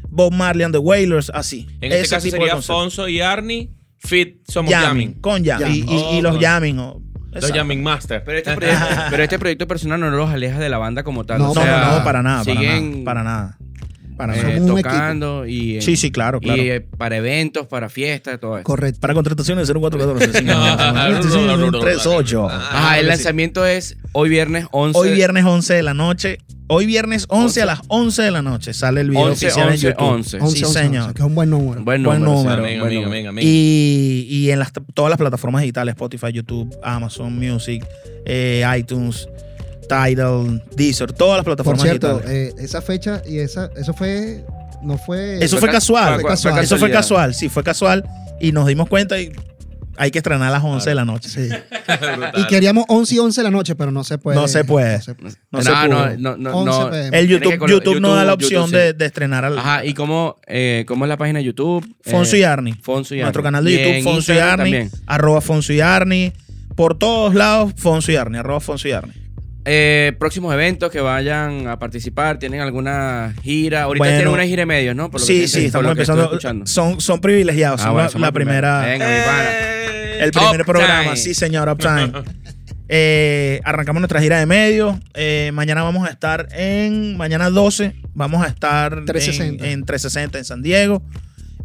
Bob 0.08 0.32
Marley 0.32 0.64
and 0.64 0.72
the 0.74 0.78
Wailers. 0.78 1.30
Así. 1.34 1.66
En 1.82 1.92
este 1.92 2.00
Ese 2.00 2.14
caso 2.14 2.24
tipo 2.24 2.36
de 2.36 2.40
sería. 2.40 2.54
Alfonso 2.54 3.08
y 3.08 3.20
Arnie. 3.20 3.70
Fit 3.98 4.38
somos 4.48 4.70
Yamin, 4.70 4.88
Yamin. 5.10 5.12
Con 5.20 5.44
Yamin. 5.44 5.66
Y, 5.74 5.80
Yamin. 5.80 5.94
y- 5.94 6.14
y 6.14 6.18
Oh, 6.18 6.22
los 6.22 6.32
con- 6.32 6.40
Yamin. 6.40 6.78
o- 6.78 7.02
Los. 7.32 7.52
Yamin 7.52 7.82
Master. 7.82 8.22
Pero 8.24 8.38
este, 8.38 8.54
proyecto, 8.54 8.86
pero 9.10 9.22
este 9.22 9.38
proyecto 9.38 9.68
personal 9.68 10.00
no 10.00 10.10
los 10.10 10.30
aleja 10.30 10.58
de 10.58 10.68
la 10.70 10.78
banda 10.78 11.02
como 11.02 11.24
tal. 11.26 11.38
No, 11.40 11.50
o 11.50 11.54
No, 11.54 11.60
sea, 11.62 11.84
no, 11.90 11.98
no, 11.98 12.04
para 12.04 12.22
nada. 12.22 12.42
Para 12.42 12.56
siguen 12.58 12.90
nada. 12.92 13.04
Para 13.04 13.22
nada. 13.22 13.58
Para, 14.18 14.34
eh, 14.36 14.42
nada. 14.42 14.54
Somos 14.56 14.70
un 14.70 14.82
tocando 14.82 15.46
y, 15.46 15.80
Sí, 15.80 15.96
sí, 15.96 16.10
claro, 16.10 16.40
claro. 16.40 16.60
y 16.62 16.68
eh, 16.70 16.80
para 16.80 17.16
eventos, 17.16 17.66
para 17.68 17.88
fiestas, 17.88 18.38
todo 18.38 18.56
eso. 18.58 18.64
Correcto. 18.64 19.00
Para 19.00 19.14
contrataciones 19.14 19.68
0414 19.72 20.42
No, 20.42 20.76
no, 20.76 21.56
no, 21.56 21.70
no, 21.70 21.78
38. 21.80 22.48
Ajá, 22.50 22.98
el 22.98 23.06
lanzamiento 23.08 23.64
es 23.64 23.96
hoy 24.12 24.28
viernes 24.28 24.66
11. 24.72 24.98
Hoy 24.98 25.12
viernes 25.12 25.44
11 25.46 25.72
de 25.74 25.82
la 25.82 25.94
noche. 25.94 26.38
Hoy 26.70 26.84
viernes 26.84 27.24
11 27.30 27.62
a 27.62 27.66
las 27.66 27.80
11 27.88 28.22
de 28.24 28.30
la 28.30 28.42
noche 28.42 28.74
sale 28.74 29.00
el 29.00 29.08
video 29.08 29.22
11, 29.22 29.46
oficial 29.46 29.68
11, 29.70 29.74
en 29.86 29.92
YouTube. 29.92 30.06
11. 30.08 30.36
11, 30.40 30.56
Sí, 30.58 30.64
11, 30.64 30.78
señor. 30.80 31.02
11, 31.04 31.14
que 31.14 31.22
es 31.22 31.26
un 31.26 31.34
buen 31.34 31.48
número. 31.48 31.82
Buen 31.82 32.02
Buen 32.02 32.22
número. 32.22 32.60
buen 32.60 32.78
número. 32.94 33.28
amén. 33.30 33.38
Y, 33.42 34.26
y 34.28 34.50
en 34.50 34.58
las, 34.58 34.72
todas 34.92 35.08
las 35.08 35.18
plataformas 35.18 35.62
digitales, 35.62 35.92
Spotify, 35.92 36.30
YouTube, 36.30 36.76
Amazon 36.82 37.38
Music, 37.38 37.86
eh, 38.26 38.64
iTunes, 38.76 39.28
Tidal, 39.89 40.62
Deezer, 40.76 41.12
todas 41.12 41.39
las 41.39 41.45
Por 41.45 41.57
plataformas 41.57 41.82
cierto, 41.82 42.14
digitales. 42.18 42.55
eh, 42.59 42.62
esa 42.64 42.80
fecha 42.82 43.22
y 43.26 43.39
esa, 43.39 43.70
eso 43.76 43.93
fue, 43.95 44.45
no 44.82 44.99
fue. 44.99 45.36
Eso 45.43 45.57
fue 45.57 45.61
fue 45.61 45.68
ca- 45.68 45.72
casual. 45.74 46.20
fue 46.20 46.30
casual. 46.30 46.64
Eso 46.64 46.76
fue 46.78 46.91
casual, 46.91 47.34
sí, 47.34 47.49
fue 47.49 47.62
casual. 47.64 48.05
Y 48.41 48.53
nos 48.53 48.66
dimos 48.66 48.89
cuenta 48.89 49.18
y 49.20 49.32
hay 50.01 50.12
que 50.12 50.18
estrenar 50.18 50.47
a 50.49 50.51
las 50.53 50.62
11 50.62 50.91
de 50.91 50.95
la 50.95 51.05
noche. 51.05 51.28
Sí. 51.28 51.49
Y 52.36 52.47
queríamos 52.47 52.84
11 52.86 53.16
y 53.16 53.18
11 53.18 53.41
de 53.41 53.45
la 53.45 53.51
noche, 53.51 53.74
pero 53.74 53.91
no 53.91 54.05
se 54.05 54.16
puede. 54.18 54.36
No 54.39 54.47
se 54.47 54.62
puede. 54.62 54.99
No 54.99 55.03
se 55.03 55.14
puede. 55.16 55.34
No, 55.51 55.61
se 55.62 55.70
no, 55.70 55.89
no, 55.89 56.16
no, 56.16 56.36
no, 56.36 56.57
11 56.59 56.78
no. 56.80 56.91
PM. 56.91 57.18
El 57.18 57.26
YouTube, 57.26 57.68
YouTube, 57.68 58.01
no 58.01 58.14
da 58.14 58.24
la 58.24 58.34
opción 58.34 58.66
YouTube, 58.66 58.78
de, 58.78 58.91
sí. 58.93 58.97
de 58.97 59.07
estrenar 59.07 59.45
al 59.45 59.59
Ajá, 59.59 59.84
¿y 59.84 59.95
cómo, 59.95 60.36
eh, 60.47 60.84
cómo 60.86 61.05
es 61.05 61.09
la 61.09 61.16
página 61.16 61.41
de 61.41 61.47
YouTube? 61.47 61.84
Fonso 62.05 62.36
Eh, 62.36 62.41
y 62.41 62.43
Arnie. 62.45 62.74
Fonso 62.80 63.16
y 63.16 63.18
Nuestro 63.20 63.41
Arnie. 63.41 63.47
canal 63.49 63.64
de 63.64 63.72
Y 63.72 63.76
YouTube, 63.78 64.03
Fonso 64.12 64.32
y 64.32 64.36
también. 64.36 64.91
Arroba 65.07 65.41
Fonso 65.41 65.72
y 65.72 65.80
Arnie. 65.80 66.32
Por 66.76 66.97
todos 66.97 67.34
lados, 67.34 67.72
Fonso 67.76 68.12
y 68.12 68.16
Arnie. 68.16 68.39
Arroba 68.39 68.61
Fonso 68.61 68.86
y 68.86 68.93
Arnie. 68.93 69.14
Eh, 69.64 70.12
próximos 70.18 70.52
eventos 70.54 70.90
que 70.90 71.00
vayan 71.00 71.66
a 71.66 71.78
participar, 71.78 72.38
¿tienen 72.38 72.61
alguna 72.61 73.34
gira? 73.42 73.82
Ahorita 73.82 74.02
Bueno. 74.04 74.16
tienen 74.16 74.34
una 74.34 74.44
gira 74.44 74.62
de 74.62 74.66
medios, 74.66 74.96
¿no? 74.96 75.11
Por 75.11 75.20
lo 75.20 75.26
que 75.26 75.32
Sí, 75.32 75.48
sí, 75.48 75.66
estamos 75.66 75.90
empezando. 75.90 76.24
escuchando. 76.24 76.66
Son, 76.66 77.00
son 77.00 77.20
privilegiados. 77.20 77.80
Ah, 77.80 77.84
son 77.84 77.92
bueno, 77.94 78.11
la, 78.18 78.32
primera. 78.32 78.80
Venga, 78.80 79.06
mi 79.06 79.24
pana. 79.24 79.50
El 80.20 80.32
primer 80.32 80.64
programa, 80.64 81.16
sí, 81.16 81.34
señor, 81.34 81.68
Uptime. 81.68 82.12
Eh, 82.90 83.61
arrancamos 83.64 84.00
nuestra 84.00 84.18
gira 84.22 84.38
de 84.38 84.46
medios. 84.46 84.96
Eh, 85.12 85.50
mañana 85.52 85.82
vamos 85.82 86.09
a 86.09 86.11
estar 86.11 86.48
en. 86.52 87.18
Mañana 87.18 87.50
12. 87.50 87.94
Vamos 88.14 88.42
a 88.42 88.48
estar 88.48 89.04
360. 89.04 89.62
En, 89.66 89.70
en 89.80 89.84
360 89.84 90.38
en 90.38 90.44
San 90.46 90.62
Diego. 90.62 91.02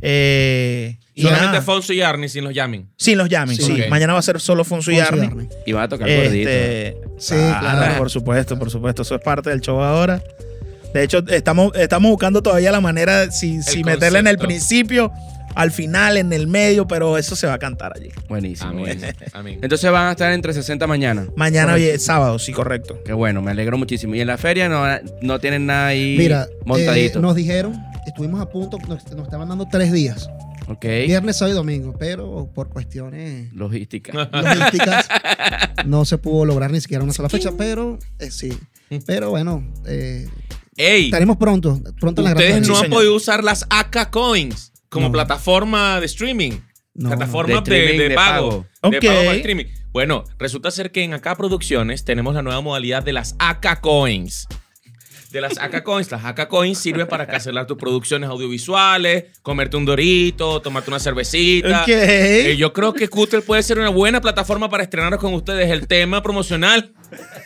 Eh, 0.05 0.97
y 1.15 1.21
Solamente 1.21 1.47
nada, 1.47 1.61
Fonso 1.61 1.93
y 1.93 2.01
Arnie 2.01 2.27
sin 2.27 2.43
los 2.43 2.53
Yamin. 2.53 2.89
sin 2.97 3.17
los 3.17 3.29
llamen, 3.29 3.55
Sí. 3.55 3.83
Mañana 3.89 4.13
va 4.13 4.19
a 4.19 4.23
ser 4.23 4.39
solo 4.41 4.63
Fonso 4.63 4.91
y 4.91 4.95
y 4.95 4.99
Arnie. 4.99 5.27
Arnie. 5.27 5.47
Y 5.65 5.71
van 5.71 5.83
a 5.83 5.87
tocar 5.89 6.07
gordito. 6.09 6.49
Este, 6.49 6.97
Sí, 7.17 7.35
ah, 7.37 7.57
claro. 7.61 7.97
Por 7.99 8.09
supuesto, 8.09 8.59
por 8.59 8.69
supuesto. 8.69 9.03
Eso 9.03 9.15
es 9.15 9.21
parte 9.21 9.49
del 9.49 9.61
show 9.61 9.79
ahora. 9.81 10.21
De 10.93 11.03
hecho, 11.03 11.23
estamos, 11.29 11.71
estamos 11.75 12.11
buscando 12.11 12.41
todavía 12.43 12.71
la 12.71 12.81
manera, 12.81 13.31
si, 13.31 13.63
si 13.63 13.83
meterle 13.83 14.19
en 14.19 14.27
el 14.27 14.37
principio, 14.37 15.11
al 15.55 15.71
final, 15.71 16.17
en 16.17 16.33
el 16.33 16.47
medio, 16.47 16.87
pero 16.87 17.17
eso 17.17 17.35
se 17.35 17.47
va 17.47 17.53
a 17.53 17.59
cantar 17.59 17.93
allí. 17.95 18.09
Buenísimo. 18.27 18.69
Amén. 18.71 18.83
buenísimo. 18.85 19.11
Amén. 19.33 19.59
Entonces 19.61 19.89
van 19.91 20.07
a 20.07 20.11
estar 20.11 20.31
entre 20.33 20.51
60 20.53 20.85
mañana. 20.87 21.27
Mañana 21.35 21.77
es 21.77 22.03
sábado, 22.03 22.37
sí, 22.39 22.51
correcto. 22.51 22.99
Qué 23.05 23.13
bueno, 23.13 23.41
me 23.41 23.51
alegro 23.51 23.77
muchísimo. 23.77 24.15
Y 24.15 24.21
en 24.21 24.27
la 24.27 24.37
feria 24.37 24.67
no, 24.67 24.83
no 25.21 25.39
tienen 25.39 25.65
nada 25.67 25.87
ahí 25.87 26.15
Mira, 26.17 26.47
montadito. 26.65 27.19
eh, 27.19 27.21
nos 27.21 27.35
dijeron, 27.35 27.73
estuvimos 28.05 28.41
a 28.41 28.49
punto, 28.49 28.77
nos, 28.87 29.03
nos 29.11 29.23
estaban 29.25 29.49
dando 29.49 29.67
tres 29.69 29.91
días. 29.91 30.29
ok. 30.67 30.85
Viernes, 31.05 31.37
sábado 31.37 31.53
y 31.53 31.57
domingo, 31.57 31.95
pero 31.97 32.49
por 32.53 32.69
cuestiones 32.69 33.51
Logística. 33.53 34.29
logísticas 34.31 35.07
no 35.85 36.05
se 36.05 36.17
pudo 36.17 36.45
lograr 36.45 36.71
ni 36.71 36.81
siquiera 36.81 37.03
una 37.03 37.13
sola 37.13 37.29
fecha, 37.29 37.51
pero 37.57 37.99
eh, 38.19 38.31
sí. 38.31 38.57
Pero 39.05 39.31
bueno, 39.31 39.67
eh, 39.87 40.27
Ey, 40.75 41.05
estaremos 41.05 41.37
pronto, 41.37 41.81
pronto 41.99 42.21
en 42.21 42.25
las 42.25 42.33
ustedes 42.33 42.49
grandes 42.51 42.69
no 42.69 42.77
han 42.77 42.89
podido 42.89 43.15
usar 43.15 43.43
las 43.43 43.65
AK 43.69 44.09
Coins 44.11 44.71
como 44.89 45.07
No. 45.07 45.11
plataforma 45.11 45.99
de 45.99 46.05
streaming. 46.05 46.51
No, 46.95 47.09
plataforma 47.09 47.47
De 47.47 47.61
de, 47.71 47.77
streaming 47.77 47.97
de 47.99 48.09
de 48.09 48.15
pago. 48.15 48.49
pago. 48.81 48.91
De 48.91 49.01
pago 49.01 49.19
para 49.23 49.33
streaming. 49.35 49.65
Bueno, 49.91 50.23
resulta 50.37 50.69
ser 50.71 50.91
que 50.91 51.03
en 51.03 51.13
AK 51.15 51.35
Producciones 51.37 52.03
tenemos 52.05 52.35
la 52.35 52.41
nueva 52.43 52.61
modalidad 52.61 53.01
de 53.03 53.13
las 53.13 53.35
AK 53.39 53.81
Coins. 53.81 54.47
De 55.33 55.41
las 55.41 55.57
AK 55.57 55.81
Coins. 55.83 56.11
Las 56.11 56.23
AK 56.23 56.47
Coins 56.47 56.77
sirven 56.77 57.07
para 57.07 57.25
cancelar 57.25 57.65
tus 57.65 57.77
producciones 57.77 58.29
audiovisuales, 58.29 59.25
comerte 59.41 59.75
un 59.75 59.83
dorito, 59.83 60.61
tomarte 60.61 60.91
una 60.91 60.99
cervecita. 60.99 61.81
Ok. 61.81 61.87
Eh, 61.89 62.55
yo 62.57 62.71
creo 62.71 62.93
que 62.93 63.07
Cutter 63.09 63.41
puede 63.43 63.63
ser 63.63 63.79
una 63.79 63.89
buena 63.89 64.21
plataforma 64.21 64.69
para 64.69 64.83
estrenar 64.83 65.17
con 65.17 65.33
ustedes 65.33 65.69
el 65.71 65.87
tema 65.87 66.21
promocional. 66.21 66.93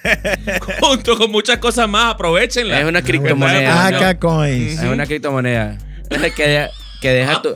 Junto 0.81 1.17
con 1.17 1.31
muchas 1.31 1.57
cosas 1.59 1.87
más. 1.87 2.13
Aprovechenla. 2.15 2.79
Es 2.81 2.85
una 2.85 3.01
criptomoneda. 3.01 3.87
AK 4.09 4.19
Coins. 4.19 4.73
Es 4.83 4.83
una 4.89 5.05
criptomoneda. 5.05 5.77
que, 6.35 6.47
de- 6.47 6.69
que 7.01 7.09
deja 7.11 7.41
tu. 7.41 7.55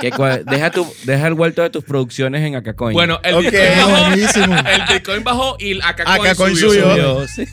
Que 0.00 0.10
deja, 0.46 0.70
tu, 0.70 0.86
deja 1.04 1.26
el 1.28 1.34
vuelto 1.34 1.62
de 1.62 1.70
tus 1.70 1.84
producciones 1.84 2.42
en 2.42 2.56
Acacoin. 2.56 2.94
Bueno, 2.94 3.20
el. 3.22 3.36
Bitcoin 3.36 3.76
bajó. 3.76 3.90
Buenísimo. 4.08 4.56
El 4.56 4.82
Bitcoin 4.94 5.24
bajó 5.24 5.56
y 5.58 5.70
el 5.72 5.82
AK 5.82 6.04
Coin 6.04 6.30
AK 6.30 6.36
Coin 6.36 6.56
subió. 6.56 6.90
subió. 6.90 7.28
Subió, 7.28 7.28
sí. 7.28 7.44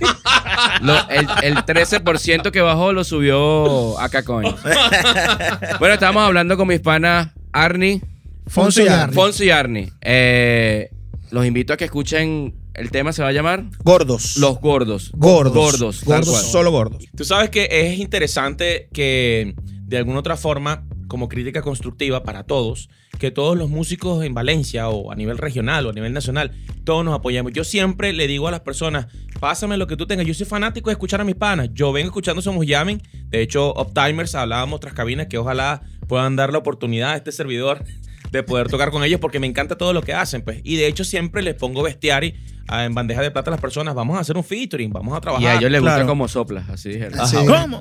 Lo- 0.81 1.09
el, 1.09 1.27
el 1.43 1.55
13% 1.57 2.51
que 2.51 2.61
bajó 2.61 2.93
lo 2.93 3.03
subió 3.03 3.99
Acacoin. 3.99 4.55
bueno, 5.79 5.93
estábamos 5.93 6.23
hablando 6.23 6.57
con 6.57 6.67
mis 6.67 6.79
panas 6.79 7.29
Arnie, 7.51 8.01
Fonso 8.47 8.83
y 8.83 8.87
Arnie. 8.87 9.15
Fonso 9.15 9.43
y 9.43 9.49
Arnie. 9.49 9.91
Eh, 10.01 10.89
los 11.31 11.45
invito 11.45 11.73
a 11.73 11.77
que 11.77 11.85
escuchen 11.85 12.55
el 12.73 12.91
tema, 12.91 13.13
se 13.13 13.21
va 13.23 13.29
a 13.29 13.31
llamar 13.31 13.63
Gordos. 13.83 14.37
Los 14.37 14.59
Gordos. 14.59 15.11
gordos. 15.13 15.53
Gordos. 15.53 16.03
Gordos. 16.03 16.41
Solo 16.51 16.71
gordos. 16.71 17.03
Tú 17.15 17.23
sabes 17.23 17.49
que 17.49 17.67
es 17.71 17.99
interesante 17.99 18.89
que 18.93 19.55
de 19.57 19.97
alguna 19.97 20.19
otra 20.19 20.35
forma, 20.35 20.83
como 21.07 21.29
crítica 21.29 21.61
constructiva 21.61 22.23
para 22.23 22.43
todos, 22.43 22.89
que 23.19 23.31
todos 23.31 23.57
los 23.57 23.69
músicos 23.69 24.23
en 24.23 24.33
Valencia 24.33 24.89
o 24.89 25.11
a 25.11 25.15
nivel 25.15 25.37
regional 25.37 25.85
o 25.85 25.89
a 25.89 25.93
nivel 25.93 26.13
nacional, 26.13 26.51
todos 26.83 27.05
nos 27.05 27.15
apoyemos. 27.15 27.53
Yo 27.53 27.63
siempre 27.63 28.13
le 28.13 28.27
digo 28.27 28.47
a 28.47 28.51
las 28.51 28.61
personas, 28.61 29.07
pásame 29.39 29.77
lo 29.77 29.87
que 29.87 29.97
tú 29.97 30.05
tengas. 30.05 30.25
Yo 30.25 30.33
soy 30.33 30.45
fanático 30.45 30.89
de 30.89 30.93
escuchar 30.93 31.21
a 31.21 31.23
mis 31.23 31.35
panas. 31.35 31.69
Yo 31.73 31.91
vengo 31.91 32.07
escuchando 32.07 32.41
Somos 32.41 32.65
Yamen. 32.65 33.01
De 33.29 33.41
hecho, 33.41 33.71
Optimers 33.71 34.35
hablábamos 34.35 34.79
tras 34.79 34.93
cabinas 34.93 35.27
que 35.27 35.37
ojalá 35.37 35.83
puedan 36.07 36.35
dar 36.35 36.51
la 36.51 36.59
oportunidad 36.59 37.11
a 37.11 37.15
este 37.17 37.31
servidor 37.31 37.83
de 38.31 38.43
poder 38.43 38.67
tocar 38.67 38.91
con 38.91 39.03
ellos 39.03 39.19
porque 39.19 39.39
me 39.39 39.47
encanta 39.47 39.77
todo 39.77 39.93
lo 39.93 40.01
que 40.01 40.13
hacen, 40.13 40.41
pues. 40.41 40.61
Y 40.63 40.75
de 40.75 40.87
hecho 40.87 41.03
siempre 41.03 41.41
les 41.41 41.55
pongo 41.55 41.83
bestiari 41.83 42.35
en 42.67 42.93
bandeja 42.95 43.21
de 43.21 43.31
plata 43.31 43.49
a 43.49 43.51
las 43.51 43.61
personas. 43.61 43.93
Vamos 43.95 44.17
a 44.17 44.21
hacer 44.21 44.35
un 44.37 44.43
featuring, 44.43 44.91
vamos 44.91 45.15
a 45.17 45.21
trabajar. 45.21 45.43
Y 45.43 45.47
a 45.47 45.53
ellos 45.59 45.71
les 45.71 45.81
gusta 45.81 45.95
Claro. 45.95 46.07
como 46.07 46.27
soplas, 46.27 46.69
así 46.69 46.89
dijeron. 46.89 47.19
Ajá. 47.19 47.37
¿Cómo? 47.45 47.79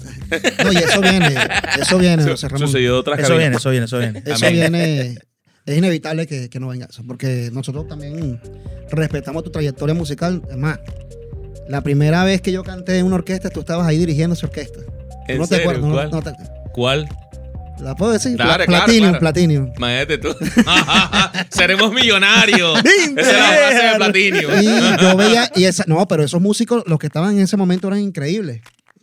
No, 0.64 0.72
y 0.72 0.76
eso 0.76 1.00
viene, 1.00 1.34
eso 1.80 1.98
viene, 1.98 2.22
José 2.24 2.48
Ramón. 2.48 2.66
sucedió 2.68 2.98
otras 2.98 3.18
Eso 3.20 3.36
viene, 3.36 3.56
eso 3.56 3.70
viene, 3.70 3.86
eso 3.86 3.98
viene. 3.98 4.22
Eso 4.24 4.50
viene, 4.50 5.18
es 5.66 5.78
inevitable 5.78 6.26
que, 6.26 6.50
que 6.50 6.60
no 6.60 6.68
venga 6.68 6.86
eso, 6.86 7.02
porque 7.06 7.48
nosotros 7.52 7.88
también 7.88 8.40
respetamos 8.90 9.42
tu 9.44 9.50
trayectoria 9.50 9.94
musical. 9.94 10.42
Es 10.50 10.56
más, 10.56 10.78
la 11.68 11.80
primera 11.80 12.22
vez 12.24 12.42
que 12.42 12.52
yo 12.52 12.62
canté 12.62 12.98
en 12.98 13.06
una 13.06 13.14
orquesta, 13.16 13.48
tú 13.48 13.60
estabas 13.60 13.86
ahí 13.86 13.96
dirigiendo 13.98 14.34
esa 14.34 14.46
orquesta. 14.46 14.80
¿En 15.28 15.38
no 15.38 15.46
te 15.46 15.56
acuerdas, 15.56 15.82
no- 15.82 16.08
no 16.10 16.22
te- 16.22 16.32
¿Cuál? 16.74 17.08
¿La 17.84 17.94
puedo 17.94 18.12
decir? 18.12 18.34
Claro, 18.36 18.56
Pla- 18.56 18.66
claro, 18.66 18.84
Platinum, 18.86 19.08
claro. 19.10 19.20
Platinum. 19.20 19.72
Imagínate 19.76 20.18
tú. 20.18 20.28
Seremos 21.50 21.92
millonarios. 21.92 22.78
Esa 23.16 23.30
es 23.30 23.38
la 23.38 23.48
frase 23.68 23.86
de 23.86 23.94
Platinio. 23.96 24.48
Y 24.62 25.02
yo 25.02 25.16
veía, 25.16 25.50
y 25.54 25.64
esa, 25.64 25.84
no, 25.86 26.06
pero 26.08 26.24
esos 26.24 26.40
músicos, 26.40 26.82
los 26.86 26.98
que 26.98 27.06
estaban 27.06 27.36
en 27.36 27.42
ese 27.44 27.56
momento 27.56 27.88
eran 27.88 28.00
increíbles. 28.00 28.60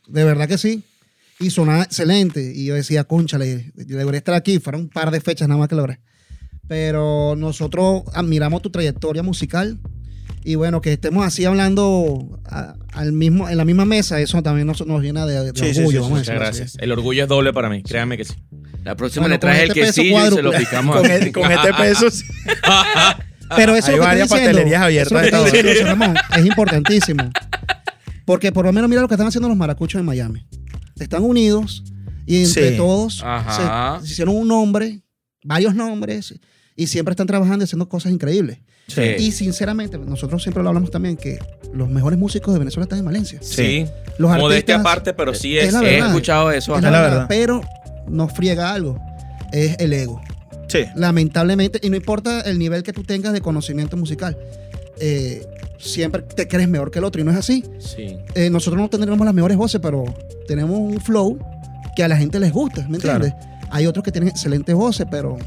De 0.08 0.24
verdad 0.24 0.48
que 0.48 0.58
sí. 0.58 0.84
Y 1.40 1.50
sonaba 1.50 1.84
excelente. 1.84 2.52
Y 2.56 2.66
yo 2.66 2.76
decía, 2.76 3.04
conchale, 3.04 3.72
yo 3.76 3.98
debería 3.98 4.18
estar 4.20 4.36
aquí. 4.36 4.60
Fueron 4.60 4.82
un 4.82 4.90
par 4.90 5.12
de 5.12 5.22
fechas 5.22 5.48
nada 5.48 5.60
más 5.60 5.70
que 5.70 5.76
logré. 5.76 6.00
Pero 6.68 7.36
nosotros 7.38 8.04
admiramos 8.14 8.62
tu 8.62 8.70
trayectoria 8.70 9.24
musical. 9.24 9.78
Y 10.44 10.56
bueno, 10.56 10.82
que 10.82 10.94
estemos 10.94 11.26
así 11.26 11.46
hablando 11.46 12.40
a- 12.46 12.76
al 12.94 13.12
mismo, 13.14 13.48
en 13.50 13.58
la 13.58 13.66
misma 13.66 13.86
mesa, 13.86 14.20
eso 14.20 14.42
también 14.42 14.66
nos, 14.68 14.86
nos 14.88 15.02
llena 15.04 15.26
de, 15.26 15.52
de 15.52 15.60
Sí, 15.60 15.74
sí, 15.74 15.80
orgullo. 15.82 16.00
sí, 16.00 16.04
vamos 16.04 16.12
a 16.12 16.20
Muchas 16.22 16.36
gracias. 16.36 16.78
El 16.80 16.92
orgullo 16.92 17.24
es 17.24 17.30
doble 17.30 17.54
para 17.54 17.70
mí, 17.70 17.84
créanme 17.84 18.18
que 18.18 18.26
sí. 18.26 18.34
La 18.84 18.96
próxima 18.96 19.28
Bueno, 19.28 19.40
le 19.44 19.52
el 19.64 19.70
este 19.70 19.82
peso 19.82 20.02
quesillo 20.02 20.28
y 20.28 20.32
se 20.32 20.42
lo 20.42 20.52
picamos 20.52 20.96
Con, 20.98 21.12
el- 21.12 21.32
con 21.32 21.52
este 21.52 21.74
peso. 21.74 22.08
Pero 23.56 23.76
eso 23.76 23.88
Hay 23.88 23.94
es 23.94 23.98
lo 24.00 24.04
que 24.04 24.08
varias 24.08 24.30
diciendo. 24.30 24.48
pastelerías 24.50 24.82
abiertas 24.82 25.24
Eso 25.28 25.44
que 25.52 25.64
diciendo, 25.64 25.90
Ramón. 25.90 26.16
Es 26.38 26.46
importantísimo. 26.46 27.30
Porque 28.26 28.52
por 28.52 28.66
lo 28.66 28.72
menos 28.72 28.90
mira 28.90 29.02
lo 29.02 29.08
que 29.08 29.14
están 29.16 29.28
haciendo 29.28 29.50
los 29.50 29.58
maracuchos 29.58 30.00
en 30.00 30.06
Miami. 30.06 30.46
Están 31.00 31.24
unidos 31.24 31.84
y 32.26 32.44
entre 32.46 32.72
Sí. 32.72 32.78
todos 32.78 33.22
Ajá. 33.26 34.00
se, 34.00 34.08
se 34.08 34.14
hicieron 34.14 34.36
un 34.36 34.48
nombre, 34.48 35.02
varios 35.44 35.76
nombres, 35.76 36.36
y 36.76 36.88
siempre 36.88 37.12
están 37.12 37.28
trabajando 37.28 37.64
y 37.64 37.66
haciendo 37.66 37.90
cosas 37.90 38.12
increíbles. 38.14 38.60
Sí. 38.88 39.02
Y 39.20 39.32
sinceramente, 39.32 39.98
nosotros 39.98 40.42
siempre 40.44 40.64
lo 40.64 40.70
hablamos 40.70 40.92
también, 40.92 41.18
que 41.18 41.40
los 41.74 41.90
mejores 41.90 42.18
músicos 42.20 42.54
de 42.54 42.60
Venezuela 42.60 42.84
están 42.86 43.00
en 43.00 43.06
Valencia. 43.06 43.40
Sí. 43.42 43.86
Los 44.18 44.32
Modestia 44.38 44.76
artistas, 44.76 44.80
aparte, 44.80 45.14
pero 45.14 45.34
sí 45.34 45.58
es 45.58 45.68
es. 45.68 45.74
la 45.74 45.84
He 45.84 45.98
escuchado 46.00 46.52
eso. 46.52 46.76
es 46.76 46.82
la 46.84 46.90
verdad, 47.02 47.26
pero 47.28 47.62
nos 48.08 48.32
friega 48.34 48.74
algo, 48.74 49.00
es 49.52 49.76
el 49.80 49.94
ego. 49.94 50.22
Sí. 50.68 50.86
lamentablemente, 50.96 51.80
y 51.84 51.90
no 51.90 51.98
importa 51.98 52.40
el 52.42 52.58
nivel 52.58 52.82
que 52.82 52.94
tú 52.94 53.04
tengas 53.04 53.34
de 53.34 53.42
conocimiento 53.42 53.98
musical, 53.98 54.38
eh, 55.02 55.46
siempre 55.78 56.22
te 56.22 56.48
crees 56.48 56.70
mejor 56.70 56.92
que 56.92 57.00
el 57.00 57.04
otro 57.06 57.22
y 57.22 57.26
no 57.26 57.32
es 57.32 57.38
así. 57.38 57.66
Sí. 57.80 58.16
Eh, 58.36 58.50
nosotros 58.50 58.82
no 58.82 58.90
tendremos 58.90 59.26
las 59.26 59.34
mejores 59.34 59.58
voces, 59.58 59.82
pero 59.82 60.06
tenemos 60.48 60.80
un 60.80 61.02
flow 61.02 61.38
que 61.94 62.04
a 62.04 62.08
la 62.08 62.16
gente 62.16 62.40
les 62.40 62.54
gusta, 62.54 62.88
¿me 62.88 63.00
Claro. 63.00 63.26
entiendes? 63.26 63.50
Hay 63.70 63.86
otros 63.86 64.06
que 64.06 64.14
tienen 64.14 64.30
excelentes 64.30 64.74
voces, 64.74 65.06
pero 65.12 65.38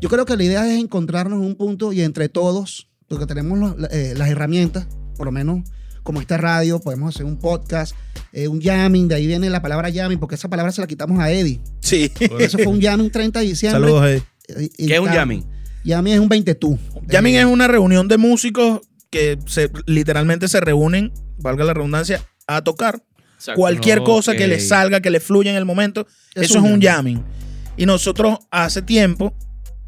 yo 0.00 0.08
creo 0.08 0.24
que 0.24 0.36
la 0.36 0.44
idea 0.44 0.72
es 0.72 0.78
encontrarnos 0.80 1.40
en 1.40 1.44
un 1.46 1.54
punto 1.56 1.92
y 1.92 2.02
entre 2.02 2.28
todos, 2.28 2.88
porque 3.08 3.26
tenemos 3.26 3.58
los- 3.58 3.90
eh, 3.90 4.14
las 4.16 4.28
herramientas, 4.28 4.86
por 5.16 5.26
lo 5.26 5.32
menos 5.32 5.68
como 6.06 6.20
esta 6.22 6.38
radio, 6.38 6.80
podemos 6.80 7.14
hacer 7.14 7.26
un 7.26 7.36
podcast, 7.36 7.94
eh, 8.32 8.48
un 8.48 8.62
jamming, 8.62 9.08
de 9.08 9.16
ahí 9.16 9.26
viene 9.26 9.50
la 9.50 9.60
palabra 9.60 9.90
jamming, 9.92 10.18
porque 10.18 10.36
esa 10.36 10.48
palabra 10.48 10.72
se 10.72 10.80
la 10.80 10.86
quitamos 10.86 11.18
a 11.20 11.30
Eddie. 11.30 11.60
Sí. 11.80 12.10
Eso 12.38 12.56
fue 12.56 12.68
un 12.68 12.80
jamming 12.80 13.10
30 13.10 13.40
de 13.40 13.46
diciembre. 13.46 13.80
Saludos, 13.82 14.06
Eddie. 14.06 14.70
Y 14.78 14.86
¿Qué 14.86 14.94
es 14.94 15.00
un 15.00 15.08
jamming? 15.08 15.44
Jamming 15.84 16.14
es 16.14 16.20
un 16.20 16.28
20 16.28 16.54
tú. 16.54 16.78
Jamming 17.10 17.34
Eh, 17.34 17.40
es 17.40 17.44
una 17.44 17.68
reunión 17.68 18.08
de 18.08 18.16
músicos 18.16 18.80
que 19.10 19.38
se, 19.46 19.70
literalmente 19.86 20.48
se 20.48 20.60
reúnen, 20.60 21.12
valga 21.38 21.64
la 21.64 21.74
redundancia, 21.74 22.24
a 22.46 22.62
tocar 22.62 23.02
cualquier 23.54 24.02
cosa 24.02 24.34
que 24.34 24.46
les 24.48 24.68
salga, 24.68 25.00
que 25.00 25.10
les 25.10 25.22
fluya 25.22 25.50
en 25.50 25.56
el 25.56 25.64
momento. 25.64 26.06
Es 26.34 26.50
eso 26.50 26.58
un 26.60 26.66
es 26.66 26.72
un 26.74 26.80
jamming. 26.82 27.16
jamming. 27.18 27.24
Y 27.76 27.86
nosotros 27.86 28.38
hace 28.50 28.80
tiempo 28.82 29.34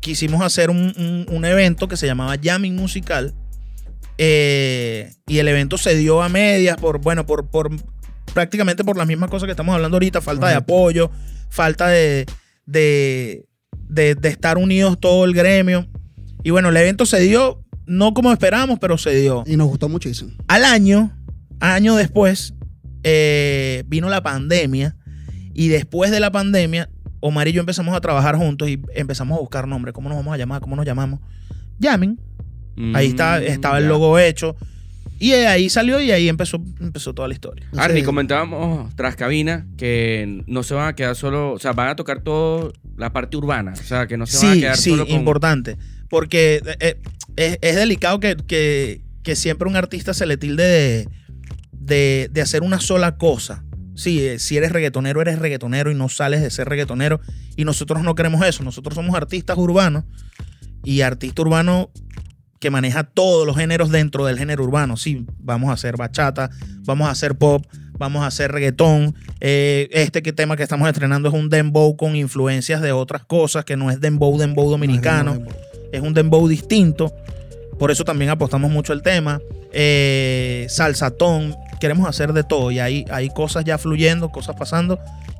quisimos 0.00 0.42
hacer 0.42 0.70
un, 0.70 0.92
un- 0.96 1.26
un 1.34 1.44
evento 1.44 1.88
que 1.88 1.96
se 1.96 2.06
llamaba 2.06 2.36
Jamming 2.42 2.76
Musical. 2.76 3.34
Eh, 4.18 5.12
y 5.26 5.38
el 5.38 5.48
evento 5.48 5.78
se 5.78 5.96
dio 5.96 6.22
a 6.22 6.28
medias 6.28 6.76
por, 6.76 7.00
bueno, 7.00 7.24
por, 7.26 7.48
por 7.48 7.70
prácticamente 8.34 8.84
por 8.84 8.96
las 8.96 9.06
mismas 9.06 9.30
cosas 9.30 9.46
que 9.46 9.52
estamos 9.52 9.74
hablando 9.74 9.96
ahorita, 9.96 10.20
falta 10.20 10.48
de 10.48 10.54
apoyo, 10.54 11.10
falta 11.48 11.88
de, 11.88 12.26
de, 12.66 13.46
de- 13.88 14.14
de 14.14 14.28
estar 14.28 14.58
unidos 14.58 14.98
todo 15.00 15.24
el 15.24 15.32
gremio. 15.34 15.88
Y 16.44 16.50
bueno, 16.50 16.68
el 16.68 16.76
evento 16.76 17.06
se 17.06 17.20
dio, 17.20 17.64
no 17.86 18.12
como 18.14 18.32
esperábamos, 18.32 18.78
pero 18.78 18.98
se 18.98 19.14
dio. 19.14 19.44
Y 19.46 19.56
nos 19.56 19.68
gustó 19.68 19.88
muchísimo. 19.88 20.32
Al 20.46 20.64
año, 20.64 21.16
año 21.60 21.96
después, 21.96 22.54
eh, 23.02 23.82
vino 23.86 24.08
la 24.08 24.22
pandemia. 24.22 24.96
Y 25.54 25.68
después 25.68 26.10
de 26.10 26.20
la 26.20 26.30
pandemia, 26.30 26.88
Omar 27.20 27.48
y 27.48 27.52
yo 27.52 27.60
empezamos 27.60 27.96
a 27.96 28.00
trabajar 28.00 28.36
juntos 28.36 28.68
y 28.68 28.80
empezamos 28.94 29.36
a 29.36 29.40
buscar 29.40 29.66
nombres. 29.66 29.92
¿Cómo 29.92 30.08
nos 30.08 30.16
vamos 30.18 30.32
a 30.32 30.36
llamar? 30.36 30.60
¿Cómo 30.60 30.76
nos 30.76 30.86
llamamos? 30.86 31.18
Jamming. 32.78 32.96
Ahí 32.96 33.06
está, 33.08 33.40
Mm, 33.40 33.44
estaba 33.44 33.78
el 33.78 33.86
logo 33.88 34.18
hecho. 34.18 34.56
Y 35.20 35.30
de 35.30 35.48
ahí 35.48 35.68
salió 35.68 36.00
y 36.00 36.12
ahí 36.12 36.28
empezó, 36.28 36.62
empezó 36.80 37.12
toda 37.12 37.26
la 37.26 37.34
historia. 37.34 37.66
Arnie, 37.76 38.04
comentábamos 38.04 38.94
tras 38.94 39.16
cabina 39.16 39.66
que 39.76 40.44
no 40.46 40.62
se 40.62 40.74
van 40.74 40.86
a 40.88 40.94
quedar 40.94 41.16
solo, 41.16 41.52
o 41.54 41.58
sea, 41.58 41.72
van 41.72 41.88
a 41.88 41.96
tocar 41.96 42.20
toda 42.22 42.70
la 42.96 43.12
parte 43.12 43.36
urbana, 43.36 43.72
o 43.72 43.82
sea, 43.82 44.06
que 44.06 44.16
no 44.16 44.26
se 44.26 44.46
van 44.46 44.56
a 44.56 44.60
quedar 44.60 44.76
sí, 44.76 44.90
solo 44.90 45.06
con... 45.06 45.14
importante. 45.16 45.76
Porque 46.08 46.62
eh, 46.78 47.00
es, 47.36 47.58
es 47.62 47.74
delicado 47.76 48.20
que, 48.20 48.36
que- 48.36 49.00
que 49.24 49.34
siempre 49.36 49.68
un 49.68 49.74
artista 49.76 50.14
se 50.14 50.24
le 50.24 50.36
tilde 50.38 50.62
de, 50.64 51.08
de, 51.72 52.28
de 52.32 52.40
hacer 52.40 52.62
una 52.62 52.78
sola 52.80 53.16
cosa. 53.18 53.64
Sí, 53.94 54.20
eh, 54.24 54.38
si 54.38 54.56
eres 54.56 54.70
reggaetonero, 54.72 55.20
eres 55.20 55.38
reggaetonero 55.40 55.90
y 55.90 55.94
no 55.96 56.08
sales 56.08 56.40
de 56.40 56.50
ser 56.50 56.68
reggaetonero. 56.68 57.20
Y 57.56 57.64
nosotros 57.64 58.02
no 58.04 58.14
queremos 58.14 58.46
eso. 58.46 58.62
Nosotros 58.62 58.94
somos 58.94 59.16
artistas 59.16 59.58
urbanos 59.58 60.04
y 60.84 61.00
artista 61.00 61.42
urbano 61.42 61.90
que 62.58 62.70
maneja 62.70 63.04
todos 63.04 63.46
los 63.46 63.56
géneros 63.56 63.90
dentro 63.90 64.24
del 64.26 64.38
género 64.38 64.64
urbano. 64.64 64.96
Sí, 64.96 65.26
vamos 65.38 65.70
a 65.70 65.74
hacer 65.74 65.96
bachata, 65.96 66.50
vamos 66.84 67.08
a 67.08 67.12
hacer 67.12 67.36
pop, 67.36 67.64
vamos 67.98 68.22
a 68.22 68.26
hacer 68.26 68.52
reggaetón. 68.52 69.14
Eh, 69.40 69.88
este 69.92 70.22
que 70.22 70.32
tema 70.32 70.56
que 70.56 70.62
estamos 70.62 70.88
estrenando 70.88 71.28
es 71.28 71.34
un 71.34 71.48
dembow 71.48 71.96
con 71.96 72.16
influencias 72.16 72.80
de 72.80 72.92
otras 72.92 73.24
cosas, 73.24 73.64
que 73.64 73.76
no 73.76 73.90
es 73.90 74.00
dembow, 74.00 74.36
dembow 74.38 74.70
dominicano, 74.70 75.34
no, 75.34 75.40
no, 75.40 75.46
no. 75.46 75.56
es 75.92 76.00
un 76.00 76.14
dembow 76.14 76.46
distinto. 76.48 77.14
Por 77.78 77.90
eso 77.90 78.04
también 78.04 78.30
apostamos 78.30 78.70
mucho 78.70 78.92
el 78.92 79.02
tema. 79.02 79.40
Eh, 79.72 80.66
salsatón, 80.68 81.54
queremos 81.78 82.08
hacer 82.08 82.32
de 82.32 82.42
todo 82.42 82.70
y 82.70 82.80
hay, 82.80 83.04
hay 83.10 83.28
cosas 83.28 83.64
ya 83.64 83.78
fluyendo, 83.78 84.30
cosas 84.30 84.56
pasando 84.56 84.98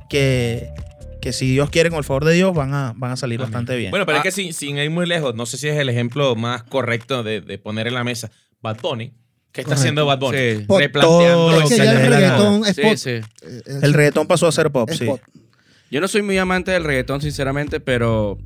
que, 0.09 0.73
que 1.21 1.33
si 1.33 1.51
Dios 1.51 1.69
quiere, 1.69 1.89
con 1.89 1.97
el 1.99 2.03
favor 2.05 2.25
de 2.25 2.33
Dios, 2.33 2.53
van 2.53 2.73
a, 2.73 2.93
van 2.95 3.11
a 3.11 3.15
salir 3.17 3.39
bastante 3.39 3.75
bien. 3.75 3.91
Bueno, 3.91 4.05
pero 4.05 4.17
Ah. 4.17 4.21
es 4.21 4.23
que 4.23 4.31
sin, 4.31 4.53
sin 4.53 4.77
ir 4.77 4.89
muy 4.89 5.05
lejos, 5.05 5.35
no 5.35 5.45
sé 5.45 5.57
si 5.57 5.67
es 5.67 5.77
el 5.77 5.89
ejemplo 5.89 6.35
más 6.35 6.63
correcto 6.63 7.23
de, 7.23 7.41
de 7.41 7.57
poner 7.57 7.87
en 7.87 7.93
la 7.93 8.03
mesa. 8.03 8.31
Bad 8.61 8.77
Bunny. 8.81 9.13
¿Qué 9.51 9.61
está 9.61 9.69
Correcto. 9.69 9.73
haciendo 9.81 10.05
Bad 10.05 10.19
Bunny? 10.19 10.37
Sí. 10.37 10.65
Replanteando 10.69 11.61
Es 11.61 11.69
que 11.69 11.77
ya 11.77 11.91
el 12.03 12.09
reggaetón 12.13 12.65
es 12.65 12.75
Sí, 12.75 12.81
pop. 12.81 12.93
sí. 12.95 13.09
Es- 13.65 13.83
el 13.83 13.93
reggaetón 13.93 14.27
pasó 14.27 14.47
a 14.47 14.51
ser 14.51 14.69
pop, 14.71 14.89
es 14.89 14.97
sí. 14.97 15.05
pop. 15.05 15.19
Yo 15.91 15.99
no 16.01 16.07
soy 16.07 16.21
muy 16.21 16.37
amante 16.37 16.71
del 16.71 16.83
reggaetón, 16.83 17.19
sinceramente, 17.21 17.79
pero 17.79 18.37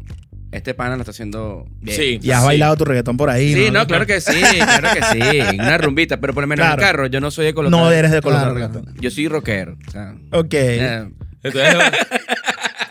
este 0.53 0.73
pana 0.73 0.95
lo 0.95 1.01
está 1.01 1.11
haciendo 1.11 1.65
bien. 1.81 1.97
Sí. 1.97 2.19
Y 2.23 2.31
has 2.31 2.39
Sí. 2.41 2.45
bailado 2.45 2.77
tu 2.77 2.85
reggaetón 2.85 3.17
por 3.17 3.29
ahí. 3.29 3.53
Sí, 3.53 3.69
no, 3.69 3.85
claro 3.85 4.05
que 4.05 4.21
sí, 4.21 4.31
claro 4.55 4.89
que 4.93 5.01
sí. 5.19 5.39
Una 5.59 5.77
rumbita, 5.77 6.21
pero 6.21 6.33
por 6.33 6.43
lo 6.43 6.47
menos 6.47 6.63
en 6.65 6.67
Claro. 6.71 6.81
el 6.81 6.87
carro 6.87 7.07
yo 7.07 7.19
no 7.19 7.31
soy 7.31 7.45
de 7.47 7.53
colocar. 7.53 7.77
No 7.77 7.91
eres 7.91 8.11
de 8.11 8.21
colocar 8.21 8.53
Claro, 8.53 8.55
reggaetón. 8.69 8.95
Yo 9.01 9.11
soy 9.11 9.27
rockero. 9.27 9.77
O 9.87 9.91
sea, 9.91 10.15
Ok. 10.31 10.53
eh, 10.53 11.09
Entonces, 11.43 11.75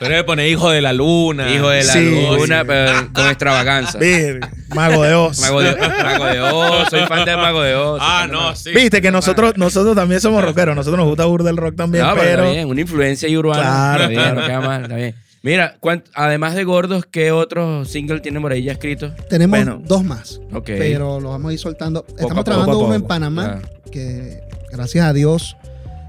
tú 0.03 0.07
eres 0.07 0.19
de 0.19 0.25
poner 0.25 0.49
hijo 0.49 0.71
de 0.71 0.81
la 0.83 0.93
luna. 0.93 1.51
hijo 1.53 1.69
de 1.69 1.85
la 1.85 1.93
Sí. 1.93 2.27
luna, 2.39 2.65
pero 2.65 3.13
con 3.13 3.27
extravaganza. 3.29 3.99
Vir, 3.99 4.41
Mago 4.75 5.03
de 5.03 5.15
Oz. 5.15 5.41
Mago 5.41 5.61
de, 5.63 5.75
Mago 5.77 6.25
de 6.27 6.41
Oz, 6.41 6.89
soy 6.91 7.01
fan 7.07 7.25
del 7.25 7.37
Mago 7.37 7.63
de 7.63 7.75
Oz. 7.75 8.01
Ah, 8.03 8.27
no, 8.31 8.41
Mago- 8.41 8.57
sí. 8.57 8.71
Viste 8.75 9.01
que 9.01 9.11
nosotros, 9.11 9.55
nosotros 9.57 9.95
también 9.95 10.21
somos 10.21 10.43
rockeros. 10.45 10.75
Nosotros 10.77 10.99
nos 10.99 11.07
gusta 11.09 11.25
burda 11.27 11.51
el 11.51 11.57
rock 11.57 11.77
también, 11.77 12.05
No, 12.05 12.11
pero 12.15 12.23
pero. 12.25 12.43
está 12.45 12.53
bien, 12.55 12.69
una 12.69 12.81
influencia 12.81 13.29
ahí 13.29 13.37
urbana. 13.37 13.63
Claro, 13.63 14.05
Está 14.05 14.09
bien, 14.33 14.45
claro. 14.45 14.63
mal, 14.67 14.83
está 14.83 14.97
bien. 14.97 15.15
Mira, 15.45 15.75
¿cuánt- 15.81 16.05
además 16.15 16.55
de 16.55 16.63
Gordos, 16.63 17.05
¿qué 17.11 17.33
otros 17.33 17.89
singles 17.89 18.23
tienen 18.23 18.41
por 18.43 18.53
ahí 18.53 18.63
ya 18.63 18.73
escritos? 18.73 19.13
Tenemos 19.29 19.59
Bueno. 19.59 19.83
dos 19.85 20.05
más, 20.05 20.41
Ok. 20.53 20.67
pero 20.79 21.19
los 21.19 21.33
vamos 21.33 21.51
a 21.51 21.53
ir 21.53 21.59
soltando. 21.59 22.05
Estamos 22.17 22.45
trabajando 22.45 22.75
poco 22.75 22.85
uno 22.87 22.95
en. 22.95 23.03
Panamá, 23.03 23.61
Claro. 23.61 23.69
que 23.91 24.41
gracias 24.71 25.05
a 25.05 25.13
Dios 25.13 25.57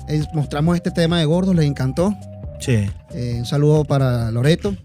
eh, 0.08 0.22
mostramos 0.34 0.76
este 0.76 0.92
tema 0.92 1.18
de 1.18 1.26
gordos, 1.26 1.56
les 1.56 1.66
encantó. 1.66 2.14
Sí. 2.64 2.90
Eh, 3.14 3.36
un 3.40 3.46
saludo 3.46 3.84
para 3.86 4.32
Loreto, 4.32 4.76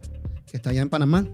que 0.50 0.56
está 0.56 0.70
allá 0.70 0.82
en 0.82 0.88
Panamá. 0.88 1.26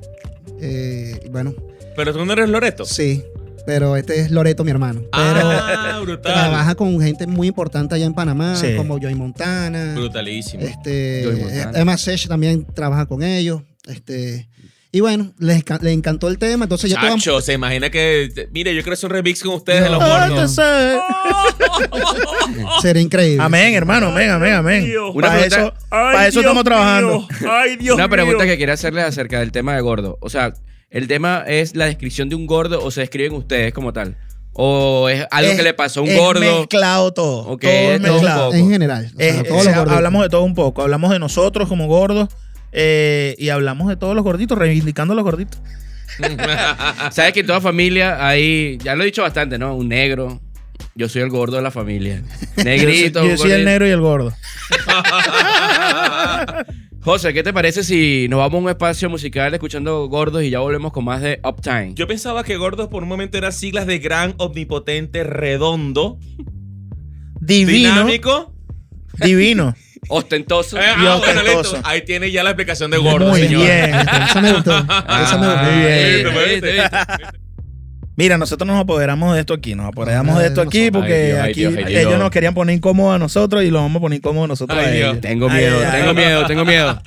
Eh, 0.60 1.28
bueno, 1.30 1.54
Pero 1.96 2.12
tú 2.12 2.24
no 2.24 2.32
eres 2.32 2.48
Loreto. 2.48 2.84
sí, 2.84 3.24
pero 3.66 3.96
este 3.96 4.20
es 4.20 4.30
Loreto, 4.30 4.62
mi 4.64 4.70
hermano. 4.70 5.00
Pero 5.10 5.10
Ah, 5.50 6.00
brutal. 6.02 6.34
trabaja 6.34 6.74
con 6.74 7.00
gente 7.00 7.26
muy 7.26 7.48
importante 7.48 7.94
allá 7.94 8.04
en 8.06 8.14
Panamá, 8.14 8.56
Sí. 8.56 8.76
como 8.76 8.98
Joy 8.98 9.14
Montana. 9.14 9.94
Brutalísimo. 9.94 10.62
Este, 10.64 11.22
Joey 11.24 11.40
Montana. 11.40 11.78
Emma 11.80 11.96
Sech 11.96 12.28
también 12.28 12.64
trabaja 12.74 13.06
con 13.06 13.22
ellos. 13.22 13.62
Este, 13.86 14.48
Y 14.94 15.00
bueno, 15.00 15.32
les, 15.40 15.64
les 15.82 15.92
encantó 15.92 16.28
el 16.28 16.38
tema. 16.38 16.66
Entonces 16.66 16.92
estaba- 16.92 17.08
Chacho, 17.08 17.40
se 17.40 17.52
imagina 17.54 17.90
que. 17.90 18.48
Mire, 18.52 18.72
yo 18.76 18.82
quiero 18.82 18.94
hacer 18.94 19.10
un 19.10 19.16
remix 19.16 19.42
con 19.42 19.54
ustedes 19.54 19.82
de 19.82 19.90
No. 19.90 19.96
los 19.98 20.04
Ah, 20.04 20.28
gordos. 20.28 20.54
te 20.54 20.62
sé. 20.62 21.00
Sería 22.82 23.02
increíble. 23.02 23.42
Amén, 23.42 23.74
hermano, 23.74 24.08
amén, 24.08 24.30
amén, 24.30 24.52
amén. 24.54 24.92
Una 25.12 25.28
Para 25.28 25.40
pregunta- 25.40 25.56
eso, 25.62 25.74
para 25.88 26.26
eso 26.28 26.40
estamos 26.40 26.62
trabajando. 26.64 27.26
Ay, 27.50 27.76
Dios 27.76 27.96
Una 27.96 28.08
pregunta 28.08 28.44
mío. 28.44 28.52
que 28.52 28.58
quería 28.58 28.74
hacerles 28.74 29.04
acerca 29.04 29.40
del 29.40 29.50
tema 29.52 29.74
de 29.74 29.80
gordo. 29.80 30.16
O 30.20 30.30
sea, 30.30 30.54
¿el 30.90 31.08
tema 31.08 31.42
es 31.46 31.74
la 31.74 31.86
descripción 31.86 32.28
de 32.28 32.36
un 32.36 32.46
gordo 32.46 32.80
o 32.84 32.90
se 32.90 33.00
describen 33.00 33.32
ustedes 33.32 33.72
como 33.74 33.92
tal? 33.92 34.16
¿O 34.52 35.08
es 35.08 35.26
algo 35.32 35.50
Es- 35.50 35.56
que 35.56 35.64
le 35.64 35.74
pasó 35.74 36.00
a 36.00 36.02
un 36.04 36.10
es 36.10 36.16
gordo? 36.18 36.40
mezclado 36.60 37.12
todo. 37.12 37.38
Ok, 37.48 37.62
todo 37.62 37.70
es 37.72 37.76
es 37.96 38.00
todo 38.00 38.10
un 38.10 38.14
mezclado. 38.14 38.44
poco. 38.46 38.56
En 38.56 38.70
general. 38.70 39.10
o 39.12 39.18
sea, 39.18 39.42
todos 39.42 39.50
o 39.50 39.54
los 39.54 39.62
sea, 39.64 39.72
gorditos. 39.78 39.96
hablamos 39.96 40.22
de 40.22 40.28
todo 40.28 40.42
un 40.42 40.54
poco. 40.54 40.82
Hablamos 40.82 41.10
de 41.10 41.18
nosotros 41.18 41.68
como 41.68 41.88
gordos 41.88 42.28
eh, 42.74 43.34
y 43.38 43.48
hablamos 43.50 43.88
de 43.88 43.96
todos 43.96 44.14
los 44.14 44.24
gorditos, 44.24 44.58
reivindicando 44.58 45.12
a 45.12 45.16
los 45.16 45.24
gorditos. 45.24 45.60
Sabes 47.10 47.32
que 47.32 47.40
en 47.40 47.46
toda 47.46 47.60
familia 47.60 48.26
hay, 48.26 48.78
ya 48.82 48.94
lo 48.94 49.02
he 49.02 49.06
dicho 49.06 49.22
bastante, 49.22 49.58
¿no? 49.58 49.74
Un 49.74 49.88
negro. 49.88 50.40
Yo 50.96 51.08
soy 51.08 51.22
el 51.22 51.28
gordo 51.30 51.56
de 51.56 51.62
la 51.62 51.70
familia. 51.70 52.22
Negrito. 52.64 53.20
Yo, 53.20 53.28
soy- 53.28 53.30
yo 53.30 53.36
soy 53.38 53.50
el 53.52 53.64
negro 53.64 53.86
y 53.86 53.90
el 53.90 54.00
gordo. 54.00 54.32
José, 57.00 57.34
¿qué 57.34 57.42
te 57.42 57.52
parece 57.52 57.84
si 57.84 58.28
nos 58.30 58.38
vamos 58.38 58.60
a 58.60 58.62
un 58.62 58.68
espacio 58.70 59.10
musical 59.10 59.52
escuchando 59.52 60.06
gordos 60.08 60.42
y 60.42 60.48
ya 60.50 60.60
volvemos 60.60 60.90
con 60.92 61.04
más 61.04 61.20
de 61.20 61.38
Uptime? 61.44 61.92
Yo 61.94 62.06
pensaba 62.06 62.44
que 62.44 62.56
gordos 62.56 62.88
por 62.88 63.02
un 63.02 63.08
momento 63.10 63.36
eran 63.36 63.52
siglas 63.52 63.86
de 63.86 63.98
gran, 63.98 64.34
omnipotente, 64.38 65.22
redondo, 65.22 66.18
Divino. 67.40 67.90
dinámico. 67.90 68.54
Divino. 69.22 69.74
Ostentoso. 70.08 70.78
Eh, 70.80 70.82
Y 70.82 71.06
ah, 71.06 71.16
bueno, 71.16 71.40
ostentoso. 71.40 71.72
listo. 71.76 71.88
Ahí 71.88 72.02
tiene 72.02 72.30
ya 72.30 72.42
la 72.42 72.50
explicación 72.50 72.90
de 72.90 72.98
gordo, 72.98 73.28
Muy 73.30 73.42
señor. 73.42 73.62
bien. 73.62 73.94
Eso 74.28 74.40
me 74.40 74.52
gustó. 74.52 74.78
Eso 75.22 75.38
me 75.38 75.46
gustó. 75.46 75.62
Muy 75.62 75.80
bien. 75.80 75.88
eh, 75.88 76.24
Muy 76.32 76.44
bien. 76.44 76.64
eh, 76.64 76.78
eh. 76.78 77.26
Mira, 78.16 78.38
nosotros 78.38 78.66
nos 78.68 78.78
apoderamos 78.80 79.34
de 79.34 79.40
esto 79.40 79.54
aquí, 79.54 79.74
nos 79.74 79.86
apoderamos 79.86 80.36
Ah, 80.36 80.40
de 80.42 80.46
esto 80.46 80.60
aquí 80.60 80.90
porque 80.92 81.12
Ay, 81.14 81.26
Dios, 81.26 81.40
ay, 81.42 81.50
aquí 81.50 81.60
Dios, 81.60 81.90
ellos 81.98 82.08
Dios. 82.10 82.18
nos 82.20 82.30
querían 82.30 82.54
poner 82.54 82.76
incómodos 82.76 83.16
a 83.16 83.18
nosotros 83.18 83.64
y 83.64 83.70
lo 83.70 83.80
vamos 83.80 83.96
a 83.98 84.00
poner 84.02 84.18
incómodos 84.18 84.48
nosotros 84.48 84.78
Ay, 84.78 84.86
a 84.86 84.90
Dios. 84.92 85.08
ellos. 85.10 85.20
Tengo 85.20 85.50
miedo, 85.50 85.78
ay, 85.84 85.90
tengo 85.98 86.10
ay. 86.10 86.14
miedo, 86.16 86.46
tengo 86.46 86.64
miedo. 86.64 87.02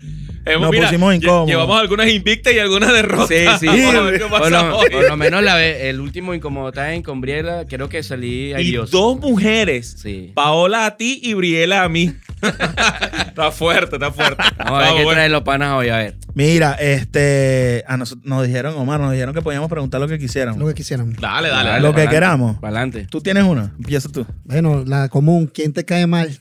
Hemos- 0.46 0.62
Nos 0.64 0.72
mira, 0.72 0.84
pusimos 0.88 1.16
incómodos. 1.16 1.48
Llevamos 1.48 1.80
algunas 1.80 2.10
invictas 2.10 2.54
y 2.54 2.60
algunas 2.60 2.92
derrotas. 2.94 3.28
Sí, 3.30 3.46
sí. 3.60 3.68
Vamos 3.86 3.96
a 3.96 4.02
ver 4.02 4.14
qué 4.20 4.26
Por 4.28 4.40
pasa 4.42 4.50
lo, 4.64 4.78
hoy. 4.80 4.90
por 4.90 5.08
lo 5.10 5.18
menos 5.18 5.44
la 5.44 5.56
ve- 5.56 5.90
el 5.90 6.00
último 6.02 6.34
incómodo 6.34 6.72
time 6.74 7.04
con 7.04 7.22
Briela, 7.22 7.66
creo 7.70 7.88
que 7.90 8.04
salí 8.04 8.50
Y 8.50 8.54
airoso. 8.54 8.92
dos 8.98 9.20
mujeres. 9.20 9.96
Sí. 10.02 10.32
Paola 10.36 10.86
a 10.88 10.98
ti 10.98 11.20
y 11.24 11.34
Briela 11.36 11.84
a 11.84 11.90
mí. 11.90 12.14
Está 12.42 13.52
fuerte, 13.52 13.96
está 13.96 14.12
fuerte. 14.12 14.44
Vamos 14.58 14.74
a 14.74 14.86
ver 14.86 14.88
qué 14.90 15.04
bueno. 15.04 15.12
traen 15.12 15.32
los 15.32 15.42
panas 15.44 15.74
hoy, 15.74 15.90
a 15.90 15.98
ver. 15.98 16.16
Mira, 16.34 16.74
este, 16.74 17.84
a 17.88 17.98
nos, 17.98 18.18
nos 18.24 18.46
dijeron, 18.46 18.76
Omar, 18.76 19.00
nos 19.00 19.12
dijeron 19.12 19.34
que 19.34 19.42
podíamos 19.42 19.70
preguntar 19.70 20.00
lo 20.00 20.08
que 20.08 20.20
quisieran. 20.20 20.60
Lo 20.60 20.68
que 20.68 20.74
quisieran. 20.74 21.14
Dale, 21.14 21.50
dale, 21.50 21.70
dale. 21.70 21.82
Lo 21.82 21.94
que 21.94 22.08
queramos. 22.08 22.58
Pa'lante. 22.60 23.08
Tú 23.10 23.22
tienes 23.22 23.44
una, 23.44 23.74
empieza 23.78 24.10
tú. 24.10 24.26
Bueno, 24.44 24.84
la 24.86 25.10
común, 25.10 25.50
¿quién 25.52 25.74
te 25.74 25.84
cae 25.86 26.08
mal? 26.08 26.40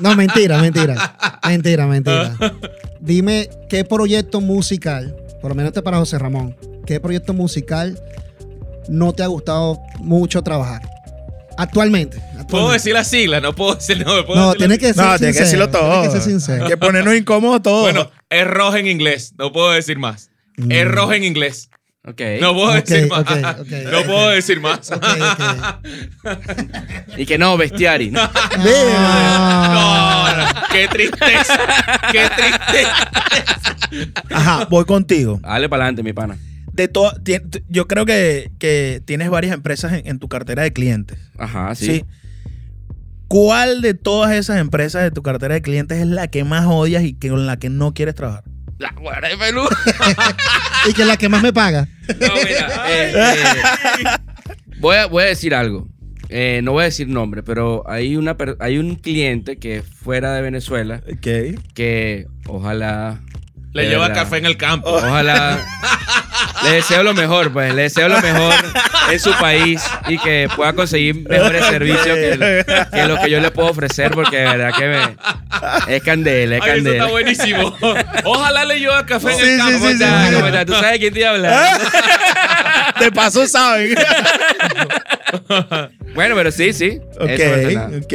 No, 0.00 0.16
mentira, 0.16 0.58
mentira. 0.60 1.16
Mentira, 1.46 1.86
mentira. 1.86 2.36
Dime 3.00 3.50
qué 3.68 3.84
proyecto 3.84 4.40
musical, 4.40 5.14
por 5.42 5.50
lo 5.50 5.54
menos 5.54 5.70
este 5.70 5.82
para 5.82 5.98
José 5.98 6.18
Ramón, 6.18 6.56
qué 6.86 7.00
proyecto 7.00 7.34
musical 7.34 7.98
no 8.88 9.12
te 9.12 9.22
ha 9.22 9.26
gustado 9.26 9.80
mucho 9.98 10.42
trabajar. 10.42 10.93
Actualmente. 11.56 12.18
Puedo 12.18 12.40
actualmente. 12.40 12.72
decir 12.74 12.92
las 12.94 13.08
siglas, 13.08 13.42
no 13.42 13.54
puedo 13.54 13.74
decir. 13.76 13.98
No, 14.04 14.24
puedo 14.26 14.38
No, 14.40 14.46
decir 14.48 14.58
tiene 14.58 14.78
que 14.78 14.92
ser 14.94 15.04
No, 15.04 15.18
tienes 15.18 15.36
que 15.36 15.42
decirlo 15.44 15.70
todo. 15.70 15.90
Tiene 16.02 16.06
que 16.14 16.20
ser 16.20 16.22
sincero. 16.30 16.64
Hay 16.64 16.70
que 16.70 16.76
ponernos 16.76 17.14
incómodos 17.14 17.62
todos. 17.62 17.82
Bueno, 17.82 18.10
es 18.30 18.46
rojo 18.46 18.76
en 18.76 18.86
inglés. 18.86 19.34
No 19.38 19.52
puedo 19.52 19.70
decir 19.72 19.98
más. 19.98 20.30
Mm. 20.56 20.72
Es 20.72 20.88
rojo 20.88 21.12
en 21.12 21.24
inglés. 21.24 21.70
Ok. 22.06 22.20
No 22.38 22.52
puedo 22.52 22.68
Ok, 22.78 22.84
decir 22.84 23.08
más. 23.08 23.20
ok, 23.20 23.30
ok, 23.60 23.66
no 23.90 24.02
puedo 24.04 24.28
decir 24.28 24.60
más. 24.60 24.90
Y 27.16 27.24
que 27.26 27.38
no, 27.38 27.56
bestiari. 27.56 28.10
¿no? 28.10 28.20
No, 28.58 30.36
no, 30.36 30.46
qué 30.70 30.88
tristeza. 30.88 31.58
Qué 32.12 32.28
tristeza. 32.36 33.10
Ajá, 34.30 34.64
voy 34.66 34.84
contigo. 34.84 35.40
Dale 35.42 35.68
pa'lante, 35.68 36.02
mi 36.02 36.12
pana. 36.12 36.36
De 36.74 36.88
to- 36.88 37.14
ti- 37.22 37.38
t- 37.38 37.62
yo 37.68 37.86
creo 37.86 38.04
que, 38.04 38.50
que 38.58 39.00
tienes 39.04 39.30
varias 39.30 39.54
empresas 39.54 39.92
en, 39.92 40.06
en 40.06 40.18
tu 40.18 40.28
cartera 40.28 40.62
de 40.64 40.72
clientes. 40.72 41.18
Ajá, 41.38 41.74
sí. 41.74 41.86
Sí. 41.86 42.04
¿Cuál 43.28 43.80
de 43.80 43.94
todas 43.94 44.32
esas 44.32 44.58
empresas 44.58 45.02
de 45.02 45.10
tu 45.10 45.22
cartera 45.22 45.54
de 45.54 45.62
clientes 45.62 45.98
es 45.98 46.06
la 46.06 46.28
que 46.28 46.44
más 46.44 46.66
odias 46.66 47.02
y 47.04 47.14
que, 47.14 47.30
con 47.30 47.46
la 47.46 47.58
que 47.58 47.70
no 47.70 47.94
quieres 47.94 48.14
trabajar? 48.14 48.44
La 48.78 48.90
guarda 48.92 49.28
de 49.28 49.36
pelú. 49.36 49.62
Y 50.88 50.92
que 50.92 51.04
la 51.06 51.16
que 51.16 51.28
más 51.30 51.42
me 51.42 51.52
paga. 51.52 51.88
No, 52.08 52.34
mira, 52.44 52.84
eh, 52.90 53.12
eh, 53.14 54.04
voy, 54.78 54.96
a, 54.96 55.06
voy 55.06 55.22
a 55.22 55.26
decir 55.26 55.54
algo. 55.54 55.88
Eh, 56.28 56.60
no 56.62 56.72
voy 56.72 56.82
a 56.82 56.84
decir 56.86 57.08
nombre, 57.08 57.42
pero 57.42 57.88
hay, 57.88 58.16
una, 58.16 58.36
hay 58.60 58.76
un 58.78 58.96
cliente 58.96 59.56
que 59.56 59.76
es 59.78 59.84
fuera 59.84 60.34
de 60.34 60.42
Venezuela 60.42 61.02
que 61.22 62.26
ojalá... 62.46 63.22
Le 63.74 63.82
de 63.82 63.88
lleva 63.88 64.08
verdad, 64.08 64.22
café 64.22 64.38
en 64.38 64.46
el 64.46 64.56
campo. 64.56 64.88
Ojalá. 64.90 65.58
Le 66.62 66.70
deseo 66.70 67.02
lo 67.02 67.12
mejor, 67.12 67.52
pues. 67.52 67.74
Le 67.74 67.82
deseo 67.82 68.08
lo 68.08 68.20
mejor 68.22 68.54
en 69.10 69.20
su 69.20 69.32
país 69.34 69.82
y 70.08 70.16
que 70.18 70.48
pueda 70.56 70.72
conseguir 70.72 71.28
mejores 71.28 71.66
servicios 71.66 72.16
que, 72.16 72.64
que 72.92 73.06
lo 73.06 73.20
que 73.20 73.28
yo 73.30 73.40
le 73.40 73.50
puedo 73.50 73.68
ofrecer, 73.70 74.12
porque 74.12 74.36
de 74.38 74.44
verdad 74.56 74.72
que 74.78 74.86
me, 74.86 75.94
es 75.96 76.02
candela, 76.02 76.56
es 76.56 76.62
Ay, 76.62 76.68
eso 76.70 76.78
está 76.78 76.84
candela. 76.84 77.06
buenísimo. 77.08 77.76
Ojalá 78.24 78.64
le 78.64 78.78
lleva 78.78 79.04
café 79.04 79.32
en 79.32 79.38
Sí, 79.38 79.42
el 79.42 79.58
campo. 79.58 79.72
¿Cómo 79.78 79.88
sí, 79.90 79.98
sí. 79.98 80.04
¿Cómo 80.34 80.46
estás? 80.46 80.66
¿Tú 80.66 80.72
sabes 80.74 80.98
quién 80.98 81.12
te 81.14 81.20
iba 81.20 81.28
a 81.28 81.32
hablar? 81.32 81.80
De 83.00 83.10
paso 83.12 83.46
saben. 83.46 83.94
Bueno, 86.14 86.34
pero 86.36 86.50
sí, 86.52 86.72
sí. 86.72 87.00
ok, 87.18 87.28
Eso 87.28 87.78
no. 87.90 87.96
Ok, 87.98 88.12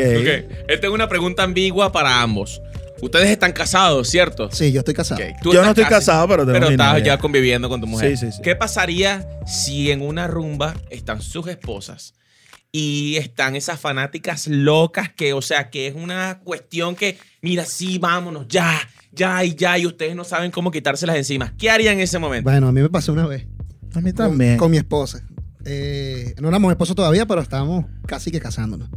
Esta 0.68 0.88
es 0.88 0.94
una 0.94 1.10
pregunta 1.10 1.44
ambigua 1.44 1.92
para 1.92 2.22
ambos. 2.22 2.62
Ustedes 3.02 3.30
están 3.30 3.52
casados, 3.54 4.10
¿cierto? 4.10 4.50
Sí, 4.52 4.72
yo 4.72 4.80
estoy 4.80 4.94
casado. 4.94 5.22
Ok, 5.22 5.30
tú 5.42 5.54
Yo 5.54 5.62
no 5.62 5.70
estás 5.70 5.84
estoy 5.86 5.98
casado, 5.98 6.28
pero 6.28 6.44
tengo 6.44 6.54
Pero 6.54 6.68
mi 6.68 6.74
estás 6.74 6.92
novia. 6.94 7.04
ya 7.06 7.18
conviviendo 7.18 7.70
con 7.70 7.82
tu 7.82 7.88
mujer. 7.88 8.18
Sí, 8.18 8.26
sí, 8.28 8.32
sí. 8.34 8.42
¿Qué 8.44 8.56
pasaría 8.56 9.28
si 9.46 9.92
en 9.92 10.02
una 10.02 10.28
rumba 10.28 10.76
están 10.90 11.22
sus 11.22 11.48
esposas 11.48 12.14
y 12.72 13.16
están 13.18 13.56
esas 13.56 13.80
fanáticas 13.80 14.48
locas 14.48 15.10
que, 15.14 15.34
o 15.34 15.42
sea, 15.42 15.70
que 15.70 15.88
es 15.88 15.96
una 15.96 16.40
cuestión 16.44 16.96
que, 16.96 17.18
mira, 17.42 17.66
sí, 17.66 17.98
vámonos, 17.98 18.48
ya, 18.48 18.80
ya 19.12 19.44
y 19.44 19.56
ya, 19.56 19.78
y 19.78 19.86
ustedes 19.86 20.16
no 20.16 20.24
saben 20.24 20.52
cómo 20.52 20.70
quitárselas 20.72 21.16
encima? 21.16 21.54
¿Qué 21.58 21.70
harían 21.70 21.96
en 21.96 22.02
ese 22.02 22.20
momento? 22.20 22.50
Bueno, 22.50 22.68
a 22.68 22.72
mí 22.72 22.82
me 22.82 22.90
pasó 22.90 23.12
una 23.14 23.26
vez. 23.26 23.46
A 23.96 24.02
mí 24.02 24.12
con, 24.12 24.30
también. 24.30 24.58
con 24.58 24.70
mi 24.70 24.78
esposa. 24.78 25.24
Eh, 25.66 26.36
no 26.40 26.48
éramos 26.50 26.72
esposos 26.72 26.96
todavía, 26.96 27.26
pero 27.26 27.42
estábamos 27.42 27.86
casi 28.06 28.30
que 28.32 28.40
casándonos. 28.40 28.90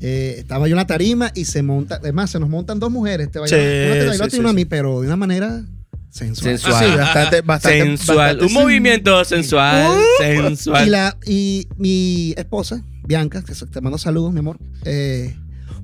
Eh, 0.00 0.36
estaba 0.38 0.68
yo 0.68 0.72
en 0.72 0.76
la 0.76 0.86
tarima 0.86 1.32
y 1.34 1.44
se 1.44 1.62
monta, 1.62 1.96
además 1.96 2.30
se 2.30 2.38
nos 2.38 2.48
montan 2.48 2.78
dos 2.78 2.90
mujeres, 2.90 3.30
te 3.30 3.38
Sí, 3.38 3.40
una 3.40 3.48
te 3.48 4.06
bailó 4.08 4.30
sí, 4.30 4.36
y 4.36 4.40
una 4.40 4.48
sí, 4.50 4.52
a 4.52 4.54
mí, 4.54 4.64
pero 4.64 5.00
de 5.00 5.06
una 5.08 5.16
manera 5.16 5.62
sensual. 6.10 6.58
Sensual. 6.58 6.84
Sí, 6.92 6.96
bastante, 6.96 7.40
bastante. 7.44 7.78
sensual. 7.82 8.16
bastante 8.16 8.44
Un 8.46 8.52
movimiento 8.52 9.24
sensual. 9.24 9.98
Y, 10.20 10.22
sensual. 10.22 10.90
la, 10.90 11.16
y 11.26 11.66
mi 11.76 12.32
esposa, 12.36 12.82
Bianca, 13.06 13.42
que 13.42 13.54
te 13.54 13.80
mando 13.80 13.98
saludos, 13.98 14.32
mi 14.32 14.38
amor. 14.40 14.58
Eh, 14.84 15.34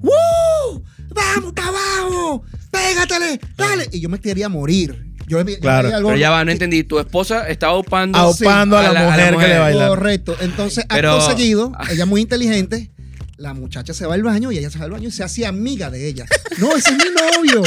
¡Woo! 0.00 0.82
¡Vamos 1.14 1.52
para 1.52 1.68
abajo! 1.68 2.42
¡Pégatele! 2.70 3.40
¡Dale! 3.56 3.88
Y 3.92 4.00
yo 4.00 4.08
me 4.08 4.18
quería 4.20 4.48
morir. 4.48 5.12
Yo, 5.26 5.40
yo 5.42 5.58
Claro, 5.60 5.88
algo- 5.88 6.08
Pero 6.10 6.18
ya 6.20 6.30
va, 6.30 6.44
no 6.44 6.50
entendí. 6.50 6.84
Tu 6.84 6.98
esposa 6.98 7.48
estaba 7.48 7.78
upando. 7.78 8.18
Aupando 8.18 8.78
Sí. 8.78 8.84
a, 8.84 8.92
la 8.92 9.04
mujer 9.04 9.36
que 9.36 9.48
le 9.48 9.58
baila. 9.58 9.88
Correcto. 9.88 10.36
Entonces, 10.40 10.84
Pero- 10.88 11.12
acto 11.12 11.30
seguido, 11.30 11.72
ella 11.90 12.04
muy 12.06 12.20
inteligente, 12.20 12.90
la 13.36 13.54
muchacha 13.54 13.92
se 13.94 14.06
va 14.06 14.14
al 14.14 14.22
baño 14.22 14.52
y 14.52 14.58
ella 14.58 14.70
se 14.70 14.78
va 14.78 14.84
al 14.84 14.90
baño 14.92 15.08
y 15.08 15.12
se 15.12 15.24
hace 15.24 15.46
amiga 15.46 15.90
de 15.90 16.08
ella. 16.08 16.26
No, 16.58 16.74
ese 16.76 16.90
es 16.90 16.96
mi 16.96 17.04
novio. 17.10 17.62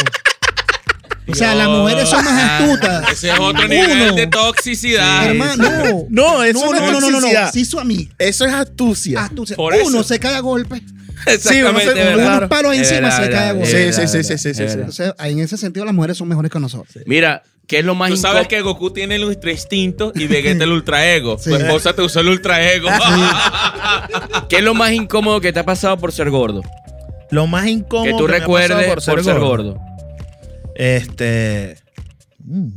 O 1.30 1.36
sea, 1.36 1.54
las 1.56 1.68
mujeres 1.68 2.08
son 2.08 2.24
más 2.24 2.42
astutas. 2.62 3.12
Ese 3.12 3.30
es 3.32 3.34
otro 3.40 3.66
Uno. 3.66 3.68
nivel 3.68 4.16
de 4.16 4.28
toxicidad. 4.28 5.24
Sí, 5.24 5.28
Hermano, 5.30 5.56
no. 5.58 6.06
No, 6.10 6.44
eso 6.44 6.60
no, 6.66 6.72
no, 6.74 6.92
no, 6.92 7.00
no, 7.02 7.10
no, 7.12 7.20
no. 7.20 7.52
Sí, 7.52 7.66
su 7.66 7.80
amiga. 7.80 8.10
Eso 8.18 8.46
es 8.46 8.54
astucia. 8.54 9.26
Astucia. 9.26 9.56
Por 9.58 9.74
Uno 9.74 10.00
eso. 10.00 10.04
se 10.04 10.20
cae 10.20 10.36
a 10.36 10.40
golpe. 10.40 10.82
Sí, 11.26 11.62
uno 11.62 11.80
se- 11.80 11.86
Exactamente, 11.86 11.92
uno- 11.92 12.18
¿verdad? 12.18 12.38
Unos 12.38 12.50
palos 12.50 12.74
Es 12.74 12.80
encima 12.80 13.02
verdad, 13.10 13.24
se 13.24 13.30
cae 13.30 13.50
a 13.50 13.54
verdad, 13.54 13.56
golpe. 13.72 13.88
es 13.90 13.96
Sí, 13.96 14.08
sí, 14.08 14.24
sí, 14.24 14.38
sí, 14.38 14.54
sí, 14.54 14.68
sí. 14.68 14.74
Entonces, 14.74 15.14
ahí 15.18 15.34
en 15.34 15.40
ese 15.40 15.58
sentido, 15.58 15.86
las 15.86 15.94
mujeres 15.96 16.18
son 16.18 16.28
mejores 16.28 16.52
que 16.52 16.60
nosotros. 16.60 17.04
Mira, 17.06 17.44
¿qué 17.68 17.80
es 17.80 17.86
lo 17.86 17.96
más 17.96 18.10
Tú 18.12 18.18
sabes 18.18 18.48
que 18.48 18.62
Goku 18.62 18.92
tiene 18.92 19.16
el 19.16 19.24
ultra 19.24 19.52
instinto 19.52 20.12
y 20.16 20.28
Vegeta 20.28 20.64
el 20.64 20.72
ultra 20.72 21.06
ego. 21.14 21.38
Sí. 21.40 21.50
Tu 21.50 21.56
esposa 21.56 21.94
te 21.94 22.02
usó 22.02 22.20
el 22.22 22.28
ultra 22.30 22.64
ego. 22.72 22.88
¿Qué 24.50 24.58
es 24.58 24.64
lo 24.64 24.74
más 24.74 24.92
incómodo 24.94 25.42
que 25.42 25.52
te 25.52 25.60
ha 25.60 25.66
pasado 25.66 25.98
por 25.98 26.12
ser 26.12 26.30
gordo? 26.30 26.62
Lo 27.32 27.46
más 27.48 27.68
incómodo 27.68 28.06
que 28.06 28.12
tú 28.12 28.28
me 28.28 28.36
ha 28.36 28.40
recuerdes 28.40 28.70
pasado 28.96 29.16
por 29.16 29.24
ser, 29.24 29.40
gordo. 29.40 29.78
Este. 30.76 31.78
mm. 32.46 32.68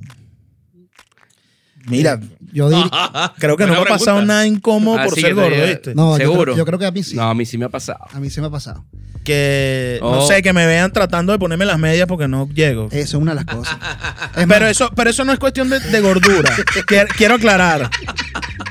Mira, 1.86 2.20
Yo 2.52 2.68
diría. 2.68 2.90
creo 3.38 3.56
que 3.56 3.66
no 3.66 3.72
me 3.74 3.78
ha 3.80 3.84
pasado 3.84 4.22
nada 4.22 4.46
incómodo 4.46 4.98
Ah, 4.98 5.04
por 5.04 5.14
ser 5.14 5.22
que 5.22 5.28
te 5.28 5.34
gordo, 5.34 5.66
¿viste? 5.66 5.94
No, 5.94 6.12
yo 6.12 6.24
¿Seguro? 6.24 6.42
creo, 6.44 6.56
yo 6.56 6.64
creo 6.66 6.78
que 6.78 6.86
a 6.86 6.90
mí 6.90 7.02
sí. 7.02 7.16
No, 7.16 7.22
a 7.24 7.34
mí 7.34 7.44
sí 7.46 7.58
me 7.58 7.64
ha 7.66 7.68
pasado. 7.68 8.00
A 8.12 8.20
mí 8.20 8.30
sí 8.30 8.40
me 8.40 8.46
ha 8.46 8.50
pasado. 8.50 8.84
que 9.24 9.98
no 10.00 10.20
Oh. 10.20 10.26
sé, 10.26 10.42
que 10.42 10.52
me 10.52 10.66
vean 10.66 10.92
tratando 10.92 11.32
de 11.32 11.38
ponerme 11.38 11.66
las 11.66 11.78
medias 11.78 12.06
porque 12.08 12.26
no 12.26 12.48
llego. 12.48 12.88
Eso 12.90 13.16
es 13.18 13.22
una 13.22 13.32
de 13.34 13.36
las 13.36 13.44
cosas. 13.44 13.76
Es 14.36 14.46
Pero 14.46 14.66
eso, 14.66 14.90
pero 14.96 15.10
eso 15.10 15.24
no 15.24 15.32
es 15.32 15.38
cuestión 15.38 15.68
de, 15.68 15.78
de 15.80 16.00
gordura. 16.00 16.50
Quiero, 16.86 17.08
quiero 17.16 17.34
aclarar. 17.34 17.90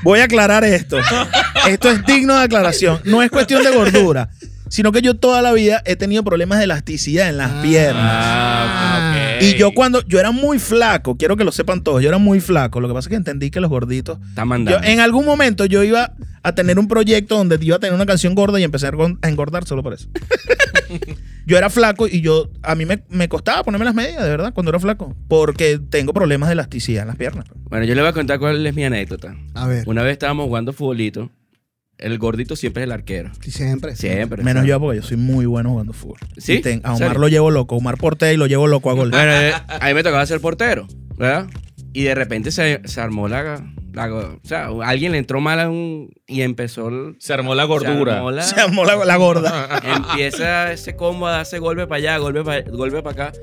Voy 0.02 0.20
a 0.22 0.24
aclarar 0.24 0.64
esto. 0.64 0.98
Esto 1.68 1.90
es 1.92 2.04
digno 2.06 2.36
de 2.36 2.44
aclaración. 2.44 3.00
No 3.04 3.22
es 3.22 3.30
cuestión 3.30 3.64
de 3.64 3.70
gordura, 3.72 4.30
sino 4.70 4.92
que 4.92 5.02
yo 5.02 5.16
toda 5.16 5.42
la 5.42 5.52
vida 5.52 5.82
he 5.86 5.96
tenido 5.96 6.24
problemas 6.24 6.58
de 6.60 6.64
elasticidad 6.66 7.30
en 7.30 7.38
las 7.38 7.52
Ah. 7.52 7.62
piernas. 7.62 8.04
Ah, 8.06 9.12
ok. 9.14 9.19
Y 9.42 9.56
yo 9.58 9.72
cuando 9.74 10.06
yo 10.08 10.20
era 10.20 10.32
muy 10.32 10.60
flaco, 10.60 11.18
quiero 11.18 11.38
que 11.38 11.44
lo 11.44 11.52
sepan 11.52 11.84
todos, 11.84 12.02
yo 12.02 12.10
era 12.10 12.18
muy 12.18 12.40
flaco. 12.40 12.80
Lo 12.80 12.88
que 12.88 12.94
pasa 12.94 13.08
es 13.08 13.10
que 13.12 13.16
entendí 13.16 13.52
que 13.52 13.60
los 13.60 13.70
gorditos. 13.70 14.20
Está 14.30 14.42
Yo, 14.42 14.46
mandando. 14.46 14.84
en 14.88 15.00
algún 15.00 15.26
momento 15.26 15.66
yo 15.66 15.84
iba 15.84 16.14
a 16.44 16.56
tener 16.56 16.80
un 16.80 16.88
proyecto 16.88 17.38
donde 17.38 17.58
iba 17.62 17.76
a 17.76 17.80
tener 17.80 17.94
una 17.94 18.06
canción 18.06 18.36
gorda 18.36 18.60
y 18.60 18.64
empecé 18.64 18.88
a 18.88 19.28
engordar 19.28 19.66
solo 19.66 19.84
por 19.84 19.94
eso. 19.94 20.08
yo 21.46 21.58
era 21.58 21.70
flaco 21.70 22.08
y 22.08 22.22
yo 22.22 22.50
a 22.64 22.76
mí 22.76 22.86
me, 22.86 23.04
me 23.10 23.28
costaba 23.30 23.64
ponerme 23.64 23.86
las 23.86 23.96
medias, 23.96 24.24
de 24.24 24.30
verdad, 24.30 24.54
cuando 24.54 24.70
era 24.70 24.80
flaco, 24.80 25.16
porque 25.28 25.80
tengo 25.90 26.14
problemas 26.14 26.50
de 26.50 26.54
elasticidad 26.54 27.04
en 27.04 27.08
las 27.10 27.18
piernas. 27.18 27.46
Bueno, 27.70 27.86
yo 27.86 27.96
le 27.96 28.02
voy 28.02 28.10
a 28.10 28.14
contar 28.14 28.40
cuál 28.40 28.66
es 28.66 28.76
mi 28.76 28.84
anécdota. 28.84 29.36
a 29.54 29.68
ver, 29.68 29.84
Una 29.88 30.04
vez 30.04 30.14
estábamos 30.14 30.46
jugando 30.48 30.74
futbolito. 30.74 31.30
El 32.00 32.18
gordito 32.18 32.56
siempre 32.56 32.84
es 32.84 32.86
el 32.88 32.92
arquero. 32.94 33.30
sí, 33.42 33.52
siempre. 33.52 33.96
Siempre. 33.96 34.44
Menos 34.44 34.62
¿sabes? 34.62 34.70
yo 34.70 34.80
porque 34.80 35.02
yo 35.02 35.04
soy 35.08 35.18
muy 35.18 35.46
bueno 35.46 35.70
jugando 35.72 35.94
fútbol. 35.94 36.18
¿Sí? 36.38 36.54
Y 36.54 36.62
ten- 36.62 36.82
a 36.84 36.94
Omar 36.96 37.18
lo 37.18 37.28
llevo 37.28 37.52
loco, 37.52 37.76
Omar 37.76 37.98
portea 37.98 38.32
y 38.34 38.38
lo 38.38 38.48
llevo 38.48 38.68
loco 38.68 38.90
a 38.90 38.94
gol. 38.94 39.12
Bueno, 39.12 39.32
eh, 39.34 39.54
a 39.68 39.88
mí 39.88 39.94
me 39.94 40.02
tocaba 40.04 40.26
ser 40.26 40.40
portero, 40.42 40.88
¿verdad? 41.18 41.48
Y 41.94 42.04
de 42.04 42.16
repente 42.16 42.52
se, 42.52 42.82
se 42.86 43.02
armó 43.02 43.28
la, 43.28 43.62
la- 43.94 44.14
O 44.14 44.40
sea, 44.44 44.70
alguien 44.84 45.12
le 45.12 45.18
entró 45.18 45.42
mal 45.42 45.60
a 45.60 45.70
un. 45.70 46.10
Y 46.28 46.42
empezó. 46.42 46.88
el- 46.88 47.16
Se 47.20 47.34
armó 47.34 47.54
la 47.56 47.64
se 47.64 47.68
gordura. 47.68 48.18
armó 48.18 48.32
la- 48.32 48.44
Se 48.44 48.60
armó 48.62 48.86
la, 48.86 48.96
la 49.04 49.16
gorda. 49.18 49.82
empieza 49.84 50.72
ese 50.72 50.96
combo 50.96 51.28
a 51.28 51.32
darse 51.32 51.60
golpe 51.60 51.86
para 51.88 51.98
allá, 51.98 52.18
golpe 52.18 52.44
para 52.44 52.62
golpe 52.70 53.02
para 53.02 53.28
acá. 53.30 53.40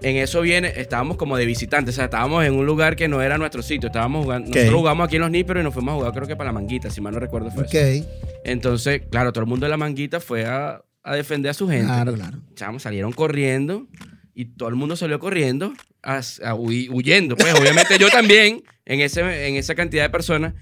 En 0.00 0.16
eso 0.16 0.40
viene, 0.42 0.72
estábamos 0.76 1.16
como 1.16 1.36
de 1.36 1.44
visitantes, 1.44 1.94
o 1.94 1.96
sea, 1.96 2.04
estábamos 2.04 2.44
en 2.44 2.54
un 2.54 2.64
lugar 2.66 2.94
que 2.94 3.08
no 3.08 3.20
era 3.20 3.36
nuestro 3.36 3.62
sitio, 3.62 3.88
estábamos 3.88 4.24
jugando, 4.24 4.48
nosotros 4.60 4.78
jugamos 4.80 5.06
aquí 5.06 5.16
en 5.16 5.22
los 5.22 5.30
níperos 5.32 5.60
y 5.60 5.64
nos 5.64 5.74
fuimos 5.74 5.92
a 5.92 5.96
jugar 5.96 6.12
creo 6.12 6.26
que 6.28 6.36
para 6.36 6.48
la 6.50 6.52
manguita, 6.52 6.88
si 6.90 7.00
mal 7.00 7.12
no 7.14 7.18
recuerdo 7.20 7.50
fue 7.50 7.64
eso. 7.64 8.02
Ok, 8.02 8.06
Entonces, 8.44 9.02
claro, 9.10 9.32
todo 9.32 9.42
el 9.42 9.48
mundo 9.50 9.66
de 9.66 9.70
la 9.70 9.76
manguita 9.76 10.20
fue 10.20 10.44
a, 10.46 10.82
a 11.02 11.14
defender 11.16 11.50
a 11.50 11.54
su 11.54 11.68
gente. 11.68 11.86
claro, 11.86 12.14
claro. 12.14 12.38
Chamos, 12.54 12.82
salieron 12.82 13.12
corriendo 13.12 13.88
y 14.34 14.44
todo 14.44 14.68
el 14.68 14.76
mundo 14.76 14.94
salió 14.94 15.18
corriendo, 15.18 15.72
a- 16.02 16.18
a 16.18 16.54
hui- 16.54 16.88
huyendo. 16.92 17.34
Pues 17.36 17.52
obviamente 17.58 17.98
yo 17.98 18.08
también, 18.08 18.62
en, 18.84 19.00
ese, 19.00 19.48
en 19.48 19.56
esa 19.56 19.74
cantidad 19.74 20.04
de 20.04 20.10
personas, 20.10 20.54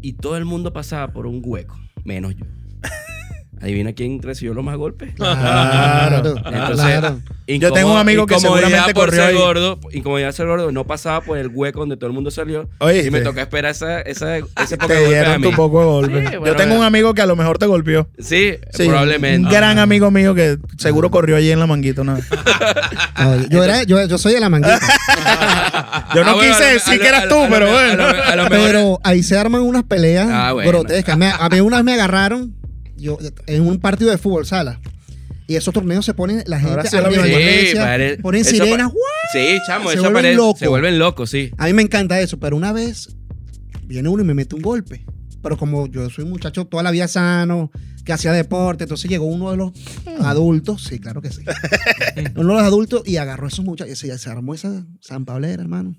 y 0.00 0.14
todo 0.14 0.36
el 0.36 0.44
mundo 0.44 0.72
pasaba 0.72 1.12
por 1.12 1.26
un 1.28 1.40
hueco, 1.44 1.78
menos 2.04 2.34
yo. 2.34 2.44
Adivina 3.62 3.92
quién 3.92 4.20
recibió 4.20 4.54
los 4.54 4.64
más 4.64 4.76
golpes. 4.76 5.14
Claro, 5.14 6.16
Entonces, 6.18 6.74
claro. 6.74 7.20
Yo 7.46 7.72
tengo 7.72 7.92
un 7.92 7.98
amigo 7.98 8.26
que 8.26 8.38
seguramente 8.40 8.92
por 8.94 9.06
corrió 9.10 9.24
ser 9.26 9.34
gordo, 9.36 9.78
incomodidad 9.92 10.28
por 10.28 10.34
ser 10.34 10.46
gordo, 10.46 10.72
no 10.72 10.84
pasaba 10.84 11.20
por 11.20 11.38
el 11.38 11.48
hueco 11.48 11.80
donde 11.80 11.96
todo 11.96 12.06
el 12.08 12.12
mundo 12.12 12.30
salió. 12.30 12.68
Oye, 12.78 13.06
y 13.06 13.10
me 13.10 13.20
toca 13.20 13.42
esperar 13.42 13.70
esa, 13.72 14.00
esa, 14.00 14.38
ese 14.38 14.76
poco 14.76 14.88
Te 14.88 14.94
de 14.94 15.00
golpe 15.02 15.16
a 15.18 15.22
dieron 15.22 15.40
mí. 15.42 15.50
tu 15.50 15.56
poco 15.56 15.80
de 15.80 15.86
golpe. 15.86 16.28
Sí, 16.30 16.36
yo 16.44 16.56
tengo 16.56 16.74
un 16.76 16.82
eh. 16.82 16.86
amigo 16.86 17.14
que 17.14 17.22
a 17.22 17.26
lo 17.26 17.36
mejor 17.36 17.58
te 17.58 17.66
golpeó. 17.66 18.08
Sí, 18.18 18.54
Sí, 18.72 18.86
probablemente. 18.86 19.46
Un 19.46 19.52
gran 19.52 19.78
amigo 19.78 20.10
mío 20.10 20.34
que 20.34 20.58
seguro 20.78 21.10
corrió 21.10 21.36
allí 21.36 21.50
en 21.52 21.58
la 21.60 21.66
manguita 21.66 22.02
una 22.02 22.14
vez. 22.14 22.24
No, 23.22 23.46
yo, 23.48 23.62
era, 23.62 23.84
yo, 23.84 24.04
yo 24.06 24.18
soy 24.18 24.32
de 24.34 24.40
la 24.40 24.48
manguita. 24.48 24.80
Yo 26.14 26.24
no 26.24 26.30
Ah, 26.30 26.34
bueno, 26.34 26.52
quise 26.56 26.64
decir 26.72 26.98
que 27.00 27.06
eras 27.06 27.28
tú, 27.28 27.36
pero 27.48 27.70
bueno. 27.70 28.04
Pero 28.48 29.00
ahí 29.04 29.22
se 29.22 29.38
arman 29.38 29.60
unas 29.62 29.84
peleas 29.84 30.26
Ah, 30.30 30.52
bueno. 30.52 30.68
grotescas. 30.70 31.16
Me- 31.16 31.28
a 31.30 31.48
mí 31.48 31.60
una 31.60 31.76
vez 31.76 31.84
me 31.84 31.92
agarraron 31.94 32.52
yo, 33.02 33.18
en 33.46 33.66
un 33.66 33.78
partido 33.80 34.10
de 34.10 34.18
fútbol 34.18 34.46
sala. 34.46 34.80
Y 35.48 35.56
esos 35.56 35.74
torneos 35.74 36.04
se 36.06 36.14
ponen 36.14 36.42
la 36.46 36.60
gente 36.60 36.88
sí 36.88 36.96
arriba 36.96 37.24
Sí, 37.24 37.74
pare- 37.76 38.16
ponen 38.18 38.40
eso 38.42 38.50
sirenas. 38.50 38.92
Sí, 39.32 39.58
chamo, 39.66 39.88
Se 39.88 39.94
eso 39.94 40.02
vuelven 40.04 40.22
parece- 40.22 40.34
locos. 40.36 40.58
Se 40.60 40.68
vuelven 40.68 40.98
locos, 40.98 41.30
sí. 41.30 41.50
A 41.58 41.66
mí 41.66 41.72
me 41.74 41.82
encanta 41.82 42.20
eso, 42.20 42.38
pero 42.38 42.56
una 42.56 42.72
vez 42.72 43.14
viene 43.84 44.08
uno 44.08 44.22
y 44.22 44.26
me 44.26 44.34
mete 44.34 44.54
un 44.54 44.62
golpe. 44.62 45.04
Pero 45.42 45.58
como 45.58 45.88
yo 45.88 46.08
soy 46.08 46.24
un 46.24 46.30
muchacho 46.30 46.64
toda 46.66 46.84
la 46.84 46.92
vida 46.92 47.08
sano, 47.08 47.70
que 48.04 48.12
hacía 48.12 48.32
deporte, 48.32 48.84
entonces 48.84 49.10
llegó 49.10 49.26
uno 49.26 49.50
de 49.50 49.56
los 49.56 49.72
adultos, 50.20 50.84
sí, 50.84 51.00
claro 51.00 51.20
que 51.20 51.30
sí. 51.30 51.42
uno 52.36 52.48
de 52.54 52.60
los 52.60 52.62
adultos 52.62 53.02
y 53.04 53.16
agarró 53.16 53.46
a 53.46 53.48
esos 53.48 53.64
muchachos, 53.64 53.92
y 53.92 53.96
se, 53.96 54.16
se 54.18 54.30
armó 54.30 54.54
esa 54.54 54.86
San 55.00 55.24
Pablera, 55.24 55.60
hermano. 55.62 55.96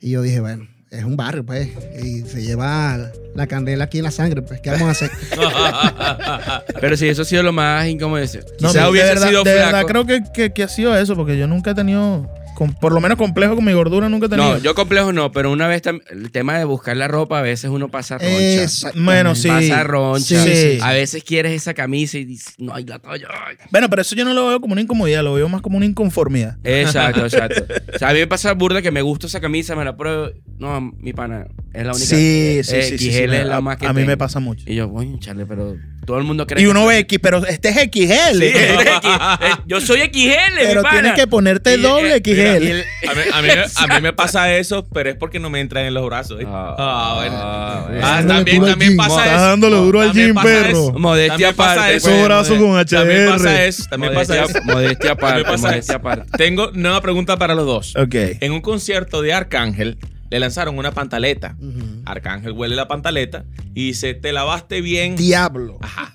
Y 0.00 0.10
yo 0.10 0.22
dije, 0.22 0.40
bueno, 0.40 0.66
es 0.90 1.04
un 1.04 1.16
barrio, 1.16 1.44
pues, 1.44 1.68
y 2.02 2.22
se 2.22 2.42
lleva 2.42 3.10
la 3.34 3.46
candela 3.46 3.84
aquí 3.84 3.98
en 3.98 4.04
la 4.04 4.10
sangre, 4.10 4.42
pues, 4.42 4.60
¿qué 4.60 4.70
vamos 4.70 4.88
a 4.88 4.90
hacer? 4.92 5.10
Pero 6.80 6.96
sí, 6.96 7.08
eso 7.08 7.22
ha 7.22 7.24
sido 7.24 7.42
lo 7.42 7.52
más 7.52 7.86
incómodo. 7.86 8.22
Quizás 8.22 8.44
No, 8.60 8.72
de 8.72 8.88
hubiese 8.90 9.08
verdad, 9.08 9.28
sido 9.28 9.44
de 9.44 9.52
flaco. 9.52 9.66
verdad 9.66 9.86
creo 9.86 10.06
que, 10.06 10.22
que, 10.32 10.52
que 10.52 10.62
ha 10.62 10.68
sido 10.68 10.96
eso, 10.96 11.14
porque 11.14 11.36
yo 11.38 11.46
nunca 11.46 11.72
he 11.72 11.74
tenido, 11.74 12.28
con- 12.58 12.72
por 12.74 12.92
lo 12.92 13.00
menos 13.00 13.16
complejo 13.16 13.54
con 13.54 13.64
mi 13.64 13.72
gordura, 13.72 14.08
nunca 14.08 14.26
he 14.26 14.28
tenido. 14.28 14.54
No, 14.54 14.58
yo 14.58 14.74
complejo 14.74 15.12
no, 15.12 15.30
pero 15.30 15.52
una 15.52 15.68
vez 15.68 15.80
el 16.10 16.32
tema 16.32 16.58
de 16.58 16.64
buscar 16.64 16.96
la 16.96 17.06
ropa, 17.06 17.38
a 17.38 17.42
veces 17.42 17.70
uno 17.70 17.88
pasa 17.88 18.18
roncha. 18.18 18.90
Bueno, 18.96 19.36
sí. 19.36 19.46
Pasa 19.46 19.84
roncha. 19.84 20.42
Sí. 20.42 20.78
A 20.82 20.90
veces 20.90 21.22
quieres 21.22 21.52
esa 21.52 21.72
camisa 21.72 22.18
y 22.18 22.24
dices, 22.24 22.54
no 22.58 22.74
hay 22.74 22.84
la 22.84 22.98
talla. 22.98 23.28
ay. 23.46 23.56
Bueno, 23.70 23.88
pero 23.88 24.02
eso 24.02 24.16
yo 24.16 24.24
no 24.24 24.34
lo 24.34 24.48
veo 24.48 24.60
como 24.60 24.72
una 24.72 24.80
incomodidad, 24.80 25.22
lo 25.22 25.34
veo 25.34 25.48
más 25.48 25.62
como 25.62 25.76
una 25.76 25.86
inconformidad. 25.86 26.56
Exacto, 26.64 27.24
exacto. 27.24 27.64
O 27.94 27.98
sea, 27.98 28.08
a 28.10 28.12
mí 28.12 28.18
me 28.18 28.26
pasa 28.26 28.52
burda 28.54 28.82
que 28.82 28.90
me 28.90 29.02
gusta 29.02 29.26
esa 29.28 29.40
camisa, 29.40 29.76
me 29.76 29.84
la 29.84 29.96
pruebo. 29.96 30.30
No, 30.58 30.80
mi 30.80 31.12
pana, 31.12 31.46
es 31.72 31.84
la 31.86 31.92
única. 31.92 32.06
Sí, 32.06 32.60
sí, 32.64 32.74
eh, 32.76 32.82
sí, 32.82 32.98
sí, 32.98 33.10
XL 33.10 33.12
sí, 33.12 33.18
es 33.34 33.46
la 33.46 33.56
a, 33.56 33.60
más 33.60 33.76
que 33.76 33.86
a 33.86 33.92
mí 33.92 34.04
me 34.04 34.16
pasa 34.16 34.40
mucho. 34.40 34.64
Y 34.66 34.74
yo, 34.74 34.92
coño, 34.92 35.16
chale, 35.20 35.46
pero 35.46 35.76
todo 36.08 36.16
el 36.18 36.24
mundo 36.24 36.46
cree 36.46 36.62
Y 36.62 36.66
uno 36.66 36.86
ve 36.86 36.98
X, 37.00 37.18
pero 37.22 37.44
este 37.46 37.68
es 37.68 37.76
XL. 37.76 38.38
Sí, 38.38 38.44
es 38.46 38.70
X. 38.80 39.10
Eh, 39.40 39.50
yo 39.66 39.80
soy 39.80 40.00
XL, 40.00 40.56
pero 40.58 40.80
mi 40.80 40.82
pana. 40.82 40.90
tienes 41.00 41.12
que 41.20 41.26
ponerte 41.26 41.74
Y, 41.74 41.80
doble 41.82 42.16
eh, 42.16 42.22
XL. 42.24 42.30
mira, 42.32 42.58
y 42.58 42.66
el- 42.70 42.84
A 43.08 43.14
mí, 43.14 43.20
a, 43.32 43.42
mí, 43.42 43.48
a 43.76 43.86
mí 43.94 44.00
me 44.00 44.12
pasa 44.14 44.52
eso, 44.56 44.86
pero 44.92 45.10
es 45.10 45.16
porque 45.16 45.38
no 45.38 45.50
me 45.50 45.60
entran 45.60 45.84
en 45.84 45.92
los 45.94 46.04
brazos. 46.06 46.40
¿eh? 46.40 46.44
Ah, 46.48 46.74
Ah, 46.78 47.14
bueno. 47.16 47.36
ah. 47.38 47.88
Ah, 48.18 48.24
también, 48.26 48.64
también 48.64 48.96
pasa 48.96 49.20
Estás 49.22 49.36
eso. 49.36 49.46
dándole 49.48 49.76
duro 49.76 50.00
al 50.00 50.06
También 50.08 50.28
gym, 50.34 50.42
perro. 50.42 50.92
Modestia 50.98 51.28
También 51.28 51.54
pasa 51.54 51.72
aparte, 51.72 51.96
eso. 51.96 52.08
Esos 52.10 52.24
brazos 52.24 52.58
con 52.58 52.84
También 52.86 53.20
HR. 53.28 53.30
pasa 53.32 53.64
eso. 53.64 53.84
También 53.90 54.14
pasa 54.14 54.44
eso. 54.44 54.58
modestia 54.64 55.10
aparte, 55.12 55.34
También 55.42 55.46
pasa 55.52 55.68
modestia 55.68 55.92
eso. 55.92 55.98
aparte. 55.98 56.38
Tengo 56.38 56.70
nueva 56.72 57.00
pregunta 57.02 57.36
para 57.36 57.54
los 57.54 57.66
dos. 57.66 57.94
Ok. 57.96 58.14
En 58.40 58.52
un 58.52 58.60
concierto 58.62 59.20
de 59.22 59.34
Arcángel 59.34 59.98
le 60.30 60.38
lanzaron 60.40 60.78
una 60.78 60.92
pantaleta. 60.92 61.56
Arcángel 62.04 62.52
huele 62.52 62.76
la 62.76 62.88
pantaleta 62.88 63.44
y 63.74 63.86
dice, 63.88 64.14
te 64.14 64.32
lavaste 64.32 64.80
bien. 64.80 65.16
Diablo. 65.16 65.78
Ajá. 65.80 66.12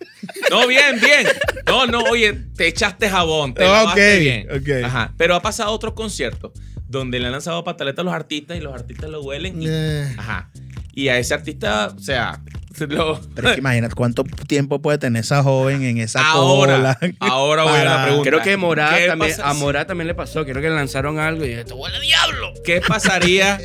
No, 0.49 0.67
bien, 0.67 0.99
bien. 0.99 1.27
No, 1.67 1.85
no, 1.87 2.01
oye, 2.03 2.33
te 2.55 2.67
echaste 2.67 3.09
jabón, 3.09 3.53
te 3.53 3.63
Ok, 3.63 3.69
lavaste 3.71 4.19
bien. 4.19 4.85
Ajá. 4.85 5.13
Pero 5.17 5.35
ha 5.35 5.41
pasado 5.41 5.71
otros 5.71 5.93
conciertos 5.93 6.51
donde 6.87 7.19
le 7.19 7.25
han 7.27 7.31
lanzado 7.31 7.63
pantaleta 7.63 8.01
a 8.01 8.05
los 8.05 8.13
artistas 8.13 8.57
y 8.57 8.61
los 8.61 8.73
artistas 8.73 9.09
lo 9.09 9.21
huelen 9.23 9.61
y, 9.61 9.65
Eh, 9.67 10.13
ajá. 10.17 10.49
Y 10.95 11.07
a 11.07 11.17
ese 11.17 11.33
artista, 11.33 11.87
o 11.95 11.99
sea, 11.99 12.39
lo- 12.87 13.19
Pero 13.33 13.47
es 13.49 13.53
que 13.55 13.59
imagínate 13.61 13.95
cuánto 13.95 14.23
tiempo 14.23 14.79
puede 14.79 14.99
tener 14.99 15.21
esa 15.21 15.41
joven 15.41 15.81
en 15.83 15.97
esa 15.97 16.23
ahora, 16.31 16.75
cola. 16.75 16.99
ahora 17.19 17.63
voy 17.63 17.79
a 17.79 17.83
la 17.83 18.03
pregunta. 18.03 18.29
Creo 18.29 18.41
que 18.43 18.57
Morada 18.57 18.97
¿Qué 18.99 19.07
también, 19.07 19.31
pasa 19.31 19.49
a 19.49 19.53
Morada 19.55 19.87
también 19.87 20.07
le 20.07 20.13
pasó. 20.13 20.43
Creo 20.45 20.61
que 20.61 20.69
le 20.69 20.75
lanzaron 20.75 21.17
algo 21.17 21.45
y 21.45 21.51
esto 21.51 21.75
huele 21.77 21.99
diablo. 21.99 22.53
¿Qué 22.63 22.79
pasaría, 22.87 23.59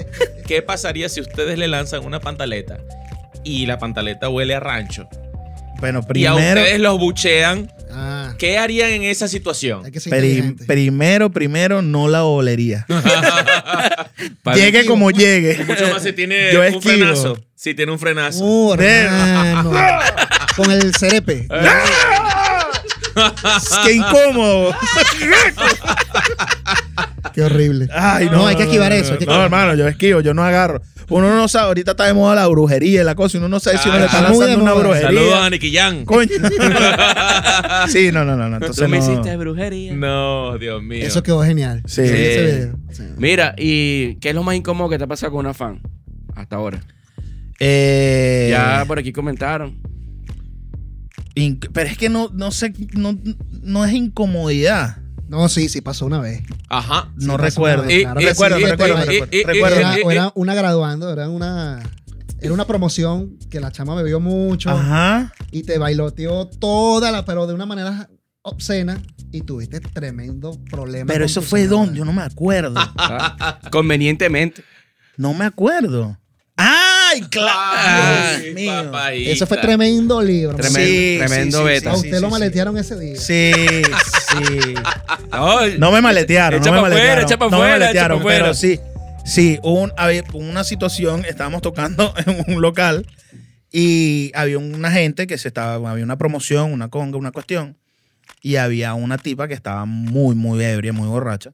¿Qué 0.49 0.63
pasaría 0.63 1.09
si 1.11 1.21
ustedes 1.21 1.59
le 1.59 1.69
lanzan 1.69 2.05
una 2.05 2.21
pantaleta 2.21 2.79
y 3.45 3.67
la 3.67 3.79
pantaleta 3.79 4.29
huele 4.31 4.55
a 4.55 4.61
rancho? 4.61 5.07
Bueno, 5.79 6.01
Y 6.01 6.05
a 6.27 6.35
primero, 6.35 6.61
ustedes 6.61 6.81
los 6.81 6.99
buchean. 6.99 7.71
ah, 7.93 8.35
¿Qué 8.39 8.59
harían 8.59 8.91
en 8.91 9.03
esa 9.05 9.29
situación? 9.29 9.85
hay 9.85 9.93
que 9.93 10.01
ser 10.01 10.11
prim- 10.11 10.25
inteligente. 10.25 10.65
primero, 10.65 11.31
primero, 11.31 11.83
no 11.83 12.09
la 12.09 12.25
olería. 12.25 12.85
Llegue 14.55 14.87
como 14.87 15.11
llegue. 15.13 15.63
Mucho 15.67 15.89
más 15.93 16.03
si 16.03 16.13
tiene 16.15 16.51
Yo 16.53 16.61
un 16.61 16.67
esquivo. 16.67 16.83
frenazo. 16.83 17.39
Si 17.55 17.75
tiene 17.75 17.93
un 17.93 17.99
frenazo. 17.99 18.43
Uh, 18.45 18.75
hermano. 18.79 19.73
Con 20.57 20.71
el 20.73 20.95
cerepe. 20.97 21.47
¡Qué 23.85 23.93
incómodo! 23.95 24.75
Qué 27.33 27.43
horrible. 27.43 27.89
Ay, 27.93 28.27
no, 28.27 28.33
No, 28.39 28.47
hay 28.47 28.57
que 28.57 28.65
esquivar 28.65 28.93
eso, 28.93 29.13
hay 29.13 29.19
que 29.19 29.27
No, 29.27 29.43
hermano, 29.43 29.75
yo 29.75 29.87
esquivo, 29.89 30.21
yo 30.21 30.35
no 30.35 30.43
agarro. 30.45 30.81
Uno 31.11 31.35
no 31.35 31.49
sabe, 31.49 31.69
ahorita 31.69 31.93
está 31.93 32.05
de 32.05 32.13
moda 32.15 32.35
la 32.35 32.47
brujería 32.49 33.01
y 33.01 33.05
la 33.05 33.15
cosa, 33.15 33.37
y 33.37 33.41
uno 33.41 33.49
no 33.49 33.61
sabe 33.61 33.79
si 33.79 33.89
uno 33.89 33.99
le 33.99 34.05
está 34.07 34.21
lanzando 34.21 34.63
una 34.63 34.75
brujería. 34.75 35.09
Saludos 35.09 35.35
a 35.41 35.49
Nicky 35.51 35.75
Jam. 35.75 36.05
Coño. 36.05 36.29
sí, 37.89 38.11
no, 38.13 38.25
no, 38.25 38.37
no, 38.37 38.49
no. 38.51 38.57
Entonces 38.57 38.85
Tú 38.85 38.91
me 38.91 38.99
no. 38.99 39.05
hiciste 39.05 39.37
brujería. 39.37 39.95
No, 39.95 40.59
Dios 40.59 40.83
mío. 40.83 41.05
Eso 41.07 41.23
quedó 41.23 41.43
genial. 41.43 41.83
Sí. 41.87 42.07
Sí, 42.07 42.13
ese 42.15 42.45
video. 42.45 42.79
Sí. 42.91 43.03
Mira, 43.17 43.55
¿y 43.57 44.17
qué 44.17 44.31
es 44.31 44.35
lo 44.35 44.43
más 44.43 44.55
incómodo 44.57 44.89
que 44.91 44.99
te 44.99 45.05
ha 45.05 45.07
pasado 45.07 45.33
con 45.33 45.41
una 45.41 45.55
fan? 45.55 45.81
Hasta 46.37 46.57
ahora. 46.57 46.81
Eh, 47.59 48.49
Ya 48.51 48.85
por 48.87 48.99
aquí 48.99 49.13
comentaron. 49.13 49.79
inc- 51.35 51.71
pero 51.73 51.89
es 51.89 51.97
que 51.97 52.09
no, 52.09 52.31
no 52.35 52.51
sé, 52.51 52.73
no, 52.95 53.19
no 53.63 53.85
es 53.85 53.93
incomodidad. 53.95 54.99
No, 55.29 55.49
sí, 55.49 55.69
sí, 55.69 55.81
pasó 55.81 56.07
una 56.07 56.21
vez. 56.21 56.43
Ajá. 56.69 57.11
No 57.17 57.37
recuerdo. 57.37 57.85
vez, 57.85 58.03
claro 58.03 58.21
recuerdo, 58.21 58.57
sí, 58.57 58.63
no 58.63 58.69
este, 58.71 58.85
recuerdo, 58.87 58.97
eh, 59.07 59.45
recuerdo. 59.45 59.53
recuerdo. 59.53 60.11
y- 60.11 60.13
Era, 60.15 60.33
una 60.35 60.55
graduando, 60.55 61.13
era 61.13 61.29
una. 61.29 61.81
Era 62.41 62.53
una 62.55 62.67
promoción 62.67 63.37
que 63.51 63.59
la 63.61 63.73
chama 63.73 63.97
bebió 63.97 64.21
mucho 64.21 64.71
Ajá. 64.71 65.33
y 65.51 65.65
te 65.65 65.77
bailoteó 65.77 66.47
toda 66.47 67.11
la, 67.11 67.25
pero 67.25 67.49
de 67.49 67.55
una 67.55 67.67
manera 67.67 68.09
obscena 68.43 69.03
y 69.33 69.41
tuviste 69.41 69.81
tremendo 69.81 70.57
problema. 70.71 71.13
Pero 71.13 71.25
eso 71.25 71.43
fue 71.43 71.63
señora. 71.63 71.77
donde, 71.79 71.99
yo 71.99 72.05
no 72.05 72.13
me 72.13 72.23
acuerdo. 72.23 72.75
Convenientemente. 73.73 74.63
No 75.17 75.35
me 75.35 75.45
acuerdo. 75.45 76.17
¡Ay, 77.23 77.29
claro! 77.29 78.37
Ay, 78.37 78.43
Dios 78.43 78.55
mío. 78.55 78.73
Papaíta. 78.85 79.31
Eso 79.31 79.47
fue 79.47 79.57
tremendo 79.59 80.23
libro. 80.23 80.57
Tremendo, 80.57 80.81
Sí, 80.81 81.17
tremendo 81.19 81.59
sí, 81.59 81.63
sí, 81.65 81.69
beta. 81.69 81.91
A 81.93 81.97
sí, 81.97 82.07
usted 82.07 82.21
lo 82.21 82.27
sí. 82.29 82.33
maletearon 82.33 82.79
ese 82.79 82.99
día. 82.99 83.17
Sí, 83.17 83.53
sí. 83.53 84.75
No, 85.31 85.67
No 85.79 85.93
me 85.93 86.01
maletearon, 86.01 86.61
Echa 86.61 86.71
no 86.71 86.77
me 86.77 86.83
pa' 86.83 86.89
maletearon. 86.89 87.25
echa 87.25 87.37
pa' 87.39 87.49
no 87.49 87.59
me 87.61 87.67
echa 87.67 87.79
maletearon, 87.79 88.19
pa' 88.23 88.29
pero 88.29 88.55
sí. 88.55 88.81
Sí, 89.25 89.59
hubo 89.63 89.83
un- 89.83 89.93
había 89.97 90.25
una 90.33 90.65
situación, 90.65 91.25
estábamos 91.27 91.61
tocando 91.63 92.15
en 92.27 92.55
un 92.55 92.63
local 92.63 93.07
y 93.71 94.33
había 94.35 94.57
una 94.59 94.91
gente 94.91 95.27
que 95.27 95.37
se 95.37 95.49
estaba, 95.49 95.91
había 95.91 96.05
una 96.05 96.17
promoción, 96.17 96.73
una 96.73 96.89
conga, 96.89 97.19
una 97.19 97.33
cuestión, 97.33 97.77
y 98.41 98.57
había 98.57 98.95
una 98.95 99.19
tipa 99.19 99.47
que 99.47 99.53
estaba 99.55 99.85
muy, 99.85 100.35
muy 100.35 100.63
ebria, 100.65 100.95
muy 100.95 101.09
borracha, 101.09 101.51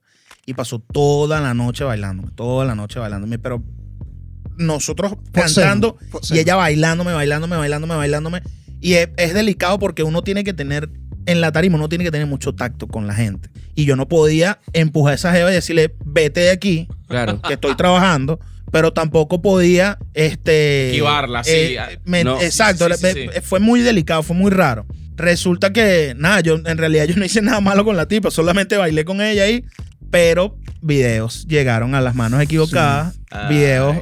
y 0.46 0.54
pasó 0.54 0.78
toda 0.78 1.40
la 1.40 1.52
noche 1.54 1.82
bailándome, 1.82 2.30
toda 2.36 2.64
la 2.64 2.76
noche 2.76 3.00
bailándome, 3.00 3.38
pero 3.40 3.60
nosotros 4.56 5.14
cantando 5.32 5.96
y 6.30 6.38
ella 6.38 6.56
bailándome, 6.56 7.12
bailándome, 7.12 7.56
bailándome, 7.56 7.94
bailándome, 7.96 8.42
y 8.80 8.94
es, 8.94 9.08
es 9.16 9.34
delicado 9.34 9.78
porque 9.78 10.02
uno 10.02 10.22
tiene 10.22 10.44
que 10.44 10.52
tener, 10.52 10.88
en 11.26 11.40
la 11.40 11.52
tarima 11.52 11.76
uno 11.76 11.88
tiene 11.88 12.04
que 12.04 12.10
tener 12.10 12.26
mucho 12.26 12.54
tacto 12.54 12.86
con 12.86 13.06
la 13.06 13.14
gente, 13.14 13.48
y 13.74 13.84
yo 13.84 13.96
no 13.96 14.08
podía 14.08 14.60
empujar 14.72 15.12
a 15.12 15.16
esa 15.16 15.32
jeva 15.32 15.50
y 15.50 15.54
decirle, 15.54 15.94
vete 16.04 16.40
de 16.40 16.50
aquí, 16.50 16.88
Claro. 17.08 17.40
que 17.42 17.54
estoy 17.54 17.74
trabajando, 17.76 18.40
pero 18.72 18.92
tampoco 18.92 19.40
podía 19.42 19.98
este 20.14 20.88
Esquivarla, 20.90 21.44
sí. 21.44 21.50
eh, 21.52 21.78
me- 22.04 22.24
No. 22.24 22.40
exacto, 22.40 22.86
Sí, 22.88 22.94
sí, 22.94 23.06
sí, 23.12 23.26
me- 23.28 23.32
sí. 23.34 23.40
fue 23.42 23.60
muy 23.60 23.80
delicado, 23.80 24.22
fue 24.22 24.34
muy 24.36 24.50
raro. 24.50 24.84
Resulta 25.16 25.72
que 25.72 26.14
nada, 26.18 26.40
yo 26.40 26.54
en 26.56 26.76
realidad 26.76 27.04
yo 27.04 27.14
no 27.16 27.24
hice 27.24 27.40
nada 27.40 27.60
malo 27.60 27.84
con 27.84 27.96
la 27.96 28.08
tipa, 28.08 28.32
solamente 28.32 28.76
bailé 28.76 29.04
con 29.04 29.20
ella 29.20 29.44
ahí, 29.44 29.64
pero 30.10 30.58
videos 30.82 31.46
llegaron 31.46 31.94
a 31.94 32.00
las 32.00 32.14
manos 32.16 32.42
equivocadas, 32.42 33.14
videos. 33.48 33.96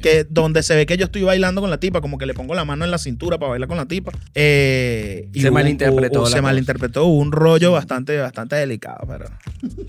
Que 0.00 0.24
donde 0.28 0.62
se 0.62 0.74
ve 0.74 0.86
que 0.86 0.96
yo 0.96 1.04
estoy 1.06 1.22
bailando 1.22 1.60
con 1.60 1.70
la 1.70 1.78
tipa, 1.78 2.00
como 2.00 2.18
que 2.18 2.26
le 2.26 2.34
pongo 2.34 2.54
la 2.54 2.64
mano 2.64 2.84
en 2.84 2.90
la 2.90 2.98
cintura 2.98 3.38
para 3.38 3.50
bailar 3.50 3.68
con 3.68 3.76
la 3.78 3.86
tipa. 3.86 4.12
eh, 4.34 5.28
y 5.32 5.40
Se 5.42 5.48
hubo- 5.48 5.54
malinterpretó 5.54 6.20
hubo- 6.20 6.26
se 6.26 6.32
cosa. 6.32 6.42
malinterpretó, 6.42 7.04
hubo 7.06 7.18
un 7.18 7.32
rollo 7.32 7.72
bastante, 7.72 8.16
bastante 8.18 8.56
delicado, 8.56 9.06
pero 9.06 9.26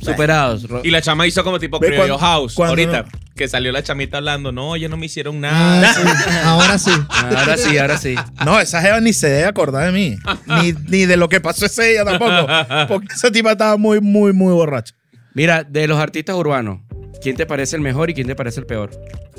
Superados. 0.02 0.66
Y 0.84 0.90
la 0.92 1.02
chama 1.02 1.28
hizo 1.28 1.44
como 1.44 1.60
tipo 1.60 1.80
Creo 1.80 1.96
cuando- 1.98 2.18
House. 2.18 2.54
cuando 2.56 2.72
ahorita. 2.72 3.04
no- 3.04 3.22
Que 3.36 3.48
salió 3.48 3.72
la 3.72 3.82
chamita 3.82 4.18
hablando. 4.18 4.52
No, 4.52 4.76
ellos 4.76 4.90
no 4.92 4.98
me 4.98 5.06
hicieron 5.08 5.44
Ah, 5.46 5.80
nada. 5.82 5.94
sí. 5.94 6.02
Ahora 6.44 6.78
sí. 6.78 6.92
Ahora 7.10 7.58
sí, 7.58 7.78
ahora 7.78 7.98
sí. 7.98 8.16
No, 8.46 8.60
esa 8.60 8.82
jeva 8.82 9.00
ni 9.00 9.14
se 9.14 9.30
debe 9.30 9.46
acordar 9.46 9.86
de 9.86 9.92
mí. 9.92 10.18
ni, 10.46 10.74
ni 10.90 11.06
de 11.06 11.18
lo 11.18 11.28
que 11.30 11.40
pasó 11.42 11.66
ese 11.66 11.84
día 11.88 12.06
tampoco. 12.06 12.48
Porque 12.88 13.08
esa 13.16 13.32
tipa 13.32 13.54
estaba 13.54 13.78
muy, 13.78 14.00
muy, 14.02 14.34
muy 14.34 14.54
borracha. 14.54 14.94
Mira, 15.34 15.64
de 15.64 15.88
los 15.88 15.98
artistas 15.98 16.36
urbanos, 16.36 16.82
¿quién 17.24 17.36
te 17.38 17.46
parece 17.46 17.76
el 17.78 17.82
mejor 17.82 18.10
y 18.10 18.14
quién 18.14 18.28
te 18.28 18.36
parece 18.36 18.60
el 18.60 18.66
peor? 18.66 18.92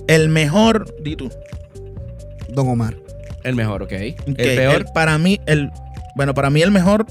El 0.09 0.29
mejor, 0.29 0.95
di 1.03 1.17
tú. 1.17 1.31
Don 2.49 2.69
Omar. 2.69 2.97
El 3.45 3.55
mejor, 3.57 3.83
ok. 3.83 3.93
El 3.93 4.17
peor, 4.35 4.77
el- 4.83 4.85
para 4.95 5.19
mí, 5.19 5.41
el, 5.47 5.71
bueno, 6.17 6.35
para 6.35 6.51
mí 6.51 6.63
el 6.63 6.71
mejor, 6.71 7.07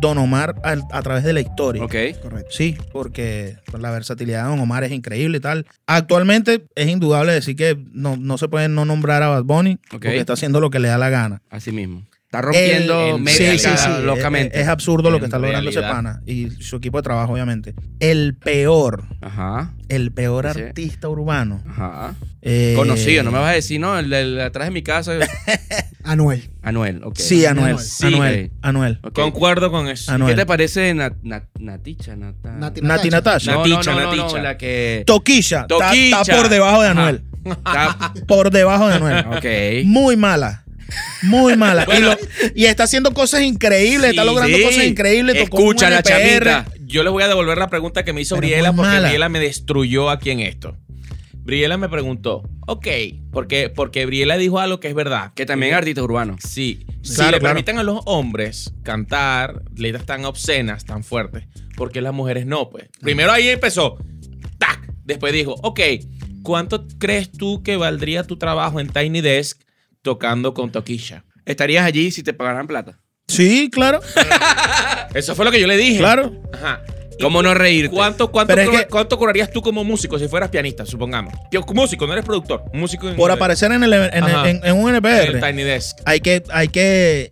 Don 0.00 0.16
Omar 0.18 0.54
al- 0.62 0.82
a, 0.92 1.02
través 1.02 1.24
de 1.24 1.32
la 1.34 1.40
historia. 1.40 1.84
ok. 1.84 1.94
Correcto. 2.22 2.48
Sí, 2.50 2.76
porque 2.92 3.56
la 3.78 3.90
versatilidad 3.90 4.44
de 4.44 4.48
Don 4.50 4.60
Omar 4.60 4.82
es 4.84 4.92
increíble 4.92 5.38
y 5.38 5.40
tal. 5.40 5.66
Actualmente 5.86 6.64
es 6.74 6.88
indudable 6.88 7.32
decir 7.32 7.54
que 7.54 7.78
no, 7.92 8.16
no 8.16 8.38
se 8.38 8.48
puede 8.48 8.68
no 8.68 8.84
nombrar 8.86 9.22
a 9.22 9.28
Bad 9.28 9.44
Bunny 9.44 9.72
Ok. 9.74 9.90
porque 9.90 10.18
está 10.18 10.32
haciendo 10.32 10.60
lo 10.60 10.70
que 10.70 10.78
le 10.80 10.88
da 10.88 10.96
la 10.98 11.10
gana. 11.10 11.42
Así 11.50 11.70
mismo. 11.70 12.06
Está 12.30 12.42
rompiendo 12.42 13.16
el- 13.16 13.22
métrica 13.22 13.52
sí, 13.58 13.58
sí, 13.58 13.92
sí. 13.96 14.02
locamente. 14.04 14.54
Es, 14.56 14.62
es 14.62 14.68
absurdo 14.68 15.10
lo 15.10 15.18
que 15.18 15.24
está 15.24 15.40
logrando 15.40 15.68
ese 15.68 15.80
pana 15.80 16.22
y 16.26 16.48
su 16.62 16.76
equipo 16.76 16.98
de 16.98 17.02
trabajo, 17.02 17.32
obviamente. 17.32 17.74
El 17.98 18.36
peor, 18.36 19.02
Ajá, 19.20 19.72
el 19.88 20.12
peor 20.12 20.48
Sí. 20.54 20.60
artista 20.62 21.08
urbano. 21.08 21.60
ajá. 21.68 22.14
eh, 22.40 22.74
Conocido, 22.76 23.24
no 23.24 23.32
me 23.32 23.40
vas 23.40 23.50
a 23.50 23.54
decir, 23.54 23.80
no, 23.80 23.98
el 23.98 24.08
de 24.10 24.44
atrás 24.44 24.68
de 24.68 24.70
mi 24.70 24.82
casa. 24.84 25.14
Anuel. 26.04 26.50
Anuel, 26.62 27.02
ok. 27.02 27.16
Sí, 27.16 27.44
Anuel. 27.46 27.80
Sí. 27.80 28.06
Anuel. 28.06 28.52
Anuel. 28.62 29.00
Concuerdo 29.12 29.72
con 29.72 29.88
eso. 29.88 30.12
Anuel. 30.12 30.34
¿Qué 30.36 30.40
te 30.42 30.46
parece 30.46 30.94
Nat- 30.94 31.20
Nat- 31.24 31.48
Naticha? 31.58 32.14
Nata- 32.14 32.52
Nati 32.52 32.80
Nati 32.80 33.10
Natasha. 33.10 33.52
No, 33.54 33.66
no, 33.66 33.68
Naticha, 33.74 33.90
no, 33.92 34.00
no, 34.02 34.14
no, 34.14 34.16
Naticha. 34.22 34.40
la 34.42 34.56
que... 34.56 35.02
Toquilla. 35.04 35.62
Está- 35.62 35.66
Toquilla. 35.66 36.20
Está, 36.20 36.36
por 36.36 36.48
debajo 36.48 36.80
de. 36.82 36.88
Anuel. 36.90 37.22
Está- 37.44 38.12
Por 38.28 38.50
debajo 38.52 38.86
de 38.88 38.94
Anuel. 38.94 39.24
Ok. 39.36 39.84
Muy 39.86 40.16
mala. 40.16 40.64
Muy 41.22 41.56
mala. 41.56 41.82
y, 41.84 41.86
Bueno. 41.86 42.08
lo- 42.08 42.18
y 42.54 42.64
está 42.66 42.84
haciendo 42.84 43.12
cosas 43.12 43.42
increíbles. 43.42 44.10
está 44.10 44.24
logrando 44.24 44.56
sí. 44.56 44.62
cosas 44.62 44.84
increíbles. 44.84 45.36
Escucha 45.36 45.90
la 45.90 46.02
chamita. 46.02 46.66
Yo 46.86 47.02
les 47.04 47.12
voy 47.12 47.22
a 47.22 47.28
devolver 47.28 47.56
la 47.58 47.68
pregunta 47.68 48.04
que 48.04 48.12
me 48.12 48.20
hizo 48.20 48.34
Pero 48.36 48.48
Briela 48.48 48.72
porque 48.72 48.90
mala. 48.90 49.08
Briela 49.08 49.28
me 49.28 49.38
destruyó 49.40 50.10
aquí 50.10 50.30
en 50.30 50.40
esto. 50.40 50.76
Briela 51.42 51.76
me 51.78 51.88
preguntó, 51.88 52.42
ok, 52.66 52.86
porque, 53.32 53.70
porque 53.74 54.04
Briela 54.06 54.36
dijo 54.36 54.60
algo 54.60 54.78
que 54.78 54.88
es 54.88 54.94
verdad. 54.94 55.32
Que 55.34 55.46
también 55.46 55.72
es 55.72 55.78
artista 55.78 56.02
urbano. 56.02 56.36
Sí, 56.46 56.84
si 57.02 57.14
Claro, 57.14 57.30
le 57.32 57.38
claro. 57.38 57.54
permiten 57.54 57.78
a 57.78 57.82
los 57.82 58.00
hombres 58.04 58.72
cantar 58.82 59.62
letras 59.74 60.04
tan 60.04 60.24
obscenas, 60.26 60.84
tan 60.84 61.02
fuertes, 61.02 61.44
¿por 61.76 61.90
qué 61.92 62.02
las 62.02 62.12
mujeres 62.12 62.44
no? 62.46 62.68
Pues 62.70 62.84
primero 63.00 63.32
ahí 63.32 63.48
empezó, 63.48 63.96
¡tac! 64.58 64.92
Después 65.04 65.32
dijo, 65.32 65.54
ok, 65.62 65.80
¿cuánto 66.42 66.86
crees 66.98 67.32
tú 67.32 67.62
que 67.62 67.76
valdría 67.76 68.22
tu 68.24 68.36
trabajo 68.36 68.78
en 68.78 68.88
Tiny 68.88 69.20
Desk 69.22 69.60
tocando 70.02 70.54
con 70.54 70.70
Toquilla? 70.72 71.24
¿Estarías 71.44 71.84
allí 71.84 72.10
si 72.10 72.22
te 72.22 72.32
pagaran 72.32 72.66
plata? 72.66 73.00
Sí, 73.28 73.70
claro. 73.70 74.00
Eso 75.14 75.34
fue 75.34 75.44
lo 75.44 75.50
que 75.50 75.60
yo 75.60 75.66
le 75.66 75.76
dije. 75.76 75.98
Claro. 75.98 76.32
Ajá. 76.52 76.80
¿Cómo 77.20 77.42
no 77.42 77.52
reírte? 77.52 77.94
¿Cuánto, 77.94 78.30
cuánto, 78.30 78.48
Pero 78.54 78.62
es 78.62 78.68
cobra- 78.68 78.82
que- 78.84 78.88
cuánto 78.88 79.18
cobrarías 79.18 79.50
tú 79.50 79.60
como 79.60 79.84
músico 79.84 80.18
si 80.18 80.26
fueras 80.26 80.48
pianista, 80.48 80.86
supongamos? 80.86 81.34
Músico, 81.74 82.06
no 82.06 82.14
eres 82.14 82.24
productor. 82.24 82.64
Músico 82.72 83.10
en, 83.10 83.16
Por 83.16 83.30
aparecer 83.30 83.70
en, 83.72 83.82
el, 83.84 83.92
en, 83.92 84.10
en- 84.24 84.60
en 84.64 84.76
un 84.76 84.88
en 84.88 84.96
NPR. 84.96 85.34
el 85.36 85.40
Tiny 85.40 85.62
Desk. 85.62 85.98
hay 86.06 86.20
que, 86.20 86.42
hay 86.50 86.68
que, 86.68 87.30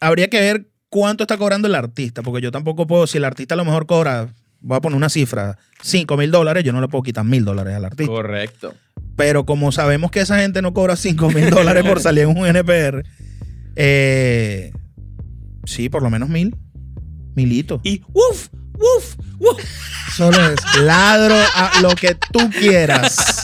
habría 0.00 0.28
que 0.28 0.40
ver 0.40 0.66
cuánto 0.88 1.22
está 1.22 1.36
cobrando 1.36 1.68
el 1.68 1.74
artista, 1.76 2.22
porque 2.22 2.42
yo 2.42 2.50
tampoco 2.50 2.86
puedo, 2.88 3.06
si 3.06 3.18
el 3.18 3.24
artista 3.24 3.54
a 3.54 3.56
lo 3.58 3.64
mejor 3.64 3.86
cobra, 3.86 4.26
voy 4.60 4.76
a 4.76 4.80
poner 4.80 4.96
una 4.96 5.08
cifra, 5.08 5.56
5 5.82 6.16
mil 6.16 6.32
dólares, 6.32 6.64
yo 6.64 6.72
no 6.72 6.80
le 6.80 6.88
puedo 6.88 7.02
quitar 7.04 7.24
mil 7.24 7.44
dólares 7.44 7.76
al 7.76 7.84
artista. 7.84 8.12
Correcto. 8.12 8.74
Pero 9.16 9.44
como 9.44 9.72
sabemos 9.72 10.10
que 10.10 10.20
esa 10.20 10.38
gente 10.38 10.62
no 10.62 10.72
cobra 10.72 10.96
5 10.96 11.30
mil 11.30 11.50
dólares 11.50 11.84
por 11.84 12.00
salir 12.00 12.24
en 12.24 12.36
un 12.36 12.46
NPR, 12.46 13.04
eh, 13.76 14.72
sí, 15.64 15.88
por 15.88 16.02
lo 16.02 16.10
menos 16.10 16.28
mil, 16.28 16.56
milito. 17.34 17.80
Y 17.84 18.02
¡uf! 18.12 18.48
¡uf! 18.74 19.16
¡uf! 19.38 19.60
Solo 20.16 20.36
eso. 20.38 20.82
Ladro 20.82 21.34
a 21.34 21.80
lo 21.80 21.90
que 21.94 22.14
tú 22.32 22.50
quieras. 22.50 23.40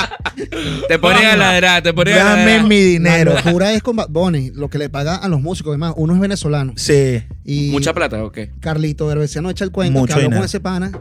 Te 0.87 0.99
ponen 0.99 1.25
a 1.27 1.37
ladrar, 1.37 1.83
te 1.83 1.93
ponen 1.95 2.15
a 2.15 2.25
Dame 2.25 2.45
ladrar. 2.47 2.67
mi 2.69 2.81
dinero. 2.81 3.33
La 3.35 3.43
locura 3.43 3.73
es 3.73 3.83
con 3.83 3.97
Bad 3.97 4.09
Bunny, 4.11 4.51
lo 4.55 4.69
que 4.69 4.79
le 4.79 4.89
paga 4.91 5.17
a 5.17 5.29
los 5.29 5.41
músicos. 5.41 5.71
Además, 5.71 5.95
uno 5.97 6.15
es 6.15 6.21
venezolano. 6.21 6.75
Sí. 6.77 7.23
Y 7.45 7.71
Mucha 7.71 7.95
plata, 7.95 8.23
ok. 8.23 8.39
Carlito 8.61 9.11
Herbesiano 9.11 9.49
echa 9.51 9.65
el 9.65 9.71
cuento 9.71 9.99
Mucho 10.01 10.09
que 10.09 10.13
habló 10.15 10.25
dinero. 10.25 10.41
con 10.41 10.45
ese 10.47 10.61
pana. 10.61 10.93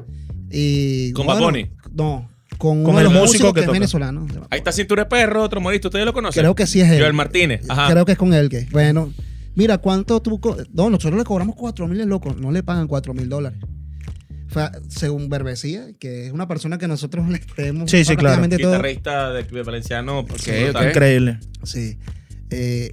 Y, 0.49 1.11
¿Con 1.11 1.27
Bad 1.27 1.39
Bunny? 1.39 1.69
No, 1.93 2.29
con, 2.57 2.83
Con 2.83 2.95
uno 2.95 2.99
de 2.99 3.05
el 3.07 3.13
los 3.13 3.13
músico 3.21 3.45
músicos 3.47 3.49
que 3.49 3.53
que, 3.55 3.59
es 3.61 3.65
toca. 3.67 3.73
venezolano. 3.79 4.27
Ahí 4.49 4.57
está 4.59 4.71
Cintura 4.71 5.03
de 5.03 5.09
Perro, 5.09 5.43
otro 5.43 5.61
modista. 5.61 5.87
¿Ustedes 5.89 6.05
lo 6.05 6.13
conocen? 6.13 6.41
Creo 6.41 6.55
que 6.55 6.65
sí 6.67 6.81
es 6.81 6.89
él. 6.91 6.99
Joel 6.99 7.13
Martínez. 7.13 7.61
Ajá. 7.69 7.89
Creo 7.91 8.05
que 8.05 8.13
es 8.13 8.17
con 8.17 8.33
él 8.33 8.49
que. 8.49 8.67
Bueno, 8.71 9.13
mira, 9.55 9.77
¿cuánto 9.77 10.21
tú.? 10.21 10.39
co- 10.39 10.57
No, 10.73 10.89
nosotros 10.89 11.17
le 11.17 11.23
cobramos 11.23 11.55
4 11.55 11.87
mil, 11.87 12.01
loco. 12.07 12.33
No 12.39 12.51
le 12.51 12.63
pagan 12.63 12.87
4 12.87 13.13
mil 13.13 13.29
dólares. 13.29 13.59
Fue, 14.49 14.63
según 14.87 15.27
Berbecía, 15.29 15.87
que 15.99 16.27
es 16.27 16.31
una 16.31 16.47
persona 16.47 16.77
que 16.77 16.87
nosotros 16.87 17.27
le 17.29 17.39
creemos 17.41 17.91
Sí, 17.91 17.99
sí, 18.05 18.15
claro. 18.15 18.37
prácticamente 18.39 18.57
todo. 18.59 18.71
Guitarrista 18.73 19.31
de, 19.33 19.43
de 19.43 19.63
Valenciano. 19.63 20.19
Ok, 20.19 20.29
brutal. 20.29 20.75
ok. 20.75 20.83
Increíble. 20.89 21.39
Sí. 21.63 21.97
Eh, 22.49 22.91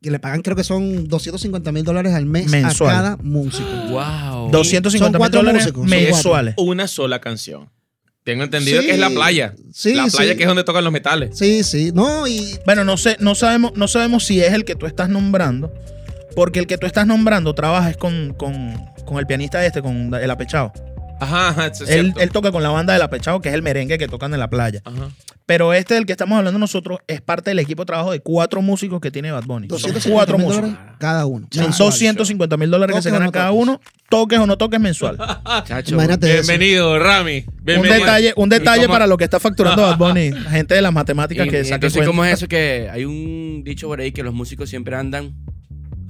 que 0.00 0.10
le 0.10 0.18
pagan, 0.18 0.40
creo 0.40 0.56
que 0.56 0.64
son 0.64 1.08
250 1.08 1.72
mil 1.72 1.84
dólares 1.84 2.14
al 2.14 2.24
mes 2.24 2.48
Mensual. 2.50 2.90
a 2.90 2.92
cada 2.94 3.16
músico. 3.18 3.68
Wow. 3.90 4.50
250 4.50 4.90
Son 4.98 5.10
mil 5.12 5.18
cuatro 5.18 5.40
dólares 5.40 5.62
músicos, 5.62 5.82
son 5.82 5.90
mensuales. 5.90 6.54
Una 6.56 6.86
sola 6.88 7.20
canción. 7.20 7.68
Tengo 8.24 8.44
entendido 8.44 8.80
Sí. 8.80 8.86
que 8.86 8.92
es 8.92 8.98
la 8.98 9.10
playa. 9.10 9.54
Sí, 9.72 9.94
la 9.94 10.06
playa 10.06 10.32
sí. 10.32 10.36
que 10.36 10.42
es 10.44 10.48
donde 10.48 10.64
tocan 10.64 10.84
los 10.84 10.92
metales. 10.92 11.38
Sí, 11.38 11.64
sí. 11.64 11.90
No, 11.94 12.26
y 12.26 12.58
Bueno, 12.66 12.84
no 12.84 12.96
sé, 12.96 13.16
no 13.20 13.34
sabemos, 13.34 13.72
no 13.76 13.88
sabemos 13.88 14.24
si 14.26 14.40
es 14.40 14.52
el 14.52 14.64
que 14.64 14.74
tú 14.76 14.86
estás 14.86 15.08
nombrando, 15.08 15.72
porque 16.36 16.58
el 16.60 16.66
que 16.66 16.76
tú 16.78 16.86
estás 16.86 17.06
nombrando 17.06 17.54
trabaja 17.54 17.90
es 17.90 17.96
con, 17.96 18.34
con, 18.34 18.74
con 19.06 19.18
el 19.18 19.26
pianista 19.26 19.64
este, 19.64 19.80
con 19.82 20.14
el 20.14 20.30
apechado. 20.30 20.72
Ajá, 21.20 21.48
ajá, 21.50 21.66
eso 21.66 21.84
es 21.84 21.90
Él, 21.90 22.02
cierto. 22.06 22.20
él 22.20 22.30
toca 22.30 22.50
con 22.52 22.62
la 22.62 22.70
banda 22.70 22.92
del 22.92 23.02
apechado, 23.02 23.40
que 23.40 23.48
es 23.50 23.54
el 23.54 23.62
merengue 23.62 23.98
que 23.98 24.08
tocan 24.08 24.32
en 24.34 24.40
la 24.40 24.48
playa. 24.50 24.80
Ajá. 24.84 25.10
Pero 25.46 25.72
este 25.74 25.94
del 25.94 26.06
que 26.06 26.12
estamos 26.12 26.38
hablando 26.38 26.58
nosotros 26.60 27.00
es 27.08 27.20
parte 27.20 27.50
del 27.50 27.58
equipo 27.58 27.82
de 27.82 27.86
trabajo 27.86 28.12
de 28.12 28.20
cuatro 28.20 28.62
músicos 28.62 29.00
que 29.00 29.10
tiene 29.10 29.32
Bad 29.32 29.44
Bunny. 29.46 29.68
Son 29.68 29.78
250 29.92 30.14
cuatro 30.14 30.38
mil 30.38 30.46
músicos. 30.46 30.70
dólares 30.70 30.94
cada 30.98 31.26
uno. 31.26 31.48
Son 31.50 31.64
Mensual. 31.64 31.88
250 31.90 32.56
mil 32.56 32.70
dólares 32.70 32.94
que 32.96 33.02
se 33.02 33.08
o 33.08 33.12
ganan 33.12 33.26
no 33.26 33.32
cada 33.32 33.48
toques. 33.48 33.62
uno, 33.62 33.80
toques 34.08 34.38
o 34.38 34.46
no 34.46 34.56
toques 34.58 34.78
mensual. 34.80 35.18
Chacho. 35.64 35.94
Imagínate 35.94 36.38
eso. 36.38 36.46
Bienvenido, 36.46 36.98
Rami. 37.00 37.44
un 37.48 37.64
Bienvenido. 37.64 37.94
detalle, 38.00 38.32
un 38.36 38.48
detalle 38.48 38.82
¿Y 38.82 38.86
cómo- 38.86 38.92
para 38.94 39.06
lo 39.08 39.16
que 39.16 39.24
está 39.24 39.40
facturando 39.40 39.82
Bad 39.82 39.98
Bunny, 39.98 40.30
gente 40.50 40.74
de 40.76 40.82
las 40.82 40.92
matemáticas 40.92 41.46
Y- 41.46 41.50
que 41.50 41.60
y 41.60 41.64
saquen 41.64 41.74
entonces, 41.74 41.96
cuenta. 41.98 42.10
¿cómo 42.10 42.24
es 42.24 42.34
eso 42.34 42.46
que 42.46 42.88
hay 42.92 43.04
un 43.04 43.62
dicho 43.64 43.88
por 43.88 44.00
ahí 44.00 44.12
que 44.12 44.22
los 44.22 44.32
músicos 44.32 44.70
siempre 44.70 44.94
andan 44.94 45.34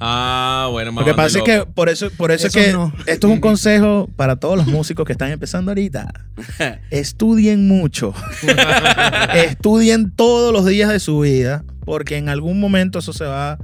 Ah, 0.02 0.68
bueno, 0.72 0.93
Lo 0.93 1.05
que 1.05 1.12
pasa 1.14 1.39
es 1.39 1.44
que 1.44 1.66
por 1.66 1.89
eso, 1.90 2.09
por 2.16 2.31
eso 2.31 2.47
es 2.47 2.55
que 2.55 2.72
no. 2.72 2.93
esto 3.06 3.27
es 3.28 3.32
un 3.35 3.40
consejo 3.40 4.09
para 4.16 4.36
todos 4.36 4.56
los 4.56 4.66
músicos 4.66 5.05
que 5.06 5.12
están 5.12 5.31
empezando 5.31 5.70
ahorita. 5.70 6.12
Estudien 6.90 7.68
mucho. 7.68 8.14
Estudien 9.35 10.10
todos 10.10 10.52
los 10.52 10.66
días 10.66 10.90
de 10.90 11.01
su 11.01 11.20
vida, 11.20 11.64
porque 11.85 12.16
en 12.16 12.28
algún 12.28 12.60
momento 12.60 12.98
eso 13.01 13.12
se 13.12 13.24
va 13.24 13.59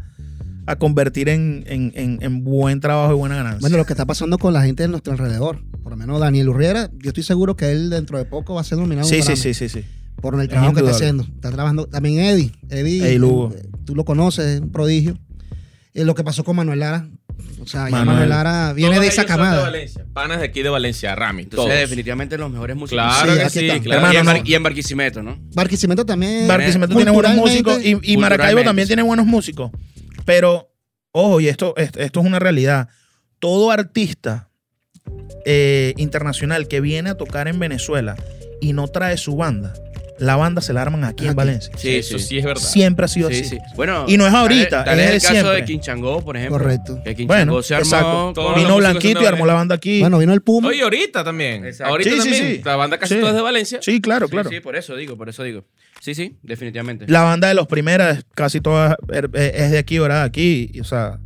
a 0.67 0.77
convertir 0.77 1.29
en, 1.29 1.65
en- 1.69 1.93
en- 1.95 2.19
en 2.21 2.45
buen 2.45 2.81
trabajo 2.81 3.13
y 3.13 3.17
buena 3.17 3.37
ganancia. 3.37 3.61
Bueno, 3.61 3.77
lo 3.77 3.85
que 3.87 3.93
está 3.93 4.05
pasando 4.05 4.37
con 4.39 4.53
la 4.53 4.63
gente 4.63 4.83
de 4.83 4.89
nuestro 4.89 5.13
alrededor. 5.13 5.63
Por 5.83 5.93
lo 5.93 5.97
menos 5.97 6.19
Daniel 6.21 6.49
Urriera, 6.49 6.91
yo 6.99 7.11
estoy 7.11 7.23
seguro 7.23 7.55
que 7.57 7.71
él 7.71 7.89
dentro 7.91 8.19
de 8.19 8.25
poco 8.25 8.55
va 8.55 8.61
a 8.63 8.65
ser 8.65 8.79
nominado. 8.79 9.07
sí, 9.09 9.23
sí, 9.23 9.37
sí, 9.37 9.55
sí, 9.55 9.69
sí. 9.69 9.85
Por 10.21 10.41
el 10.41 10.49
trabajo 10.49 10.73
que 10.73 10.81
está 10.81 10.91
haciendo. 10.93 11.23
Está 11.25 11.51
trabajando. 11.53 11.87
También 11.87 12.19
Eddie. 12.21 12.51
Eddie, 12.71 13.05
Eddie 13.07 13.19
Lugo. 13.19 13.53
eh, 13.57 13.69
tú 13.85 13.95
lo 13.95 14.05
conoces, 14.05 14.47
es 14.47 14.61
un 14.61 14.71
prodigio. 14.73 15.17
Eh, 15.97 16.05
lo 16.05 16.15
que 16.15 16.23
pasó 16.23 16.45
con 16.45 16.57
Manuel 16.57 16.81
Lara. 16.81 17.09
O 17.61 17.67
sea, 17.67 17.85
ya 17.87 17.91
Manuel. 17.91 18.07
Manuel 18.07 18.29
Lara 18.29 18.73
viene 18.75 19.01
de 19.01 19.07
esa 19.07 19.25
camada. 19.25 19.63
Valencia, 19.63 20.05
panas 20.13 20.39
de 20.41 20.45
aquí 20.45 20.63
de 20.63 20.69
Valencia, 20.69 21.15
Rami. 21.15 21.45
Entonces, 21.45 21.67
todos. 21.69 21.81
definitivamente 21.81 22.37
los 22.39 22.51
mejores 22.51 22.77
músicos. 22.77 23.03
Claro 23.05 23.33
Sí, 23.33 23.39
que 23.39 23.51
sí, 23.51 23.69
está. 23.69 23.81
claro. 23.83 24.07
Hermano, 24.07 24.37
y, 24.37 24.41
en 24.41 24.47
y 24.47 24.55
en 24.55 24.63
Barquisimeto, 24.63 25.23
¿no? 25.23 25.39
Barquisimeto 25.55 26.05
también. 26.05 26.47
Barquisimeto 26.47 26.95
tiene 26.95 27.11
buenos 27.11 27.35
músicos 27.35 27.83
y, 27.83 27.99
y 28.03 28.17
Maracaibo 28.19 28.63
también 28.63 28.87
sí. 28.87 28.91
tiene 28.91 29.03
buenos 29.03 29.27
músicos. 29.27 29.71
Pero, 30.25 30.71
ojo, 31.13 31.41
y 31.41 31.49
esto, 31.49 31.75
esto, 31.77 31.99
esto 32.01 32.21
es 32.21 32.27
una 32.27 32.39
realidad. 32.39 32.89
Todo 33.39 33.71
artista 33.71 34.51
eh, 35.45 35.95
internacional 35.97 36.69
que 36.69 36.81
viene 36.81 37.11
a 37.11 37.15
tocar 37.17 37.49
en 37.49 37.59
Venezuela 37.59 38.17
y 38.61 38.73
no 38.73 38.89
trae 38.89 39.17
su 39.17 39.37
banda, 39.37 39.75
la 40.19 40.37
banda 40.37 40.61
se 40.63 40.73
la 40.73 40.83
arman 40.83 41.05
aquí 41.05 41.25
en 41.25 41.31
Aquí. 41.31 41.37
Valencia. 41.37 41.73
Sí, 41.77 41.97
Eso 41.97 42.19
sí 42.19 42.39
es 42.39 42.45
verdad. 42.45 42.63
Siempre 42.63 43.05
ha 43.05 43.09
sido 43.09 43.29
Sí, 43.31 43.41
así. 43.41 43.45
sí. 43.51 43.59
Bueno, 43.75 44.05
Y 44.09 44.17
no 44.17 44.27
es 44.27 44.33
tal- 44.33 44.41
ahorita, 44.43 44.85
tal 44.85 44.99
es 44.99 45.05
es 45.05 45.11
de 45.11 45.17
el 45.17 45.23
caso 45.23 45.33
siempre. 45.35 45.55
de 45.57 45.65
Quinchangó, 45.65 46.25
por 46.25 46.37
ejemplo. 46.37 46.59
Correcto. 46.59 47.01
Que 47.05 47.15
Quinchangó 47.15 47.53
Bueno, 47.53 47.63
se 47.63 47.75
armó 47.75 48.33
Vino 48.57 48.77
Blanquito 48.77 49.23
y 49.23 49.27
armó 49.27 49.47
la 49.47 49.55
banda 49.55 49.75
aquí. 49.75 50.01
Bueno, 50.01 50.19
vino 50.19 50.33
el 50.33 50.41
Puma. 50.43 50.69
Oye, 50.69 50.83
ahorita 50.83 51.23
también. 51.25 51.65
Exacto. 51.65 51.91
Ahorita 51.93 52.11
Sí, 52.11 52.19
también. 52.19 52.43
sí. 52.57 52.61
La 52.65 52.77
banda 52.77 52.99
casi 52.99 53.15
Sí. 53.15 53.21
toda 53.21 53.33
es 53.33 53.37
de 53.37 53.43
Valencia. 53.43 53.79
sí, 53.83 54.01
claro, 54.01 54.29
claro. 54.29 54.51
Sí, 54.51 54.61
por 54.61 54.77
eso 54.77 54.97
digo, 54.97 55.17
por 55.17 55.29
eso 55.29 55.43
digo. 55.43 55.65
Sí, 56.01 56.15
sí, 56.15 56.37
definitivamente. 56.43 57.07
La 57.09 57.23
banda 57.23 57.49
de 57.49 57.55
los 57.55 57.67
primeras, 57.67 58.25
casi 58.35 58.61
todas 58.61 58.97
er- 59.09 59.31
eh, 59.35 59.53
es 59.55 59.71
de 59.71 59.79
aquí, 59.79 59.99
¿verdad? 59.99 60.23
Aquí, 60.25 60.71
o 60.81 60.85
sea, 60.85 61.19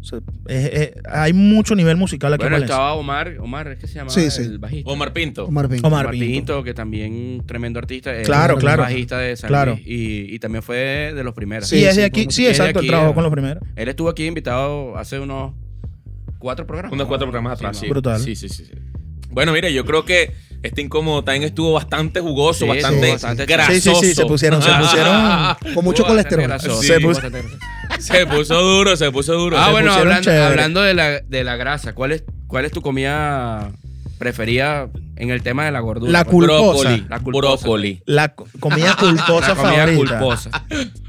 o 0.00 0.04
sea, 0.04 0.18
es- 0.46 0.72
es- 0.72 0.90
hay 1.10 1.32
mucho 1.32 1.74
nivel 1.74 1.96
musical 1.96 2.32
aquí 2.32 2.40
bueno, 2.42 2.56
en 2.56 2.60
Valencia. 2.62 2.74
estaba 2.74 2.94
Omar, 2.94 3.36
Omar, 3.40 3.68
es 3.68 3.78
que 3.78 3.86
se 3.86 3.94
llama 3.94 4.10
Sí, 4.10 4.30
sí. 4.30 4.42
el 4.42 4.58
bajista. 4.58 4.90
Omar 4.90 5.12
Pinto. 5.12 5.44
Omar 5.44 5.68
Pinto. 5.68 5.86
Omar 5.86 6.06
Omar 6.06 6.12
Pinto. 6.12 6.26
Pinto, 6.26 6.62
que 6.64 6.74
también 6.74 7.42
tremendo 7.46 7.78
artista. 7.78 8.12
Claro, 8.22 8.54
es 8.54 8.60
claro. 8.60 8.82
bajista 8.82 9.18
de 9.18 9.36
San 9.36 9.48
Claro. 9.48 9.72
Luis 9.74 9.86
y, 9.86 10.34
y 10.34 10.38
también 10.38 10.62
fue 10.62 11.12
de 11.14 11.22
los 11.24 11.34
primeros. 11.34 11.68
Sí, 11.68 11.78
Sí, 11.78 11.84
es 11.84 11.96
de 11.96 12.04
aquí, 12.04 12.26
sí, 12.30 12.46
exacto, 12.46 12.78
aquí, 12.78 12.86
él 12.86 12.92
trabajó 12.92 13.10
eh. 13.10 13.14
con 13.14 13.22
los 13.24 13.32
primeros. 13.32 13.62
Él 13.76 13.88
estuvo 13.88 14.08
aquí 14.08 14.26
invitado 14.26 14.96
hace 14.96 15.18
unos 15.18 15.52
cuatro 16.38 16.66
programas. 16.66 16.92
Unos 16.92 17.06
cuatro 17.06 17.26
programas 17.26 17.54
atrás. 17.58 17.80
Brutal. 17.88 18.20
Sí, 18.20 18.34
sí, 18.36 18.48
sí. 18.48 18.64
sí. 18.64 18.72
Bueno, 19.30 19.52
mire, 19.52 19.72
yo 19.72 19.84
creo 19.84 20.04
que 20.04 20.32
este 20.62 20.82
incómodo 20.82 21.22
también 21.22 21.44
estuvo 21.44 21.72
bastante 21.72 22.20
jugoso, 22.20 22.64
Sí, 22.64 22.68
bastante, 22.68 23.06
sí, 23.06 23.12
bastante 23.12 23.46
grasoso. 23.46 23.74
Sí, 23.74 23.80
sí, 24.00 24.06
sí, 24.08 24.14
se 24.14 24.24
pusieron- 24.26 24.60
se 24.62 24.70
pusieron 24.80 25.54
Con 25.74 25.84
mucho 25.84 26.04
colesterol. 26.04 26.46
grasoso, 26.46 26.82
Se 26.82 26.98
grasoso. 26.98 27.20
Se 28.00 28.26
puso 28.26 28.60
duro, 28.60 28.96
se 28.96 29.10
puso 29.10 29.34
duro. 29.34 29.58
Ah, 29.58 29.66
Se 29.66 29.70
bueno, 29.72 29.92
hablando, 29.92 30.30
hablando 30.32 30.82
de, 30.82 30.94
la, 30.94 31.20
de 31.20 31.44
la 31.44 31.56
grasa, 31.56 31.92
¿cuál 31.94 32.12
es, 32.12 32.24
¿cuál 32.46 32.64
es 32.64 32.72
tu 32.72 32.80
comida 32.82 33.70
preferida 34.18 34.88
en 35.16 35.30
el 35.30 35.42
tema 35.42 35.64
de 35.64 35.72
la 35.72 35.80
gordura? 35.80 36.10
La 36.12 36.24
culposa. 36.24 36.88
Brócoli. 36.90 37.06
La 37.08 37.20
culposa. 37.20 37.62
Brócoli. 37.62 38.02
La 38.06 38.28
co- 38.34 38.46
comida 38.60 38.96
culposa 38.96 39.48
La 39.48 39.54
comida 39.54 39.86
favorita. 39.86 40.18
culposa. 40.18 40.50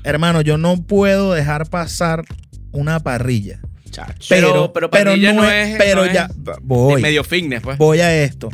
Hermano, 0.03 0.41
yo 0.41 0.57
no 0.57 0.77
puedo 0.83 1.33
dejar 1.33 1.69
pasar 1.69 2.23
una 2.71 2.99
parrilla. 2.99 3.59
Chacho. 3.89 4.13
Pero- 4.29 4.71
pero 4.73 4.89
parrilla 4.89 5.33
no 5.33 5.43
es- 5.49 5.77
Pero 5.77 6.05
no 6.05 6.13
ya, 6.13 6.29
voy, 6.61 7.01
Medio 7.01 7.23
fitness, 7.25 7.61
pues. 7.61 7.77
voy 7.77 7.99
a 7.99 8.23
esto. 8.23 8.49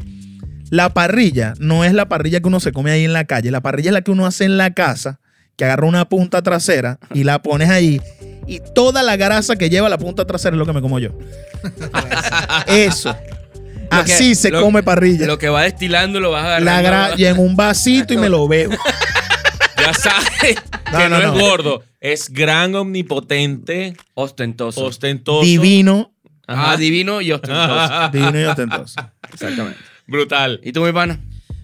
La 0.72 0.90
parrilla 0.94 1.54
no 1.60 1.86
es 1.86 1.94
la 1.94 2.10
parrilla 2.10 2.42
que 2.42 2.48
uno 2.48 2.60
se 2.60 2.72
come 2.72 2.92
ahí 2.92 3.06
en 3.06 3.14
la 3.14 3.26
calle. 3.26 3.52
La 3.52 3.62
parrilla 3.62 3.90
es 3.90 3.94
la 3.94 4.02
que 4.02 4.12
uno 4.12 4.26
hace 4.26 4.44
en 4.46 4.58
la 4.58 4.74
casa, 4.74 5.20
que 5.58 5.66
agarra 5.66 5.86
una 5.88 6.08
punta 6.08 6.42
trasera 6.42 7.00
y 7.14 7.24
la 7.26 7.42
pones 7.42 7.70
ahí. 7.70 8.00
Y 8.46 8.62
toda 8.74 9.04
la 9.04 9.18
grasa 9.18 9.58
que 9.58 9.70
lleva 9.70 9.90
la 9.90 9.98
punta 9.98 10.26
trasera 10.26 10.56
es 10.56 10.60
lo 10.60 10.66
que 10.66 10.72
me 10.72 10.82
como 10.82 11.00
yo. 11.00 11.10
Eso. 12.68 13.16
Que- 13.24 13.36
Así 13.90 14.36
se 14.36 14.52
lo- 14.52 14.62
come 14.62 14.84
parrilla. 14.84 15.26
Lo 15.28 15.38
que 15.38 15.50
va 15.50 15.64
destilando 15.64 16.20
lo 16.20 16.32
vas 16.32 16.46
a 16.46 16.60
La 16.60 16.78
agarrar. 16.78 17.20
y 17.20 17.26
en 17.26 17.38
un 17.40 17.56
vasito 17.56 18.14
y 18.14 18.18
me 18.18 18.30
lo 18.30 18.48
bebo. 18.48 18.76
Ya 19.80 19.94
sabes 19.94 20.58
No, 20.92 20.98
que 20.98 21.08
no, 21.10 21.20
no, 21.20 21.28
no. 21.28 21.34
es 21.36 21.40
gordo. 21.40 21.84
Es 22.02 22.30
gran, 22.30 22.74
omnipotente, 22.76 23.96
Ostentoso. 24.16 24.84
ostentoso. 24.86 25.46
Divino. 25.46 26.12
Ah, 26.48 26.76
divino 26.78 27.22
y 27.22 27.32
ostentoso. 27.32 28.10
Divino 28.12 28.40
y 28.42 28.44
ostentoso. 28.46 29.00
Exactamente. 29.32 29.80
Brutal. 30.08 30.60
¿Y 30.64 30.72
tú, 30.74 30.82
mi 30.84 30.92
pana? 30.92 31.20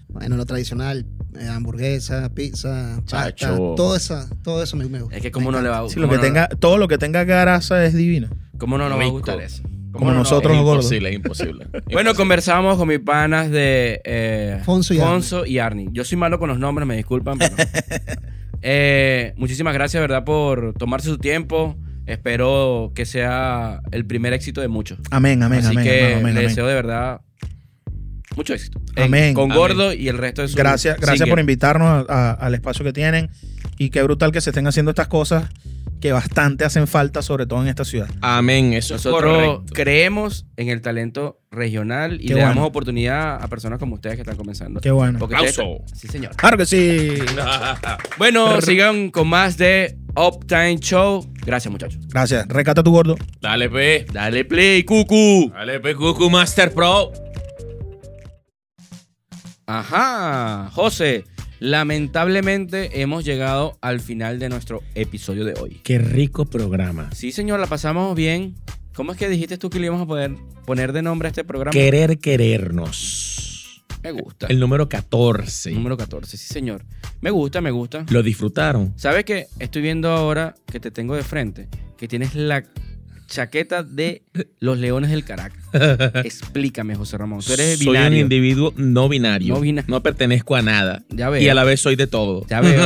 Bueno, 0.08 0.36
lo 0.36 0.46
tradicional. 0.46 1.04
Eh, 1.38 1.48
hamburguesa, 1.48 2.28
pizza, 2.34 2.96
pasta, 3.10 3.34
Chacho. 3.34 3.74
todo, 3.76 3.96
esa, 3.96 4.28
todo 4.42 4.62
eso 4.62 4.76
me, 4.76 4.86
me 4.86 5.00
gusta. 5.00 5.16
Es 5.16 5.22
que 5.22 5.30
cómo 5.30 5.50
no 5.52 5.60
le 5.60 5.68
va 5.68 5.78
a 5.78 5.88
Sí, 5.88 5.94
gustar. 5.98 6.02
lo 6.02 6.08
que 6.10 6.18
tenga, 6.18 6.48
todo 6.48 6.78
lo 6.78 6.88
que 6.88 6.98
tenga 6.98 7.24
grasa 7.24 7.84
es 7.84 7.94
divino. 7.94 8.28
¿Cómo 8.58 8.78
no 8.78 8.88
nos 8.88 8.98
va 8.98 9.02
a 9.02 9.04
Rico. 9.04 9.12
gustar 9.16 9.40
eso? 9.40 9.62
Como 9.92 10.06
no 10.06 10.14
nos 10.14 10.16
va 10.16 10.18
a 10.18 10.22
nosotros. 10.22 10.52
Es 10.52 10.56
los 10.58 10.64
gordos. 10.64 10.84
imposible, 10.86 11.08
es 11.10 11.14
imposible. 11.16 11.52
Bueno, 11.70 11.78
Imposible. 11.86 12.14
conversamos 12.14 12.76
con 12.78 12.88
mis 12.88 12.98
panas 13.00 13.50
de 13.50 14.00
eh, 14.04 14.60
Fonso 14.64 14.92
y 14.94 14.98
Fonso 14.98 15.46
y 15.46 15.58
Arnie. 15.58 15.88
Yo 15.92 16.04
soy 16.04 16.18
malo 16.18 16.38
con 16.38 16.48
los 16.48 16.58
nombres, 16.58 16.86
me 16.88 16.96
disculpan, 16.96 17.38
pero. 17.38 17.54
Eh, 18.66 19.34
muchísimas 19.36 19.74
gracias, 19.74 20.00
¿verdad?, 20.00 20.24
por 20.24 20.72
tomarse 20.74 21.08
su 21.08 21.18
tiempo. 21.18 21.76
Espero 22.06 22.92
que 22.94 23.04
sea 23.06 23.80
el 23.92 24.06
primer 24.06 24.32
éxito 24.32 24.60
de 24.62 24.68
muchos. 24.68 24.98
Amén, 25.10 25.42
amén, 25.42 25.58
Así 25.60 25.68
amén. 25.72 25.84
que 25.84 25.98
hermano, 26.00 26.16
amén, 26.20 26.34
le 26.34 26.40
amén. 26.40 26.48
deseo 26.48 26.66
de 26.66 26.74
verdad 26.74 27.20
mucho 28.36 28.54
éxito. 28.54 28.80
En- 28.96 29.04
Amén, 29.04 29.34
Con 29.34 29.44
amén. 29.44 29.56
Gordo 29.58 29.92
y 29.92 30.08
el 30.08 30.18
resto 30.18 30.42
de 30.42 30.48
su 30.48 30.56
Gracias, 30.56 30.96
gracias 30.96 31.18
single. 31.18 31.30
por 31.32 31.40
invitarnos 31.40 32.06
a- 32.08 32.30
a- 32.30 32.32
al 32.32 32.54
espacio 32.54 32.84
que 32.84 32.92
tienen. 32.92 33.30
Y 33.78 33.90
qué 33.90 34.02
brutal 34.02 34.30
que 34.32 34.40
se 34.40 34.50
estén 34.50 34.66
haciendo 34.66 34.90
estas 34.92 35.08
cosas 35.08 35.48
que 36.00 36.12
bastante 36.12 36.64
hacen 36.66 36.86
falta, 36.86 37.22
sobre 37.22 37.46
todo 37.46 37.62
en 37.62 37.68
esta 37.68 37.84
ciudad. 37.84 38.08
Amén, 38.20 38.74
eso 38.74 38.94
es 38.94 39.04
Nosotros 39.06 39.32
correcto. 39.56 39.72
creemos 39.74 40.46
en 40.56 40.68
el 40.68 40.82
talento 40.82 41.40
regional 41.50 42.16
y 42.20 42.26
Qué 42.26 42.34
le 42.34 42.34
bueno. 42.34 42.48
damos 42.50 42.68
oportunidad 42.68 43.42
a 43.42 43.48
personas 43.48 43.78
como 43.78 43.94
ustedes 43.94 44.16
que 44.16 44.20
están 44.22 44.36
comenzando. 44.36 44.80
Qué 44.80 44.90
bueno. 44.90 45.18
Porque 45.18 45.34
Aplauso. 45.36 45.78
Sí, 45.94 46.06
señor. 46.08 46.36
Claro 46.36 46.58
que 46.58 46.66
sí. 46.66 47.08
Bueno, 48.18 48.60
sigan 48.60 49.10
con 49.10 49.28
más 49.28 49.56
de 49.56 49.96
Uptime 50.14 50.76
Show. 50.78 51.26
Gracias, 51.46 51.72
muchachos. 51.72 52.00
Gracias. 52.08 52.46
Recata 52.48 52.82
tu 52.82 52.90
gordo. 52.90 53.16
Dale, 53.40 53.68
pe. 53.70 54.06
Dale 54.12 54.44
play, 54.44 54.84
cucu. 54.84 55.50
Dale, 55.54 55.80
pe, 55.80 55.94
Cucu 55.94 56.28
Master 56.30 56.72
Pro. 56.72 57.12
Ajá, 59.66 60.70
José. 60.72 61.24
Lamentablemente 61.60 63.00
hemos 63.00 63.24
llegado 63.24 63.78
al 63.80 64.00
final 64.00 64.38
de 64.38 64.48
nuestro 64.48 64.82
episodio 64.94 65.44
de 65.44 65.54
hoy. 65.58 65.80
Qué 65.82 65.98
rico 65.98 66.44
programa. 66.44 67.10
Sí, 67.14 67.32
señor, 67.32 67.60
la 67.60 67.66
pasamos 67.66 68.14
bien. 68.14 68.56
¿Cómo 68.94 69.12
es 69.12 69.18
que 69.18 69.28
dijiste 69.28 69.56
tú 69.56 69.70
que 69.70 69.78
le 69.78 69.86
íbamos 69.86 70.02
a 70.02 70.06
poder 70.06 70.34
poner 70.66 70.92
de 70.92 71.02
nombre 71.02 71.28
a 71.28 71.30
este 71.30 71.44
programa? 71.44 71.72
Querer 71.72 72.18
querernos. 72.18 73.82
Me 74.02 74.12
gusta. 74.12 74.46
El 74.48 74.60
número 74.60 74.88
14. 74.88 75.72
Número 75.72 75.96
14, 75.96 76.36
sí, 76.36 76.46
señor. 76.52 76.84
Me 77.22 77.30
gusta, 77.30 77.62
me 77.62 77.70
gusta. 77.70 78.04
Lo 78.10 78.22
disfrutaron. 78.22 78.92
¿Sabes 78.96 79.24
qué? 79.24 79.46
Estoy 79.58 79.80
viendo 79.80 80.10
ahora 80.10 80.54
que 80.70 80.78
te 80.78 80.90
tengo 80.90 81.16
de 81.16 81.22
frente, 81.22 81.68
que 81.96 82.06
tienes 82.06 82.34
la 82.34 82.64
chaqueta 83.26 83.82
de 83.82 84.22
los 84.60 84.78
Leones 84.78 85.10
del 85.10 85.24
Caracas. 85.24 85.58
Explícame, 86.24 86.94
José 86.94 87.18
Ramón. 87.18 87.40
Tú 87.44 87.52
eres 87.52 87.78
Soy 87.78 87.88
un 87.88 87.92
binario. 87.94 88.20
individuo 88.20 88.72
no 88.76 89.08
binario. 89.08 89.54
No 89.54 89.60
bina- 89.60 89.84
No 89.88 90.02
pertenezco 90.02 90.54
a 90.56 90.62
nada. 90.62 91.02
Ya 91.10 91.30
veo. 91.30 91.42
Y 91.42 91.48
a 91.48 91.54
la 91.54 91.64
vez 91.64 91.80
soy 91.80 91.96
de 91.96 92.06
todo. 92.06 92.46
Ya 92.48 92.60
veo. 92.60 92.84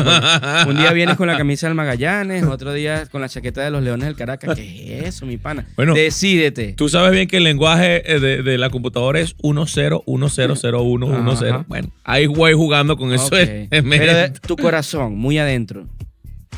Un 0.68 0.76
día 0.76 0.92
vienes 0.92 1.16
con 1.16 1.26
la 1.26 1.36
camisa 1.36 1.66
del 1.66 1.74
Magallanes, 1.74 2.44
otro 2.44 2.72
día 2.72 3.06
con 3.06 3.20
la 3.20 3.28
chaqueta 3.28 3.62
de 3.62 3.70
los 3.70 3.82
Leones 3.82 4.06
del 4.06 4.16
Caracas. 4.16 4.56
¿Qué 4.56 5.00
es 5.00 5.04
eso, 5.16 5.26
mi 5.26 5.36
pana? 5.36 5.66
Bueno, 5.76 5.94
Decídete. 5.94 6.72
Tú 6.72 6.88
sabes 6.88 7.12
bien 7.12 7.28
que 7.28 7.36
el 7.38 7.44
lenguaje 7.44 8.10
eh, 8.10 8.20
de, 8.20 8.42
de 8.42 8.58
la 8.58 8.70
computadora 8.70 9.20
es 9.20 9.36
10100110. 9.38 11.42
Ajá. 11.50 11.64
Bueno, 11.68 11.90
ahí 12.04 12.26
voy 12.26 12.52
jugando 12.54 12.96
con 12.96 13.12
eso. 13.12 13.26
Ok. 13.26 13.32
en- 13.36 13.68
en 13.70 13.88
Pero 13.88 14.14
de- 14.14 14.30
tu 14.30 14.56
corazón, 14.56 15.16
muy 15.16 15.38
adentro, 15.38 15.86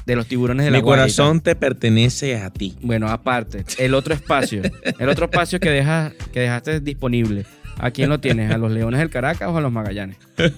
de 0.06 0.16
los 0.16 0.26
tiburones 0.26 0.64
de 0.64 0.70
la 0.70 0.78
Mi 0.78 0.82
Guajira. 0.82 1.02
corazón 1.04 1.40
te 1.40 1.54
pertenece 1.54 2.36
a 2.36 2.50
ti. 2.50 2.76
Bueno, 2.82 3.08
aparte, 3.08 3.64
el 3.78 3.94
otro 3.94 4.14
espacio, 4.14 4.62
el 4.98 5.08
otro 5.08 5.26
espacio 5.26 5.60
que, 5.60 5.70
dejas, 5.70 6.12
que 6.32 6.40
dejaste 6.40 6.80
disponible, 6.80 7.44
¿a 7.78 7.90
quién 7.90 8.08
lo 8.08 8.18
tienes? 8.20 8.50
¿A 8.52 8.58
los 8.58 8.70
Leones 8.72 9.00
del 9.00 9.10
Caracas 9.10 9.48
o 9.48 9.56
a 9.56 9.60
los 9.60 9.70
Magallanes? 9.72 10.16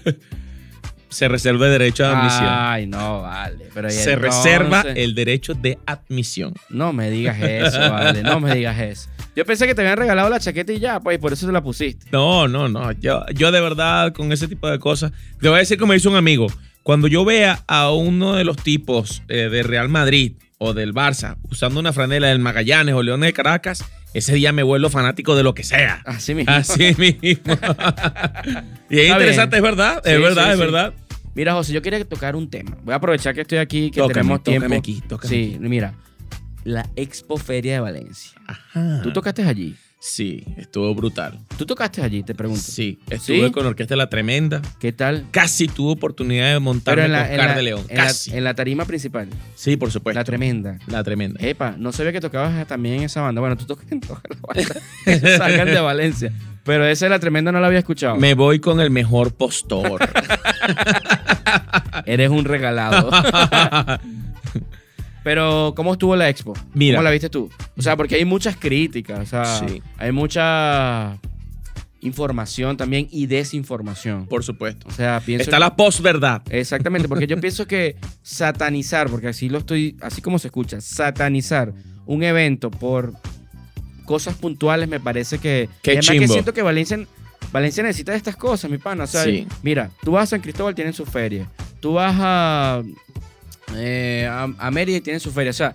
Se 1.08 1.28
reserva 1.28 1.66
el 1.66 1.72
derecho 1.72 2.04
de 2.04 2.08
admisión. 2.14 2.46
Ay, 2.48 2.86
no, 2.86 3.20
vale. 3.20 3.68
Pero 3.74 3.90
Se 3.90 4.12
entonces- 4.14 4.18
reserva 4.18 4.80
el 4.94 5.14
derecho 5.14 5.52
de 5.52 5.78
admisión. 5.84 6.54
No 6.70 6.94
me 6.94 7.10
digas 7.10 7.36
eso, 7.38 7.78
vale. 7.90 8.22
No 8.22 8.40
me 8.40 8.54
digas 8.54 8.78
eso. 8.80 9.10
Yo 9.36 9.44
pensé 9.44 9.66
que 9.66 9.74
te 9.74 9.82
habían 9.82 9.98
regalado 9.98 10.30
la 10.30 10.40
chaqueta 10.40 10.72
y 10.72 10.78
ya, 10.78 11.00
pues, 11.00 11.16
y 11.16 11.20
por 11.20 11.34
eso 11.34 11.44
te 11.46 11.52
la 11.52 11.62
pusiste. 11.62 12.06
No, 12.12 12.48
no, 12.48 12.66
no. 12.70 12.92
Yo, 12.92 13.26
yo 13.34 13.52
de 13.52 13.60
verdad, 13.60 14.14
con 14.14 14.32
ese 14.32 14.48
tipo 14.48 14.70
de 14.70 14.78
cosas, 14.78 15.12
te 15.38 15.48
voy 15.50 15.56
a 15.56 15.60
decir 15.60 15.76
como 15.78 15.92
dice 15.92 16.08
un 16.08 16.16
amigo. 16.16 16.46
Cuando 16.82 17.06
yo 17.08 17.24
vea 17.24 17.62
a 17.68 17.90
uno 17.92 18.34
de 18.34 18.44
los 18.44 18.56
tipos 18.56 19.22
eh, 19.28 19.48
de 19.48 19.62
Real 19.62 19.88
Madrid 19.88 20.32
o 20.58 20.74
del 20.74 20.92
Barça 20.94 21.36
usando 21.50 21.78
una 21.80 21.92
franela 21.92 22.28
del 22.28 22.38
Magallanes 22.38 22.94
o 22.94 23.02
Leones 23.02 23.28
de 23.28 23.32
Caracas, 23.32 23.84
ese 24.14 24.34
día 24.34 24.52
me 24.52 24.62
vuelvo 24.62 24.90
fanático 24.90 25.34
de 25.36 25.42
lo 25.42 25.54
que 25.54 25.62
sea. 25.64 26.02
Así 26.04 26.34
mismo. 26.34 26.52
Así 26.52 26.94
mismo. 26.98 27.14
y 28.90 28.98
es 28.98 29.02
Está 29.04 29.12
interesante, 29.12 29.56
es 29.56 29.62
verdad, 29.62 30.02
es 30.04 30.16
Sí, 30.16 30.22
verdad, 30.22 30.44
sí, 30.44 30.50
es 30.50 30.54
sí. 30.56 30.60
verdad. 30.60 30.94
Mira, 31.34 31.54
José, 31.54 31.72
yo 31.72 31.80
quería 31.82 32.04
tocar 32.04 32.36
un 32.36 32.50
tema. 32.50 32.76
Voy 32.84 32.92
a 32.92 32.96
aprovechar 32.96 33.34
que 33.34 33.40
estoy 33.40 33.58
aquí, 33.58 33.90
que 33.90 34.00
Tócame, 34.00 34.14
tenemos 34.14 34.42
tócame 34.42 34.58
tiempo. 34.60 34.76
aquí, 34.78 35.02
tócame 35.08 35.28
sí, 35.34 35.56
mira. 35.60 35.94
La 36.64 36.88
Expo 36.94 37.38
Feria 37.38 37.74
de 37.74 37.80
Valencia. 37.80 38.32
Ajá. 38.46 39.00
¿Tú 39.02 39.12
tocaste 39.12 39.42
allí? 39.42 39.74
Sí, 40.04 40.42
estuvo 40.56 40.92
brutal. 40.96 41.38
¿Tú 41.56 41.64
tocaste 41.64 42.02
allí? 42.02 42.24
Te 42.24 42.34
pregunto. 42.34 42.60
Sí, 42.60 42.98
estuve 43.08 43.46
¿Sí? 43.46 43.52
con 43.52 43.62
la 43.62 43.68
Orquesta 43.70 43.94
La 43.94 44.10
Tremenda. 44.10 44.60
¿Qué 44.80 44.90
tal? 44.90 45.26
Casi 45.30 45.68
tuve 45.68 45.92
oportunidad 45.92 46.52
de 46.52 46.58
montarme 46.58 47.02
en 47.04 47.10
con 47.10 47.12
la, 47.12 47.26
en 47.28 47.32
Oscar 47.34 47.46
la- 47.50 47.54
de 47.54 47.62
León. 47.62 47.84
en 47.88 47.96
la- 47.98 48.02
Casi. 48.06 48.36
en 48.36 48.42
la 48.42 48.54
tarima 48.54 48.84
principal. 48.84 49.28
sí, 49.54 49.76
por 49.76 49.92
supuesto. 49.92 50.18
La 50.18 50.24
tremenda. 50.24 50.76
La 50.88 51.04
Tremenda. 51.04 51.38
Epa, 51.46 51.76
no 51.78 51.92
sabía 51.92 52.10
que 52.10 52.20
tocabas 52.20 52.66
también 52.66 52.96
en 52.96 53.02
esa 53.04 53.20
banda. 53.20 53.40
Bueno, 53.40 53.56
tú 53.56 53.64
tocas 53.64 53.86
en 53.92 54.00
todas 54.00 54.22
las 54.28 54.40
bandas. 54.40 54.82
Salgan 55.38 55.68
de 55.68 55.78
Valencia. 55.80 56.32
Pero 56.64 56.84
esa 56.84 57.06
de 57.06 57.10
la 57.10 57.20
tremenda 57.20 57.52
no 57.52 57.60
la 57.60 57.68
había 57.68 57.78
escuchado. 57.78 58.16
Me 58.16 58.34
voy 58.34 58.58
con 58.58 58.80
el 58.80 58.90
mejor 58.90 59.32
postor. 59.36 60.00
Eres 62.06 62.28
un 62.28 62.44
regalado. 62.44 63.08
Pero, 65.24 65.72
¿cómo 65.76 65.92
estuvo 65.92 66.16
la 66.16 66.28
expo? 66.28 66.54
Mira. 66.74 66.96
¿Cómo 66.96 67.04
la 67.04 67.10
viste 67.10 67.30
tú? 67.30 67.48
O 67.76 67.82
sea, 67.82 67.96
porque 67.96 68.16
hay 68.16 68.24
muchas 68.24 68.56
críticas, 68.56 69.20
o 69.20 69.26
sea, 69.26 69.44
Sí. 69.44 69.82
hay 69.98 70.10
mucha 70.12 71.18
información 72.00 72.76
también 72.76 73.06
y 73.12 73.26
desinformación. 73.26 74.26
por 74.26 74.42
supuesto. 74.42 74.88
O 74.88 74.90
sea, 74.90 75.20
pienso 75.24 75.44
Está 75.44 75.58
la 75.60 75.76
posverdad. 75.76 76.42
Exactamente, 76.50 77.08
porque 77.08 77.26
yo 77.28 77.36
pienso 77.40 77.66
que 77.66 77.96
satanizar, 78.22 79.08
porque 79.08 79.28
así 79.28 79.48
lo 79.48 79.58
estoy, 79.58 79.96
así 80.00 80.20
como 80.20 80.38
se 80.40 80.48
escucha, 80.48 80.80
satanizar 80.80 81.72
un 82.04 82.24
evento 82.24 82.70
por 82.72 83.12
cosas 84.04 84.34
puntuales 84.34 84.88
me 84.88 84.98
parece 84.98 85.38
que. 85.38 85.68
Qué 85.82 85.94
y 85.94 85.98
además 85.98 86.18
que 86.18 86.28
siento 86.28 86.52
que 86.52 86.62
Valencia, 86.62 86.98
Valencia 87.52 87.84
necesita 87.84 88.10
de 88.10 88.18
estas 88.18 88.34
cosas, 88.34 88.68
mi 88.68 88.78
pana. 88.78 89.04
O 89.04 89.06
sea, 89.06 89.22
Sí. 89.22 89.46
mira, 89.62 89.90
tú 90.02 90.10
vas 90.12 90.24
a 90.24 90.26
San 90.26 90.40
Cristóbal, 90.40 90.74
tienen 90.74 90.92
su 90.94 91.06
feria. 91.06 91.48
Tú 91.78 91.92
vas 91.92 92.16
a, 92.18 92.82
eh, 93.76 94.28
a, 94.30 94.44
a 94.58 94.70
Mérida 94.70 94.98
y 94.98 95.00
tienen 95.00 95.20
su 95.20 95.32
feria. 95.32 95.50
O 95.50 95.54
sea, 95.54 95.74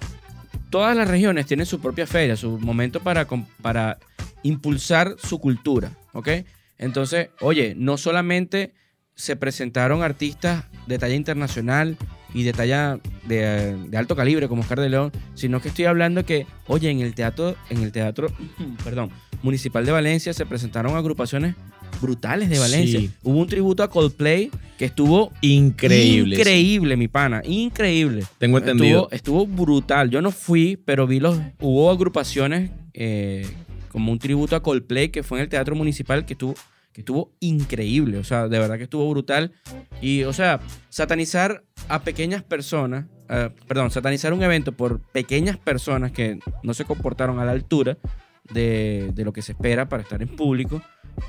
todas 0.69 0.95
las 0.95 1.07
regiones 1.07 1.45
tienen 1.45 1.65
su 1.65 1.79
propia 1.79 2.07
feria, 2.07 2.35
su 2.35 2.59
momento 2.59 2.99
para, 3.01 3.27
para 3.61 3.97
impulsar 4.43 5.15
su 5.17 5.39
cultura, 5.39 5.91
¿ok? 6.13 6.29
Entonces, 6.77 7.29
oye, 7.41 7.73
no 7.75 7.97
solamente 7.97 8.73
se 9.15 9.35
presentaron 9.35 10.03
artistas 10.03 10.65
de 10.85 10.99
talla 10.99 11.15
internacional 11.15 11.97
y 12.33 12.43
de 12.43 12.53
talla 12.53 12.99
de, 13.27 13.75
de 13.87 13.97
alto 13.97 14.15
calibre 14.15 14.47
como 14.47 14.61
Oscar 14.61 14.79
de 14.79 14.89
León, 14.89 15.11
sino 15.33 15.61
que 15.61 15.69
estoy 15.69 15.85
hablando 15.85 16.25
que, 16.25 16.45
oye, 16.67 16.89
en 16.89 16.99
el 17.01 17.13
teatro, 17.13 17.55
en 17.69 17.83
el 17.83 17.91
teatro, 17.91 18.27
perdón, 18.83 19.09
municipal 19.43 19.85
de 19.85 19.91
Valencia 19.91 20.33
se 20.33 20.45
presentaron 20.45 20.95
agrupaciones 20.95 21.55
brutales 22.01 22.49
de 22.49 22.59
Valencia. 22.59 22.99
Sí. 22.99 23.11
Hubo 23.23 23.39
un 23.39 23.47
tributo 23.47 23.81
a 23.83 23.89
Coldplay 23.89 24.51
que 24.77 24.85
estuvo 24.85 25.31
Increíble. 25.41 26.35
increíble, 26.35 26.97
mi 26.97 27.07
pana, 27.07 27.41
increíble. 27.45 28.23
Tengo 28.37 28.57
entendido. 28.59 29.09
Estuvo, 29.11 29.45
estuvo 29.45 29.63
brutal. 29.65 30.09
Yo 30.09 30.21
no 30.21 30.31
fui, 30.31 30.77
pero 30.85 31.07
vi 31.07 31.19
los. 31.19 31.39
Hubo 31.59 31.89
agrupaciones 31.89 32.69
eh, 32.93 33.47
como 33.89 34.11
un 34.11 34.19
tributo 34.19 34.55
a 34.55 34.61
Coldplay 34.61 35.09
que 35.09 35.23
fue 35.23 35.39
en 35.39 35.43
el 35.43 35.49
Teatro 35.49 35.75
Municipal 35.75 36.25
que 36.25 36.33
estuvo, 36.33 36.53
que 36.97 37.01
estuvo 37.01 37.31
increíble. 37.41 38.17
O 38.17 38.23
sea, 38.23 38.47
de 38.47 38.57
verdad 38.57 38.77
que 38.77 38.85
estuvo 38.85 39.07
brutal. 39.07 39.51
Y, 40.01 40.23
o 40.23 40.33
sea, 40.33 40.59
satanizar 40.89 41.63
a 41.89 42.01
pequeñas 42.01 42.41
personas. 42.41 43.05
eh, 43.29 43.51
perdón, 43.67 43.91
satanizar 43.91 44.33
un 44.33 44.41
evento 44.41 44.71
por 44.71 44.99
pequeñas 45.11 45.59
personas 45.59 46.11
que 46.11 46.39
no 46.63 46.73
se 46.73 46.85
comportaron 46.85 47.37
a 47.37 47.45
la 47.45 47.51
altura 47.51 47.99
de, 48.51 49.13
lo 49.15 49.31
que 49.31 49.43
se 49.43 49.51
espera 49.51 49.87
para 49.87 50.01
estar 50.01 50.23
en 50.23 50.29
público. 50.29 50.81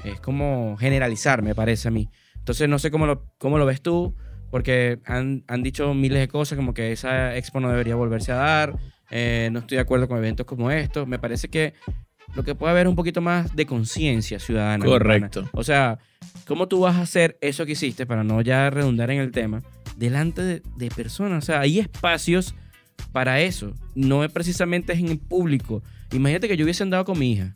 Es 0.05 0.19
como 0.21 0.75
generalizar, 0.79 1.43
me 1.43 1.55
parece 1.55 1.89
a 1.89 1.91
mí. 1.91 2.09
Entonces, 2.37 2.67
no 2.67 2.79
sé 2.79 2.91
cómo 2.91 3.05
lo, 3.05 3.27
cómo 3.37 3.59
lo 3.59 3.67
ves 3.67 3.83
tú 3.83 4.15
porque 4.51 5.01
han, 5.05 5.45
han 5.49 5.63
dicho 5.63 5.93
miles 5.93 6.19
de 6.19 6.29
cosas 6.29 6.57
como 6.57 6.73
que 6.73 6.93
esa 6.93 7.37
expo 7.37 7.61
no 7.61 7.69
debería 7.69 7.95
volverse 7.95 8.33
a 8.33 8.37
dar, 8.37 8.79
eh, 9.11 9.51
no 9.53 9.59
estoy 9.59 9.77
de 9.77 9.83
acuerdo 9.83 10.09
con 10.09 10.17
eventos 10.17 10.47
como 10.47 10.71
estos, 10.71 11.07
me 11.07 11.19
parece 11.19 11.49
que 11.49 11.75
lo 12.35 12.45
que 12.45 12.55
puede 12.55 12.71
haber 12.73 12.87
es 12.87 12.91
un 12.91 12.97
poquito 12.97 13.21
más 13.21 13.55
de 13.57 13.67
conciencia 13.67 14.39
ciudadana. 14.39 14.85
Correcto. 14.85 15.49
O 15.53 15.65
sea, 15.65 15.99
¿cómo 16.47 16.69
tú 16.69 16.81
vas 16.81 16.97
a 16.97 17.03
hacer 17.03 17.37
eso 17.41 17.67
que 17.67 17.73
hiciste, 17.73 18.07
para 18.07 18.25
no 18.25 18.41
ya 18.43 18.71
redundar 18.71 19.11
en 19.11 19.21
el 19.21 19.31
tema, 19.33 19.63
delante 19.97 20.43
de, 20.43 20.63
de 20.77 20.89
personas? 20.91 21.45
O 21.45 21.47
sea, 21.47 21.61
hay 21.61 21.79
espacios 21.79 22.55
para 23.13 23.41
eso, 23.41 23.73
no 23.95 24.25
es 24.25 24.31
precisamente 24.31 24.93
en 24.93 25.09
el 25.09 25.19
público. 25.19 25.83
Imagínate 26.13 26.49
que 26.49 26.57
yo 26.57 26.65
hubiese 26.65 26.83
andado 26.83 27.05
con 27.05 27.19
mi 27.19 27.33
hija. 27.33 27.55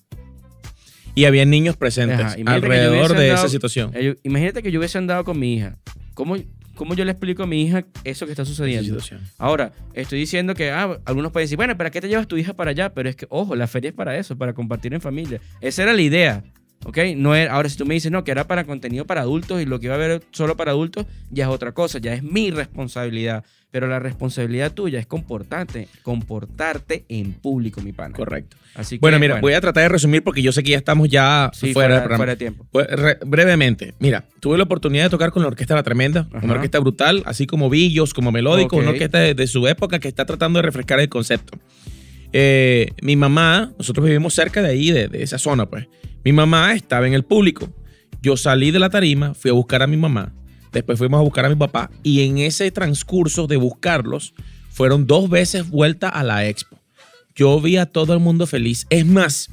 Y 1.15 1.27
había 1.27 1.45
niños 1.45 1.77
presentes 1.77 2.21
Ajá, 2.21 2.37
alrededor 2.47 3.13
de 3.15 3.31
andado- 3.31 3.35
esa 3.35 3.49
situación. 3.49 3.93
Imagínate 4.23 4.63
que 4.63 4.71
yo 4.73 4.79
hubiese 4.81 4.97
andado 4.99 5.25
con 5.25 5.39
mi 5.39 5.55
hija. 5.55 5.77
¿Cómo, 6.15 6.37
¿Cómo 6.75 6.95
yo 6.95 7.05
le 7.05 7.13
explico 7.13 7.43
a 7.43 7.47
mi 7.47 7.63
hija 7.63 7.85
eso 8.05 8.27
que 8.27 8.33
está 8.33 8.45
sucediendo? 8.45 8.99
Ahora, 9.39 9.73
estoy 9.95 10.19
diciendo 10.19 10.55
que 10.55 10.71
ah, 10.71 10.99
algunos 11.05 11.33
pueden 11.33 11.45
decir, 11.45 11.57
bueno, 11.57 11.77
¿para 11.77 11.91
qué 11.91 12.01
te 12.01 12.09
llevas 12.09 12.27
tu 12.27 12.37
hija 12.37 12.55
para 12.55 12.71
allá? 12.71 12.95
Pero 12.95 13.09
es 13.09 13.17
que, 13.17 13.27
ojo, 13.29 13.55
la 13.55 13.67
feria 13.67 13.89
es 13.89 13.95
para 13.95 14.17
eso, 14.17 14.37
para 14.37 14.55
compartir 14.55 14.95
en 14.95 15.01
familia. 15.01 15.41
Esa 15.61 15.83
era 15.83 15.93
la 15.93 16.03
idea, 16.03 16.43
¿ok? 16.85 16.99
No 17.17 17.35
era, 17.35 17.53
ahora, 17.55 17.69
si 17.69 17.77
tú 17.77 17.87
me 17.87 17.95
dices, 17.95 18.11
no, 18.13 18.25
que 18.25 18.31
era 18.31 18.47
para 18.47 18.65
contenido 18.65 19.07
para 19.07 19.21
adultos 19.23 19.61
y 19.63 19.67
lo 19.67 19.79
que 19.81 19.87
iba 19.87 19.95
a 19.95 19.99
haber 19.99 20.23
solo 20.31 20.57
para 20.57 20.71
adultos, 20.73 21.07
ya 21.31 21.45
es 21.45 21.51
otra 21.51 21.73
cosa, 21.73 21.99
ya 21.99 22.15
es 22.15 22.23
mi 22.23 22.51
responsabilidad. 22.51 23.45
Pero 23.71 23.87
la 23.89 23.99
responsabilidad 23.99 24.73
tuya 24.73 24.99
es 24.99 25.07
comportarte, 25.07 25.89
comportarte 26.03 27.05
en 27.09 27.33
público, 27.33 27.81
mi 27.81 27.93
pana. 27.93 28.15
Correcto. 28.15 28.57
Así 28.75 28.97
que, 28.97 29.01
Bueno, 29.01 29.19
mira, 29.19 29.41
voy 29.41 29.55
a 29.55 29.61
tratar 29.63 29.85
de 29.85 29.89
resumir 29.89 30.23
porque 30.23 30.43
yo 30.43 30.53
sé 30.53 30.63
que 30.63 30.73
ya 30.73 30.77
estamos 30.77 31.09
ya 31.09 31.51
sí, 31.55 31.73
fuera, 31.73 32.01
fuera, 32.01 32.17
fuera 32.17 32.33
de 32.33 32.37
tiempo. 32.37 32.67
Pues, 32.71 32.87
re- 32.89 33.19
brevemente, 33.25 33.95
mira, 33.99 34.27
tuve 34.41 34.59
la 34.59 34.65
oportunidad 34.65 35.05
de 35.05 35.11
tocar 35.11 35.31
con 35.31 35.41
la 35.43 35.49
Orquesta 35.49 35.75
La 35.75 35.83
Tremenda, 35.83 36.29
Ajá. 36.33 36.45
una 36.45 36.55
orquesta 36.55 36.79
brutal, 36.81 37.23
así 37.25 37.47
como 37.47 37.71
Villos, 37.71 38.13
como 38.13 38.31
Melódico, 38.31 38.77
una 38.77 38.91
orquesta 38.91 39.19
de, 39.21 39.33
de 39.35 39.47
su 39.47 39.67
época 39.67 39.99
que 40.01 40.09
está 40.09 40.27
tratando 40.27 40.59
de 40.59 40.63
refrescar 40.65 41.01
el 41.01 41.09
concepto. 41.09 41.59
Eh, 42.35 42.91
mi 43.03 43.17
mamá, 43.17 43.73
nosotros 43.79 44.05
vivimos 44.07 44.35
cerca 44.35 44.63
de 44.63 44.69
ahí, 44.71 44.91
de, 44.91 45.09
de 45.09 45.23
esa 45.23 45.39
zona, 45.39 45.67
pues. 45.67 45.87
Mi 46.25 46.33
mamá 46.33 46.75
estaba 46.75 47.07
en 47.07 47.15
el 47.15 47.25
público. 47.25 47.69
Yo 48.23 48.37
salí 48.37 48.71
de 48.71 48.79
la 48.79 48.91
tarima, 48.91 49.35
fui 49.35 49.51
a 49.51 49.55
buscar 49.55 49.83
a 49.83 49.87
mi 49.87 49.97
mamá, 49.97 50.33
después 50.73 50.99
fuimos 50.99 51.19
a 51.19 51.23
buscar 51.23 51.45
a 51.45 51.49
mi 51.49 51.57
papá 51.57 51.91
y 52.03 52.23
en 52.23 52.39
ese 52.39 52.71
transcurso 52.71 53.49
de 53.49 53.57
buscarlos, 53.57 54.33
fueron 54.71 55.07
dos 55.07 55.29
veces 55.29 55.69
vuelta 55.69 56.09
a 56.09 56.23
la 56.23 56.47
expo. 56.47 56.79
Yo 57.35 57.61
vi 57.61 57.77
a 57.77 57.87
todo 57.87 58.15
el 58.15 58.21
mundo 58.21 58.47
feliz. 58.47 58.87
Es 58.91 59.05
más, 59.05 59.51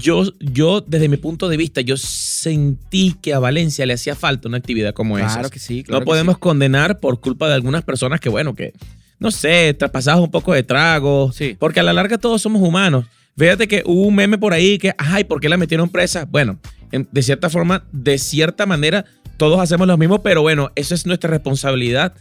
yo, 0.00 0.24
yo 0.40 0.80
desde 0.80 1.08
mi 1.08 1.16
punto 1.16 1.48
de 1.48 1.56
vista, 1.56 1.80
yo 1.80 1.96
sentí 1.96 3.16
que 3.22 3.32
a 3.32 3.38
Valencia 3.38 3.86
le 3.86 3.94
hacía 3.94 4.14
falta 4.14 4.48
una 4.48 4.58
actividad 4.58 4.92
como 4.92 5.18
esa. 5.18 5.34
Claro 5.34 5.50
que 5.50 5.58
sí, 5.58 5.82
claro 5.82 6.00
no 6.00 6.04
que 6.04 6.06
podemos 6.06 6.34
sí. 6.34 6.40
condenar 6.40 7.00
por 7.00 7.20
culpa 7.20 7.48
de 7.48 7.54
algunas 7.54 7.84
personas 7.84 8.20
que, 8.20 8.28
bueno, 8.28 8.54
que, 8.54 8.74
no 9.18 9.30
sé, 9.30 9.74
traspasadas 9.74 10.20
un 10.20 10.30
poco 10.30 10.52
de 10.52 10.62
trago. 10.62 11.32
Sí. 11.32 11.56
Porque 11.58 11.80
a 11.80 11.82
la 11.82 11.92
larga 11.92 12.18
todos 12.18 12.42
somos 12.42 12.60
humanos. 12.62 13.06
Fíjate 13.36 13.66
que 13.68 13.82
hubo 13.84 14.02
un 14.06 14.14
meme 14.14 14.38
por 14.38 14.52
ahí 14.52 14.78
que, 14.78 14.94
ay, 14.98 15.24
¿por 15.24 15.40
qué 15.40 15.48
la 15.48 15.56
metieron 15.56 15.88
presa? 15.88 16.24
Bueno, 16.24 16.58
en- 16.92 17.08
de 17.10 17.22
cierta 17.22 17.50
forma, 17.50 17.84
de 17.92 18.18
cierta 18.18 18.66
manera, 18.66 19.04
todos 19.36 19.58
hacemos 19.60 19.86
lo 19.88 19.96
mismo, 19.98 20.22
pero 20.22 20.42
bueno, 20.42 20.70
eso 20.76 20.94
es 20.94 21.06
nuestra 21.06 21.30
responsabilidad 21.30 22.14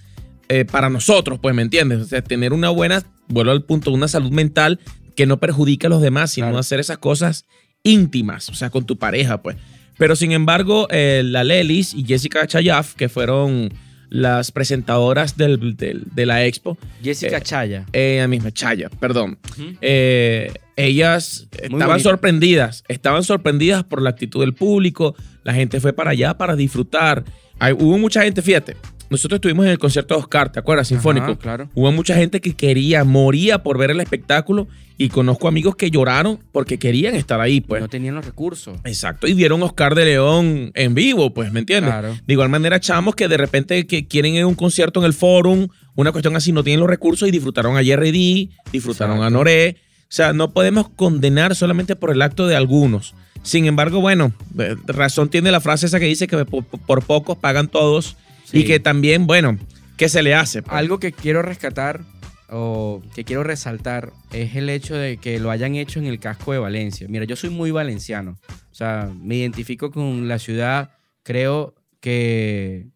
eh, 0.49 0.65
para 0.65 0.89
nosotros, 0.89 1.39
pues, 1.41 1.55
¿me 1.55 1.61
entiendes? 1.61 1.99
O 2.01 2.05
sea, 2.05 2.21
tener 2.21 2.51
una 2.51 2.69
buena, 2.69 3.01
vuelvo 3.29 3.51
al 3.51 3.63
punto, 3.63 3.91
una 3.91 4.07
salud 4.09 4.31
mental 4.31 4.79
que 5.15 5.25
no 5.25 5.39
perjudique 5.39 5.87
a 5.87 5.89
los 5.89 6.01
demás, 6.01 6.31
sino 6.31 6.47
Claro. 6.47 6.59
hacer 6.59 6.79
esas 6.79 6.97
cosas 6.97 7.45
íntimas, 7.83 8.49
o 8.49 8.53
sea, 8.53 8.69
con 8.69 8.85
tu 8.85 8.97
pareja, 8.97 9.41
pues. 9.41 9.55
Pero 9.97 10.15
sin 10.15 10.31
embargo, 10.31 10.87
eh, 10.89 11.21
la 11.23 11.43
Lelis 11.43 11.93
y 11.93 12.03
Jessica 12.03 12.45
Chayaf, 12.47 12.93
que 12.95 13.07
fueron 13.09 13.71
las 14.13 14.51
presentadoras 14.51 15.37
del- 15.37 15.75
del- 15.75 16.03
de 16.13 16.25
la 16.27 16.45
expo, 16.45 16.77
Jessica 17.01 17.37
Eh, 17.37 17.41
Chaya. 17.41 17.85
ella 17.93 18.27
misma, 18.27 18.51
Chaya, 18.51 18.87
perdón, 18.99 19.39
eh, 19.81 20.53
ellas 20.75 21.47
estaban 21.51 21.87
bonito. 21.87 22.09
sorprendidas, 22.09 22.83
estaban 22.87 23.23
sorprendidas 23.23 23.83
por 23.83 24.03
la 24.03 24.11
actitud 24.11 24.41
del 24.41 24.53
público, 24.53 25.15
la 25.43 25.55
gente 25.55 25.79
fue 25.79 25.93
para 25.93 26.11
allá 26.11 26.35
para 26.37 26.55
disfrutar. 26.55 27.23
Hay- 27.59 27.73
hubo 27.73 27.97
mucha 27.97 28.21
gente, 28.21 28.43
fíjate, 28.43 28.77
nosotros 29.09 29.37
estuvimos 29.37 29.65
en 29.65 29.71
el 29.71 29.79
concierto 29.79 30.15
de 30.15 30.21
Oscar, 30.21 30.51
¿te 30.51 30.59
acuerdas? 30.59 30.87
Sinfónico. 30.87 31.25
Ajá, 31.25 31.35
claro. 31.35 31.69
Hubo 31.73 31.91
mucha 31.91 32.15
gente 32.15 32.41
que 32.41 32.53
quería, 32.55 33.03
moría 33.03 33.63
por 33.63 33.77
ver 33.77 33.91
el 33.91 33.99
espectáculo 33.99 34.67
y 34.97 35.09
conozco 35.09 35.47
amigos 35.47 35.75
que 35.75 35.89
lloraron 35.89 36.39
porque 36.51 36.77
querían 36.77 37.15
estar 37.15 37.41
ahí, 37.41 37.61
pues. 37.61 37.81
no 37.81 37.89
tenían 37.89 38.15
los 38.15 38.25
recursos. 38.25 38.79
Exacto, 38.83 39.27
y 39.27 39.33
vieron 39.33 39.61
Oscar 39.63 39.95
de 39.95 40.05
León 40.05 40.71
en 40.73 40.93
vivo, 40.93 41.33
pues, 41.33 41.51
¿me 41.51 41.59
entiendes? 41.59 41.91
Claro. 41.91 42.17
De 42.25 42.33
igual 42.33 42.49
manera, 42.49 42.79
chamos 42.79 43.15
que 43.15 43.27
de 43.27 43.37
repente 43.37 43.85
que 43.87 44.07
quieren 44.07 44.35
ir 44.35 44.43
a 44.43 44.47
un 44.47 44.55
concierto 44.55 44.99
en 44.99 45.05
el 45.05 45.13
Forum, 45.13 45.67
una 45.95 46.11
cuestión 46.11 46.35
así, 46.35 46.51
no 46.51 46.63
tienen 46.63 46.79
los 46.79 46.89
recursos 46.89 47.27
y 47.27 47.31
disfrutaron 47.31 47.77
a 47.77 47.83
Jerry 47.83 48.11
D, 48.11 48.49
disfrutaron 48.71 49.17
a 49.17 49.27
Exacto. 49.27 49.37
Noré. 49.37 49.77
O 50.03 50.15
sea, 50.15 50.31
no 50.31 50.51
podemos 50.51 50.89
condenar 50.89 51.55
solamente 51.55 51.95
por 51.95 52.11
el 52.11 52.21
acto 52.21 52.45
de 52.47 52.55
algunos. 52.55 53.15
Sin 53.41 53.65
embargo, 53.65 53.99
bueno, 53.99 54.31
eh, 54.59 54.75
razón 54.85 55.29
tiene 55.29 55.51
la 55.51 55.59
frase 55.59 55.87
esa 55.87 55.99
que 55.99 56.05
dice 56.05 56.27
que 56.27 56.45
por, 56.45 56.63
por 56.63 57.03
pocos 57.03 57.37
pagan 57.37 57.67
todos 57.67 58.15
y 58.59 58.65
que 58.65 58.79
también, 58.79 59.25
bueno, 59.27 59.57
¿qué 59.97 60.09
se 60.09 60.23
le 60.23 60.35
hace? 60.35 60.61
pues? 60.61 60.75
Algo 60.75 60.99
que 60.99 61.11
quiero 61.11 61.41
rescatar, 61.41 62.01
o 62.49 63.01
que 63.15 63.23
quiero 63.23 63.43
resaltar 63.43 64.11
es 64.31 64.55
el 64.55 64.69
hecho 64.69 64.95
de 64.95 65.17
que 65.17 65.39
lo 65.39 65.49
hayan 65.49 65.75
hecho 65.75 65.99
en 65.99 66.05
el 66.05 66.19
casco 66.19 66.53
de 66.53 66.59
Valencia. 66.59 67.07
Mira, 67.09 67.25
yo 67.25 67.35
soy 67.35 67.49
muy 67.49 67.71
valenciano. 67.71 68.37
O 68.71 68.75
sea, 68.75 69.09
me 69.21 69.35
identifico 69.37 69.89
con 69.91 70.27
la 70.27 70.37
ciudad. 70.39 70.91
Creo 71.23 71.73
que. 71.99 72.87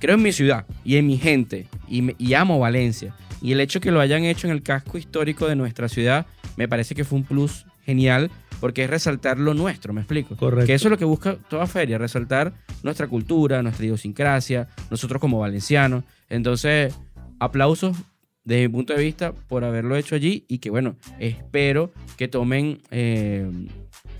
Creo 0.00 0.16
en 0.16 0.22
mi 0.22 0.32
ciudad 0.32 0.66
y 0.84 0.96
en 0.96 1.06
mi 1.06 1.16
gente. 1.18 1.66
Y, 1.88 2.02
me- 2.02 2.14
y 2.18 2.34
amo 2.34 2.58
Valencia. 2.58 3.14
Y 3.42 3.52
el 3.52 3.60
hecho 3.60 3.80
que 3.80 3.90
lo 3.90 4.00
hayan 4.00 4.24
hecho 4.24 4.46
en 4.46 4.52
el 4.52 4.62
casco 4.62 4.98
histórico 4.98 5.46
de 5.48 5.56
nuestra 5.56 5.88
ciudad 5.88 6.26
me 6.56 6.68
parece 6.68 6.94
que 6.94 7.04
fue 7.04 7.18
un 7.18 7.24
plus 7.24 7.64
genial 7.86 8.30
porque 8.60 8.84
es 8.84 8.90
resaltar 8.90 9.38
lo 9.38 9.54
nuestro, 9.54 9.92
¿me 9.92 10.02
explico? 10.02 10.36
Correcto. 10.36 10.66
Que 10.66 10.74
eso 10.74 10.88
es 10.88 10.90
lo 10.90 10.98
que 10.98 11.04
busca 11.04 11.36
toda 11.48 11.66
feria, 11.66 11.98
resaltar 11.98 12.52
nuestra 12.82 13.08
cultura, 13.08 13.62
nuestra 13.62 13.84
idiosincrasia, 13.84 14.68
nosotros 14.90 15.20
como 15.20 15.38
valencianos. 15.38 16.04
Entonces, 16.28 16.94
aplausos 17.38 17.96
desde 18.44 18.68
mi 18.68 18.74
punto 18.74 18.94
de 18.94 19.02
vista 19.02 19.32
por 19.32 19.64
haberlo 19.64 19.96
hecho 19.96 20.14
allí 20.14 20.44
y 20.48 20.58
que 20.58 20.70
bueno, 20.70 20.96
espero 21.18 21.92
que 22.16 22.28
tomen 22.28 22.80
eh, 22.90 23.50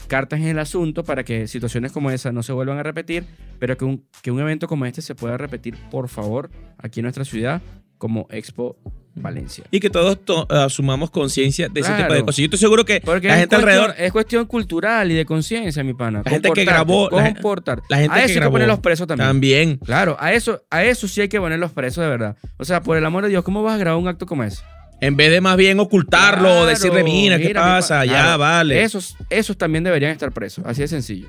cartas 0.08 0.40
en 0.40 0.46
el 0.46 0.58
asunto 0.58 1.04
para 1.04 1.24
que 1.24 1.46
situaciones 1.46 1.92
como 1.92 2.10
esa 2.10 2.32
no 2.32 2.42
se 2.42 2.52
vuelvan 2.52 2.78
a 2.78 2.82
repetir, 2.82 3.24
pero 3.58 3.76
que 3.76 3.84
un, 3.84 4.04
que 4.22 4.30
un 4.30 4.40
evento 4.40 4.68
como 4.68 4.86
este 4.86 5.02
se 5.02 5.14
pueda 5.14 5.36
repetir, 5.36 5.76
por 5.90 6.08
favor, 6.08 6.50
aquí 6.78 7.00
en 7.00 7.04
nuestra 7.04 7.24
ciudad 7.24 7.62
como 7.98 8.26
Expo 8.30 8.76
Valencia. 9.14 9.64
Y 9.70 9.80
que 9.80 9.90
todos 9.90 10.24
to- 10.24 10.46
asumamos 10.50 11.10
conciencia 11.10 11.68
de 11.68 11.80
ese 11.80 11.88
Claro. 11.90 12.04
tipo 12.04 12.14
de 12.14 12.20
cosas. 12.22 12.36
Yo 12.38 12.44
estoy 12.44 12.58
seguro 12.58 12.84
que 12.84 13.00
Porque 13.00 13.28
la 13.28 13.36
gente 13.38 13.56
cuestión- 13.56 13.70
alrededor, 13.80 13.94
es 13.98 14.12
cuestión 14.12 14.46
cultural 14.46 15.10
y 15.10 15.14
de 15.14 15.24
conciencia, 15.26 15.82
mi 15.84 15.94
pana. 15.94 16.22
La 16.24 16.30
gente 16.30 16.50
que 16.52 16.64
grabó- 16.64 17.10
comportarte. 17.10 17.84
la 17.88 17.98
gente 17.98 18.12
a 18.12 18.14
que 18.14 18.20
eso 18.20 18.28
hay 18.28 18.34
que 18.34 18.40
grabó 18.40 18.52
ponerlos 18.52 18.78
presos 18.80 19.06
también. 19.06 19.28
también. 19.28 19.76
Claro, 19.78 20.16
a 20.20 20.32
eso, 20.32 20.62
a 20.70 20.84
eso 20.84 21.08
sí 21.08 21.20
hay 21.20 21.28
que 21.28 21.40
ponerlos 21.40 21.72
presos 21.72 22.02
de 22.04 22.10
verdad. 22.10 22.36
O 22.56 22.64
sea, 22.64 22.82
por 22.82 22.96
el 22.96 23.04
amor 23.04 23.24
de 23.24 23.30
Dios, 23.30 23.42
¿cómo 23.44 23.62
vas 23.62 23.74
a 23.74 23.78
grabar 23.78 24.00
un 24.00 24.08
acto 24.08 24.26
como 24.26 24.44
ese? 24.44 24.62
En 25.02 25.16
vez 25.16 25.30
de 25.30 25.40
más 25.40 25.56
bien 25.56 25.80
ocultarlo, 25.80 26.48
Claro, 26.48 26.66
decirle, 26.66 27.02
mira, 27.02 27.38
¿qué 27.38 27.46
mira, 27.48 27.62
pasa? 27.62 28.00
pa- 28.00 28.04
ya, 28.04 28.12
claro. 28.12 28.38
vale. 28.38 28.82
Esos, 28.82 29.16
esos 29.30 29.56
también 29.56 29.82
deberían 29.82 30.12
estar 30.12 30.30
presos. 30.30 30.64
Así 30.66 30.82
de 30.82 30.88
sencillo. 30.88 31.28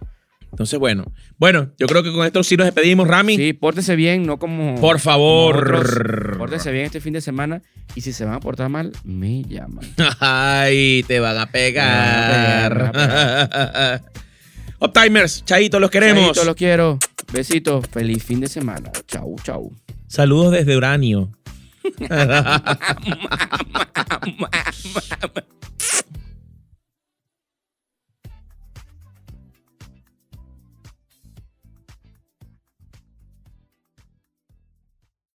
Entonces, 0.51 0.79
bueno. 0.79 1.05
Bueno, 1.37 1.71
yo 1.77 1.87
creo 1.87 2.03
que 2.03 2.11
con 2.11 2.25
esto 2.25 2.43
sí 2.43 2.57
nos 2.57 2.65
despedimos, 2.65 3.07
Rami. 3.07 3.37
Sí, 3.37 3.53
pórtense 3.53 3.95
bien, 3.95 4.23
no 4.23 4.37
como. 4.37 4.75
Por 4.79 4.99
favor. 4.99 5.65
como 5.65 5.79
otros. 5.79 6.37
Pórtense 6.37 6.71
bien 6.71 6.85
este 6.85 6.99
fin 6.99 7.13
de 7.13 7.21
semana. 7.21 7.61
Y 7.95 8.01
si 8.01 8.13
se 8.13 8.25
van 8.25 8.35
a 8.35 8.39
portar 8.39 8.69
mal, 8.69 8.91
me 9.03 9.43
llaman. 9.43 9.85
Ay, 10.19 11.03
te 11.07 11.19
van 11.19 11.37
a 11.37 11.47
pegar. 11.47 12.75
Me 12.75 12.91
van 12.91 12.93
a 12.93 14.01
Optimers, 14.79 15.45
chaito, 15.45 15.79
los 15.79 15.89
queremos. 15.89 16.25
Chaito, 16.25 16.43
los 16.43 16.55
quiero. 16.55 16.99
Besitos. 17.31 17.87
Feliz 17.87 18.23
fin 18.23 18.41
de 18.41 18.47
semana. 18.47 18.91
Chau, 19.07 19.35
chau. 19.43 19.71
Saludos 20.07 20.51
desde 20.51 20.75
Uranio. 20.75 21.31